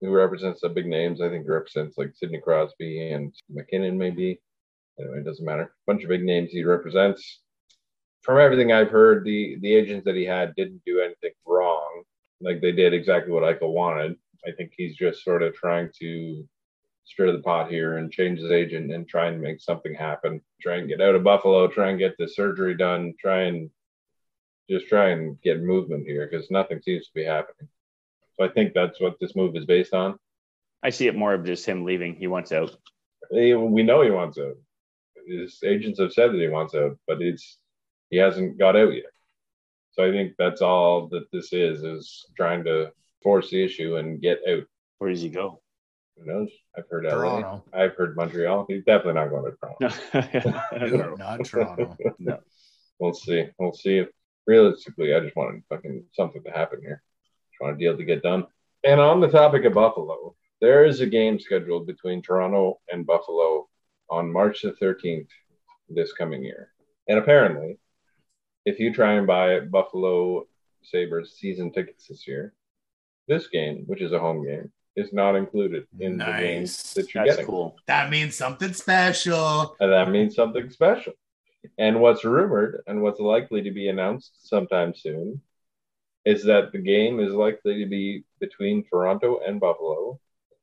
who 0.00 0.10
represents 0.10 0.60
the 0.62 0.68
big 0.68 0.86
names. 0.86 1.20
I 1.20 1.28
think 1.28 1.46
represents 1.46 1.98
like 1.98 2.14
Sidney 2.14 2.40
Crosby 2.40 3.12
and 3.12 3.34
MacKinnon, 3.50 3.98
maybe. 3.98 4.40
Anyway, 4.98 5.18
it 5.18 5.24
doesn't 5.24 5.44
matter. 5.44 5.62
A 5.62 5.70
bunch 5.86 6.02
of 6.02 6.08
big 6.08 6.22
names 6.22 6.50
he 6.50 6.64
represents. 6.64 7.40
From 8.24 8.38
everything 8.38 8.72
I've 8.72 8.90
heard, 8.90 9.24
the 9.24 9.58
the 9.60 9.74
agents 9.74 10.04
that 10.06 10.16
he 10.16 10.24
had 10.24 10.54
didn't 10.56 10.82
do 10.86 11.00
anything 11.00 11.32
wrong. 11.46 12.02
Like 12.40 12.60
they 12.60 12.72
did 12.72 12.94
exactly 12.94 13.32
what 13.32 13.42
Eichel 13.42 13.72
wanted. 13.72 14.16
I 14.46 14.50
think 14.52 14.72
he's 14.76 14.96
just 14.96 15.22
sort 15.22 15.42
of 15.42 15.54
trying 15.54 15.90
to 16.00 16.46
stir 17.04 17.32
the 17.32 17.40
pot 17.40 17.70
here 17.70 17.98
and 17.98 18.10
change 18.10 18.38
his 18.40 18.50
agent 18.50 18.90
and 18.92 19.06
try 19.06 19.26
and 19.26 19.40
make 19.40 19.60
something 19.60 19.94
happen. 19.94 20.40
Try 20.60 20.76
and 20.76 20.88
get 20.88 21.02
out 21.02 21.14
of 21.14 21.22
Buffalo. 21.22 21.68
Try 21.68 21.90
and 21.90 21.98
get 21.98 22.16
the 22.18 22.26
surgery 22.26 22.74
done. 22.74 23.12
Try 23.20 23.42
and 23.42 23.70
just 24.70 24.88
try 24.88 25.10
and 25.10 25.40
get 25.42 25.62
movement 25.62 26.06
here 26.06 26.26
because 26.26 26.50
nothing 26.50 26.80
seems 26.80 27.06
to 27.06 27.14
be 27.14 27.24
happening. 27.24 27.68
So 28.36 28.44
I 28.44 28.48
think 28.48 28.72
that's 28.72 29.00
what 29.00 29.16
this 29.20 29.36
move 29.36 29.54
is 29.54 29.66
based 29.66 29.92
on. 29.92 30.18
I 30.82 30.90
see 30.90 31.06
it 31.06 31.14
more 31.14 31.34
of 31.34 31.44
just 31.44 31.66
him 31.66 31.84
leaving. 31.84 32.14
He 32.14 32.26
wants 32.26 32.52
out. 32.52 32.74
We 33.30 33.82
know 33.82 34.02
he 34.02 34.10
wants 34.10 34.38
out. 34.38 34.56
His 35.26 35.58
agents 35.64 36.00
have 36.00 36.12
said 36.12 36.32
that 36.32 36.40
he 36.40 36.48
wants 36.48 36.74
out, 36.74 36.98
but 37.06 37.22
it's 37.22 37.58
he 38.14 38.20
hasn't 38.20 38.56
got 38.56 38.76
out 38.76 38.94
yet. 38.94 39.10
So 39.90 40.04
I 40.04 40.12
think 40.12 40.34
that's 40.38 40.62
all 40.62 41.08
that 41.08 41.24
this 41.32 41.52
is 41.52 41.82
is 41.82 42.26
trying 42.36 42.62
to 42.62 42.92
force 43.24 43.50
the 43.50 43.62
issue 43.62 43.96
and 43.96 44.22
get 44.22 44.38
out. 44.48 44.62
Where 44.98 45.10
does 45.10 45.20
he 45.20 45.28
go? 45.28 45.60
Who 46.16 46.26
knows? 46.26 46.48
I've 46.78 46.84
heard 46.88 47.06
LA. 47.06 47.10
Toronto, 47.10 47.64
I've 47.72 47.96
heard 47.96 48.16
Montreal. 48.16 48.66
He's 48.68 48.84
definitely 48.84 49.14
not 49.14 49.30
going 49.30 49.50
to 49.50 49.56
Toronto. 49.58 50.54
No. 50.78 51.16
not 51.18 51.44
Toronto. 51.44 51.96
No. 52.20 52.38
We'll 53.00 53.14
see. 53.14 53.46
We'll 53.58 53.72
see 53.72 53.98
if 53.98 54.08
realistically 54.46 55.12
I 55.12 55.18
just 55.18 55.34
wanted 55.34 55.64
fucking 55.68 56.04
something 56.12 56.44
to 56.44 56.50
happen 56.52 56.80
here. 56.82 57.02
Just 57.50 57.60
want 57.60 57.74
a 57.74 57.78
deal 57.78 57.96
to 57.96 58.04
get 58.04 58.22
done. 58.22 58.46
And 58.84 59.00
on 59.00 59.18
the 59.18 59.28
topic 59.28 59.64
of 59.64 59.74
Buffalo, 59.74 60.36
there 60.60 60.84
is 60.84 61.00
a 61.00 61.06
game 61.06 61.40
scheduled 61.40 61.88
between 61.88 62.22
Toronto 62.22 62.78
and 62.92 63.04
Buffalo 63.04 63.68
on 64.08 64.32
March 64.32 64.62
the 64.62 64.70
13th 64.80 65.26
this 65.88 66.12
coming 66.12 66.44
year. 66.44 66.70
And 67.08 67.18
apparently, 67.18 67.78
if 68.64 68.78
you 68.78 68.92
try 68.92 69.14
and 69.14 69.26
buy 69.26 69.60
Buffalo 69.60 70.46
Sabres 70.82 71.36
season 71.38 71.72
tickets 71.72 72.06
this 72.08 72.26
year, 72.26 72.54
this 73.28 73.48
game, 73.48 73.84
which 73.86 74.00
is 74.00 74.12
a 74.12 74.18
home 74.18 74.44
game, 74.46 74.70
is 74.96 75.12
not 75.12 75.34
included 75.34 75.86
in 75.98 76.18
the 76.18 76.24
games 76.24 76.94
that 76.94 77.12
you're 77.12 77.24
That's 77.24 77.36
getting. 77.36 77.50
cool. 77.50 77.76
That 77.86 78.10
means 78.10 78.36
something 78.36 78.72
special. 78.72 79.76
And 79.80 79.92
that 79.92 80.10
means 80.10 80.34
something 80.34 80.70
special. 80.70 81.14
And 81.78 82.00
what's 82.00 82.24
rumored 82.24 82.82
and 82.86 83.02
what's 83.02 83.20
likely 83.20 83.62
to 83.62 83.70
be 83.70 83.88
announced 83.88 84.46
sometime 84.48 84.94
soon 84.94 85.40
is 86.24 86.44
that 86.44 86.72
the 86.72 86.78
game 86.78 87.20
is 87.20 87.32
likely 87.32 87.82
to 87.82 87.88
be 87.88 88.24
between 88.40 88.84
Toronto 88.84 89.40
and 89.46 89.60
Buffalo 89.60 90.20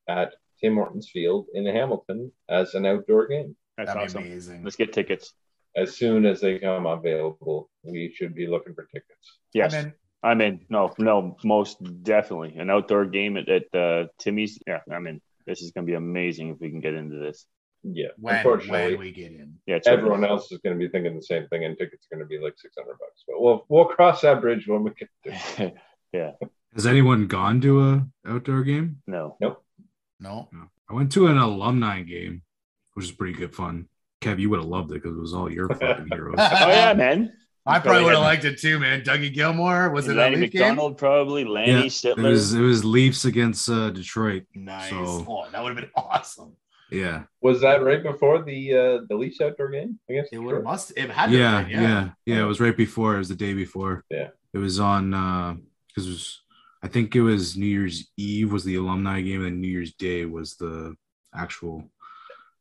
at 0.08 0.34
Tim 0.60 0.76
Hortons 0.76 1.10
Field 1.10 1.48
in 1.54 1.66
Hamilton 1.66 2.32
as 2.48 2.74
an 2.76 2.86
outdoor 2.86 3.28
game. 3.28 3.56
That's 3.78 3.88
That'd 3.94 4.04
awesome. 4.04 4.24
be 4.24 4.30
amazing. 4.30 4.64
Let's 4.64 4.76
get 4.76 4.94
tickets. 4.94 5.34
As 5.76 5.96
soon 5.96 6.26
as 6.26 6.42
they 6.42 6.60
come 6.60 6.86
available, 6.86 7.70
we 7.84 8.14
should 8.14 8.36
be 8.36 8.48
looking 8.48 8.74
for 8.74 8.86
tickets. 8.86 9.40
Yes, 9.54 9.74
I'm 9.74 9.86
in. 9.86 9.94
I'm 10.24 10.42
in. 10.42 10.66
No, 10.70 10.94
no, 10.98 11.38
most 11.44 11.78
definitely 12.04 12.56
an 12.58 12.70
outdoor 12.70 13.06
game 13.06 13.38
at, 13.38 13.50
at 13.50 13.74
uh, 13.74 14.08
Timmy's. 14.20 14.60
Yeah, 14.68 14.80
I'm 14.92 15.08
in. 15.08 15.22
This 15.48 15.62
is 15.62 15.72
going 15.72 15.86
to 15.86 15.90
be 15.90 15.96
amazing 15.96 16.50
if 16.50 16.60
we 16.60 16.70
can 16.70 16.82
get 16.82 16.94
into 16.94 17.18
this. 17.18 17.46
Yeah, 17.84 18.10
When, 18.18 18.36
unfortunately, 18.36 18.92
when 18.92 19.00
we 19.00 19.12
get 19.12 19.32
in. 19.32 19.56
Yeah, 19.66 19.78
it's 19.78 19.88
everyone 19.88 20.24
else 20.24 20.52
is 20.52 20.60
going 20.60 20.78
to 20.78 20.80
be 20.80 20.92
thinking 20.92 21.16
the 21.16 21.24
same 21.24 21.48
thing, 21.48 21.66
and 21.66 21.76
tickets 21.78 22.06
are 22.12 22.16
going 22.16 22.28
to 22.28 22.30
be 22.30 22.44
like 22.44 22.54
six 22.58 22.76
hundred 22.78 23.00
bucks. 23.00 23.24
But 23.28 23.42
we'll 23.42 23.66
we'll 23.70 23.86
cross 23.86 24.22
that 24.22 24.42
bridge 24.42 24.68
when 24.68 24.84
we 24.84 24.92
get 24.92 25.10
there. 25.26 25.72
yeah. 26.14 26.32
Has 26.76 26.86
anyone 26.86 27.28
gone 27.28 27.60
to 27.62 27.82
a 27.82 28.08
outdoor 28.28 28.64
game? 28.64 29.02
no. 29.08 29.38
No. 29.40 29.58
No. 30.20 30.50
I 30.88 30.94
went 30.94 31.12
to 31.14 31.28
an 31.28 31.38
alumni 31.38 32.02
game, 32.04 32.44
which 32.94 33.06
is 33.06 33.12
pretty 33.12 33.34
good 33.34 33.56
fun. 33.56 33.88
Kev, 34.22 34.40
you 34.40 34.50
would 34.50 34.60
have 34.60 34.68
loved 34.70 34.92
it 34.92 35.02
because 35.02 35.18
it 35.18 35.20
was 35.20 35.34
all 35.34 35.52
your 35.52 35.68
fucking 35.80 36.08
heroes. 36.12 36.36
Oh 36.40 36.68
yeah, 36.70 36.94
man. 36.94 37.34
I 37.64 37.74
probably 37.78 37.90
Probably 37.90 38.04
would 38.06 38.14
have 38.16 38.24
liked 38.24 38.46
it 38.46 38.60
too, 38.60 38.80
man. 38.80 39.02
Dougie 39.02 39.32
Gilmour 39.34 39.92
was 39.92 40.08
it 40.08 40.18
a 40.18 40.20
Lanny 40.20 40.38
Leaf 40.38 40.52
game? 40.52 40.62
McDonald 40.62 40.98
probably. 40.98 41.44
Lanny 41.46 41.72
yeah, 41.72 42.12
it 42.12 42.18
was 42.18 42.54
it 42.56 42.60
was 42.60 42.84
Leafs 42.84 43.26
against 43.26 43.70
uh, 43.70 43.92
Detroit. 43.92 44.44
Nice. 44.56 44.90
So- 44.90 45.26
oh, 45.30 45.46
that 45.52 45.62
would 45.62 45.70
have 45.78 45.84
been 45.84 45.92
awesome. 45.96 46.56
Yeah, 46.90 47.24
Was 47.40 47.62
that 47.62 47.82
right 47.84 48.04
before 48.04 48.42
the 48.44 48.74
uh, 48.74 49.00
the 49.08 49.16
Leafs 49.16 49.40
outdoor 49.40 49.70
game? 49.70 49.98
I 50.10 50.14
guess 50.14 50.28
It 50.32 50.40
would 50.40 50.56
have 50.56 50.64
must. 50.64 50.92
It 50.98 51.10
had 51.10 51.30
to. 51.30 51.38
yeah, 51.38 51.60
have 51.62 51.70
yeah, 51.70 51.80
been, 51.80 52.14
yeah, 52.26 52.42
It 52.42 52.46
was 52.46 52.60
right 52.60 52.76
before. 52.76 53.16
It 53.16 53.20
was 53.20 53.30
the 53.30 53.36
day 53.36 53.54
before. 53.54 54.04
Yeah. 54.10 54.28
it 54.54 54.58
was 54.58 54.78
on 54.80 55.12
because 55.88 56.08
it 56.08 56.10
was. 56.10 56.42
I 56.84 56.88
think 56.90 57.16
it 57.16 57.22
was 57.22 57.56
New 57.56 57.68
Year's 57.68 58.12
Eve 58.18 58.52
was 58.52 58.66
the 58.66 58.76
alumni 58.76 59.22
game, 59.22 59.46
and 59.46 59.62
New 59.62 59.68
Year's 59.70 59.94
Day 59.94 60.26
was 60.26 60.56
the 60.58 60.96
actual 61.34 61.86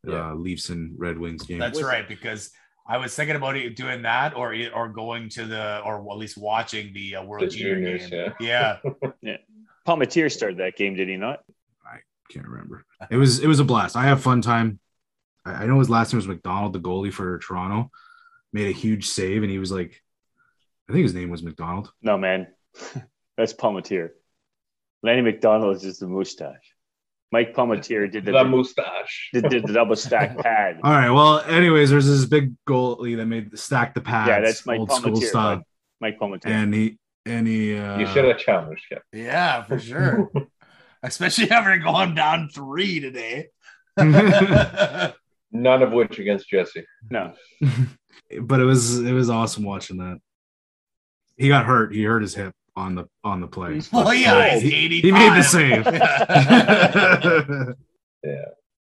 Yeah. 0.05 0.31
uh, 0.31 0.35
Leafs 0.35 0.71
and 0.71 0.99
Red 0.99 1.19
Wings 1.19 1.45
game. 1.45 1.59
That's 1.59 1.83
right, 1.83 2.09
because 2.09 2.51
I 2.87 2.97
was 2.97 3.15
thinking 3.15 3.37
about 3.37 3.57
it, 3.57 3.77
doing 3.77 4.03
that 4.03 4.35
or 4.35 4.55
or 4.75 4.89
going 4.89 5.29
to 5.31 5.47
the 5.47 5.81
or 5.85 5.97
at 6.11 6.19
least 6.19 6.37
watching 6.37 6.93
the 6.93 7.17
uh, 7.17 7.25
World 7.25 7.45
The 7.45 7.49
Junior 7.49 7.99
juniors, 7.99 8.11
game. 8.11 8.33
Yeah. 8.41 8.79
yeah. 9.21 9.37
Palmateer 9.87 10.31
started 10.31 10.59
that 10.59 10.77
game, 10.77 10.95
did 10.95 11.09
he 11.09 11.17
not? 11.17 11.41
I 11.85 11.99
can't 12.31 12.47
remember. 12.47 12.85
It 13.11 13.17
was 13.17 13.41
it 13.41 13.47
was 13.47 13.61
a 13.61 13.65
blast. 13.65 13.97
I 13.97 14.05
have 14.05 14.23
fun 14.23 14.43
time. 14.43 14.79
I, 15.45 15.53
I 15.53 15.67
know 15.67 15.79
his 15.79 15.91
last 15.91 16.13
name 16.13 16.19
was 16.19 16.29
McDonald, 16.29 16.73
the 16.73 16.81
goalie 16.81 17.13
for 17.13 17.39
Toronto, 17.39 17.91
made 18.53 18.69
a 18.69 18.73
huge 18.73 19.09
save, 19.09 19.43
and 19.43 19.51
he 19.51 19.59
was 19.59 19.71
like, 19.73 20.03
I 20.89 20.93
think 20.93 21.03
his 21.03 21.15
name 21.15 21.31
was 21.31 21.43
McDonald. 21.43 21.93
No, 22.03 22.19
man. 22.19 22.49
That's 23.37 23.55
Palmateer. 23.55 24.11
Lanny 25.03 25.23
McDonald 25.23 25.77
is 25.77 25.83
just 25.83 26.03
a 26.03 26.07
mustache. 26.07 26.75
Mike 27.33 27.55
Palmateer 27.55 28.11
did 28.11 28.25
the, 28.25 28.33
the 28.33 28.45
mustache. 28.45 29.31
did, 29.33 29.49
did 29.49 29.67
the 29.67 29.73
double 29.73 29.97
stack 29.97 30.37
pad. 30.43 30.81
All 30.83 30.93
right. 30.93 31.11
Well, 31.11 31.41
anyways, 31.41 31.91
there's 31.91 32.07
this 32.07 32.25
big 32.25 32.55
goalie 32.69 33.17
that 33.17 33.27
made 33.27 33.51
the 33.51 33.57
stack 33.57 33.95
the 33.95 34.01
pad. 34.01 34.29
Yeah, 34.29 34.41
that's 34.41 34.67
Mike 34.67 34.81
old 34.81 34.93
school 34.93 35.13
Palmateer, 35.13 35.29
style, 35.29 35.63
Mike 36.01 36.19
Palmateer. 36.19 36.47
and 36.47 36.75
he 36.75 36.99
and 37.27 37.47
he. 37.47 37.77
Uh, 37.77 37.99
you 37.99 38.07
should 38.07 38.25
have 38.25 38.39
challenged 38.39 38.85
him. 38.91 39.01
Yeah, 39.13 39.63
for 39.63 39.79
sure. 39.79 40.31
Especially 41.03 41.51
after 41.51 41.79
going 41.79 42.15
down 42.15 42.51
three 42.53 43.01
today. 43.01 43.49
None 43.97 45.83
of 45.83 45.93
which 45.93 46.19
against 46.19 46.49
Jesse. 46.49 46.85
no, 47.11 47.33
but 48.43 48.61
it 48.61 48.65
was 48.65 48.99
it 48.99 49.13
was 49.13 49.31
awesome 49.31 49.65
watching 49.65 49.97
that. 49.99 50.19
He 51.37 51.49
got 51.49 51.65
hurt. 51.65 51.95
He 51.95 52.03
hurt 52.03 52.21
his 52.23 52.35
hip 52.35 52.55
on 52.77 52.95
the 52.95 53.05
on 53.25 53.41
the 53.41 53.47
play. 53.47 53.81
well, 53.93 54.13
yeah, 54.27 54.59
He- 54.59 55.01
he 55.01 55.13
made 55.13 55.33
the 55.37 55.43
save. 55.43 55.87
Yeah. 58.23 58.45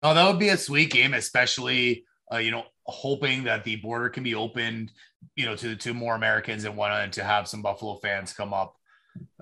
Oh, 0.02 0.14
that 0.14 0.26
would 0.26 0.38
be 0.38 0.48
a 0.48 0.56
sweet 0.56 0.90
game, 0.90 1.12
especially 1.12 2.04
uh, 2.32 2.38
you 2.38 2.50
know, 2.50 2.64
hoping 2.84 3.44
that 3.44 3.64
the 3.64 3.76
border 3.76 4.08
can 4.08 4.22
be 4.22 4.34
opened, 4.34 4.90
you 5.36 5.44
know, 5.44 5.54
to 5.56 5.76
to 5.76 5.92
more 5.94 6.14
Americans 6.14 6.64
and 6.64 6.76
whatnot, 6.76 7.12
to 7.12 7.24
have 7.24 7.46
some 7.48 7.60
Buffalo 7.62 7.96
fans 7.96 8.32
come 8.32 8.54
up 8.54 8.74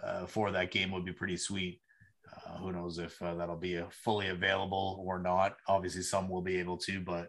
uh, 0.03 0.27
for 0.27 0.51
that 0.53 0.71
game 0.73 0.91
would 0.93 1.05
be 1.05 1.13
pretty 1.13 1.37
sweet. 1.37 1.81
Uh, 2.47 2.57
who 2.59 2.73
knows 2.73 2.99
if 2.99 3.21
uh, 3.23 3.35
that'll 3.35 3.57
be 3.57 3.79
uh, 3.79 3.85
fully 3.91 4.29
available 4.29 5.01
or 5.07 5.19
not? 5.21 5.57
Obviously, 5.69 6.03
some 6.03 6.29
will 6.29 6.43
be 6.43 6.57
able 6.59 6.77
to, 6.79 7.01
but 7.01 7.29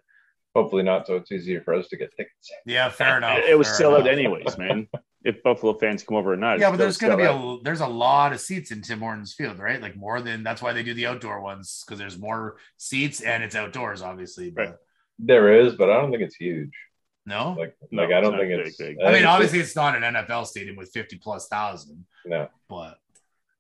Hopefully 0.56 0.82
not, 0.82 1.06
so 1.06 1.18
it's 1.18 1.32
easier 1.32 1.62
for 1.62 1.76
us 1.76 1.88
to 1.90 1.98
get 1.98 2.10
tickets. 2.18 2.50
yeah, 2.66 2.90
fair 2.90 3.18
enough. 3.22 3.38
it, 3.38 3.46
it 3.52 3.58
was 3.58 3.68
fair 3.68 3.76
still 3.76 3.96
out 3.96 4.08
anyways, 4.08 4.58
man. 4.58 4.88
If 5.28 5.44
Buffalo 5.44 5.74
fans 5.78 6.04
come 6.04 6.16
over 6.18 6.32
or 6.34 6.38
not, 6.38 6.60
Yeah, 6.60 6.70
but 6.72 6.78
there's 6.78 6.98
going 6.98 7.12
to 7.12 7.18
be 7.18 7.28
out. 7.28 7.60
a 7.60 7.64
there's 7.64 7.82
a 7.82 7.88
lot 7.88 8.32
of 8.34 8.40
seats 8.40 8.72
in 8.72 8.82
Tim 8.82 9.00
Hortons 9.00 9.34
Field, 9.34 9.60
right? 9.60 9.82
Like 9.82 9.96
more 9.98 10.22
than 10.22 10.42
that's 10.44 10.62
why 10.62 10.72
they 10.74 10.84
do 10.84 10.94
the 10.94 11.06
outdoor 11.08 11.42
ones 11.42 11.84
because 11.86 12.00
there's 12.00 12.18
more 12.18 12.58
seats 12.78 13.20
and 13.22 13.44
it's 13.44 13.56
outdoors, 13.56 14.02
obviously. 14.02 14.50
But 14.52 14.62
Right. 14.68 14.76
There 15.20 15.60
is, 15.62 15.76
but 15.76 15.90
I 15.90 15.96
don't 16.00 16.12
think 16.12 16.24
it's 16.24 16.36
huge. 16.36 16.72
no, 17.26 17.56
Like, 17.60 17.76
No, 17.92 18.04
like 18.04 18.14
I 18.14 18.22
don't 18.22 18.38
think 18.38 18.50
very 18.50 18.68
it's. 18.68 18.78
big. 18.78 18.98
I 19.02 19.06
mean, 19.06 19.12
think 19.14 19.24
it's 19.24 19.26
obviously 19.28 19.60
it's 19.60 19.76
not 19.76 19.96
an 20.02 20.04
NFL 20.14 20.46
stadium 20.48 20.76
with 20.78 20.92
50 20.94 21.18
plus 21.18 21.48
thousand, 21.48 22.06
no. 22.26 22.48
but 22.70 22.98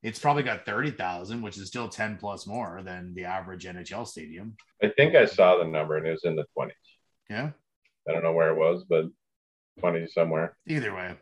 it's 0.03 0.19
probably 0.19 0.43
got 0.43 0.65
30,000, 0.65 1.41
which 1.41 1.57
is 1.57 1.67
still 1.67 1.89
10 1.89 2.17
plus 2.17 2.47
more 2.47 2.81
than 2.83 3.13
the 3.15 3.25
average 3.25 3.65
NHL 3.65 4.07
stadium. 4.07 4.55
I 4.81 4.89
think 4.95 5.15
I 5.15 5.25
saw 5.25 5.57
the 5.57 5.65
number 5.65 5.97
and 5.97 6.05
it 6.07 6.11
was 6.11 6.23
in 6.23 6.35
the 6.35 6.45
twenties. 6.53 6.77
Yeah. 7.29 7.49
I 8.07 8.13
don't 8.13 8.23
know 8.23 8.31
where 8.33 8.51
it 8.51 8.57
was, 8.57 8.85
but 8.87 9.05
twenty 9.79 10.07
somewhere. 10.07 10.55
Either 10.67 10.93
way. 10.95 11.15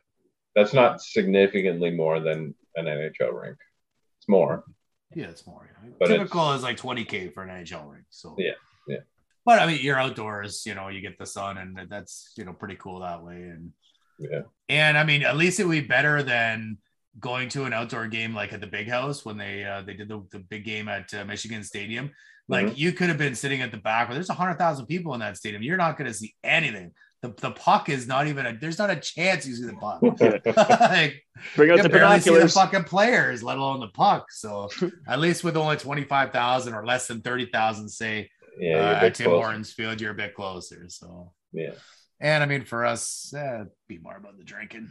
That's 0.55 0.73
not 0.73 1.01
significantly 1.01 1.91
more 1.91 2.19
than 2.19 2.55
an 2.75 2.85
NHL 2.85 3.41
rink. 3.41 3.57
It's 4.19 4.29
more. 4.29 4.63
Yeah, 5.13 5.25
it's 5.27 5.45
more. 5.45 5.69
yeah. 5.83 5.89
But 5.99 6.07
Typical 6.07 6.53
is 6.53 6.63
like 6.63 6.77
20K 6.77 7.33
for 7.33 7.43
an 7.43 7.49
NHL 7.49 7.91
rink. 7.91 8.05
So, 8.09 8.35
Yeah, 8.37 8.51
yeah. 8.87 8.99
But 9.45 9.59
I 9.61 9.67
mean, 9.67 9.79
you're 9.81 9.99
outdoors, 9.99 10.65
you 10.65 10.73
know, 10.75 10.87
you 10.87 11.01
get 11.01 11.17
the 11.17 11.25
sun 11.25 11.57
and 11.57 11.79
that's, 11.89 12.33
you 12.37 12.45
know, 12.45 12.53
pretty 12.53 12.75
cool 12.75 12.99
that 13.01 13.23
way. 13.23 13.35
And, 13.35 13.71
Yeah. 14.17 14.41
And 14.69 14.97
I 14.97 15.03
mean, 15.03 15.23
at 15.23 15.37
least 15.37 15.59
it 15.59 15.65
would 15.67 15.81
be 15.81 15.87
better 15.87 16.23
than 16.23 16.77
going 17.19 17.47
to 17.49 17.63
an 17.65 17.73
outdoor 17.73 18.07
game 18.07 18.33
like 18.33 18.51
at 18.53 18.59
the 18.61 18.67
Big 18.67 18.89
House 18.89 19.23
when 19.23 19.37
they 19.37 19.63
uh, 19.63 19.81
they 19.83 19.93
did 19.93 20.09
the, 20.09 20.25
the 20.31 20.39
big 20.39 20.65
game 20.65 20.87
at 20.89 21.13
uh, 21.13 21.23
Michigan 21.25 21.63
Stadium. 21.63 22.11
Like 22.47 22.67
Mhm. 22.67 22.77
you 22.77 22.91
could 22.91 23.07
have 23.09 23.17
been 23.17 23.35
sitting 23.35 23.61
at 23.61 23.71
the 23.71 23.77
back 23.77 24.07
where 24.07 24.15
there's 24.15 24.29
a 24.29 24.33
hundred 24.33 24.57
thousand 24.57 24.85
people 24.87 25.13
in 25.13 25.19
that 25.21 25.37
stadium. 25.37 25.63
You're 25.63 25.77
not 25.77 25.97
going 25.97 26.07
to 26.07 26.13
see 26.13 26.33
anything. 26.43 26.91
The, 27.25 27.33
the 27.41 27.51
puck 27.51 27.89
is 27.89 28.05
not 28.05 28.27
even 28.27 28.45
a. 28.45 28.53
There's 28.53 28.77
not 28.77 28.91
a 28.91 28.95
chance 28.97 29.47
you 29.47 29.55
see 29.55 29.65
the 29.65 29.73
puck. 29.73 29.99
like, 30.79 31.23
Bring 31.55 31.71
out 31.71 31.81
the 31.81 31.89
barely 31.89 32.19
see 32.19 32.37
the 32.37 32.47
fucking 32.47 32.83
players, 32.83 33.41
let 33.41 33.57
alone 33.57 33.79
the 33.79 33.87
puck. 33.87 34.31
So 34.31 34.69
at 35.07 35.19
least 35.19 35.43
with 35.43 35.57
only 35.57 35.75
twenty 35.77 36.03
five 36.03 36.31
thousand 36.31 36.75
or 36.75 36.85
less 36.85 37.07
than 37.07 37.21
thirty 37.21 37.47
thousand, 37.47 37.89
say 37.89 38.29
yeah, 38.59 38.91
uh, 39.01 39.05
at 39.05 39.15
Tim. 39.15 39.31
Hortons 39.31 39.73
Field, 39.73 39.99
you're 39.99 40.11
a 40.11 40.15
bit 40.15 40.35
closer. 40.35 40.85
So 40.87 41.33
Yeah, 41.51 41.71
and 42.19 42.43
I 42.43 42.45
mean 42.45 42.63
for 42.63 42.85
us, 42.85 43.33
eh, 43.35 43.63
be 43.87 43.97
more 43.97 44.17
about 44.17 44.37
the 44.37 44.43
drinking. 44.43 44.89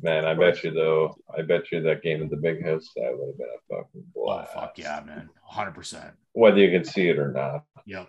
man. 0.00 0.24
I 0.24 0.32
bet 0.32 0.64
you 0.64 0.70
though. 0.70 1.16
I 1.36 1.42
bet 1.42 1.70
you 1.70 1.82
that 1.82 2.02
game 2.02 2.22
at 2.22 2.30
the 2.30 2.36
big 2.36 2.64
house 2.64 2.88
that 2.96 3.12
would 3.12 3.28
have 3.28 3.38
been 3.38 3.46
a 3.46 3.76
fucking 3.76 4.04
Oh 4.16 4.44
fuck 4.54 4.78
yeah, 4.78 5.02
man, 5.04 5.28
hundred 5.42 5.74
percent. 5.74 6.12
Whether 6.32 6.58
you 6.58 6.70
can 6.70 6.84
see 6.84 7.10
it 7.10 7.18
or 7.18 7.30
not. 7.30 7.64
Yep, 7.84 8.08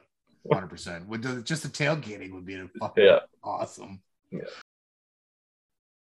hundred 0.52 0.68
percent. 0.68 1.08
With 1.08 1.24
the, 1.24 1.42
just 1.44 1.64
the 1.64 1.70
tailgating 1.70 2.32
would 2.34 2.46
be 2.46 2.56
a 2.56 2.68
fucking 2.80 3.04
Yeah. 3.04 3.20
awesome. 3.44 4.02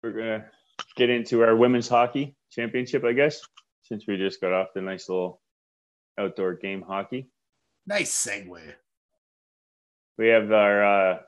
We're 0.03 0.11
gonna 0.11 0.45
get 0.95 1.09
into 1.09 1.43
our 1.43 1.55
women's 1.55 1.87
hockey 1.87 2.35
championship, 2.51 3.03
I 3.03 3.13
guess, 3.13 3.41
since 3.83 4.05
we 4.07 4.17
just 4.17 4.41
got 4.41 4.53
off 4.53 4.67
the 4.73 4.81
nice 4.81 5.07
little 5.09 5.41
outdoor 6.17 6.55
game 6.55 6.81
hockey. 6.81 7.29
Nice 7.85 8.25
segue. 8.25 8.59
We 10.17 10.27
have 10.27 10.51
our 10.51 10.83
uh, 11.13 11.19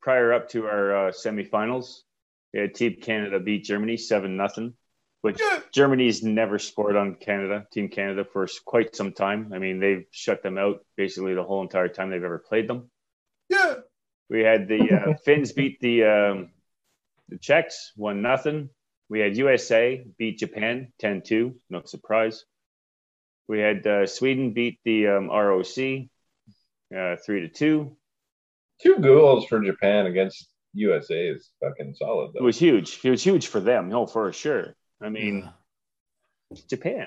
prior 0.00 0.32
up 0.32 0.48
to 0.50 0.66
our 0.66 1.08
uh, 1.08 1.12
semifinals. 1.12 2.00
We 2.54 2.60
had 2.60 2.74
Team 2.74 2.96
Canada 3.00 3.38
beat 3.40 3.64
Germany 3.64 3.96
seven 3.96 4.36
nothing, 4.36 4.74
which 5.22 5.40
Yeah. 5.40 5.60
Germany's 5.72 6.22
never 6.22 6.58
scored 6.58 6.96
on 6.96 7.16
Canada, 7.16 7.66
Team 7.72 7.88
Canada, 7.88 8.24
for 8.24 8.46
quite 8.64 8.94
some 8.94 9.12
time. 9.12 9.52
I 9.52 9.58
mean, 9.58 9.80
they've 9.80 10.06
shut 10.10 10.42
them 10.42 10.58
out 10.58 10.84
basically 10.96 11.34
the 11.34 11.42
whole 11.42 11.62
entire 11.62 11.88
time 11.88 12.10
they've 12.10 12.22
ever 12.22 12.38
played 12.38 12.68
them. 12.68 12.90
Yeah. 13.48 13.76
We 14.30 14.40
had 14.40 14.68
the 14.68 14.80
uh, 14.92 15.14
Finns 15.24 15.52
beat 15.52 15.80
the 15.80 16.04
um, 16.04 16.50
the 17.28 17.38
Czechs 17.38 17.92
one 17.96 18.22
nothing. 18.22 18.70
We 19.08 19.20
had 19.20 19.36
USA 19.36 20.04
beat 20.18 20.38
Japan 20.38 20.92
10-2, 21.02 21.54
no 21.70 21.82
surprise. 21.84 22.44
We 23.48 23.58
had 23.58 23.86
uh, 23.86 24.06
Sweden 24.06 24.52
beat 24.52 24.80
the 24.84 25.08
um, 25.08 25.28
ROC 25.30 26.08
uh, 26.94 27.16
three 27.24 27.40
to 27.40 27.48
two. 27.48 27.96
Two 28.82 28.98
goals 28.98 29.46
for 29.46 29.60
Japan 29.60 30.06
against 30.06 30.48
USA 30.74 31.28
is 31.28 31.50
fucking 31.60 31.94
solid 31.94 32.32
It 32.34 32.42
was 32.42 32.58
huge. 32.58 33.00
It 33.02 33.10
was 33.10 33.22
huge 33.22 33.46
for 33.46 33.60
them, 33.60 33.88
no, 33.88 34.06
for 34.06 34.32
sure. 34.32 34.76
I 35.00 35.08
mean, 35.08 35.50
Yeah. 36.50 36.58
Japan. 36.68 37.06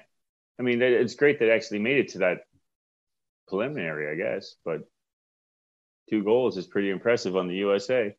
I 0.60 0.64
mean, 0.64 0.82
it's 0.82 1.16
great 1.16 1.40
that 1.40 1.50
actually 1.50 1.80
made 1.80 1.98
it 1.98 2.10
to 2.10 2.20
that 2.20 2.46
preliminary, 3.48 4.12
I 4.12 4.16
guess, 4.16 4.56
but 4.64 4.88
two 6.10 6.24
goals 6.24 6.58
is 6.58 6.68
pretty 6.68 6.90
impressive 6.90 7.36
on 7.36 7.48
the 7.48 7.56
USA. 7.56 8.16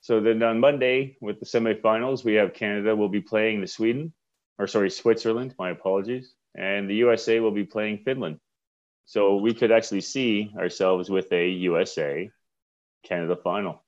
So 0.00 0.20
then 0.20 0.42
on 0.42 0.60
Monday 0.60 1.16
with 1.20 1.40
the 1.40 1.46
semifinals, 1.46 2.24
we 2.24 2.34
have 2.34 2.54
Canada 2.54 2.94
will 2.94 3.08
be 3.08 3.22
playing 3.22 3.60
the 3.60 3.66
Sweden, 3.66 4.12
or 4.58 4.66
sorry, 4.66 4.90
Switzerland. 4.90 5.54
My 5.58 5.70
apologies, 5.70 6.34
and 6.54 6.88
the 6.88 6.96
USA 6.96 7.40
will 7.40 7.50
be 7.52 7.64
playing 7.64 7.98
Finland. 8.04 8.40
So 9.06 9.36
we 9.36 9.54
could 9.54 9.72
actually 9.72 10.02
see 10.02 10.52
ourselves 10.58 11.10
with 11.10 11.32
a 11.32 11.48
USA 11.48 12.30
Canada 13.02 13.36
final. 13.36 13.83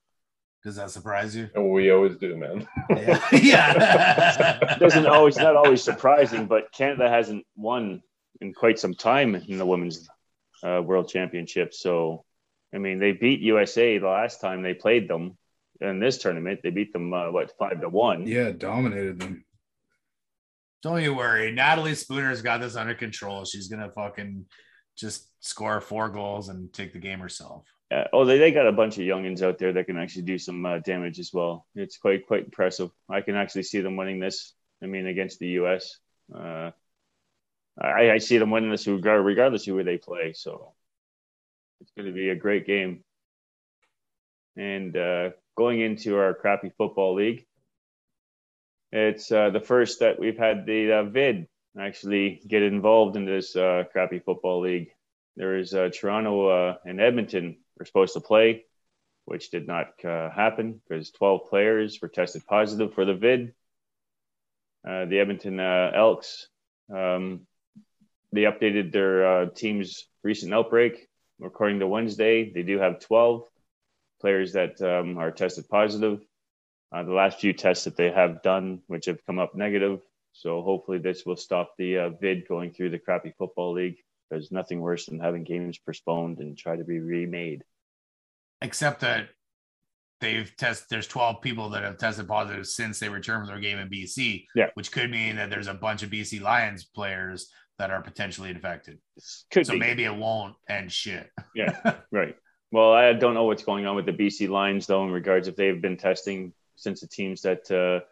Does 0.66 0.74
that 0.74 0.90
surprise 0.90 1.36
you? 1.36 1.48
we 1.54 1.92
always 1.92 2.16
do, 2.16 2.36
man. 2.36 2.66
Yeah. 2.90 3.24
yeah. 3.32 4.76
doesn't 4.80 5.06
always 5.06 5.36
not 5.36 5.54
always 5.54 5.80
surprising, 5.80 6.46
but 6.46 6.72
Canada 6.72 7.08
hasn't 7.08 7.46
won 7.54 8.02
in 8.40 8.52
quite 8.52 8.80
some 8.80 8.92
time 8.92 9.36
in 9.36 9.58
the 9.58 9.64
women's 9.64 10.08
uh, 10.64 10.82
world 10.84 11.08
championship. 11.08 11.72
So, 11.72 12.24
I 12.74 12.78
mean, 12.78 12.98
they 12.98 13.12
beat 13.12 13.38
USA 13.42 13.98
the 13.98 14.08
last 14.08 14.40
time 14.40 14.62
they 14.62 14.74
played 14.74 15.06
them 15.06 15.38
in 15.80 16.00
this 16.00 16.18
tournament. 16.18 16.58
They 16.64 16.70
beat 16.70 16.92
them 16.92 17.14
uh, 17.14 17.30
what 17.30 17.52
five 17.56 17.80
to 17.80 17.88
one. 17.88 18.26
Yeah, 18.26 18.50
dominated 18.50 19.20
them. 19.20 19.44
Don't 20.82 21.00
you 21.00 21.14
worry. 21.14 21.52
Natalie 21.52 21.92
Spooner's 21.92 22.42
got 22.42 22.60
this 22.60 22.74
under 22.74 22.94
control. 22.94 23.44
She's 23.44 23.68
gonna 23.68 23.92
fucking 23.94 24.46
just 24.98 25.30
score 25.38 25.80
four 25.80 26.08
goals 26.08 26.48
and 26.48 26.72
take 26.72 26.92
the 26.92 26.98
game 26.98 27.20
herself. 27.20 27.68
Uh, 27.90 28.04
oh, 28.12 28.24
they, 28.24 28.38
they 28.38 28.50
got 28.50 28.66
a 28.66 28.72
bunch 28.72 28.98
of 28.98 29.04
youngins 29.04 29.42
out 29.42 29.58
there 29.58 29.72
that 29.72 29.86
can 29.86 29.96
actually 29.96 30.22
do 30.22 30.38
some 30.38 30.66
uh, 30.66 30.78
damage 30.80 31.20
as 31.20 31.32
well. 31.32 31.66
It's 31.74 31.98
quite 31.98 32.26
quite 32.26 32.44
impressive. 32.44 32.90
I 33.08 33.20
can 33.20 33.36
actually 33.36 33.62
see 33.62 33.80
them 33.80 33.96
winning 33.96 34.18
this. 34.18 34.54
I 34.82 34.86
mean, 34.86 35.06
against 35.06 35.38
the 35.38 35.48
US, 35.60 35.98
uh, 36.34 36.72
I, 37.80 38.10
I 38.10 38.18
see 38.18 38.38
them 38.38 38.50
winning 38.50 38.70
this 38.70 38.88
regard- 38.88 39.24
regardless 39.24 39.68
of 39.68 39.74
who 39.74 39.84
they 39.84 39.98
play. 39.98 40.32
So 40.32 40.72
it's 41.80 41.92
going 41.96 42.06
to 42.06 42.12
be 42.12 42.30
a 42.30 42.34
great 42.34 42.66
game. 42.66 43.04
And 44.56 44.96
uh, 44.96 45.30
going 45.56 45.80
into 45.80 46.18
our 46.18 46.34
crappy 46.34 46.72
football 46.76 47.14
league, 47.14 47.46
it's 48.90 49.30
uh, 49.30 49.50
the 49.50 49.60
first 49.60 50.00
that 50.00 50.18
we've 50.18 50.38
had 50.38 50.66
the 50.66 50.92
uh, 50.92 51.02
vid 51.04 51.46
actually 51.78 52.40
get 52.48 52.62
involved 52.62 53.16
in 53.16 53.26
this 53.26 53.52
crappy 53.52 54.18
football 54.18 54.60
league. 54.60 54.88
There 55.36 55.58
is 55.58 55.70
Toronto 55.70 56.78
and 56.84 57.00
Edmonton 57.00 57.58
were 57.78 57.84
supposed 57.84 58.14
to 58.14 58.20
play, 58.20 58.64
which 59.24 59.50
did 59.50 59.66
not 59.66 59.88
uh, 60.04 60.30
happen 60.30 60.80
because 60.88 61.10
12 61.10 61.48
players 61.48 61.98
were 62.00 62.08
tested 62.08 62.46
positive 62.46 62.94
for 62.94 63.04
the 63.04 63.14
vid. 63.14 63.54
Uh, 64.86 65.04
the 65.06 65.18
Edmonton 65.18 65.58
uh, 65.58 65.90
Elks, 65.94 66.48
um, 66.94 67.46
they 68.32 68.42
updated 68.42 68.92
their 68.92 69.26
uh, 69.26 69.46
team's 69.54 70.06
recent 70.22 70.54
outbreak. 70.54 71.08
According 71.44 71.80
to 71.80 71.86
Wednesday, 71.86 72.52
they 72.52 72.62
do 72.62 72.78
have 72.78 73.00
12 73.00 73.42
players 74.20 74.52
that 74.52 74.80
um, 74.80 75.18
are 75.18 75.30
tested 75.30 75.68
positive. 75.68 76.20
Uh, 76.92 77.02
the 77.02 77.12
last 77.12 77.40
few 77.40 77.52
tests 77.52 77.84
that 77.84 77.96
they 77.96 78.10
have 78.10 78.42
done, 78.42 78.80
which 78.86 79.06
have 79.06 79.24
come 79.26 79.38
up 79.38 79.54
negative. 79.54 80.00
So 80.32 80.62
hopefully 80.62 80.98
this 80.98 81.26
will 81.26 81.36
stop 81.36 81.74
the 81.76 81.98
uh, 81.98 82.10
vid 82.10 82.46
going 82.46 82.72
through 82.72 82.90
the 82.90 82.98
crappy 82.98 83.32
football 83.36 83.72
league. 83.72 83.96
There's 84.30 84.50
nothing 84.50 84.80
worse 84.80 85.06
than 85.06 85.20
having 85.20 85.44
games 85.44 85.78
postponed 85.78 86.38
and 86.38 86.56
try 86.56 86.76
to 86.76 86.84
be 86.84 86.98
remade. 86.98 87.62
Except 88.60 89.00
that 89.00 89.28
they've 90.20 90.50
tested 90.56 90.86
there's 90.90 91.06
12 91.06 91.40
people 91.42 91.70
that 91.70 91.82
have 91.82 91.98
tested 91.98 92.26
positive 92.26 92.66
since 92.66 92.98
they 92.98 93.08
returned 93.08 93.46
from 93.46 93.54
their 93.54 93.60
game 93.60 93.78
in 93.78 93.88
BC. 93.88 94.46
Yeah. 94.54 94.70
Which 94.74 94.90
could 94.90 95.10
mean 95.10 95.36
that 95.36 95.50
there's 95.50 95.68
a 95.68 95.74
bunch 95.74 96.02
of 96.02 96.10
BC 96.10 96.40
Lions 96.40 96.84
players 96.84 97.50
that 97.78 97.90
are 97.90 98.02
potentially 98.02 98.50
infected. 98.50 98.98
Could 99.50 99.66
so 99.66 99.74
be. 99.74 99.78
maybe 99.78 100.04
it 100.04 100.14
won't 100.14 100.54
end 100.68 100.90
shit. 100.90 101.30
Yeah, 101.54 101.96
right. 102.10 102.34
Well, 102.72 102.92
I 102.92 103.12
don't 103.12 103.34
know 103.34 103.44
what's 103.44 103.64
going 103.64 103.86
on 103.86 103.96
with 103.96 104.06
the 104.06 104.12
BC 104.12 104.48
Lions 104.48 104.86
though, 104.86 105.04
in 105.04 105.10
regards 105.10 105.46
if 105.46 105.56
they've 105.56 105.80
been 105.80 105.96
testing 105.96 106.52
since 106.76 107.00
the 107.00 107.06
teams 107.06 107.42
that 107.42 107.70
uh, 107.70 108.04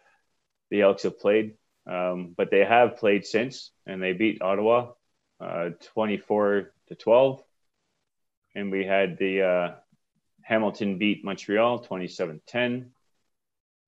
the 0.71 0.83
Elks 0.83 1.05
have 1.05 1.19
played. 1.19 1.55
Um, 1.87 2.35
but 2.37 2.51
they 2.51 2.65
have 2.65 2.97
played 2.97 3.27
since, 3.27 3.71
and 3.87 4.03
they 4.03 4.13
beat 4.13 4.41
Ottawa 4.41 4.93
uh, 5.41 5.71
24 5.95 6.73
to 6.89 6.95
12. 6.95 7.43
And 8.55 8.71
we 8.71 8.85
had 8.85 9.19
the 9.19 9.43
uh, 9.43 9.75
Hamilton 10.43 10.99
beat 10.99 11.25
Montreal 11.25 11.81
27 11.81 12.41
10. 12.47 12.91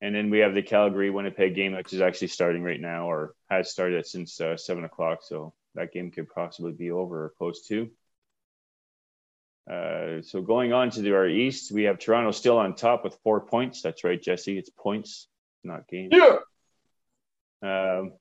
And 0.02 0.14
then 0.14 0.28
we 0.28 0.40
have 0.40 0.54
the 0.54 0.62
Calgary 0.62 1.10
Winnipeg 1.10 1.54
game, 1.54 1.74
which 1.74 1.92
is 1.92 2.00
actually 2.00 2.28
starting 2.28 2.62
right 2.62 2.80
now 2.80 3.10
or 3.10 3.34
has 3.48 3.70
started 3.70 4.06
since 4.06 4.40
uh, 4.40 4.56
seven 4.56 4.84
o'clock. 4.84 5.20
So 5.22 5.54
that 5.74 5.92
game 5.92 6.10
could 6.10 6.28
possibly 6.28 6.72
be 6.72 6.90
over 6.90 7.26
or 7.26 7.32
close 7.38 7.66
to. 7.68 7.90
Uh, 9.70 10.22
so 10.22 10.42
going 10.42 10.72
on 10.72 10.90
to 10.90 11.00
the, 11.00 11.14
our 11.14 11.28
east, 11.28 11.72
we 11.72 11.84
have 11.84 11.98
Toronto 11.98 12.30
still 12.30 12.58
on 12.58 12.74
top 12.74 13.04
with 13.04 13.18
four 13.24 13.40
points. 13.40 13.82
That's 13.82 14.04
right, 14.04 14.20
Jesse. 14.20 14.58
It's 14.58 14.70
points, 14.70 15.28
not 15.64 15.88
games. 15.88 16.12
Yeah. 16.12 16.38
Um, 17.62 18.12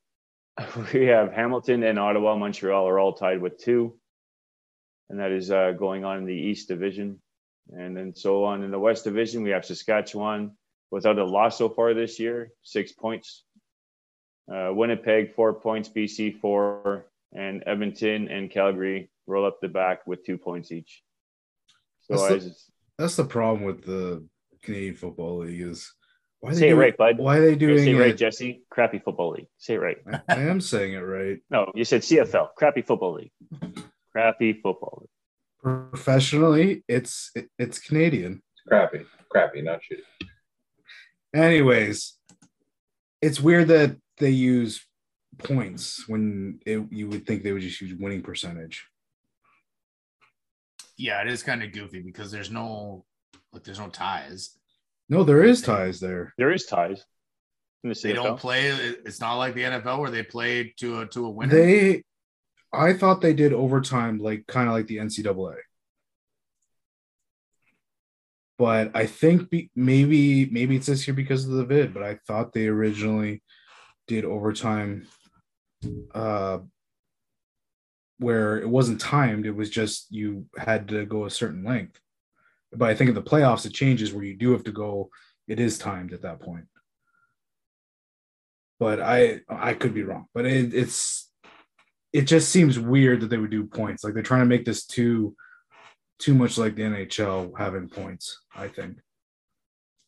we 0.93 1.05
have 1.07 1.33
Hamilton 1.33 1.83
and 1.83 1.99
Ottawa, 1.99 2.35
Montreal 2.35 2.87
are 2.87 2.99
all 2.99 3.13
tied 3.13 3.41
with 3.41 3.57
two, 3.57 3.97
and 5.09 5.19
that 5.19 5.31
is 5.31 5.51
uh, 5.51 5.71
going 5.71 6.05
on 6.05 6.19
in 6.19 6.25
the 6.25 6.33
East 6.33 6.67
Division. 6.67 7.19
And 7.69 7.97
then 7.97 8.13
so 8.15 8.45
on 8.45 8.63
in 8.63 8.71
the 8.71 8.79
West 8.79 9.03
Division, 9.03 9.43
we 9.43 9.49
have 9.49 9.65
Saskatchewan 9.65 10.51
without 10.91 11.17
a 11.17 11.25
loss 11.25 11.57
so 11.57 11.67
far 11.67 11.93
this 11.93 12.19
year, 12.19 12.51
six 12.63 12.91
points. 12.91 13.43
Uh, 14.51 14.69
Winnipeg 14.71 15.33
four 15.33 15.53
points, 15.55 15.89
BC 15.89 16.39
four, 16.39 17.07
and 17.33 17.63
Edmonton 17.65 18.27
and 18.27 18.51
Calgary 18.51 19.09
roll 19.25 19.45
up 19.45 19.59
the 19.61 19.67
back 19.67 20.05
with 20.05 20.23
two 20.23 20.37
points 20.37 20.71
each. 20.71 21.01
So 22.01 22.17
That's 22.17 22.27
the- 22.27 22.49
as, 22.49 22.65
That's 22.99 23.15
the 23.15 23.25
problem 23.25 23.65
with 23.65 23.83
the 23.83 24.25
Canadian 24.61 24.95
Football 24.95 25.39
League 25.39 25.61
is 25.61 25.91
why 26.45 26.51
are 26.51 26.53
they 26.53 26.59
say 26.59 26.65
it 26.67 26.69
doing- 26.69 26.79
right, 26.79 26.97
bud. 26.97 27.17
Why 27.17 27.37
are 27.37 27.41
they 27.41 27.55
doing 27.55 27.77
Say 27.79 27.91
it 27.91 27.99
right, 27.99 28.09
it? 28.09 28.17
Jesse. 28.17 28.63
Crappy 28.69 28.99
football 28.99 29.31
league. 29.31 29.47
Say 29.57 29.73
it 29.75 29.81
right. 29.81 29.97
I, 30.11 30.21
I 30.29 30.41
am 30.43 30.61
saying 30.61 30.93
it 30.93 30.99
right. 30.99 31.39
No, 31.49 31.71
you 31.75 31.85
said 31.85 32.01
CFL. 32.01 32.49
Crappy 32.55 32.81
football 32.81 33.13
league. 33.15 33.31
Crappy 34.11 34.53
football 34.53 34.99
league. 35.01 35.09
Professionally, 35.91 36.83
it's 36.87 37.31
it, 37.35 37.49
it's 37.57 37.79
Canadian. 37.79 38.41
Crappy, 38.67 39.05
crappy, 39.29 39.61
not 39.63 39.79
shitty. 39.79 40.27
Anyways, 41.33 42.17
it's 43.21 43.39
weird 43.41 43.67
that 43.69 43.97
they 44.19 44.29
use 44.29 44.85
points 45.39 46.07
when 46.07 46.59
it, 46.65 46.81
you 46.91 47.09
would 47.09 47.25
think 47.25 47.43
they 47.43 47.51
would 47.51 47.61
just 47.61 47.81
use 47.81 47.93
winning 47.99 48.21
percentage. 48.21 48.85
Yeah, 50.97 51.21
it 51.21 51.27
is 51.27 51.43
kind 51.43 51.61
of 51.63 51.73
goofy 51.73 52.01
because 52.01 52.31
there's 52.31 52.51
no 52.51 53.03
like 53.51 53.63
there's 53.63 53.79
no 53.79 53.89
ties. 53.89 54.57
No, 55.09 55.23
there 55.23 55.43
is 55.43 55.61
ties 55.61 55.99
there. 55.99 56.33
There 56.37 56.51
is 56.51 56.65
ties 56.65 57.05
in 57.83 57.89
the 57.89 57.99
They 58.01 58.13
don't 58.13 58.39
play. 58.39 58.67
It's 58.67 59.19
not 59.19 59.35
like 59.35 59.53
the 59.53 59.63
NFL 59.63 59.99
where 59.99 60.09
they 60.09 60.23
play 60.23 60.73
to 60.77 61.01
a 61.01 61.07
to 61.07 61.25
a 61.25 61.29
winner. 61.29 61.53
They, 61.53 62.03
I 62.73 62.93
thought 62.93 63.21
they 63.21 63.33
did 63.33 63.53
overtime, 63.53 64.17
like 64.17 64.47
kind 64.47 64.67
of 64.67 64.73
like 64.73 64.87
the 64.87 64.97
NCAA. 64.97 65.55
But 68.57 68.91
I 68.95 69.05
think 69.05 69.49
be, 69.49 69.69
maybe 69.75 70.45
maybe 70.47 70.77
it's 70.77 70.87
this 70.87 71.07
year 71.07 71.13
because 71.13 71.45
of 71.45 71.51
the 71.51 71.65
vid. 71.65 71.93
But 71.93 72.03
I 72.03 72.19
thought 72.25 72.53
they 72.53 72.67
originally 72.67 73.43
did 74.07 74.25
overtime, 74.25 75.07
uh, 76.13 76.59
where 78.17 78.59
it 78.59 78.69
wasn't 78.69 79.01
timed. 79.01 79.45
It 79.45 79.55
was 79.55 79.69
just 79.69 80.07
you 80.09 80.47
had 80.57 80.87
to 80.89 81.05
go 81.05 81.25
a 81.25 81.29
certain 81.29 81.63
length. 81.63 81.99
But 82.71 82.89
I 82.89 82.95
think 82.95 83.09
in 83.09 83.15
the 83.15 83.21
playoffs 83.21 83.65
it 83.65 83.73
changes 83.73 84.13
where 84.13 84.25
you 84.25 84.35
do 84.35 84.51
have 84.51 84.63
to 84.65 84.71
go. 84.71 85.09
It 85.47 85.59
is 85.59 85.77
timed 85.77 86.13
at 86.13 86.23
that 86.23 86.41
point. 86.41 86.65
But 88.79 88.99
I 88.99 89.41
I 89.49 89.73
could 89.73 89.93
be 89.93 90.03
wrong. 90.03 90.25
But 90.33 90.45
it, 90.45 90.73
it's 90.73 91.31
it 92.11 92.23
just 92.23 92.49
seems 92.49 92.79
weird 92.79 93.21
that 93.21 93.29
they 93.29 93.37
would 93.37 93.51
do 93.51 93.65
points. 93.65 94.03
Like 94.03 94.13
they're 94.13 94.23
trying 94.23 94.41
to 94.41 94.45
make 94.45 94.65
this 94.65 94.85
too 94.85 95.35
too 96.19 96.33
much 96.33 96.57
like 96.57 96.75
the 96.75 96.83
NHL 96.83 97.51
having 97.57 97.89
points, 97.89 98.39
I 98.55 98.67
think. 98.67 98.97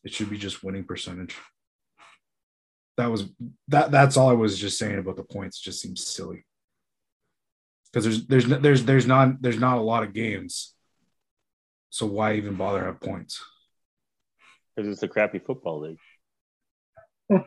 It 0.04 0.12
should 0.12 0.30
be 0.30 0.38
just 0.38 0.62
winning 0.62 0.84
percentage. 0.84 1.36
That 2.96 3.10
was 3.10 3.28
that 3.68 3.90
that's 3.90 4.16
all 4.16 4.30
I 4.30 4.34
was 4.34 4.58
just 4.58 4.78
saying 4.78 4.98
about 4.98 5.16
the 5.16 5.22
points. 5.22 5.60
It 5.60 5.64
just 5.64 5.80
seems 5.80 6.06
silly. 6.06 6.44
Because 7.92 8.04
there's 8.04 8.26
there's 8.26 8.60
there's 8.60 8.84
there's 8.84 9.06
not 9.06 9.40
there's 9.40 9.60
not 9.60 9.78
a 9.78 9.82
lot 9.82 10.02
of 10.02 10.12
games. 10.12 10.74
So 11.90 12.06
why 12.06 12.34
even 12.34 12.56
bother 12.56 12.84
have 12.84 13.00
points? 13.00 13.42
because 14.78 14.92
it's 14.92 15.02
a 15.02 15.08
crappy 15.08 15.40
football 15.40 15.80
league. 15.80 15.98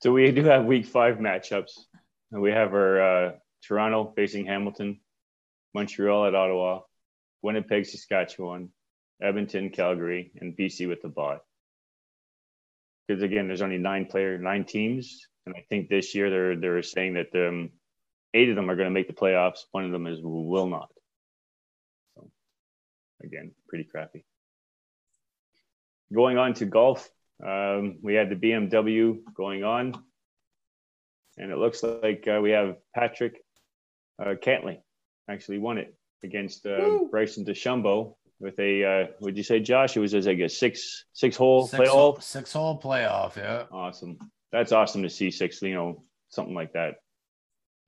So 0.00 0.12
we 0.12 0.30
do 0.30 0.44
have 0.44 0.64
week 0.64 0.86
five 0.86 1.16
matchups. 1.16 1.72
And 2.30 2.40
we 2.40 2.52
have 2.52 2.72
our 2.72 3.00
uh, 3.00 3.32
Toronto 3.66 4.12
facing 4.14 4.46
Hamilton, 4.46 5.00
Montreal 5.74 6.26
at 6.26 6.34
Ottawa, 6.34 6.80
Winnipeg, 7.42 7.86
Saskatchewan, 7.86 8.70
Edmonton, 9.20 9.70
Calgary, 9.70 10.30
and 10.40 10.56
BC 10.56 10.88
with 10.88 11.02
the 11.02 11.08
bot. 11.08 11.40
Because 13.06 13.22
again, 13.22 13.48
there's 13.48 13.62
only 13.62 13.78
nine 13.78 14.06
player, 14.06 14.38
nine 14.38 14.64
teams, 14.64 15.26
and 15.46 15.54
I 15.56 15.64
think 15.68 15.88
this 15.88 16.14
year 16.14 16.30
they're 16.30 16.56
they're 16.56 16.82
saying 16.82 17.14
that 17.14 17.34
um, 17.34 17.70
eight 18.34 18.48
of 18.48 18.56
them 18.56 18.70
are 18.70 18.76
going 18.76 18.86
to 18.86 18.94
make 18.94 19.08
the 19.08 19.14
playoffs. 19.14 19.60
One 19.72 19.84
of 19.84 19.92
them 19.92 20.06
is 20.06 20.18
will 20.22 20.66
not. 20.66 20.90
So 22.14 22.30
again, 23.22 23.52
pretty 23.68 23.84
crappy. 23.84 24.24
Going 26.12 26.38
on 26.38 26.54
to 26.54 26.64
golf, 26.64 27.08
um, 27.44 27.98
we 28.02 28.14
had 28.14 28.30
the 28.30 28.36
BMW 28.36 29.18
going 29.34 29.62
on, 29.64 29.94
and 31.36 31.52
it 31.52 31.58
looks 31.58 31.82
like 31.82 32.26
uh, 32.26 32.40
we 32.40 32.50
have 32.50 32.76
Patrick 32.94 33.42
uh, 34.18 34.34
Cantlay 34.42 34.78
actually 35.28 35.58
won 35.58 35.78
it 35.78 35.94
against 36.24 36.66
uh, 36.66 37.00
Bryson 37.10 37.44
DeChambeau 37.44 38.14
with 38.40 38.58
a. 38.58 38.84
Uh, 38.84 39.06
would 39.20 39.36
you 39.36 39.42
say, 39.42 39.60
Josh? 39.60 39.96
It 39.96 40.00
was 40.00 40.12
just 40.12 40.26
like 40.26 40.38
a 40.38 40.48
six 40.48 41.04
six 41.12 41.36
hole 41.36 41.66
six, 41.66 41.82
playoff. 41.82 41.92
hole, 41.92 42.20
six 42.20 42.52
hole 42.52 42.80
playoff. 42.80 43.36
Yeah. 43.36 43.64
Awesome. 43.70 44.18
That's 44.50 44.72
awesome 44.72 45.02
to 45.02 45.10
see 45.10 45.30
six. 45.30 45.60
You 45.62 45.74
know, 45.74 46.02
something 46.30 46.54
like 46.54 46.72
that. 46.72 46.96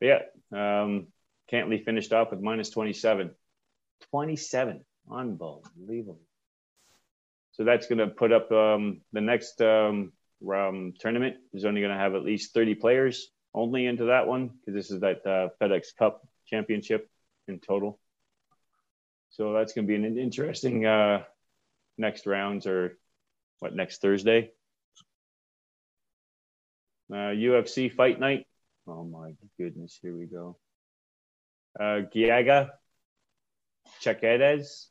But 0.01 0.07
yeah, 0.07 0.83
um, 0.83 1.09
Cantlay 1.53 1.85
finished 1.85 2.13
off 2.13 2.31
with 2.31 2.41
minus 2.41 2.71
twenty 2.71 2.93
seven. 2.93 3.31
Twenty 4.11 4.37
seven, 4.37 4.85
unbelievable. 5.11 6.21
So 7.53 7.65
that's 7.65 7.87
going 7.87 7.99
to 7.99 8.07
put 8.07 8.33
up 8.33 8.51
um, 8.53 9.03
the 9.13 9.21
next 9.21 9.61
um, 9.61 10.13
um, 10.49 10.95
tournament 10.99 11.37
is 11.53 11.65
only 11.65 11.81
going 11.81 11.93
to 11.93 11.99
have 11.99 12.15
at 12.15 12.23
least 12.23 12.55
30 12.55 12.77
players 12.77 13.29
only 13.53 13.87
into 13.87 14.07
that 14.07 14.27
one 14.27 14.49
because 14.49 14.75
this 14.75 14.91
is 14.91 15.01
that 15.01 15.27
uh, 15.27 15.49
FedEx 15.61 15.89
Cup 15.99 16.27
championship 16.47 17.11
in 17.49 17.59
total. 17.59 17.99
So 19.31 19.53
that's 19.53 19.73
going 19.73 19.87
to 19.87 19.89
be 19.89 19.95
an 19.95 20.19
interesting 20.19 20.87
uh, 20.87 21.23
next 21.99 22.27
rounds 22.27 22.67
or 22.67 22.99
what 23.59 23.75
next 23.75 24.01
Thursday. 24.01 24.53
Uh, 27.13 27.35
UFC 27.35 27.93
Fight 27.93 28.19
Night. 28.19 28.47
Oh 28.91 29.05
my 29.05 29.31
goodness, 29.57 29.97
here 30.03 30.17
we 30.17 30.27
go. 30.27 30.59
Uh, 31.79 32.01
Giaga 32.13 32.71
Chaquedes. 34.03 34.87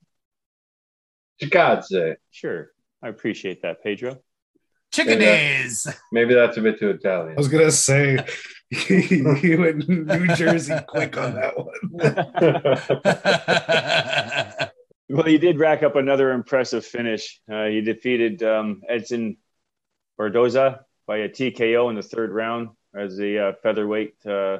Chikadze. 1.42 2.16
Sure, 2.32 2.70
I 3.04 3.10
appreciate 3.10 3.62
that, 3.64 3.84
Pedro. 3.84 4.20
Chicken 4.94 5.20
Yeah. 5.20 5.26
days. 5.26 5.86
Maybe 6.14 6.34
that's 6.34 6.56
a 6.58 6.62
bit 6.62 6.80
too 6.80 6.92
Italian. 6.92 7.34
I 7.34 7.38
was 7.40 7.50
gonna 7.50 7.72
say 7.72 8.20
he 8.72 9.56
went 9.58 9.90
New 9.90 10.28
Jersey 10.36 10.76
quick 10.88 11.18
on 11.18 11.36
that 11.36 11.58
one. 11.58 11.74
Well, 15.12 15.26
he 15.26 15.40
did 15.40 15.58
rack 15.58 15.82
up 15.82 15.96
another 15.96 16.30
impressive 16.34 16.86
finish. 16.86 17.42
Uh, 17.52 17.66
he 17.66 17.82
defeated 17.82 18.44
um, 18.44 18.82
Edson 18.88 19.38
Barboza 20.20 20.82
by 21.08 21.18
a 21.18 21.28
TKO 21.30 21.90
in 21.90 21.96
the 21.96 22.04
third 22.04 22.30
round 22.32 22.70
as 22.96 23.18
the 23.18 23.40
uh, 23.40 23.54
featherweight 23.64 24.16
uh, 24.26 24.60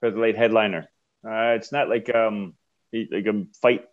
featherweight 0.00 0.36
headliner. 0.36 0.88
Uh, 1.24 1.54
it's 1.56 1.72
not 1.72 1.88
like 1.88 2.14
um, 2.14 2.54
like 2.92 3.26
a 3.26 3.44
fight. 3.60 3.84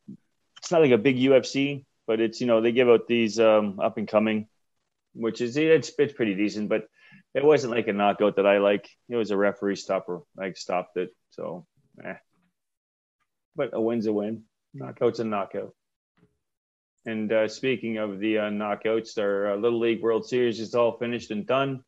It's 0.59 0.71
not 0.71 0.81
like 0.81 0.91
a 0.91 0.97
big 0.97 1.17
UFC, 1.17 1.85
but 2.07 2.19
it's 2.19 2.41
you 2.41 2.47
know 2.47 2.61
they 2.61 2.71
give 2.71 2.89
out 2.89 3.07
these 3.07 3.39
um, 3.39 3.79
up 3.79 3.97
and 3.97 4.07
coming, 4.07 4.47
which 5.13 5.41
is 5.41 5.57
it's 5.57 5.91
it's 5.97 6.13
pretty 6.13 6.35
decent, 6.35 6.69
but 6.69 6.87
it 7.33 7.43
wasn't 7.43 7.73
like 7.73 7.87
a 7.87 7.93
knockout 7.93 8.35
that 8.35 8.45
I 8.45 8.59
like. 8.59 8.89
It 9.09 9.15
was 9.15 9.31
a 9.31 9.37
referee 9.37 9.75
stopper, 9.77 10.21
like 10.37 10.57
stopped 10.57 10.97
it. 10.97 11.09
So, 11.31 11.65
eh. 12.03 12.15
but 13.55 13.71
a 13.73 13.81
win's 13.81 14.05
a 14.05 14.13
win. 14.13 14.43
Knockout's 14.73 15.19
a 15.19 15.23
knockout. 15.23 15.73
And 17.05 17.31
uh, 17.31 17.47
speaking 17.47 17.97
of 17.97 18.19
the 18.19 18.37
uh, 18.37 18.49
knockouts, 18.49 19.17
our 19.17 19.51
uh, 19.51 19.55
Little 19.57 19.79
League 19.79 20.01
World 20.01 20.25
Series 20.25 20.59
is 20.59 20.73
all 20.73 20.97
finished 20.97 21.31
and 21.31 21.45
done. 21.45 21.83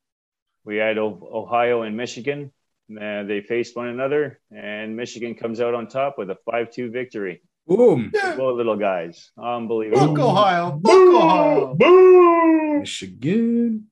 We 0.65 0.77
had 0.77 0.97
o- 0.97 1.29
Ohio 1.31 1.83
and 1.83 1.95
Michigan. 1.95 2.51
Uh, 2.89 3.23
they 3.23 3.41
faced 3.41 3.75
one 3.75 3.87
another, 3.87 4.39
and 4.51 4.95
Michigan 4.95 5.33
comes 5.35 5.59
out 5.59 5.73
on 5.73 5.87
top 5.87 6.17
with 6.17 6.29
a 6.29 6.37
5 6.45 6.71
2 6.71 6.91
victory. 6.91 7.41
Boom. 7.67 8.11
Go, 8.13 8.53
little 8.53 8.75
guys. 8.75 9.31
Unbelievable. 9.37 10.07
Book 10.13 10.19
Ohio. 10.19 10.71
Book 10.71 11.15
Ohio. 11.15 11.73
Boom. 11.73 12.79
Michigan. 12.81 13.87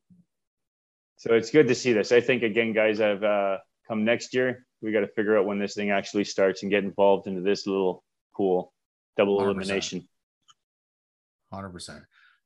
So 1.17 1.33
it's 1.33 1.49
good 1.49 1.69
to 1.69 1.75
see 1.75 1.93
this. 1.93 2.11
I 2.11 2.21
think, 2.21 2.43
again, 2.43 2.73
guys, 2.73 3.01
I've 3.01 3.23
uh, 3.23 3.57
come 3.87 4.03
next 4.03 4.35
year. 4.35 4.65
We 4.81 4.91
got 4.91 4.99
to 4.99 5.07
figure 5.07 5.37
out 5.37 5.45
when 5.45 5.57
this 5.57 5.73
thing 5.73 5.89
actually 5.89 6.25
starts 6.25 6.61
and 6.61 6.69
get 6.69 6.83
involved 6.83 7.25
into 7.27 7.41
this 7.41 7.65
little 7.65 8.03
pool, 8.35 8.73
double 9.17 9.39
100%. 9.39 9.43
elimination. 9.43 10.07
Hundred 11.51 11.69
percent. 11.69 12.03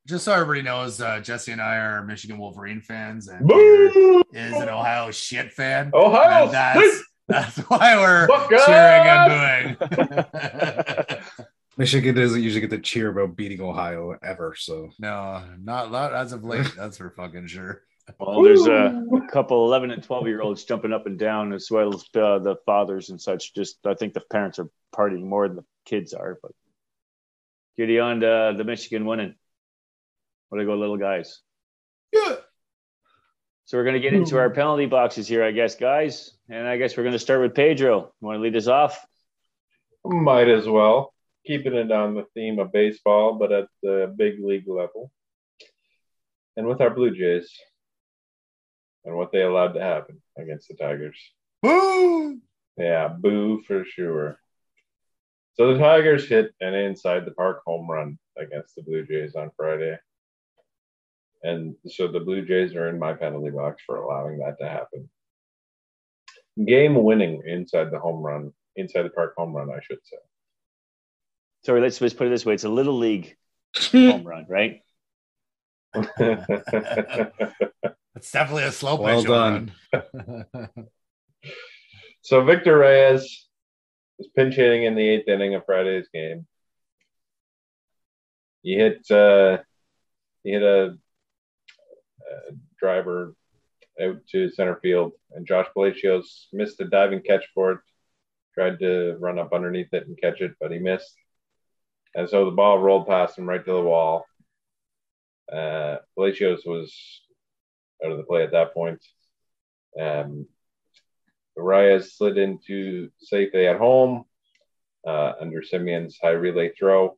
Just 0.07 0.23
so 0.23 0.31
everybody 0.31 0.61
knows, 0.61 1.01
uh, 1.01 1.19
Jesse 1.19 1.51
and 1.51 1.61
I 1.61 1.75
are 1.75 2.01
Michigan 2.01 2.37
Wolverine 2.37 2.79
fans, 2.79 3.27
and 3.27 3.45
Boo! 3.45 4.23
Is 4.31 4.53
an 4.53 4.69
Ohio 4.69 5.11
shit 5.11 5.51
fan. 5.51 5.91
Ohio 5.93 6.45
And 6.45 6.53
that's 6.53 7.03
that's 7.27 7.57
why 7.69 7.97
we're 7.97 8.25
Buckeyes! 8.27 8.65
cheering 8.65 9.77
and 9.77 9.77
booing. 9.77 11.19
Michigan 11.77 12.15
doesn't 12.15 12.41
usually 12.41 12.61
get 12.61 12.69
to 12.69 12.79
cheer 12.79 13.09
about 13.09 13.35
beating 13.35 13.59
Ohio 13.59 14.17
ever. 14.23 14.55
So 14.57 14.91
no, 14.97 15.43
not, 15.61 15.91
not 15.91 16.13
as 16.13 16.31
of 16.31 16.45
late. 16.45 16.71
That's 16.77 16.99
for 16.99 17.09
fucking 17.09 17.47
sure. 17.47 17.81
Well, 18.17 18.41
there's 18.43 18.65
a, 18.65 19.03
a 19.13 19.27
couple 19.29 19.65
11 19.65 19.91
and 19.91 20.01
12 20.01 20.27
year 20.27 20.41
olds 20.41 20.63
jumping 20.63 20.93
up 20.93 21.05
and 21.05 21.19
down, 21.19 21.51
as 21.51 21.67
well 21.69 21.93
as 21.93 22.05
uh, 22.15 22.39
the 22.39 22.55
fathers 22.65 23.09
and 23.09 23.19
such. 23.19 23.53
Just, 23.53 23.85
I 23.85 23.93
think 23.93 24.13
the 24.13 24.23
parents 24.31 24.57
are 24.57 24.69
partying 24.95 25.23
more 25.25 25.49
than 25.49 25.57
the 25.57 25.65
kids 25.83 26.13
are. 26.13 26.39
But 26.41 26.53
get 27.75 27.99
on 27.99 28.21
to 28.21 28.53
the 28.57 28.63
Michigan 28.63 29.05
winning. 29.05 29.35
What 30.49 30.59
do 30.59 30.65
go, 30.65 30.75
little 30.75 30.97
guys? 30.97 31.41
Yeah. 32.13 32.35
So 33.65 33.77
we're 33.77 33.83
going 33.83 33.95
to 33.95 33.99
get 33.99 34.13
into 34.13 34.37
our 34.37 34.49
penalty 34.49 34.85
boxes 34.85 35.27
here, 35.27 35.43
I 35.43 35.51
guess, 35.51 35.75
guys. 35.75 36.31
And 36.49 36.65
I 36.65 36.77
guess 36.77 36.95
we're 36.95 37.03
going 37.03 37.13
to 37.13 37.19
start 37.19 37.41
with 37.41 37.53
Pedro. 37.53 38.13
You 38.21 38.27
want 38.27 38.37
to 38.37 38.41
lead 38.41 38.55
us 38.55 38.67
off? 38.67 39.05
Might 40.05 40.47
as 40.47 40.69
well. 40.69 41.13
Keeping 41.45 41.73
it 41.73 41.91
on 41.91 42.15
the 42.15 42.25
theme 42.33 42.59
of 42.59 42.71
baseball, 42.71 43.33
but 43.37 43.51
at 43.51 43.67
the 43.83 44.13
big 44.17 44.35
league 44.41 44.67
level. 44.67 45.11
And 46.55 46.65
with 46.65 46.79
our 46.79 46.89
Blue 46.89 47.11
Jays 47.11 47.51
and 49.03 49.15
what 49.17 49.33
they 49.33 49.41
allowed 49.41 49.73
to 49.73 49.81
happen 49.81 50.21
against 50.37 50.69
the 50.69 50.75
Tigers. 50.75 51.17
Boo! 51.61 52.39
Yeah, 52.77 53.09
boo 53.09 53.63
for 53.67 53.83
sure. 53.83 54.39
So 55.55 55.73
the 55.73 55.79
Tigers 55.79 56.27
hit 56.27 56.53
an 56.61 56.73
inside 56.73 57.25
the 57.25 57.31
park 57.31 57.63
home 57.65 57.89
run 57.89 58.17
against 58.37 58.75
the 58.75 58.83
Blue 58.83 59.05
Jays 59.05 59.35
on 59.35 59.51
Friday. 59.57 59.97
And 61.43 61.75
so 61.87 62.07
the 62.07 62.19
Blue 62.19 62.45
Jays 62.45 62.75
are 62.75 62.89
in 62.89 62.99
my 62.99 63.13
penalty 63.13 63.51
box 63.51 63.83
for 63.85 63.97
allowing 63.97 64.39
that 64.39 64.57
to 64.59 64.67
happen. 64.67 65.09
Game 66.65 66.95
winning 67.03 67.43
inside 67.45 67.91
the 67.91 67.99
home 67.99 68.21
run, 68.23 68.51
inside 68.75 69.03
the 69.03 69.09
park 69.09 69.33
home 69.37 69.55
run, 69.55 69.69
I 69.69 69.79
should 69.81 69.99
say. 70.03 70.17
Sorry, 71.63 71.81
let's, 71.81 72.01
let's 72.01 72.13
put 72.13 72.27
it 72.27 72.31
this 72.31 72.45
way: 72.45 72.55
it's 72.55 72.63
a 72.63 72.69
little 72.69 72.97
league 72.97 73.35
home 73.91 74.23
run, 74.23 74.45
right? 74.49 74.81
It's 78.17 78.31
definitely 78.31 78.63
a 78.63 78.71
slow 78.71 78.95
Well 78.95 79.19
pitch. 79.19 79.27
done. 79.27 79.71
done. 79.93 80.69
so 82.21 82.43
Victor 82.43 82.79
Reyes 82.79 83.47
was 84.17 84.27
pinch 84.35 84.55
hitting 84.55 84.85
in 84.85 84.95
the 84.95 85.07
eighth 85.07 85.27
inning 85.27 85.53
of 85.53 85.65
Friday's 85.65 86.07
game. 86.11 86.47
He 88.63 88.73
hit 88.73 89.09
uh, 89.11 89.59
he 90.43 90.51
hit 90.51 90.63
a, 90.63 90.97
driver 92.79 93.35
out 94.01 94.17
to 94.31 94.49
center 94.49 94.77
field, 94.81 95.13
and 95.31 95.47
Josh 95.47 95.67
Palacios 95.73 96.47
missed 96.53 96.79
a 96.81 96.85
diving 96.85 97.21
catch 97.21 97.45
for 97.53 97.71
it. 97.71 97.79
Tried 98.53 98.79
to 98.79 99.15
run 99.19 99.39
up 99.39 99.53
underneath 99.53 99.93
it 99.93 100.07
and 100.07 100.19
catch 100.19 100.41
it, 100.41 100.53
but 100.59 100.71
he 100.71 100.79
missed. 100.79 101.15
And 102.15 102.29
so 102.29 102.45
the 102.45 102.51
ball 102.51 102.79
rolled 102.79 103.07
past 103.07 103.37
him 103.37 103.47
right 103.47 103.63
to 103.63 103.71
the 103.71 103.81
wall. 103.81 104.25
Uh, 105.51 105.97
Palacios 106.15 106.63
was 106.65 106.93
out 108.03 108.11
of 108.11 108.17
the 108.17 108.23
play 108.23 108.43
at 108.43 108.51
that 108.51 108.73
point. 108.73 109.03
Um, 109.99 110.47
slid 111.55 112.37
into 112.37 113.09
safely 113.19 113.67
at 113.67 113.77
home 113.77 114.25
uh, 115.05 115.33
under 115.39 115.61
Semien's 115.61 116.17
high 116.21 116.31
relay 116.31 116.71
throw 116.77 117.17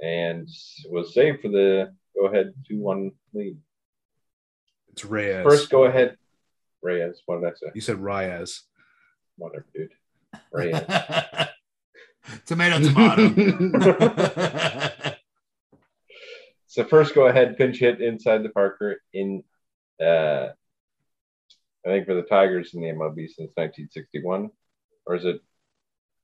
and 0.00 0.48
was 0.88 1.14
saved 1.14 1.42
for 1.42 1.48
the 1.48 1.94
go 2.16 2.26
ahead 2.26 2.52
2 2.68 2.78
1 2.78 3.10
lead. 3.34 3.56
It's 4.92 5.04
Reyes. 5.04 5.44
First 5.44 5.70
go 5.70 5.84
ahead, 5.84 6.16
Reyes. 6.82 7.22
What 7.26 7.40
did 7.40 7.48
I 7.48 7.52
say? 7.54 7.70
You 7.74 7.80
said 7.80 7.98
Reyes. 7.98 8.62
Whatever, 9.36 9.66
dude. 9.74 9.92
Reyes. 10.52 10.74
tomato, 12.46 12.80
tomato. 12.80 13.30
So 16.70 16.84
first 16.84 17.16
go 17.16 17.26
ahead 17.26 17.58
pinch 17.58 17.78
hit 17.78 18.00
inside 18.00 18.44
the 18.44 18.48
Parker 18.48 19.02
in 19.12 19.42
uh 20.00 20.50
I 21.84 21.88
think 21.88 22.06
for 22.06 22.14
the 22.14 22.22
Tigers 22.22 22.74
in 22.74 22.80
the 22.80 22.86
MLB 22.86 23.26
since 23.26 23.50
1961 23.56 24.50
or 25.04 25.16
is 25.16 25.24
it 25.24 25.40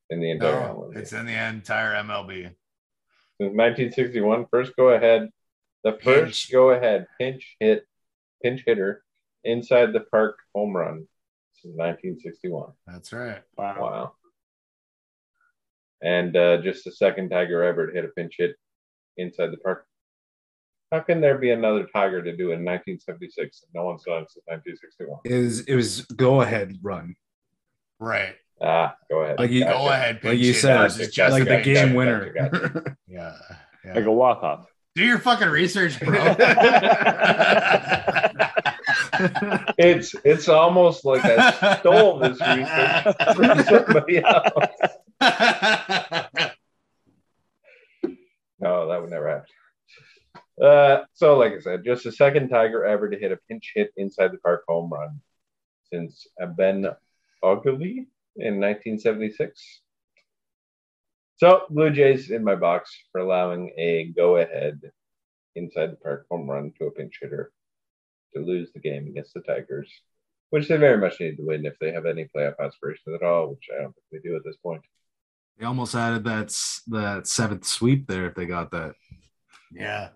in 0.09 0.21
the 0.21 0.31
entire 0.31 0.73
no, 0.73 0.89
MLB? 0.93 0.97
it's 0.99 1.13
in 1.13 1.27
the 1.27 1.49
entire 1.49 1.95
MLB. 2.01 2.43
Since 3.39 3.57
1961 3.57 4.47
first 4.49 4.77
go 4.77 4.91
ahead 4.91 5.31
the 5.93 5.99
first 6.03 6.51
go 6.51 6.71
ahead 6.71 7.07
pinch 7.19 7.57
hit 7.61 7.87
pinch 8.43 8.63
hitter 8.67 9.03
inside 9.45 9.93
the 9.93 10.01
park 10.01 10.37
home 10.55 10.77
run 10.77 11.07
since 11.55 11.75
1961. 11.77 12.73
That's 12.87 13.13
right. 13.13 13.43
Wow. 13.57 13.77
Wow. 13.81 14.13
And 16.03 16.37
uh, 16.37 16.59
just 16.59 16.85
the 16.85 16.93
second 16.93 17.31
Tiger 17.31 17.63
ever 17.63 17.87
to 17.87 17.93
hit 17.93 18.05
a 18.05 18.09
pinch 18.09 18.35
hit 18.39 18.57
inside 19.17 19.51
the 19.51 19.57
park. 19.59 19.87
How 20.93 21.01
can 21.01 21.21
there 21.21 21.39
be 21.39 21.51
another 21.51 21.87
Tiger 21.93 22.23
to 22.23 22.37
do 22.37 22.51
it 22.51 22.59
in 22.59 22.65
1976 22.65 23.63
and 23.63 23.71
no 23.75 23.85
one's 23.87 24.05
done 24.05 24.23
it 24.23 24.31
since 24.31 24.45
1961? 24.47 25.21
Is 25.25 25.61
it 25.61 25.75
was 25.75 26.03
go 26.07 26.43
ahead 26.43 26.77
run. 26.83 27.15
Right. 27.99 28.35
Ah, 28.61 28.95
go 29.11 29.21
ahead. 29.23 29.39
Like 29.39 29.51
you- 29.51 29.65
Gotcha. 29.65 29.79
Go 29.79 29.89
ahead. 29.89 30.21
Like 30.25 30.39
you 30.39 30.53
hit 30.53 30.57
said, 30.61 30.79
versus 30.79 31.11
just 31.13 31.33
like 31.33 31.45
the 31.45 31.63
game 31.63 31.89
hit. 31.89 31.97
winner. 31.97 32.33
gotcha, 32.33 32.97
Yeah. 33.09 33.33
yeah. 33.85 33.95
Like 33.95 34.05
a 34.05 34.13
walk 34.13 34.43
off. 34.43 34.67
Do 34.97 35.05
your 35.05 35.19
fucking 35.19 35.49
research, 35.49 36.01
bro. 36.01 36.19
It's 39.79 40.15
it's 40.25 40.49
almost 40.49 41.05
like 41.05 41.23
I 41.25 41.79
stole 41.79 42.19
this 42.19 42.41
research 42.41 43.17
from 43.35 43.65
somebody 43.65 44.23
else. 44.23 44.53
No, 48.59 48.89
that 48.89 49.03
would 49.03 49.11
never 49.11 49.29
happen. 49.29 50.65
Uh, 50.67 51.05
so, 51.13 51.37
like 51.37 51.53
I 51.53 51.61
said, 51.61 51.85
just 51.85 52.05
the 52.05 52.13
second 52.13 52.49
Tiger 52.49 52.87
ever 52.87 53.11
to 53.11 53.19
hit 53.19 53.31
a 53.31 53.39
pinch 53.49 53.73
hit 53.75 53.93
inside 53.99 54.33
the 54.33 54.39
park 54.39 54.65
home 54.67 54.91
run 54.91 55.21
since 55.93 56.27
Ben 56.57 56.87
Oglivie 57.45 58.07
in 58.37 58.59
1976. 58.59 59.83
So, 61.39 61.63
Blue 61.69 61.91
Jays 61.91 62.31
in 62.31 62.43
my 62.43 62.55
box 62.55 62.97
for 63.13 63.21
allowing 63.21 63.71
a 63.77 64.13
go 64.17 64.37
ahead 64.37 64.81
inside 65.55 65.93
the 65.93 65.97
park 65.97 66.27
home 66.31 66.49
run 66.49 66.73
to 66.79 66.87
a 66.87 66.91
pinch 66.91 67.19
hitter 67.21 67.53
to 68.35 68.43
lose 68.43 68.73
the 68.73 68.81
game 68.81 69.07
against 69.09 69.35
the 69.35 69.41
Tigers, 69.41 69.91
which 70.51 70.69
they 70.69 70.77
very 70.77 70.99
much 70.99 71.21
need 71.21 71.37
to 71.37 71.47
win 71.47 71.67
if 71.67 71.79
they 71.79 71.93
have 71.93 72.07
any 72.07 72.25
playoff 72.25 72.59
aspirations 72.59 73.15
at 73.15 73.27
all, 73.27 73.51
which 73.51 73.69
I 73.73 73.83
don't 73.83 73.95
think 73.95 74.23
they 74.23 74.29
do 74.29 74.37
at 74.37 74.45
this 74.45 74.57
point. 74.57 74.83
They 75.59 75.67
almost 75.67 75.95
added 75.95 76.25
that 76.25 76.55
that 76.89 77.27
seventh 77.27 77.67
sweep 77.67 78.07
there 78.07 78.27
if 78.27 78.35
they 78.35 78.47
got 78.47 78.71
that. 78.73 78.95
Yeah. 79.73 80.11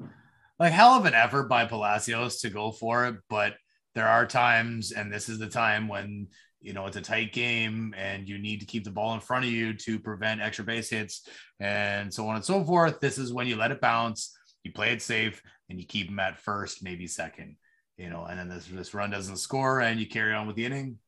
Like 0.58 0.72
hell 0.72 0.92
of 0.92 1.06
an 1.06 1.14
effort 1.14 1.48
by 1.48 1.64
Palacios 1.64 2.40
to 2.40 2.50
go 2.50 2.70
for 2.70 3.06
it, 3.06 3.16
but 3.28 3.54
there 3.94 4.08
are 4.08 4.26
times, 4.26 4.92
and 4.92 5.12
this 5.12 5.28
is 5.28 5.38
the 5.38 5.48
time 5.48 5.88
when 5.88 6.28
you 6.60 6.72
know 6.72 6.86
it's 6.86 6.96
a 6.96 7.00
tight 7.00 7.32
game 7.32 7.94
and 7.96 8.28
you 8.28 8.38
need 8.38 8.60
to 8.60 8.66
keep 8.66 8.84
the 8.84 8.90
ball 8.90 9.14
in 9.14 9.20
front 9.20 9.44
of 9.44 9.50
you 9.50 9.72
to 9.74 9.98
prevent 9.98 10.40
extra 10.40 10.64
base 10.64 10.90
hits 10.90 11.26
and 11.58 12.12
so 12.12 12.28
on 12.28 12.36
and 12.36 12.44
so 12.44 12.64
forth. 12.64 13.00
This 13.00 13.18
is 13.18 13.32
when 13.32 13.46
you 13.46 13.56
let 13.56 13.70
it 13.70 13.80
bounce, 13.80 14.36
you 14.62 14.72
play 14.72 14.92
it 14.92 15.02
safe, 15.02 15.42
and 15.68 15.80
you 15.80 15.86
keep 15.86 16.08
them 16.08 16.18
at 16.18 16.38
first, 16.38 16.82
maybe 16.82 17.06
second, 17.06 17.56
you 17.96 18.10
know, 18.10 18.24
and 18.24 18.38
then 18.38 18.48
this 18.48 18.66
this 18.66 18.94
run 18.94 19.10
doesn't 19.10 19.36
score 19.36 19.80
and 19.80 19.98
you 19.98 20.06
carry 20.06 20.34
on 20.34 20.46
with 20.46 20.56
the 20.56 20.66
inning 20.66 20.98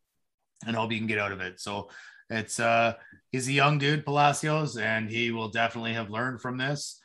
and 0.67 0.77
hope 0.77 0.93
you 0.93 0.99
can 0.99 1.07
get 1.07 1.19
out 1.19 1.33
of 1.33 1.41
it. 1.41 1.61
So 1.61 1.91
it's 2.31 2.59
uh 2.61 2.95
he's 3.31 3.49
a 3.49 3.53
young 3.53 3.79
dude, 3.79 4.05
Palacios, 4.05 4.77
and 4.77 5.11
he 5.11 5.33
will 5.33 5.49
definitely 5.49 5.95
have 5.95 6.11
learned 6.11 6.41
from 6.41 6.57
this. 6.57 7.01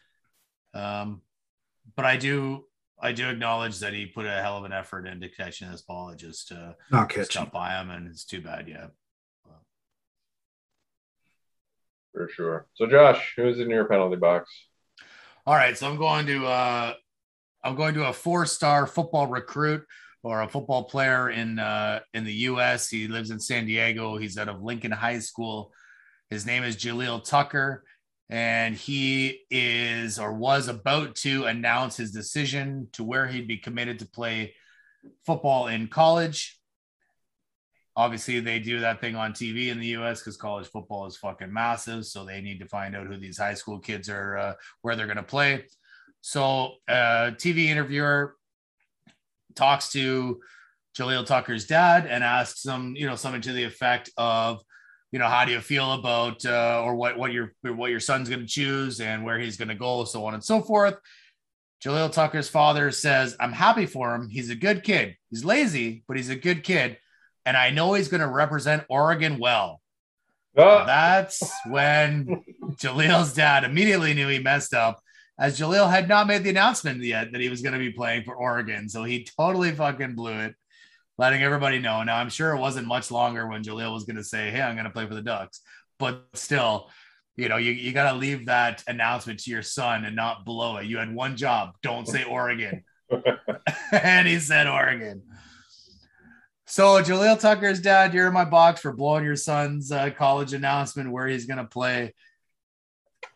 Um, 0.74 1.22
but 1.96 2.06
I 2.06 2.18
do 2.18 2.66
I 3.00 3.12
do 3.12 3.30
acknowledge 3.30 3.80
that 3.80 3.94
he 3.94 4.08
put 4.08 4.26
a 4.26 4.32
hell 4.42 4.58
of 4.58 4.64
an 4.64 4.74
effort 4.74 5.06
into 5.06 5.30
catching 5.30 5.70
this 5.70 5.82
ball. 5.84 6.10
It 6.10 6.18
just 6.18 6.52
uh 6.52 6.74
Not 6.92 7.10
just 7.12 7.32
catching. 7.32 7.44
got 7.46 7.54
by 7.54 7.80
him 7.80 7.90
and 7.92 8.08
it's 8.08 8.26
too 8.26 8.42
bad, 8.42 8.68
yeah. 8.68 8.88
For 12.14 12.30
sure. 12.30 12.68
So, 12.74 12.88
Josh, 12.88 13.34
who's 13.36 13.60
in 13.60 13.70
your 13.70 13.86
penalty 13.86 14.16
box? 14.16 14.50
All 15.46 15.54
right, 15.54 15.78
so 15.78 15.88
I'm 15.90 15.98
going 15.98 16.26
to 16.28 16.46
uh 16.48 16.94
I'm 17.64 17.76
going 17.76 17.94
to 17.96 18.08
a 18.08 18.14
four-star 18.14 18.88
football 18.88 19.28
recruit 19.28 19.86
or 20.24 20.42
a 20.42 20.48
football 20.48 20.86
player 20.86 21.30
in 21.30 21.60
uh 21.60 22.00
in 22.14 22.24
the 22.24 22.34
US. 22.34 22.90
He 22.90 23.08
lives 23.08 23.30
in 23.30 23.40
San 23.40 23.66
Diego. 23.66 24.18
He's 24.18 24.38
out 24.38 24.50
of 24.50 24.62
Lincoln 24.64 24.92
High 24.92 25.20
School. 25.20 25.72
His 26.30 26.46
name 26.46 26.64
is 26.64 26.76
Jaleel 26.76 27.24
Tucker 27.24 27.84
and 28.30 28.76
he 28.76 29.42
is 29.50 30.20
or 30.20 30.34
was 30.34 30.68
about 30.68 31.16
to 31.16 31.46
announce 31.46 31.96
his 31.96 32.12
decision 32.12 32.88
to 32.94 33.04
where 33.04 33.28
he'd 33.28 33.48
be 33.48 33.58
committed 33.58 34.00
to 34.00 34.06
play 34.06 34.54
football 35.26 35.68
in 35.68 35.88
college. 35.88 36.60
Obviously, 37.96 38.40
they 38.40 38.60
do 38.60 38.82
that 38.82 39.02
thing 39.02 39.16
on 39.16 39.32
TV 39.32 39.70
in 39.70 39.80
the 39.80 39.88
US 39.98 40.20
because 40.20 40.38
college 40.38 40.68
football 40.68 41.08
is 41.08 41.18
fucking 41.18 41.52
massive. 41.52 42.06
So 42.06 42.26
they 42.26 42.42
need 42.42 42.60
to 42.60 42.68
find 42.68 42.96
out 42.96 43.08
who 43.08 43.18
these 43.18 43.38
high 43.38 43.56
school 43.56 43.80
kids 43.80 44.10
are, 44.10 44.38
uh, 44.38 44.54
where 44.82 44.96
they're 44.96 45.08
going 45.08 45.18
to 45.18 45.24
play. 45.24 45.66
So, 46.22 46.74
uh, 46.88 47.32
TV 47.38 47.68
interviewer 47.68 48.36
talks 49.56 49.92
to 49.94 50.42
Jaleel 50.98 51.26
Tucker's 51.26 51.66
dad 51.66 52.06
and 52.06 52.24
asks 52.24 52.66
him, 52.66 52.96
you 52.96 53.08
know, 53.08 53.16
something 53.16 53.42
to 53.42 53.54
the 53.54 53.64
effect 53.64 54.10
of, 54.18 54.62
you 55.12 55.20
know, 55.20 55.28
how 55.28 55.46
do 55.46 55.52
you 55.52 55.62
feel 55.62 55.94
about 55.94 56.46
uh, 56.46 56.82
or 56.84 56.96
what 56.96 57.18
what 57.18 57.32
your 57.32 57.54
what 57.64 57.92
your 57.92 58.00
son's 58.00 58.30
going 58.30 58.42
to 58.42 58.48
choose 58.48 59.00
and 59.00 59.24
where 59.24 59.40
he's 59.40 59.58
going 59.58 59.70
to 59.70 59.76
go, 59.76 60.04
so 60.04 60.26
on 60.26 60.34
and 60.34 60.44
so 60.44 60.62
forth. 60.62 60.96
Jaleel 61.84 62.12
Tucker's 62.12 62.50
father 62.50 62.92
says, 62.92 63.36
"I'm 63.40 63.54
happy 63.54 63.86
for 63.86 64.14
him. 64.14 64.30
He's 64.30 64.50
a 64.50 64.56
good 64.56 64.84
kid. 64.84 65.16
He's 65.30 65.46
lazy, 65.46 66.04
but 66.08 66.18
he's 66.18 66.30
a 66.30 66.36
good 66.36 66.64
kid, 66.64 66.98
and 67.46 67.56
I 67.56 67.70
know 67.70 67.94
he's 67.94 68.10
going 68.10 68.22
to 68.22 68.28
represent 68.28 68.84
Oregon 68.90 69.40
well." 69.40 69.82
Ah, 70.58 70.86
That's 70.86 71.44
when 71.68 72.44
Jaleel's 72.78 73.34
dad 73.34 73.64
immediately 73.64 74.16
knew 74.16 74.28
he 74.28 74.40
messed 74.40 74.74
up, 74.74 75.00
as 75.38 75.60
Jaleel 75.60 75.90
had 75.90 76.10
not 76.10 76.26
made 76.26 76.44
the 76.44 76.50
announcement 76.50 77.04
yet 77.04 77.32
that 77.32 77.42
he 77.42 77.50
was 77.50 77.62
going 77.62 77.74
to 77.74 77.80
be 77.80 77.92
playing 77.92 78.24
for 78.24 78.36
Oregon. 78.36 78.90
So 78.90 79.04
he 79.04 79.28
totally 79.38 79.72
fucking 79.72 80.16
blew 80.16 80.34
it, 80.40 80.56
letting 81.18 81.42
everybody 81.44 81.80
know. 81.80 82.04
Now, 82.04 82.18
I'm 82.18 82.30
sure 82.30 82.52
it 82.56 82.60
wasn't 82.60 82.88
much 82.88 83.12
longer 83.12 83.48
when 83.48 83.64
Jaleel 83.64 83.94
was 83.94 84.04
going 84.04 84.18
to 84.18 84.24
say, 84.24 84.52
Hey, 84.52 84.62
I'm 84.62 84.76
going 84.76 84.86
to 84.86 84.92
play 84.92 85.08
for 85.08 85.16
the 85.16 85.22
Ducks. 85.22 85.62
But 86.00 86.26
still, 86.34 86.90
you 87.36 87.50
know, 87.50 87.58
you, 87.58 87.72
you 87.72 87.92
got 87.92 88.12
to 88.12 88.18
leave 88.18 88.46
that 88.48 88.84
announcement 88.88 89.40
to 89.42 89.52
your 89.52 89.64
son 89.64 90.06
and 90.06 90.16
not 90.16 90.46
blow 90.46 90.78
it. 90.78 90.86
You 90.86 90.98
had 90.98 91.14
one 91.14 91.36
job. 91.36 91.72
Don't 91.82 92.08
say 92.08 92.24
Oregon. 92.24 92.84
and 93.92 94.28
he 94.28 94.40
said 94.40 94.68
Oregon. 94.68 95.24
So 96.66 97.02
Jaleel 97.02 97.40
Tucker's 97.40 97.80
dad, 97.80 98.14
you're 98.14 98.28
in 98.28 98.34
my 98.34 98.44
box 98.46 98.82
for 98.82 98.92
blowing 98.92 99.24
your 99.24 99.38
son's 99.38 99.92
uh, 99.92 100.10
college 100.12 100.54
announcement 100.54 101.12
where 101.12 101.26
he's 101.28 101.46
going 101.46 101.60
to 101.60 101.64
play. 101.66 102.14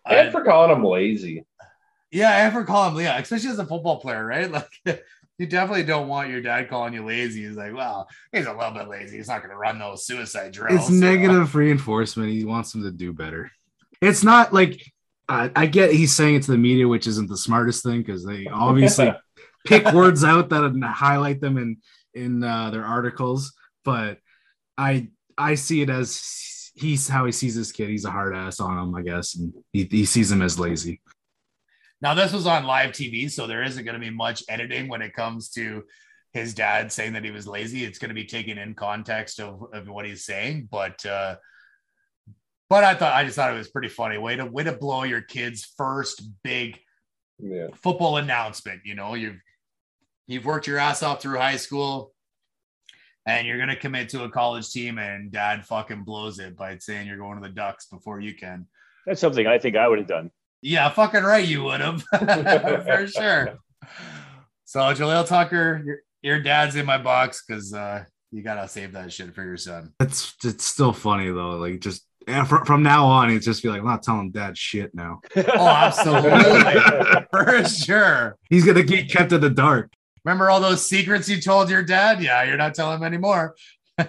and 0.06 0.28
I- 0.28 0.32
for 0.32 0.44
calling 0.44 0.72
him 0.76 0.84
lazy. 0.84 1.46
Yeah, 2.14 2.30
I 2.30 2.42
ever 2.42 2.66
call 2.66 2.90
him 2.90 3.00
yeah, 3.00 3.18
especially 3.20 3.52
as 3.52 3.60
a 3.60 3.66
football 3.66 4.02
player, 4.02 4.26
right? 4.26 4.52
Like 4.86 5.04
you 5.42 5.48
definitely 5.48 5.82
don't 5.82 6.08
want 6.08 6.30
your 6.30 6.40
dad 6.40 6.70
calling 6.70 6.94
you 6.94 7.04
lazy. 7.04 7.48
He's 7.48 7.58
like, 7.58 7.74
well, 7.74 8.08
he's 8.32 8.46
a 8.46 8.54
little 8.54 8.74
bit 8.74 8.88
lazy. 8.88 9.18
He's 9.18 9.28
not 9.28 9.40
going 9.40 9.50
to 9.50 9.58
run 9.58 9.80
those 9.80 10.06
suicide 10.06 10.52
drills. 10.52 10.82
It's 10.82 10.92
you 10.92 11.00
know? 11.00 11.12
negative 11.12 11.56
reinforcement. 11.56 12.30
He 12.30 12.46
wants 12.46 12.76
him 12.76 12.84
to 12.84 12.92
do 12.92 13.12
better. 13.12 13.52
It's 14.04 14.24
not 14.24 14.54
like 14.54 14.94
uh, 15.28 15.50
I 15.56 15.66
get 15.66 15.94
he's 15.94 16.16
saying 16.16 16.36
it 16.36 16.44
to 16.44 16.52
the 16.52 16.60
media, 16.60 16.88
which 16.88 17.08
isn't 17.08 17.28
the 17.28 17.38
smartest 17.38 17.84
thing 17.84 18.04
because 18.04 18.24
they 18.24 18.46
obviously 18.54 19.12
pick 19.66 19.92
words 19.94 20.24
out 20.24 20.50
that 20.50 20.80
highlight 20.96 21.42
them 21.42 21.58
in 21.58 21.78
in 22.14 22.44
uh, 22.44 22.70
their 22.70 22.86
articles. 22.86 23.52
But 23.84 24.20
I 24.78 25.08
I 25.40 25.56
see 25.56 25.82
it 25.82 25.90
as 25.90 26.72
he's 26.76 27.08
how 27.08 27.26
he 27.26 27.32
sees 27.32 27.56
this 27.56 27.72
kid. 27.72 27.90
He's 27.90 28.06
a 28.06 28.12
hard 28.12 28.36
ass 28.36 28.60
on 28.60 28.78
him, 28.78 28.94
I 28.94 29.02
guess, 29.02 29.36
and 29.36 29.56
he, 29.74 29.86
he 29.86 30.06
sees 30.06 30.32
him 30.32 30.44
as 30.44 30.60
lazy. 30.60 31.02
Now, 32.02 32.14
this 32.16 32.34
was 32.34 32.48
on 32.48 32.64
live 32.66 32.92
TV, 32.92 33.30
so 33.30 33.46
there 33.48 33.64
isn't 33.64 33.84
going 33.86 33.94
to 33.94 34.00
be 34.00 34.10
much 34.10 34.44
editing 34.50 34.88
when 34.88 35.02
it 35.02 35.14
comes 35.14 35.50
to 35.52 35.84
his 36.34 36.54
dad 36.54 36.92
saying 36.92 37.14
that 37.14 37.24
he 37.24 37.32
was 37.32 37.46
lazy. 37.46 37.84
It's 37.84 38.00
going 38.00 38.10
to 38.10 38.16
be 38.16 38.26
taken 38.26 38.58
in 38.58 38.74
context 38.74 39.40
of, 39.40 39.66
of 39.74 39.88
what 39.88 40.06
he's 40.06 40.26
saying, 40.26 40.68
but 40.72 41.06
uh, 41.06 41.36
but 42.70 42.84
I 42.86 42.96
thought 42.96 43.14
I 43.14 43.26
just 43.26 43.36
thought 43.36 43.54
it 43.54 43.58
was 43.58 43.70
pretty 43.70 43.90
funny. 43.90 44.18
Way 44.18 44.38
to 44.38 44.46
way 44.46 44.64
to 44.64 44.72
blow 44.72 45.04
your 45.04 45.22
kid's 45.22 45.66
first 45.78 46.24
big 46.44 46.80
Yeah. 47.38 47.68
football 47.76 48.18
announcement. 48.18 48.82
You 48.86 48.96
know, 48.96 49.14
you've 49.14 49.40
you've 50.26 50.46
worked 50.46 50.68
your 50.68 50.78
ass 50.78 51.04
off 51.04 51.22
through 51.22 51.38
high 51.38 51.58
school, 51.58 52.14
and 53.26 53.46
you're 53.46 53.58
gonna 53.60 53.76
commit 53.76 54.08
to 54.10 54.24
a 54.24 54.30
college 54.30 54.70
team, 54.72 54.98
and 55.00 55.32
dad 55.32 55.66
fucking 55.66 56.04
blows 56.06 56.40
it 56.40 56.56
by 56.56 56.78
saying 56.78 57.08
you're 57.08 57.18
going 57.18 57.42
to 57.42 57.48
the 57.48 57.54
Ducks 57.54 57.88
before 57.88 58.22
you 58.22 58.34
can. 58.34 58.66
That's 59.06 59.20
something 59.20 59.46
I 59.46 59.58
think 59.60 59.76
I 59.76 59.88
would 59.88 60.00
have 60.00 60.08
done. 60.08 60.32
Yeah, 60.62 60.90
fucking 60.90 61.24
right, 61.24 61.46
you 61.46 61.64
would 61.64 61.82
have 61.82 62.04
for 62.04 63.08
sure. 63.16 63.58
So 64.66 64.80
Jaleel 64.80 65.28
Tucker, 65.28 65.82
your 65.86 65.98
your 66.22 66.40
dad's 66.40 66.76
in 66.76 66.86
my 66.86 66.98
box 66.98 67.44
because 67.46 67.74
uh, 67.74 68.04
you 68.32 68.44
gotta 68.44 68.68
save 68.68 68.94
that 68.94 69.12
shit 69.12 69.34
for 69.34 69.44
your 69.44 69.58
son. 69.58 69.94
It's 70.00 70.36
it's 70.44 70.66
still 70.66 70.94
funny 70.94 71.30
though. 71.32 71.58
Like 71.58 71.80
just 71.80 72.06
and 72.28 72.48
from, 72.48 72.66
from 72.66 72.84
now 72.84 73.06
on, 73.08 73.32
it's 73.32 73.46
just 73.46 73.64
be 73.64 73.70
like, 73.70 73.80
I'm 73.80 73.88
not 73.88 74.04
telling 74.04 74.30
dad 74.30 74.56
shit 74.58 74.94
now. 74.94 75.22
Oh, 75.36 75.68
absolutely, 75.68 77.26
for 77.32 77.66
sure. 77.68 78.38
He's 78.50 78.64
gonna 78.64 78.84
get 78.84 79.10
kept 79.10 79.32
in 79.32 79.42
the 79.42 79.50
dark. 79.50 79.92
Remember 80.24 80.52
all 80.52 80.60
those 80.60 80.86
secrets 80.86 81.28
you 81.28 81.42
told 81.42 81.72
your 81.72 81.82
dad? 81.82 82.22
Yeah, 82.22 82.44
you're 82.44 82.58
not 82.58 82.76
telling 82.76 82.98
him 82.98 83.04
anymore. 83.04 83.56
all 83.98 84.06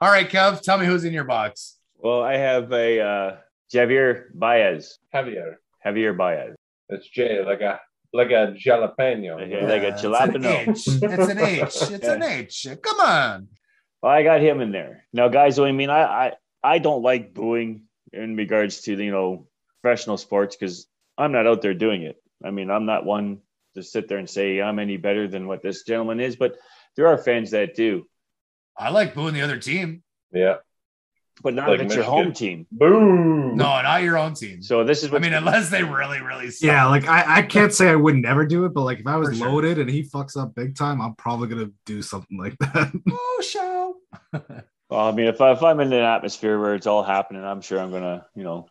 right, 0.00 0.28
Kev, 0.28 0.62
tell 0.62 0.78
me 0.78 0.86
who's 0.86 1.04
in 1.04 1.12
your 1.12 1.24
box. 1.24 1.76
Well, 1.98 2.22
I 2.22 2.38
have 2.38 2.72
a 2.72 3.00
uh, 3.00 3.36
Javier 3.72 4.24
Baez. 4.34 4.98
Javier. 5.14 5.56
Javier 5.84 6.16
Baez. 6.16 6.54
It's 6.88 7.08
J, 7.08 7.44
like 7.44 7.60
a 7.60 7.80
like 8.12 8.30
a 8.30 8.54
jalapeno. 8.58 9.48
Yeah, 9.48 9.66
like 9.66 9.82
a 9.82 9.92
jalapeno. 9.92 10.68
it's 10.68 10.86
an 10.86 11.00
jalapeno. 11.00 11.08
H. 11.08 11.12
It's 11.12 11.28
an 11.28 11.38
H. 11.38 11.90
It's 11.92 12.08
an 12.08 12.22
H. 12.74 12.82
Come 12.82 13.00
on. 13.00 13.48
Well, 14.02 14.12
I 14.12 14.22
got 14.22 14.40
him 14.40 14.60
in 14.60 14.72
there. 14.72 15.04
Now, 15.12 15.28
guys, 15.28 15.58
I 15.58 15.72
mean, 15.72 15.90
I 15.90 16.02
I, 16.02 16.32
I 16.62 16.78
don't 16.78 17.02
like 17.02 17.34
booing 17.34 17.84
in 18.12 18.36
regards 18.36 18.82
to 18.82 18.96
you 18.96 19.12
know 19.12 19.46
professional 19.82 20.16
sports 20.16 20.56
because 20.56 20.86
I'm 21.16 21.32
not 21.32 21.46
out 21.46 21.62
there 21.62 21.74
doing 21.74 22.02
it. 22.02 22.16
I 22.44 22.50
mean, 22.50 22.70
I'm 22.70 22.86
not 22.86 23.04
one 23.04 23.40
to 23.74 23.82
sit 23.82 24.08
there 24.08 24.18
and 24.18 24.28
say 24.28 24.60
I'm 24.60 24.78
any 24.78 24.96
better 24.96 25.28
than 25.28 25.46
what 25.46 25.62
this 25.62 25.84
gentleman 25.84 26.18
is, 26.18 26.34
but 26.34 26.56
there 26.96 27.06
are 27.06 27.18
fans 27.18 27.52
that 27.52 27.74
do. 27.74 28.06
I 28.76 28.90
like 28.90 29.14
booing 29.14 29.34
the 29.34 29.42
other 29.42 29.58
team. 29.58 30.02
Yeah. 30.32 30.56
But 31.42 31.54
not 31.54 31.68
Like 31.68 31.80
if 31.80 31.86
it's 31.86 31.94
your 31.94 32.04
home 32.04 32.32
team. 32.32 32.66
Boom. 32.70 33.56
No, 33.56 33.64
not 33.82 34.02
your 34.02 34.18
own 34.18 34.34
team. 34.34 34.62
So 34.62 34.84
this 34.84 35.02
is 35.02 35.12
I 35.12 35.18
mean, 35.18 35.32
unless 35.32 35.70
they 35.70 35.82
really, 35.82 36.20
really 36.20 36.50
suck. 36.50 36.66
Yeah, 36.66 36.86
like 36.86 37.08
I, 37.08 37.38
I 37.38 37.42
can't 37.42 37.72
say 37.72 37.88
I 37.88 37.94
would 37.94 38.16
never 38.16 38.44
do 38.46 38.66
it, 38.66 38.74
but 38.74 38.82
like 38.82 39.00
if 39.00 39.06
I 39.06 39.16
was 39.16 39.30
For 39.30 39.34
sure. 39.36 39.48
loaded 39.48 39.78
and 39.78 39.88
he 39.88 40.02
fucks 40.02 40.36
up 40.36 40.54
big 40.54 40.76
time, 40.76 41.00
I'm 41.00 41.14
probably 41.14 41.48
gonna 41.48 41.70
do 41.86 42.02
something 42.02 42.36
like 42.38 42.56
that. 42.58 42.92
Oh, 43.10 43.42
show. 43.42 43.96
Well, 44.90 45.00
I 45.00 45.12
mean, 45.12 45.26
if, 45.28 45.40
I, 45.40 45.52
if 45.52 45.62
I'm 45.62 45.78
in 45.80 45.92
an 45.92 46.02
atmosphere 46.02 46.58
where 46.60 46.74
it's 46.74 46.86
all 46.86 47.02
happening, 47.04 47.44
I'm 47.44 47.60
sure 47.60 47.78
I'm 47.80 47.92
gonna, 47.92 48.26
you 48.34 48.42
know, 48.42 48.66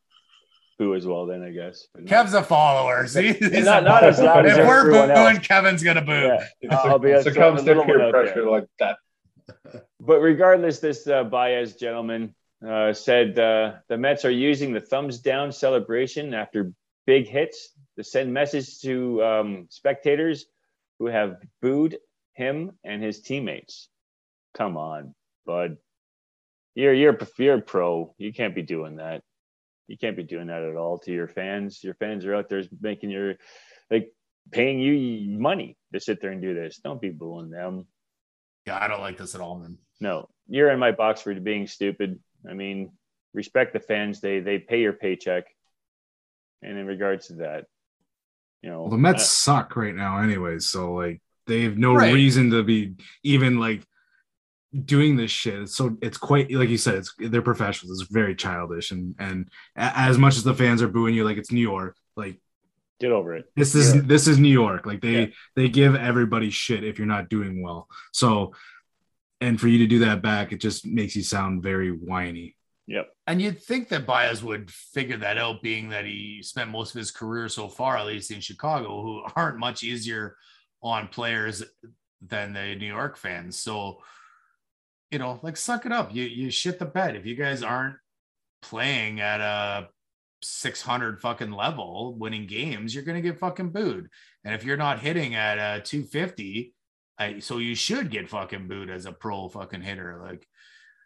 boo 0.78 0.94
as 0.94 1.08
well. 1.08 1.26
Then 1.26 1.42
I 1.44 1.52
guess. 1.52 1.88
But 1.94 2.04
no. 2.04 2.40
A 2.40 2.44
follower. 2.44 3.08
See, 3.08 3.34
He's 3.40 3.66
not, 3.66 3.84
not 3.84 4.04
as 4.04 4.20
loud 4.20 4.46
as 4.46 4.58
if 4.58 4.68
we're 4.68 4.92
booing, 4.92 5.10
else. 5.12 5.40
Kevin's 5.48 5.82
gonna 5.82 6.04
boo. 6.04 6.38
Yeah. 6.62 6.76
I'll 6.78 7.00
be 7.00 7.12
a- 7.12 7.24
succumbs 7.24 7.64
to 7.64 7.84
peer 7.84 8.10
pressure 8.12 8.34
there. 8.36 8.50
like 8.50 8.66
that. 8.80 8.98
But 10.00 10.20
regardless, 10.20 10.80
this 10.80 11.08
uh, 11.08 11.24
Baez 11.24 11.76
gentleman 11.76 12.36
uh, 12.68 12.94
said 12.94 13.38
uh, 13.40 13.74
the 13.88 13.98
Mets 13.98 14.26
are 14.26 14.32
using 14.32 14.74
the 14.74 14.82
thumbs 14.82 15.20
down 15.20 15.52
celebration 15.52 16.34
after 16.34 16.74
big 17.06 17.28
hits 17.28 17.70
to 17.98 18.04
send 18.04 18.34
message 18.34 18.80
to 18.82 19.24
um, 19.24 19.68
spectators 19.70 20.46
who 21.00 21.08
have 21.08 21.38
booed 21.62 21.98
him 22.34 22.72
and 22.84 23.04
his 23.04 23.22
teammates. 23.22 23.90
Come 24.54 24.78
on, 24.78 25.16
bud. 25.46 25.78
You're 26.76 26.94
you're 26.94 27.18
you're 27.38 27.58
a 27.58 27.62
pro. 27.62 28.14
You 28.18 28.34
can't 28.34 28.56
be 28.56 28.62
doing 28.62 28.98
that. 28.98 29.22
You 29.88 29.98
can't 29.98 30.16
be 30.16 30.24
doing 30.24 30.48
that 30.48 30.62
at 30.62 30.76
all 30.76 31.00
to 31.00 31.12
your 31.12 31.28
fans. 31.28 31.84
Your 31.84 31.96
fans 31.96 32.26
are 32.26 32.36
out 32.36 32.50
there 32.50 32.64
making 32.80 33.10
your 33.10 33.36
like 33.90 34.14
paying 34.52 34.80
you 34.80 35.40
money 35.40 35.78
to 35.94 36.00
sit 36.00 36.22
there 36.22 36.32
and 36.32 36.42
do 36.42 36.54
this. 36.54 36.80
Don't 36.84 37.02
be 37.02 37.10
booing 37.10 37.50
them. 37.50 37.88
Yeah, 38.66 38.78
I 38.80 38.88
don't 38.88 39.02
like 39.02 39.18
this 39.18 39.36
at 39.36 39.42
all, 39.42 39.58
man. 39.58 39.78
No, 40.00 40.30
you're 40.48 40.70
in 40.72 40.80
my 40.80 40.92
box 40.92 41.22
for 41.22 41.34
being 41.34 41.68
stupid. 41.68 42.20
I 42.48 42.54
mean, 42.54 42.92
respect 43.34 43.74
the 43.74 43.80
fans. 43.80 44.22
They 44.22 44.40
they 44.40 44.60
pay 44.60 44.82
your 44.82 44.94
paycheck. 44.94 45.46
And 46.62 46.78
in 46.78 46.86
regards 46.86 47.28
to 47.28 47.34
that, 47.36 47.66
you 48.62 48.70
know, 48.70 48.82
Well, 48.82 48.92
the 48.92 48.98
Mets 48.98 49.24
uh, 49.24 49.26
suck 49.26 49.76
right 49.78 49.96
now, 49.96 50.20
anyways. 50.22 50.68
So 50.70 50.94
like 50.94 51.22
they 51.48 51.62
have 51.62 51.78
no 51.78 51.94
Right. 51.96 52.14
reason 52.14 52.52
to 52.52 52.64
be 52.64 52.96
even 53.24 53.60
like 53.60 53.84
doing 54.86 55.16
this 55.16 55.32
shit. 55.32 55.62
It's 55.62 55.76
so 55.76 55.98
it's 56.02 56.18
quite 56.18 56.52
like 56.52 56.70
you 56.70 56.78
said. 56.78 56.96
It's 56.96 57.14
they're 57.18 57.42
professionals. 57.42 58.02
It's 58.02 58.12
very 58.12 58.36
childish, 58.36 58.92
and 58.92 59.16
and 59.20 59.50
as 59.76 60.18
much 60.18 60.36
as 60.38 60.44
the 60.44 60.54
fans 60.54 60.82
are 60.82 60.88
booing 60.90 61.16
you, 61.16 61.24
like 61.24 61.38
it's 61.38 61.52
New 61.52 61.62
York. 61.62 61.96
Like 62.16 62.40
get 63.00 63.12
over 63.14 63.34
it. 63.34 63.46
this 63.56 63.74
is 63.76 63.96
Yeah. 63.96 64.02
this 64.04 64.28
is 64.28 64.38
New 64.40 64.52
York. 64.52 64.86
Like 64.86 65.02
they 65.02 65.20
Yeah. 65.22 65.28
they 65.56 65.70
give 65.70 65.96
everybody 65.96 66.50
shit 66.50 66.84
if 66.84 66.98
you're 67.00 67.08
not 67.08 67.30
doing 67.30 67.62
well. 67.64 67.88
So, 68.12 68.54
and 69.42 69.60
for 69.60 69.68
you 69.68 69.80
to 69.80 69.88
do 69.88 70.00
that 70.00 70.22
back, 70.22 70.52
it 70.52 70.60
just 70.60 70.86
makes 70.86 71.16
you 71.16 71.24
sound 71.24 71.64
very 71.64 71.92
whiny. 71.92 72.56
Yep. 72.88 73.10
And 73.28 73.42
you'd 73.42 73.62
think 73.62 73.90
that 73.90 74.08
Baez 74.08 74.44
would 74.44 74.72
figure 74.72 75.18
that 75.18 75.38
out, 75.38 75.62
being 75.62 75.90
that 75.90 76.06
he 76.06 76.42
spent 76.42 76.72
most 76.72 76.96
of 76.96 77.00
his 77.00 77.12
career 77.12 77.48
so 77.48 77.68
far, 77.68 77.98
at 77.98 78.08
least 78.08 78.32
in 78.32 78.40
Chicago, 78.40 79.02
who 79.04 79.22
aren't 79.36 79.60
much 79.60 79.84
easier 79.84 80.36
on 80.82 81.08
players 81.08 81.64
than 82.26 82.54
the 82.54 82.76
New 82.76 82.88
York 82.88 83.16
fans. 83.16 83.58
So, 83.60 84.00
you 85.12 85.20
know, 85.20 85.40
like 85.44 85.56
suck 85.56 85.86
it 85.86 85.92
up. 85.92 86.14
You 86.14 86.24
you 86.24 86.50
shit 86.50 86.80
the 86.80 86.86
bed. 86.86 87.16
If 87.16 87.26
you 87.26 87.36
guys 87.36 87.62
aren't 87.62 87.98
playing 88.62 89.22
at 89.22 89.40
a 89.40 89.90
600 90.42 91.22
fucking 91.22 91.52
level, 91.52 92.16
winning 92.16 92.48
games, 92.48 92.94
you're 92.94 93.04
gonna 93.04 93.22
get 93.22 93.40
fucking 93.40 93.70
booed. 93.70 94.10
And 94.44 94.56
if 94.56 94.64
you're 94.64 94.78
not 94.78 95.00
hitting 95.00 95.36
at 95.36 95.58
a 95.58 95.82
250, 95.82 96.74
I, 97.20 97.40
so 97.40 97.58
you 97.58 97.76
should 97.76 98.10
get 98.10 98.30
fucking 98.30 98.68
booed 98.68 98.90
as 98.90 99.06
a 99.06 99.12
pro 99.12 99.50
fucking 99.50 99.82
hitter. 99.82 100.22
Like, 100.24 100.48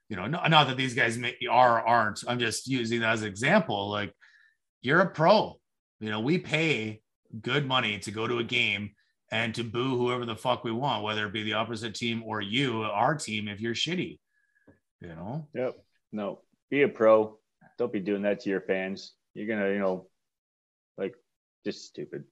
you 0.10 0.16
know, 0.16 0.28
not, 0.28 0.50
not 0.50 0.68
that 0.68 0.78
these 0.78 0.94
guys 0.94 1.18
may, 1.18 1.36
are 1.50 1.82
aren't. 1.82 2.24
I'm 2.28 2.40
just 2.40 2.68
using 2.68 3.00
that 3.00 3.14
as 3.14 3.22
an 3.24 3.28
example. 3.28 3.90
Like, 3.90 4.14
you're 4.82 5.00
a 5.00 5.10
pro. 5.10 5.60
You 6.00 6.10
know, 6.10 6.20
we 6.20 6.38
pay 6.38 7.02
good 7.42 7.66
money 7.66 7.98
to 8.00 8.12
go 8.12 8.28
to 8.28 8.38
a 8.38 8.44
game 8.44 8.92
and 9.32 9.56
to 9.56 9.64
boo 9.64 9.98
whoever 9.98 10.26
the 10.26 10.36
fuck 10.36 10.64
we 10.64 10.72
want, 10.72 11.04
whether 11.04 11.26
it 11.26 11.34
be 11.34 11.44
the 11.44 11.54
opposite 11.54 11.96
team 11.96 12.22
or 12.24 12.42
you, 12.42 12.84
our 12.84 13.16
team, 13.16 13.48
if 13.48 13.60
you're 13.60 13.74
shitty. 13.74 14.20
You 15.02 15.10
know, 15.10 15.48
Yep. 15.56 15.76
No, 16.12 16.42
be 16.70 16.84
a 16.84 16.88
pro. 16.88 17.38
Don't 17.78 17.92
be 17.92 18.00
doing 18.00 18.22
that 18.22 18.42
to 18.42 18.50
your 18.50 18.62
fans. 18.62 19.14
You're 19.34 19.48
gonna, 19.48 19.70
you 19.72 19.80
know, 19.80 20.08
like 20.98 21.16
just 21.66 21.86
stupid. 21.86 22.24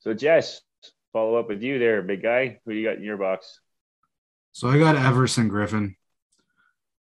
So 0.00 0.12
Jess, 0.12 0.60
follow 1.14 1.36
up 1.36 1.48
with 1.48 1.62
you 1.62 1.78
there, 1.78 2.02
big 2.02 2.22
guy. 2.22 2.58
Who 2.66 2.72
you 2.72 2.86
got 2.86 2.98
in 2.98 3.04
your 3.04 3.16
box? 3.16 3.60
So 4.52 4.68
I 4.68 4.78
got 4.78 4.96
Everson 4.96 5.48
Griffen, 5.48 5.94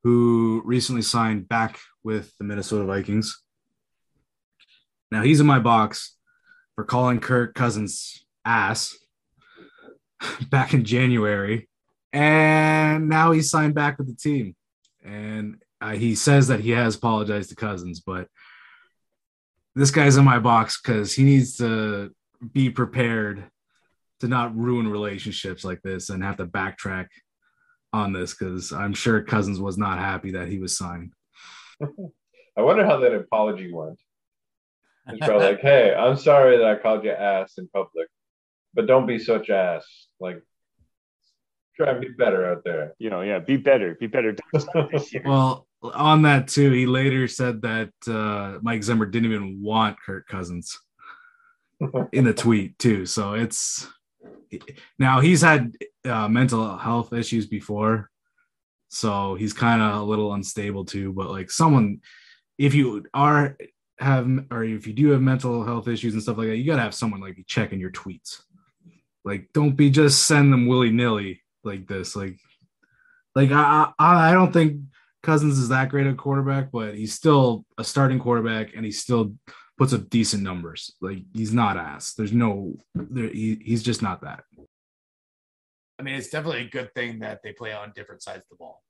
who 0.04 0.62
recently 0.64 1.02
signed 1.02 1.50
back 1.50 1.80
with 2.04 2.32
the 2.38 2.46
Minnesota 2.46 2.86
Vikings. 2.86 3.42
Now 5.12 5.24
he's 5.24 5.40
in 5.40 5.48
my 5.48 5.60
box 5.60 6.16
for 6.76 6.86
calling 6.86 7.20
Kirk 7.20 7.54
Cousins 7.56 8.24
ass 8.46 8.96
back 10.50 10.74
in 10.74 10.86
January, 10.86 11.68
and 12.14 13.10
now 13.10 13.32
he's 13.32 13.50
signed 13.50 13.74
back 13.74 13.98
with 13.98 14.08
the 14.08 14.16
team. 14.16 14.56
And 15.04 15.62
uh, 15.82 15.92
he 15.92 16.16
says 16.16 16.48
that 16.48 16.62
he 16.62 16.70
has 16.70 16.96
apologized 16.96 17.50
to 17.50 17.56
Cousins, 17.56 18.00
but 18.00 18.28
this 19.76 19.92
guy's 19.92 20.18
in 20.18 20.24
my 20.24 20.38
box 20.38 20.80
because 20.80 21.14
he 21.14 21.24
needs 21.24 21.58
to 21.58 22.14
be 22.52 22.70
prepared 22.70 23.50
to 24.20 24.28
not 24.28 24.56
ruin 24.56 24.88
relationships 24.88 25.64
like 25.64 25.82
this 25.82 26.10
and 26.10 26.24
have 26.24 26.38
to 26.38 26.46
backtrack 26.46 27.08
on 27.92 28.12
this 28.12 28.34
because 28.34 28.72
I'm 28.72 28.94
sure 28.94 29.22
Cousins 29.22 29.60
was 29.60 29.78
not 29.78 30.00
happy 30.00 30.32
that 30.32 30.48
he 30.48 30.60
was 30.60 30.78
signed. 30.78 31.14
I 31.82 32.62
wonder 32.62 32.86
how 32.86 32.98
that 32.98 33.14
apology 33.14 33.72
went. 33.72 34.00
He's 35.10 35.20
probably 35.20 35.48
like, 35.48 35.60
"Hey, 35.62 35.94
I'm 35.94 36.18
sorry 36.18 36.58
that 36.58 36.66
I 36.66 36.76
called 36.76 37.04
you 37.04 37.12
ass 37.12 37.58
in 37.58 37.68
public, 37.68 38.08
but 38.74 38.88
don't 38.88 39.06
be 39.06 39.20
such 39.20 39.50
ass. 39.50 39.86
Like, 40.20 40.42
try 41.76 41.92
and 41.92 42.02
be 42.02 42.10
better 42.10 42.46
out 42.46 42.64
there." 42.64 42.94
You 43.00 43.10
know, 43.10 43.22
yeah, 43.22 43.40
be 43.40 43.58
better, 43.58 43.96
be 43.96 44.08
better. 44.08 44.36
Well, 45.26 45.68
on 45.94 46.22
that 46.22 46.48
too, 46.48 46.72
he 46.72 46.86
later 46.86 47.28
said 47.28 47.62
that 47.64 47.92
uh, 48.08 48.60
Mike 48.62 48.84
Zimmer 48.84 49.06
didn't 49.06 49.32
even 49.32 49.62
want 49.62 49.98
Kirk 50.00 50.28
Cousins 50.28 50.80
in 52.14 52.24
the 52.24 52.34
tweet 52.34 52.80
too. 52.80 53.06
So 53.06 53.34
it's 53.34 53.88
now 55.00 55.20
he's 55.20 55.42
had 55.42 55.76
uh, 56.06 56.28
mental 56.28 56.78
health 56.78 57.14
issues 57.14 57.48
before, 57.48 58.10
so 58.90 59.36
he's 59.36 59.54
kind 59.54 59.82
of 59.82 60.02
a 60.02 60.04
little 60.04 60.34
unstable 60.34 60.86
too. 60.86 61.14
But 61.14 61.30
like 61.30 61.52
someone, 61.52 62.02
if 62.58 62.74
you 62.74 63.06
are 63.14 63.58
have 64.00 64.28
or 64.52 64.64
if 64.64 64.88
you 64.88 64.94
do 64.94 65.10
have 65.10 65.22
mental 65.22 65.64
health 65.64 65.88
issues 65.88 66.14
and 66.14 66.22
stuff 66.22 66.38
like 66.38 66.48
that, 66.48 66.58
you 66.58 66.66
gotta 66.66 66.82
have 66.82 66.96
someone 66.96 67.22
like 67.22 67.38
checking 67.48 67.80
your 67.80 67.92
tweets. 67.92 68.42
Like, 69.26 69.48
don't 69.54 69.76
be 69.76 69.90
just 69.90 70.26
send 70.26 70.52
them 70.52 70.68
willy 70.68 70.92
nilly 70.92 71.42
like 71.64 71.88
this. 71.88 72.16
Like, 72.16 72.38
like 73.36 73.52
I, 73.52 73.92
I 73.98 74.30
I 74.30 74.34
don't 74.34 74.52
think 74.52 74.82
Cousins 75.24 75.58
is 75.58 75.70
that 75.70 75.90
great 75.90 76.06
a 76.06 76.14
quarterback, 76.14 76.72
but 76.72 76.96
he's 76.96 77.14
still 77.14 77.66
a 77.78 77.84
starting 77.84 78.20
quarterback 78.20 78.76
and 78.76 78.84
he's 78.84 79.00
still 79.00 79.34
puts 79.78 79.94
up 79.94 80.10
decent 80.10 80.44
numbers. 80.44 80.94
Like 81.02 81.20
he's 81.34 81.54
not 81.54 81.78
ass. 81.78 82.14
There's 82.14 82.34
no, 82.34 82.76
there, 82.96 83.28
he, 83.30 83.60
he's 83.64 83.84
just 83.84 84.02
not 84.02 84.22
that. 84.22 84.44
I 86.00 86.04
mean, 86.04 86.16
it's 86.16 86.30
definitely 86.30 86.62
a 86.62 86.70
good 86.70 86.94
thing 86.94 87.20
that 87.20 87.42
they 87.44 87.54
play 87.54 87.72
on 87.74 87.92
different 87.96 88.24
sides 88.24 88.40
of 88.40 88.50
the 88.50 88.56
ball. 88.56 88.82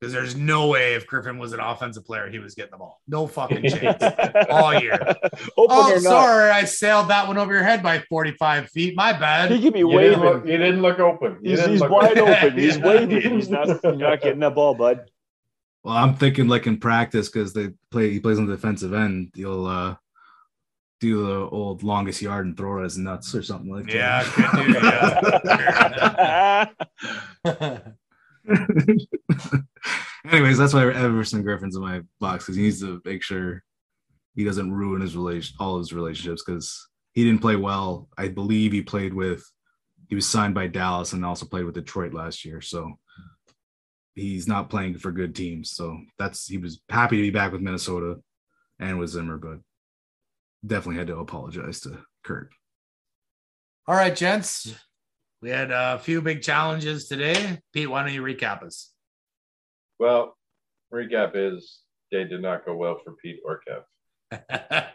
Because 0.00 0.12
there's 0.12 0.36
no 0.36 0.68
way 0.68 0.94
if 0.94 1.08
Griffen 1.08 1.38
was 1.40 1.52
an 1.52 1.58
offensive 1.58 2.04
player, 2.04 2.28
he 2.30 2.38
was 2.38 2.54
getting 2.54 2.70
the 2.70 2.76
ball. 2.76 3.00
No 3.08 3.26
fucking 3.26 3.62
chance. 3.68 4.00
All 4.48 4.72
year. 4.80 4.92
Open 5.56 5.76
oh, 5.76 5.98
sorry, 5.98 6.50
I 6.50 6.64
sailed 6.64 7.08
that 7.08 7.26
one 7.26 7.36
over 7.36 7.52
your 7.52 7.64
head 7.64 7.82
by 7.82 7.98
45 8.08 8.68
feet. 8.68 8.94
My 8.96 9.12
bad. 9.12 9.50
He 9.50 9.56
bad. 9.56 9.64
could 9.64 9.72
be 9.72 9.80
You 9.80 9.90
didn't, 9.90 10.20
look, 10.20 10.34
waving. 10.44 10.50
you 10.52 10.56
didn't 10.58 10.82
look 10.82 11.00
open. 11.00 11.38
You 11.42 11.50
He's, 11.50 11.58
didn't 11.58 11.72
he's 11.72 11.80
look 11.80 11.90
wide 11.90 12.16
open. 12.18 12.56
He's 12.58 12.76
Yeah. 12.78 12.86
waving. 12.86 13.20
He's 13.38 13.50
not, 13.50 13.66
you're 13.82 13.96
not 13.96 14.20
getting 14.20 14.38
that 14.38 14.54
ball, 14.54 14.74
bud. 14.74 15.10
Well, 15.84 15.96
I'm 15.96 16.14
thinking 16.14 16.48
like 16.48 16.66
in 16.66 16.78
practice 16.78 17.28
because 17.28 17.52
they 17.52 17.70
play. 17.90 18.10
He 18.10 18.20
plays 18.20 18.38
on 18.38 18.46
the 18.46 18.54
defensive 18.56 18.92
end. 18.92 19.30
You'll 19.34 19.66
uh, 19.66 19.96
do 21.00 21.26
the 21.26 21.48
old 21.50 21.82
longest 21.82 22.20
yard 22.20 22.46
and 22.46 22.56
throw 22.56 22.82
it 22.82 22.86
as 22.86 22.98
nuts 22.98 23.34
or 23.34 23.42
something 23.42 23.72
like 23.72 23.92
Yeah, 23.92 24.22
that. 24.24 26.72
Yeah. 27.44 27.78
Anyways, 30.30 30.58
that's 30.58 30.74
why 30.74 30.90
Everson 30.92 31.42
Griffen's 31.42 31.76
in 31.76 31.82
my 31.82 32.02
box 32.20 32.44
because 32.44 32.56
he 32.56 32.62
needs 32.62 32.80
to 32.80 33.00
make 33.04 33.22
sure 33.22 33.62
he 34.34 34.44
doesn't 34.44 34.72
ruin 34.72 35.00
his 35.00 35.16
relation, 35.16 35.56
all 35.60 35.78
his 35.78 35.92
relationships 35.92 36.42
because 36.44 36.88
he 37.12 37.24
didn't 37.24 37.40
play 37.40 37.56
well. 37.56 38.08
I 38.16 38.28
believe 38.28 38.72
he 38.72 38.82
played 38.82 39.14
with, 39.14 39.44
he 40.08 40.14
was 40.14 40.26
signed 40.26 40.54
by 40.54 40.66
Dallas 40.66 41.12
and 41.12 41.24
also 41.24 41.46
played 41.46 41.64
with 41.64 41.74
Detroit 41.74 42.14
last 42.14 42.44
year. 42.44 42.60
So 42.60 42.92
he's 44.18 44.48
not 44.48 44.70
playing 44.70 44.98
for 44.98 45.12
good 45.12 45.34
teams. 45.34 45.70
So 45.70 45.98
that's 46.18 46.46
he 46.46 46.58
was 46.58 46.80
happy 46.88 47.16
to 47.16 47.22
be 47.22 47.30
back 47.30 47.52
with 47.52 47.60
Minnesota 47.60 48.16
and 48.78 48.98
with 48.98 49.10
Zimmer, 49.10 49.38
but 49.38 49.58
definitely 50.66 50.96
had 50.98 51.06
to 51.08 51.18
apologize 51.18 51.80
to 51.80 51.98
Kirk. 52.24 52.52
All 53.86 53.94
right, 53.94 54.14
gents. 54.14 54.74
We 55.40 55.50
had 55.50 55.70
a 55.70 55.98
few 55.98 56.20
big 56.20 56.42
challenges 56.42 57.06
today. 57.06 57.60
Pete, 57.72 57.88
why 57.88 58.02
don't 58.02 58.12
you 58.12 58.22
recap 58.22 58.62
us? 58.62 58.92
Well, 59.98 60.36
recap 60.92 61.32
is 61.34 61.80
day 62.10 62.24
did 62.24 62.42
not 62.42 62.66
go 62.66 62.74
well 62.76 62.98
for 63.04 63.14
Pete 63.22 63.40
or 63.44 63.60
Kev. 63.66 63.82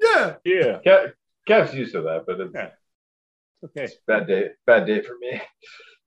yeah. 0.00 0.34
Yeah. 0.44 0.78
Kev 0.84 1.12
Kev's 1.48 1.74
used 1.74 1.92
to 1.92 2.02
that, 2.02 2.24
but 2.26 2.40
it's 2.40 2.54
Yeah. 2.54 2.70
Okay. 3.64 3.92
bad 4.06 4.26
day, 4.26 4.48
bad 4.66 4.86
day 4.86 5.02
for 5.02 5.16
me. 5.20 5.40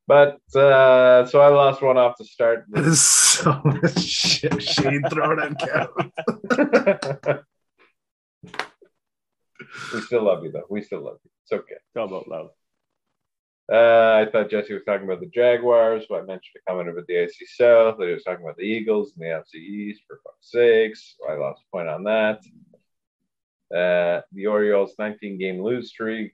But 0.05 0.39
uh, 0.55 1.25
so 1.25 1.39
I 1.39 1.47
lost 1.47 1.81
one 1.81 1.97
off 1.97 2.17
the 2.17 2.25
start. 2.25 2.65
That 2.69 2.85
is 2.85 3.01
so 3.01 3.61
much 3.63 3.99
shit 3.99 4.61
shade 4.61 5.09
thrown 5.09 5.39
at 5.39 5.57
Kevin. 5.59 6.11
we 9.93 10.01
still 10.01 10.23
love 10.23 10.43
you 10.43 10.51
though. 10.51 10.65
We 10.69 10.81
still 10.81 11.03
love 11.03 11.17
you. 11.23 11.31
It's 11.43 11.53
okay. 11.53 11.75
It's 11.75 11.97
all 11.97 12.05
about 12.05 12.27
love. 12.27 12.49
Uh, 13.71 14.21
I 14.21 14.29
thought 14.29 14.49
Jesse 14.49 14.73
was 14.73 14.83
talking 14.83 15.05
about 15.05 15.21
the 15.21 15.31
Jaguars, 15.33 16.05
but 16.09 16.15
I 16.15 16.25
mentioned 16.25 16.55
a 16.57 16.69
comment 16.69 16.89
about 16.89 17.07
the 17.07 17.13
AFC 17.13 17.47
South. 17.47 17.97
That 17.97 18.07
he 18.07 18.13
was 18.13 18.23
talking 18.23 18.43
about 18.43 18.57
the 18.57 18.63
Eagles 18.63 19.13
and 19.13 19.23
the 19.23 19.29
NFC 19.29 19.55
East, 19.55 20.01
for 20.05 20.19
fuck's 20.23 20.51
sakes. 20.51 21.15
So 21.17 21.31
I 21.31 21.37
lost 21.37 21.61
a 21.61 21.71
point 21.75 21.87
on 21.87 22.03
that. 22.03 22.39
Uh, 23.73 24.21
the 24.33 24.47
Orioles 24.47 24.95
19 24.99 25.39
game 25.39 25.63
lose 25.63 25.89
streak. 25.89 26.33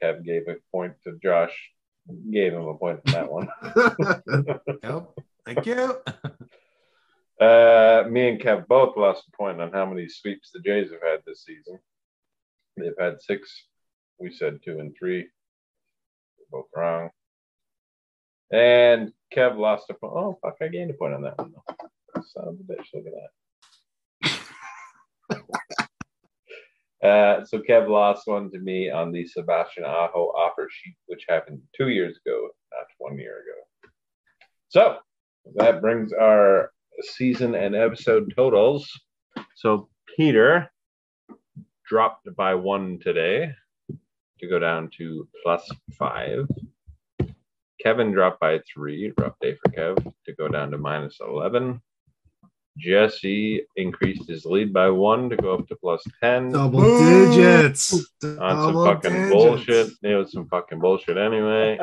Kev 0.00 0.24
gave 0.24 0.42
a 0.48 0.56
point 0.70 0.94
to 1.04 1.18
Josh. 1.22 1.72
Gave 2.30 2.52
him 2.54 2.66
a 2.66 2.74
point 2.74 3.00
on 3.06 3.12
that 3.12 3.30
one. 3.30 3.48
Yep. 4.82 5.10
Thank 5.46 5.66
you. 5.66 5.96
Uh, 7.40 8.04
me 8.10 8.28
and 8.28 8.38
Kev 8.38 8.66
both 8.68 8.98
lost 8.98 9.24
a 9.26 9.34
point 9.34 9.62
on 9.62 9.72
how 9.72 9.86
many 9.86 10.06
sweeps 10.10 10.50
the 10.52 10.60
Jays 10.60 10.90
have 10.90 11.00
had 11.00 11.20
this 11.26 11.42
season. 11.42 11.78
They've 12.76 12.92
had 12.98 13.22
six. 13.22 13.64
We 14.18 14.30
said 14.30 14.60
two 14.62 14.78
and 14.78 14.94
three. 14.94 15.26
We're 16.38 16.60
both 16.60 16.68
wrong. 16.76 17.08
And 18.52 19.12
Kev 19.34 19.56
lost 19.56 19.88
a 19.88 19.94
point. 19.94 20.12
Oh, 20.14 20.38
fuck. 20.42 20.56
I 20.60 20.68
gained 20.68 20.90
a 20.90 20.94
point 20.94 21.14
on 21.14 21.22
that 21.22 21.38
one, 21.38 21.52
though. 21.52 22.22
Son 22.22 22.46
of 22.46 22.56
a 22.56 22.72
bitch. 22.72 22.84
Look 22.92 23.06
at 23.06 23.12
that. 25.32 25.59
Uh, 27.02 27.44
so 27.44 27.58
Kev 27.58 27.88
lost 27.88 28.26
one 28.26 28.50
to 28.50 28.58
me 28.58 28.90
on 28.90 29.10
the 29.12 29.26
Sebastian 29.26 29.84
Aho 29.84 30.32
offer 30.36 30.68
sheet, 30.70 30.96
which 31.06 31.24
happened 31.28 31.60
two 31.76 31.88
years 31.88 32.18
ago, 32.24 32.48
not 32.72 32.86
one 32.98 33.18
year 33.18 33.38
ago. 33.38 33.90
So 34.68 34.96
that 35.56 35.80
brings 35.80 36.12
our 36.12 36.72
season 37.00 37.54
and 37.54 37.74
episode 37.74 38.32
totals. 38.36 38.90
So 39.56 39.88
Peter 40.16 40.70
dropped 41.86 42.28
by 42.36 42.54
one 42.54 42.98
today 43.02 43.52
to 44.38 44.48
go 44.48 44.58
down 44.58 44.90
to 44.98 45.26
plus 45.42 45.68
five. 45.98 46.46
Kevin 47.82 48.12
dropped 48.12 48.40
by 48.40 48.60
three, 48.72 49.12
rough 49.18 49.34
day 49.40 49.56
for 49.56 49.72
Kev, 49.72 50.12
to 50.26 50.34
go 50.34 50.48
down 50.48 50.70
to 50.70 50.78
minus 50.78 51.18
11. 51.20 51.80
Jesse 52.78 53.62
increased 53.76 54.28
his 54.28 54.44
lead 54.44 54.72
by 54.72 54.88
one 54.90 55.28
to 55.30 55.36
go 55.36 55.54
up 55.54 55.68
to 55.68 55.76
plus 55.76 56.02
10 56.22 56.52
Double 56.52 56.80
digits. 56.80 57.92
on 58.22 58.72
some 58.72 58.84
fucking 58.84 59.12
digits. 59.12 59.32
bullshit. 59.32 59.88
It 60.02 60.14
was 60.14 60.32
some 60.32 60.48
fucking 60.48 60.78
bullshit 60.78 61.16
anyway. 61.16 61.78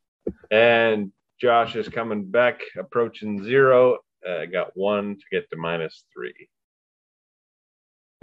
and 0.50 1.12
Josh 1.40 1.76
is 1.76 1.88
coming 1.88 2.30
back, 2.30 2.60
approaching 2.78 3.42
zero. 3.44 3.98
Uh, 4.28 4.44
got 4.46 4.76
one 4.76 5.16
to 5.16 5.22
get 5.30 5.48
to 5.50 5.56
minus 5.56 6.04
three. 6.12 6.48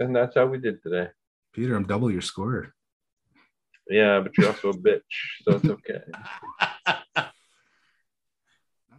And 0.00 0.14
that's 0.14 0.36
how 0.36 0.46
we 0.46 0.58
did 0.58 0.82
today. 0.82 1.08
Peter, 1.52 1.74
I'm 1.74 1.84
double 1.86 2.10
your 2.10 2.20
score. 2.20 2.74
Yeah, 3.90 4.20
but 4.20 4.36
you're 4.36 4.48
also 4.48 4.68
a 4.68 4.76
bitch, 4.76 5.00
so 5.42 5.56
it's 5.56 5.64
okay. 5.64 6.00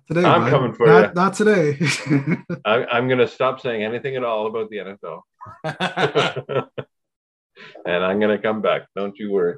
Not 0.10 0.15
today. 0.15 0.27
I'm 0.27 0.41
bud. 0.41 0.49
coming 0.49 0.73
for 0.73 0.88
not, 0.88 1.03
ya. 1.03 1.11
Not 1.15 1.34
today. 1.36 1.77
I, 2.65 2.86
I'm 2.91 3.07
going 3.07 3.19
to 3.19 3.27
stop 3.27 3.60
saying 3.61 3.84
anything 3.84 4.15
at 4.15 4.23
all 4.23 4.48
about 4.48 4.69
the 4.69 4.77
NFL. 4.77 5.22
and 7.86 8.03
I'm 8.03 8.19
going 8.19 8.36
to 8.36 8.41
come 8.41 8.61
back. 8.61 8.88
Don't 8.95 9.18
you 9.18 9.31
worry. 9.31 9.57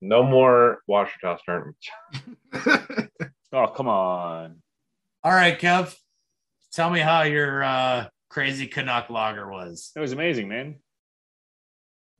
No 0.00 0.22
more 0.22 0.80
washer 0.86 1.18
toss 1.22 1.40
tournaments. 1.46 1.88
Oh, 3.54 3.68
come 3.68 3.86
on. 3.86 4.56
All 5.22 5.32
right, 5.32 5.56
Kev. 5.56 5.94
Tell 6.72 6.90
me 6.90 6.98
how 6.98 7.22
your 7.22 7.62
uh, 7.62 8.08
crazy 8.28 8.66
Canuck 8.66 9.10
lager 9.10 9.48
was. 9.48 9.92
It 9.94 10.00
was 10.00 10.10
amazing, 10.10 10.48
man. 10.48 10.74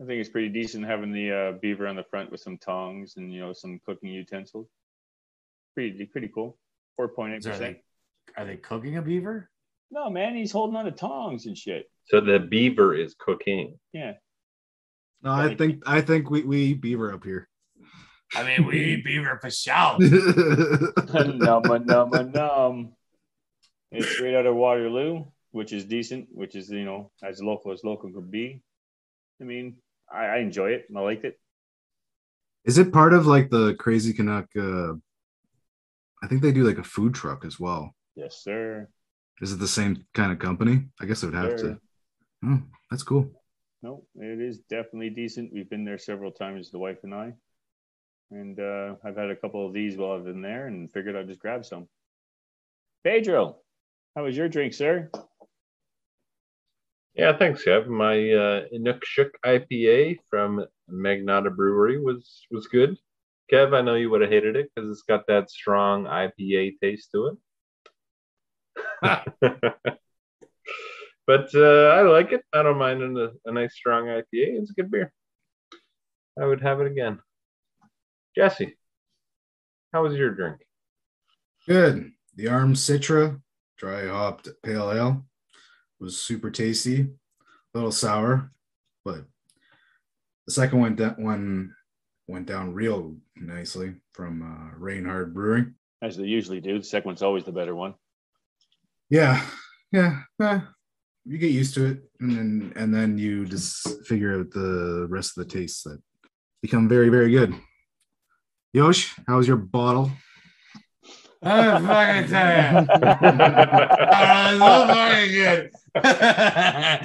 I 0.01 0.05
think 0.05 0.21
it's 0.21 0.31
pretty 0.31 0.49
decent 0.49 0.87
having 0.87 1.13
the 1.13 1.33
uh, 1.33 1.53
beaver 1.61 1.89
on 1.89 1.97
the 1.97 2.05
front 2.05 2.31
with 2.31 2.41
some 2.41 2.57
tongs 2.59 3.15
and 3.17 3.33
you 3.33 3.41
know 3.41 3.53
some 3.53 3.81
cooking 3.85 4.11
utensils. 4.11 4.69
Pretty 5.75 6.07
pretty 6.07 6.29
cool. 6.29 6.57
Four 6.97 7.09
point 7.09 7.35
eight 7.35 7.39
Is 7.39 7.45
there 7.45 7.53
percent. 7.55 7.77
Are 8.37 8.45
they 8.45 8.57
cooking 8.57 8.97
a 8.97 9.03
beaver? 9.03 9.51
No, 9.91 10.11
man, 10.11 10.35
he's 10.35 10.53
holding 10.53 10.77
on 10.77 10.87
to 10.87 10.91
tongs 10.91 11.47
and 11.47 11.57
shit. 11.57 11.91
So 12.07 12.21
the 12.21 12.39
beaver 12.39 12.95
is 12.95 13.15
cooking. 13.19 13.79
Yeah. 13.93 14.15
no, 15.23 15.33
I 15.33 15.55
think 15.55 15.83
I 15.87 16.01
think 16.01 16.31
we, 16.31 16.43
we 16.43 16.59
eat 16.65 16.81
beaver 16.81 17.13
up 17.13 17.25
here. 17.25 17.49
I 18.35 18.43
mean, 18.43 18.67
we 18.67 18.95
eat 18.95 19.05
beaver 19.05 19.39
for 19.41 19.51
shout. 19.51 20.01
num 20.01 21.39
num 21.39 22.31
num. 22.33 22.93
It's 23.93 24.09
straight 24.09 24.35
out 24.35 24.47
of 24.47 24.57
Waterloo, 24.57 25.27
which 25.53 25.73
is 25.73 25.85
decent, 25.85 26.29
which 26.33 26.57
is 26.57 26.69
you 26.71 26.85
know 26.85 27.11
as 27.23 27.43
local 27.43 27.73
as 27.73 27.85
local 27.85 28.11
could 28.13 28.31
be. 28.31 28.63
I 29.41 29.45
mean, 29.45 29.77
I, 30.13 30.27
I 30.27 30.37
enjoy 30.39 30.71
it. 30.71 30.87
I 30.95 31.01
liked 31.01 31.25
it. 31.25 31.39
Is 32.65 32.79
it 32.79 32.93
part 32.93 33.13
of 33.15 33.27
like 33.27 33.51
the 33.51 33.75
Crazy 33.75 34.13
Canuck? 34.13 34.49
Uh, 34.57 34.95
I 36.25 36.27
think 36.27 36.41
they 36.41 36.53
do 36.53 36.65
like 36.67 36.79
a 36.79 36.83
food 36.83 37.15
truck 37.15 37.45
as 37.45 37.61
well. 37.61 37.95
Yes, 38.17 38.43
sir. 38.43 38.89
Is 39.43 39.53
it 39.53 39.59
the 39.59 39.69
same 39.69 40.07
kind 40.15 40.33
of 40.33 40.39
company? 40.39 40.85
I 40.99 41.05
guess 41.05 41.23
it 41.23 41.27
would 41.27 41.35
have 41.35 41.61
Sure. 41.61 41.71
to. 41.75 41.81
Oh, 42.47 42.63
that's 42.91 43.03
cool. 43.03 43.31
No, 43.83 44.07
it 44.17 44.41
is 44.41 44.61
definitely 44.71 45.11
decent. 45.11 45.53
We've 45.53 45.69
been 45.69 45.85
there 45.85 45.99
several 45.99 46.33
times, 46.33 46.71
the 46.71 46.79
wife 46.79 47.01
and 47.03 47.15
I, 47.15 47.35
and 48.31 48.59
uh, 48.59 48.95
I've 49.05 49.17
had 49.17 49.29
a 49.29 49.37
couple 49.37 49.67
of 49.67 49.75
these 49.75 49.99
while 49.99 50.13
I've 50.13 50.25
been 50.25 50.41
there, 50.41 50.67
and 50.67 50.91
figured 50.91 51.15
I'd 51.15 51.29
just 51.29 51.41
grab 51.41 51.67
some. 51.67 51.89
Pedro, 53.03 53.59
how 54.17 54.25
was 54.25 54.35
your 54.35 54.49
drink, 54.49 54.73
sir? 54.73 55.11
Yeah, 57.15 57.37
thanks, 57.37 57.63
Kev. 57.63 57.87
My 57.87 58.15
uh, 58.15 58.65
Inukshuk 58.75 59.31
IPA 59.45 60.17
from 60.31 60.65
Magnotta 60.91 61.55
Brewery 61.55 62.01
was 62.01 62.47
was 62.51 62.67
good. 62.67 62.97
Kev, 63.53 63.75
I 63.75 63.83
know 63.83 63.95
you 63.95 64.11
would 64.11 64.23
have 64.23 64.31
hated 64.31 64.57
it 64.57 64.71
because 64.75 64.91
it's 64.91 65.03
got 65.03 65.27
that 65.29 65.51
strong 65.51 66.05
IPA 66.05 66.79
taste 66.81 67.11
to 67.13 67.27
it. 67.27 67.37
but 71.27 71.55
uh, 71.55 71.89
I 71.89 72.03
like 72.03 72.33
it. 72.33 72.43
I 72.53 72.63
don't 72.63 72.79
mind 72.79 73.03
a, 73.19 73.33
a 73.45 73.53
nice 73.53 73.75
strong 73.75 74.07
IPA. 74.07 74.23
It's 74.33 74.71
a 74.71 74.75
good 74.75 74.91
beer. 74.91 75.13
I 76.41 76.47
would 76.47 76.63
have 76.63 76.81
it 76.81 76.87
again. 76.87 77.21
Jesse, 78.35 78.77
how 79.93 80.03
was 80.03 80.15
your 80.15 80.31
drink? 80.31 80.57
Good. 81.69 82.11
The 82.35 82.49
Arm 82.49 82.75
Citra 82.75 83.41
dry 83.79 84.09
hopped 84.09 84.49
pale 84.63 84.91
ale 84.91 85.25
was 86.01 86.21
super 86.21 86.51
tasty, 86.51 87.01
a 87.03 87.09
little 87.75 87.93
sour, 87.93 88.51
but 89.05 89.25
the 90.47 90.53
second 90.53 90.81
one 90.81 90.97
that 90.97 91.19
one 91.19 91.75
went 92.27 92.47
down 92.47 92.75
real 92.75 93.17
nicely 93.37 93.95
from 94.13 94.43
uh, 94.43 94.77
Reinhard 94.79 95.35
Brewing. 95.35 95.75
As 96.03 96.17
they 96.17 96.25
usually 96.25 96.61
do. 96.61 96.79
The 96.79 96.85
second 96.85 97.09
one's 97.11 97.23
always 97.23 97.45
the 97.45 97.53
better 97.53 97.75
one. 97.75 97.95
Yeah, 99.11 99.45
yeah, 99.93 100.23
eh, 100.41 100.61
you 101.25 101.39
get 101.39 101.51
used 101.51 101.75
to 101.75 101.87
it, 101.87 101.99
and 102.21 102.31
then 102.31 102.73
and 102.77 102.95
then 102.95 103.19
you 103.19 103.47
just 103.47 104.05
figure 104.07 104.41
out 104.41 104.51
the 104.51 105.07
rest 105.09 105.37
of 105.37 105.47
the 105.47 105.53
tastes 105.53 105.83
that 105.85 106.01
become 106.63 106.89
very 106.89 107.09
very 107.11 107.31
good. 107.31 107.55
Yosh, 108.73 109.15
how 109.27 109.37
was 109.37 109.49
your 109.49 109.57
bottle? 109.57 110.11
Oh, 111.47 111.79
fucking 111.87 112.31
tell 112.31 112.81
you. 112.81 112.89
Oh, 114.51 114.59
so 114.59 114.87
fucking 114.95 115.33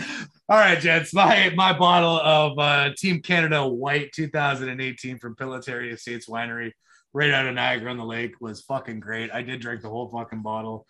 good. 0.07 0.35
All 0.51 0.57
right, 0.57 0.79
gents. 0.79 1.13
My 1.13 1.51
my 1.55 1.77
bottle 1.77 2.19
of 2.21 2.57
uh, 2.57 2.89
Team 2.97 3.21
Canada 3.21 3.67
White 3.67 4.11
2018 4.13 5.19
from 5.19 5.35
Pillitteri 5.35 5.93
Estates 5.93 6.27
Winery, 6.27 6.71
right 7.13 7.29
out 7.29 7.45
of 7.45 7.53
Niagara 7.53 7.91
on 7.91 7.97
the 7.97 8.03
Lake, 8.03 8.33
was 8.41 8.61
fucking 8.61 8.99
great. 8.99 9.29
I 9.31 9.43
did 9.43 9.61
drink 9.61 9.83
the 9.83 9.89
whole 9.89 10.09
fucking 10.09 10.41
bottle. 10.41 10.87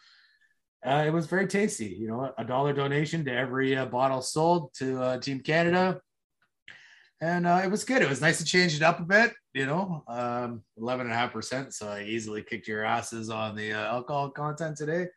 Uh, 0.81 1.03
it 1.05 1.09
was 1.11 1.25
very 1.25 1.45
tasty. 1.45 1.87
You 1.87 2.07
know, 2.07 2.33
a 2.37 2.45
dollar 2.45 2.71
donation 2.71 3.25
to 3.25 3.33
every 3.33 3.75
uh, 3.75 3.85
bottle 3.87 4.21
sold 4.21 4.73
to 4.75 5.01
uh, 5.01 5.19
Team 5.19 5.41
Canada, 5.41 5.99
and 7.19 7.45
uh, 7.45 7.59
it 7.61 7.69
was 7.69 7.83
good. 7.83 8.01
It 8.01 8.07
was 8.07 8.21
nice 8.21 8.37
to 8.37 8.45
change 8.45 8.77
it 8.77 8.81
up 8.81 9.01
a 9.01 9.03
bit. 9.03 9.33
You 9.53 9.65
know, 9.65 10.05
um, 10.07 10.63
11 10.77 11.07
and 11.07 11.13
a 11.13 11.17
half 11.17 11.33
percent. 11.33 11.73
So 11.73 11.89
I 11.89 12.03
easily 12.03 12.43
kicked 12.43 12.69
your 12.69 12.85
asses 12.85 13.29
on 13.29 13.57
the 13.57 13.73
uh, 13.73 13.91
alcohol 13.91 14.29
content 14.29 14.77
today 14.77 15.07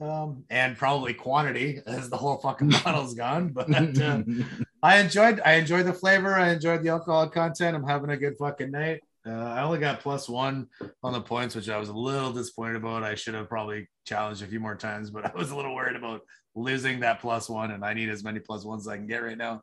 um, 0.00 0.44
and 0.50 0.76
probably 0.76 1.14
quantity 1.14 1.80
as 1.86 2.10
the 2.10 2.16
whole 2.16 2.36
fucking 2.38 2.68
bottle's 2.84 3.14
gone. 3.14 3.48
But 3.48 3.70
uh, 4.00 4.22
I 4.82 4.98
enjoyed 4.98 5.40
I 5.44 5.54
enjoyed 5.54 5.86
the 5.86 5.92
flavor. 5.92 6.34
I 6.34 6.50
enjoyed 6.50 6.82
the 6.82 6.90
alcohol 6.90 7.28
content. 7.28 7.76
I'm 7.76 7.86
having 7.86 8.10
a 8.10 8.16
good 8.16 8.36
fucking 8.38 8.70
night. 8.70 9.00
Uh, 9.26 9.32
I 9.32 9.62
only 9.62 9.80
got 9.80 10.00
plus 10.00 10.28
one 10.28 10.68
on 11.02 11.12
the 11.12 11.20
points, 11.20 11.56
which 11.56 11.68
I 11.68 11.78
was 11.78 11.88
a 11.88 11.94
little 11.94 12.32
disappointed 12.32 12.76
about. 12.76 13.02
I 13.02 13.16
should 13.16 13.34
have 13.34 13.48
probably 13.48 13.88
challenged 14.04 14.42
a 14.42 14.46
few 14.46 14.60
more 14.60 14.76
times, 14.76 15.10
but 15.10 15.24
I 15.34 15.36
was 15.36 15.50
a 15.50 15.56
little 15.56 15.74
worried 15.74 15.96
about 15.96 16.20
losing 16.54 17.00
that 17.00 17.20
plus 17.20 17.48
one, 17.48 17.72
and 17.72 17.84
I 17.84 17.94
need 17.94 18.08
as 18.08 18.22
many 18.22 18.38
plus 18.38 18.64
ones 18.64 18.86
as 18.86 18.88
I 18.88 18.96
can 18.96 19.06
get 19.06 19.22
right 19.22 19.38
now. 19.38 19.62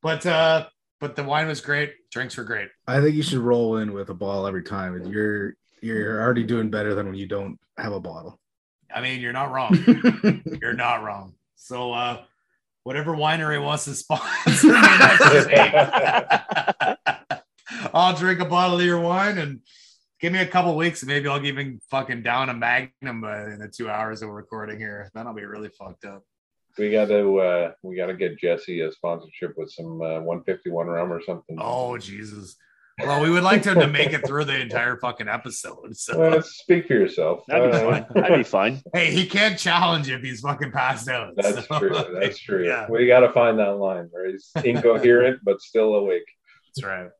But 0.00 0.24
uh, 0.24 0.68
but 1.00 1.16
the 1.16 1.24
wine 1.24 1.48
was 1.48 1.60
great. 1.60 1.92
Drinks 2.10 2.36
were 2.36 2.44
great. 2.44 2.68
I 2.86 3.00
think 3.00 3.14
you 3.14 3.22
should 3.22 3.38
roll 3.38 3.76
in 3.78 3.92
with 3.92 4.08
a 4.10 4.14
ball 4.14 4.46
every 4.46 4.62
time. 4.62 5.04
You're 5.06 5.54
you're 5.80 6.22
already 6.22 6.44
doing 6.44 6.70
better 6.70 6.94
than 6.94 7.06
when 7.06 7.14
you 7.14 7.26
don't 7.26 7.58
have 7.76 7.92
a 7.92 8.00
bottle. 8.00 8.40
I 8.94 9.00
mean, 9.00 9.20
you're 9.20 9.32
not 9.32 9.52
wrong. 9.52 10.42
you're 10.60 10.74
not 10.74 11.02
wrong. 11.02 11.34
So 11.56 11.92
uh 11.92 12.22
whatever 12.84 13.14
winery 13.14 13.62
wants 13.62 13.84
to 13.84 13.94
sponsor 13.94 14.66
me 14.66 14.72
next 14.72 15.46
week, 15.46 15.74
I'll 17.92 18.16
drink 18.16 18.40
a 18.40 18.46
bottle 18.46 18.80
of 18.80 18.86
your 18.86 19.00
wine 19.00 19.38
and 19.38 19.60
give 20.20 20.32
me 20.32 20.38
a 20.38 20.46
couple 20.46 20.74
weeks 20.76 21.02
and 21.02 21.08
maybe 21.08 21.28
I'll 21.28 21.44
even 21.44 21.80
fucking 21.90 22.22
down 22.22 22.48
a 22.48 22.54
magnum 22.54 23.24
uh, 23.24 23.46
in 23.46 23.58
the 23.58 23.68
two 23.68 23.90
hours 23.90 24.22
of 24.22 24.30
recording 24.30 24.78
here. 24.78 25.10
Then 25.14 25.26
I'll 25.26 25.34
be 25.34 25.44
really 25.44 25.68
fucked 25.68 26.04
up. 26.04 26.22
We 26.78 26.90
got 26.90 27.08
to 27.08 27.38
uh, 27.40 27.72
we 27.82 27.96
got 27.96 28.06
to 28.06 28.14
get 28.14 28.38
Jesse 28.38 28.80
a 28.80 28.92
sponsorship 28.92 29.54
with 29.56 29.70
some 29.70 30.00
uh, 30.00 30.20
151 30.20 30.86
rum 30.86 31.12
or 31.12 31.22
something. 31.22 31.58
Oh 31.60 31.98
Jesus. 31.98 32.56
Well, 33.00 33.20
we 33.22 33.30
would 33.30 33.44
like 33.44 33.64
him 33.64 33.78
to 33.78 33.86
make 33.86 34.12
it 34.12 34.26
through 34.26 34.44
the 34.44 34.60
entire 34.60 34.96
fucking 34.98 35.28
episode. 35.28 35.96
So 35.96 36.18
Well, 36.18 36.42
speak 36.42 36.86
for 36.88 36.94
yourself. 36.94 37.44
That'd 37.46 37.70
be 37.70 37.76
Uh, 37.78 37.90
fine. 37.90 38.06
That'd 38.14 38.38
be 38.38 38.42
fine. 38.42 38.82
hey, 38.92 39.12
he 39.12 39.26
can't 39.26 39.58
challenge 39.58 40.10
if 40.10 40.20
he's 40.22 40.40
fucking 40.40 40.72
passed 40.72 41.08
out. 41.08 41.34
That's 41.36 41.66
So, 41.68 41.78
true. 41.78 41.96
That's 42.20 42.38
true. 42.38 42.66
Yeah. 42.66 42.86
We 42.88 43.06
got 43.06 43.20
to 43.20 43.32
find 43.32 43.58
that 43.60 43.76
line 43.78 44.08
where 44.10 44.28
he's 44.30 44.50
incoherent 44.64 45.40
but 45.44 45.60
still 45.60 45.94
awake. 45.94 46.24
That's 46.74 46.84
right. 46.86 47.10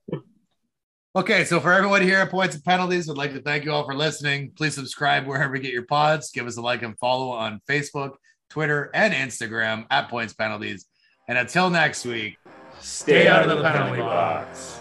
Okay, 1.16 1.44
so 1.44 1.58
for 1.58 1.72
everyone 1.72 2.02
here 2.02 2.18
at 2.18 2.30
Points 2.30 2.54
and 2.54 2.64
Penalties, 2.64 3.08
would 3.08 3.16
like 3.16 3.32
to 3.32 3.40
thank 3.40 3.64
you 3.64 3.72
all 3.72 3.84
for 3.84 3.94
listening. 3.94 4.52
Please 4.56 4.74
subscribe 4.74 5.26
wherever 5.26 5.56
you 5.56 5.62
get 5.62 5.72
your 5.72 5.86
pods. 5.86 6.30
Give 6.30 6.46
us 6.46 6.56
a 6.58 6.60
like 6.60 6.82
and 6.82 6.96
follow 6.98 7.30
on 7.30 7.60
Facebook, 7.68 8.12
Twitter, 8.50 8.90
and 8.94 9.12
Instagram 9.14 9.86
at 9.90 10.08
Points 10.10 10.32
Penalties. 10.34 10.86
And 11.26 11.36
until 11.38 11.70
next 11.70 12.04
week, 12.04 12.36
stay 12.80 13.26
out 13.26 13.48
of 13.48 13.56
the 13.58 13.62
penalty 13.64 14.00
box. 14.00 14.77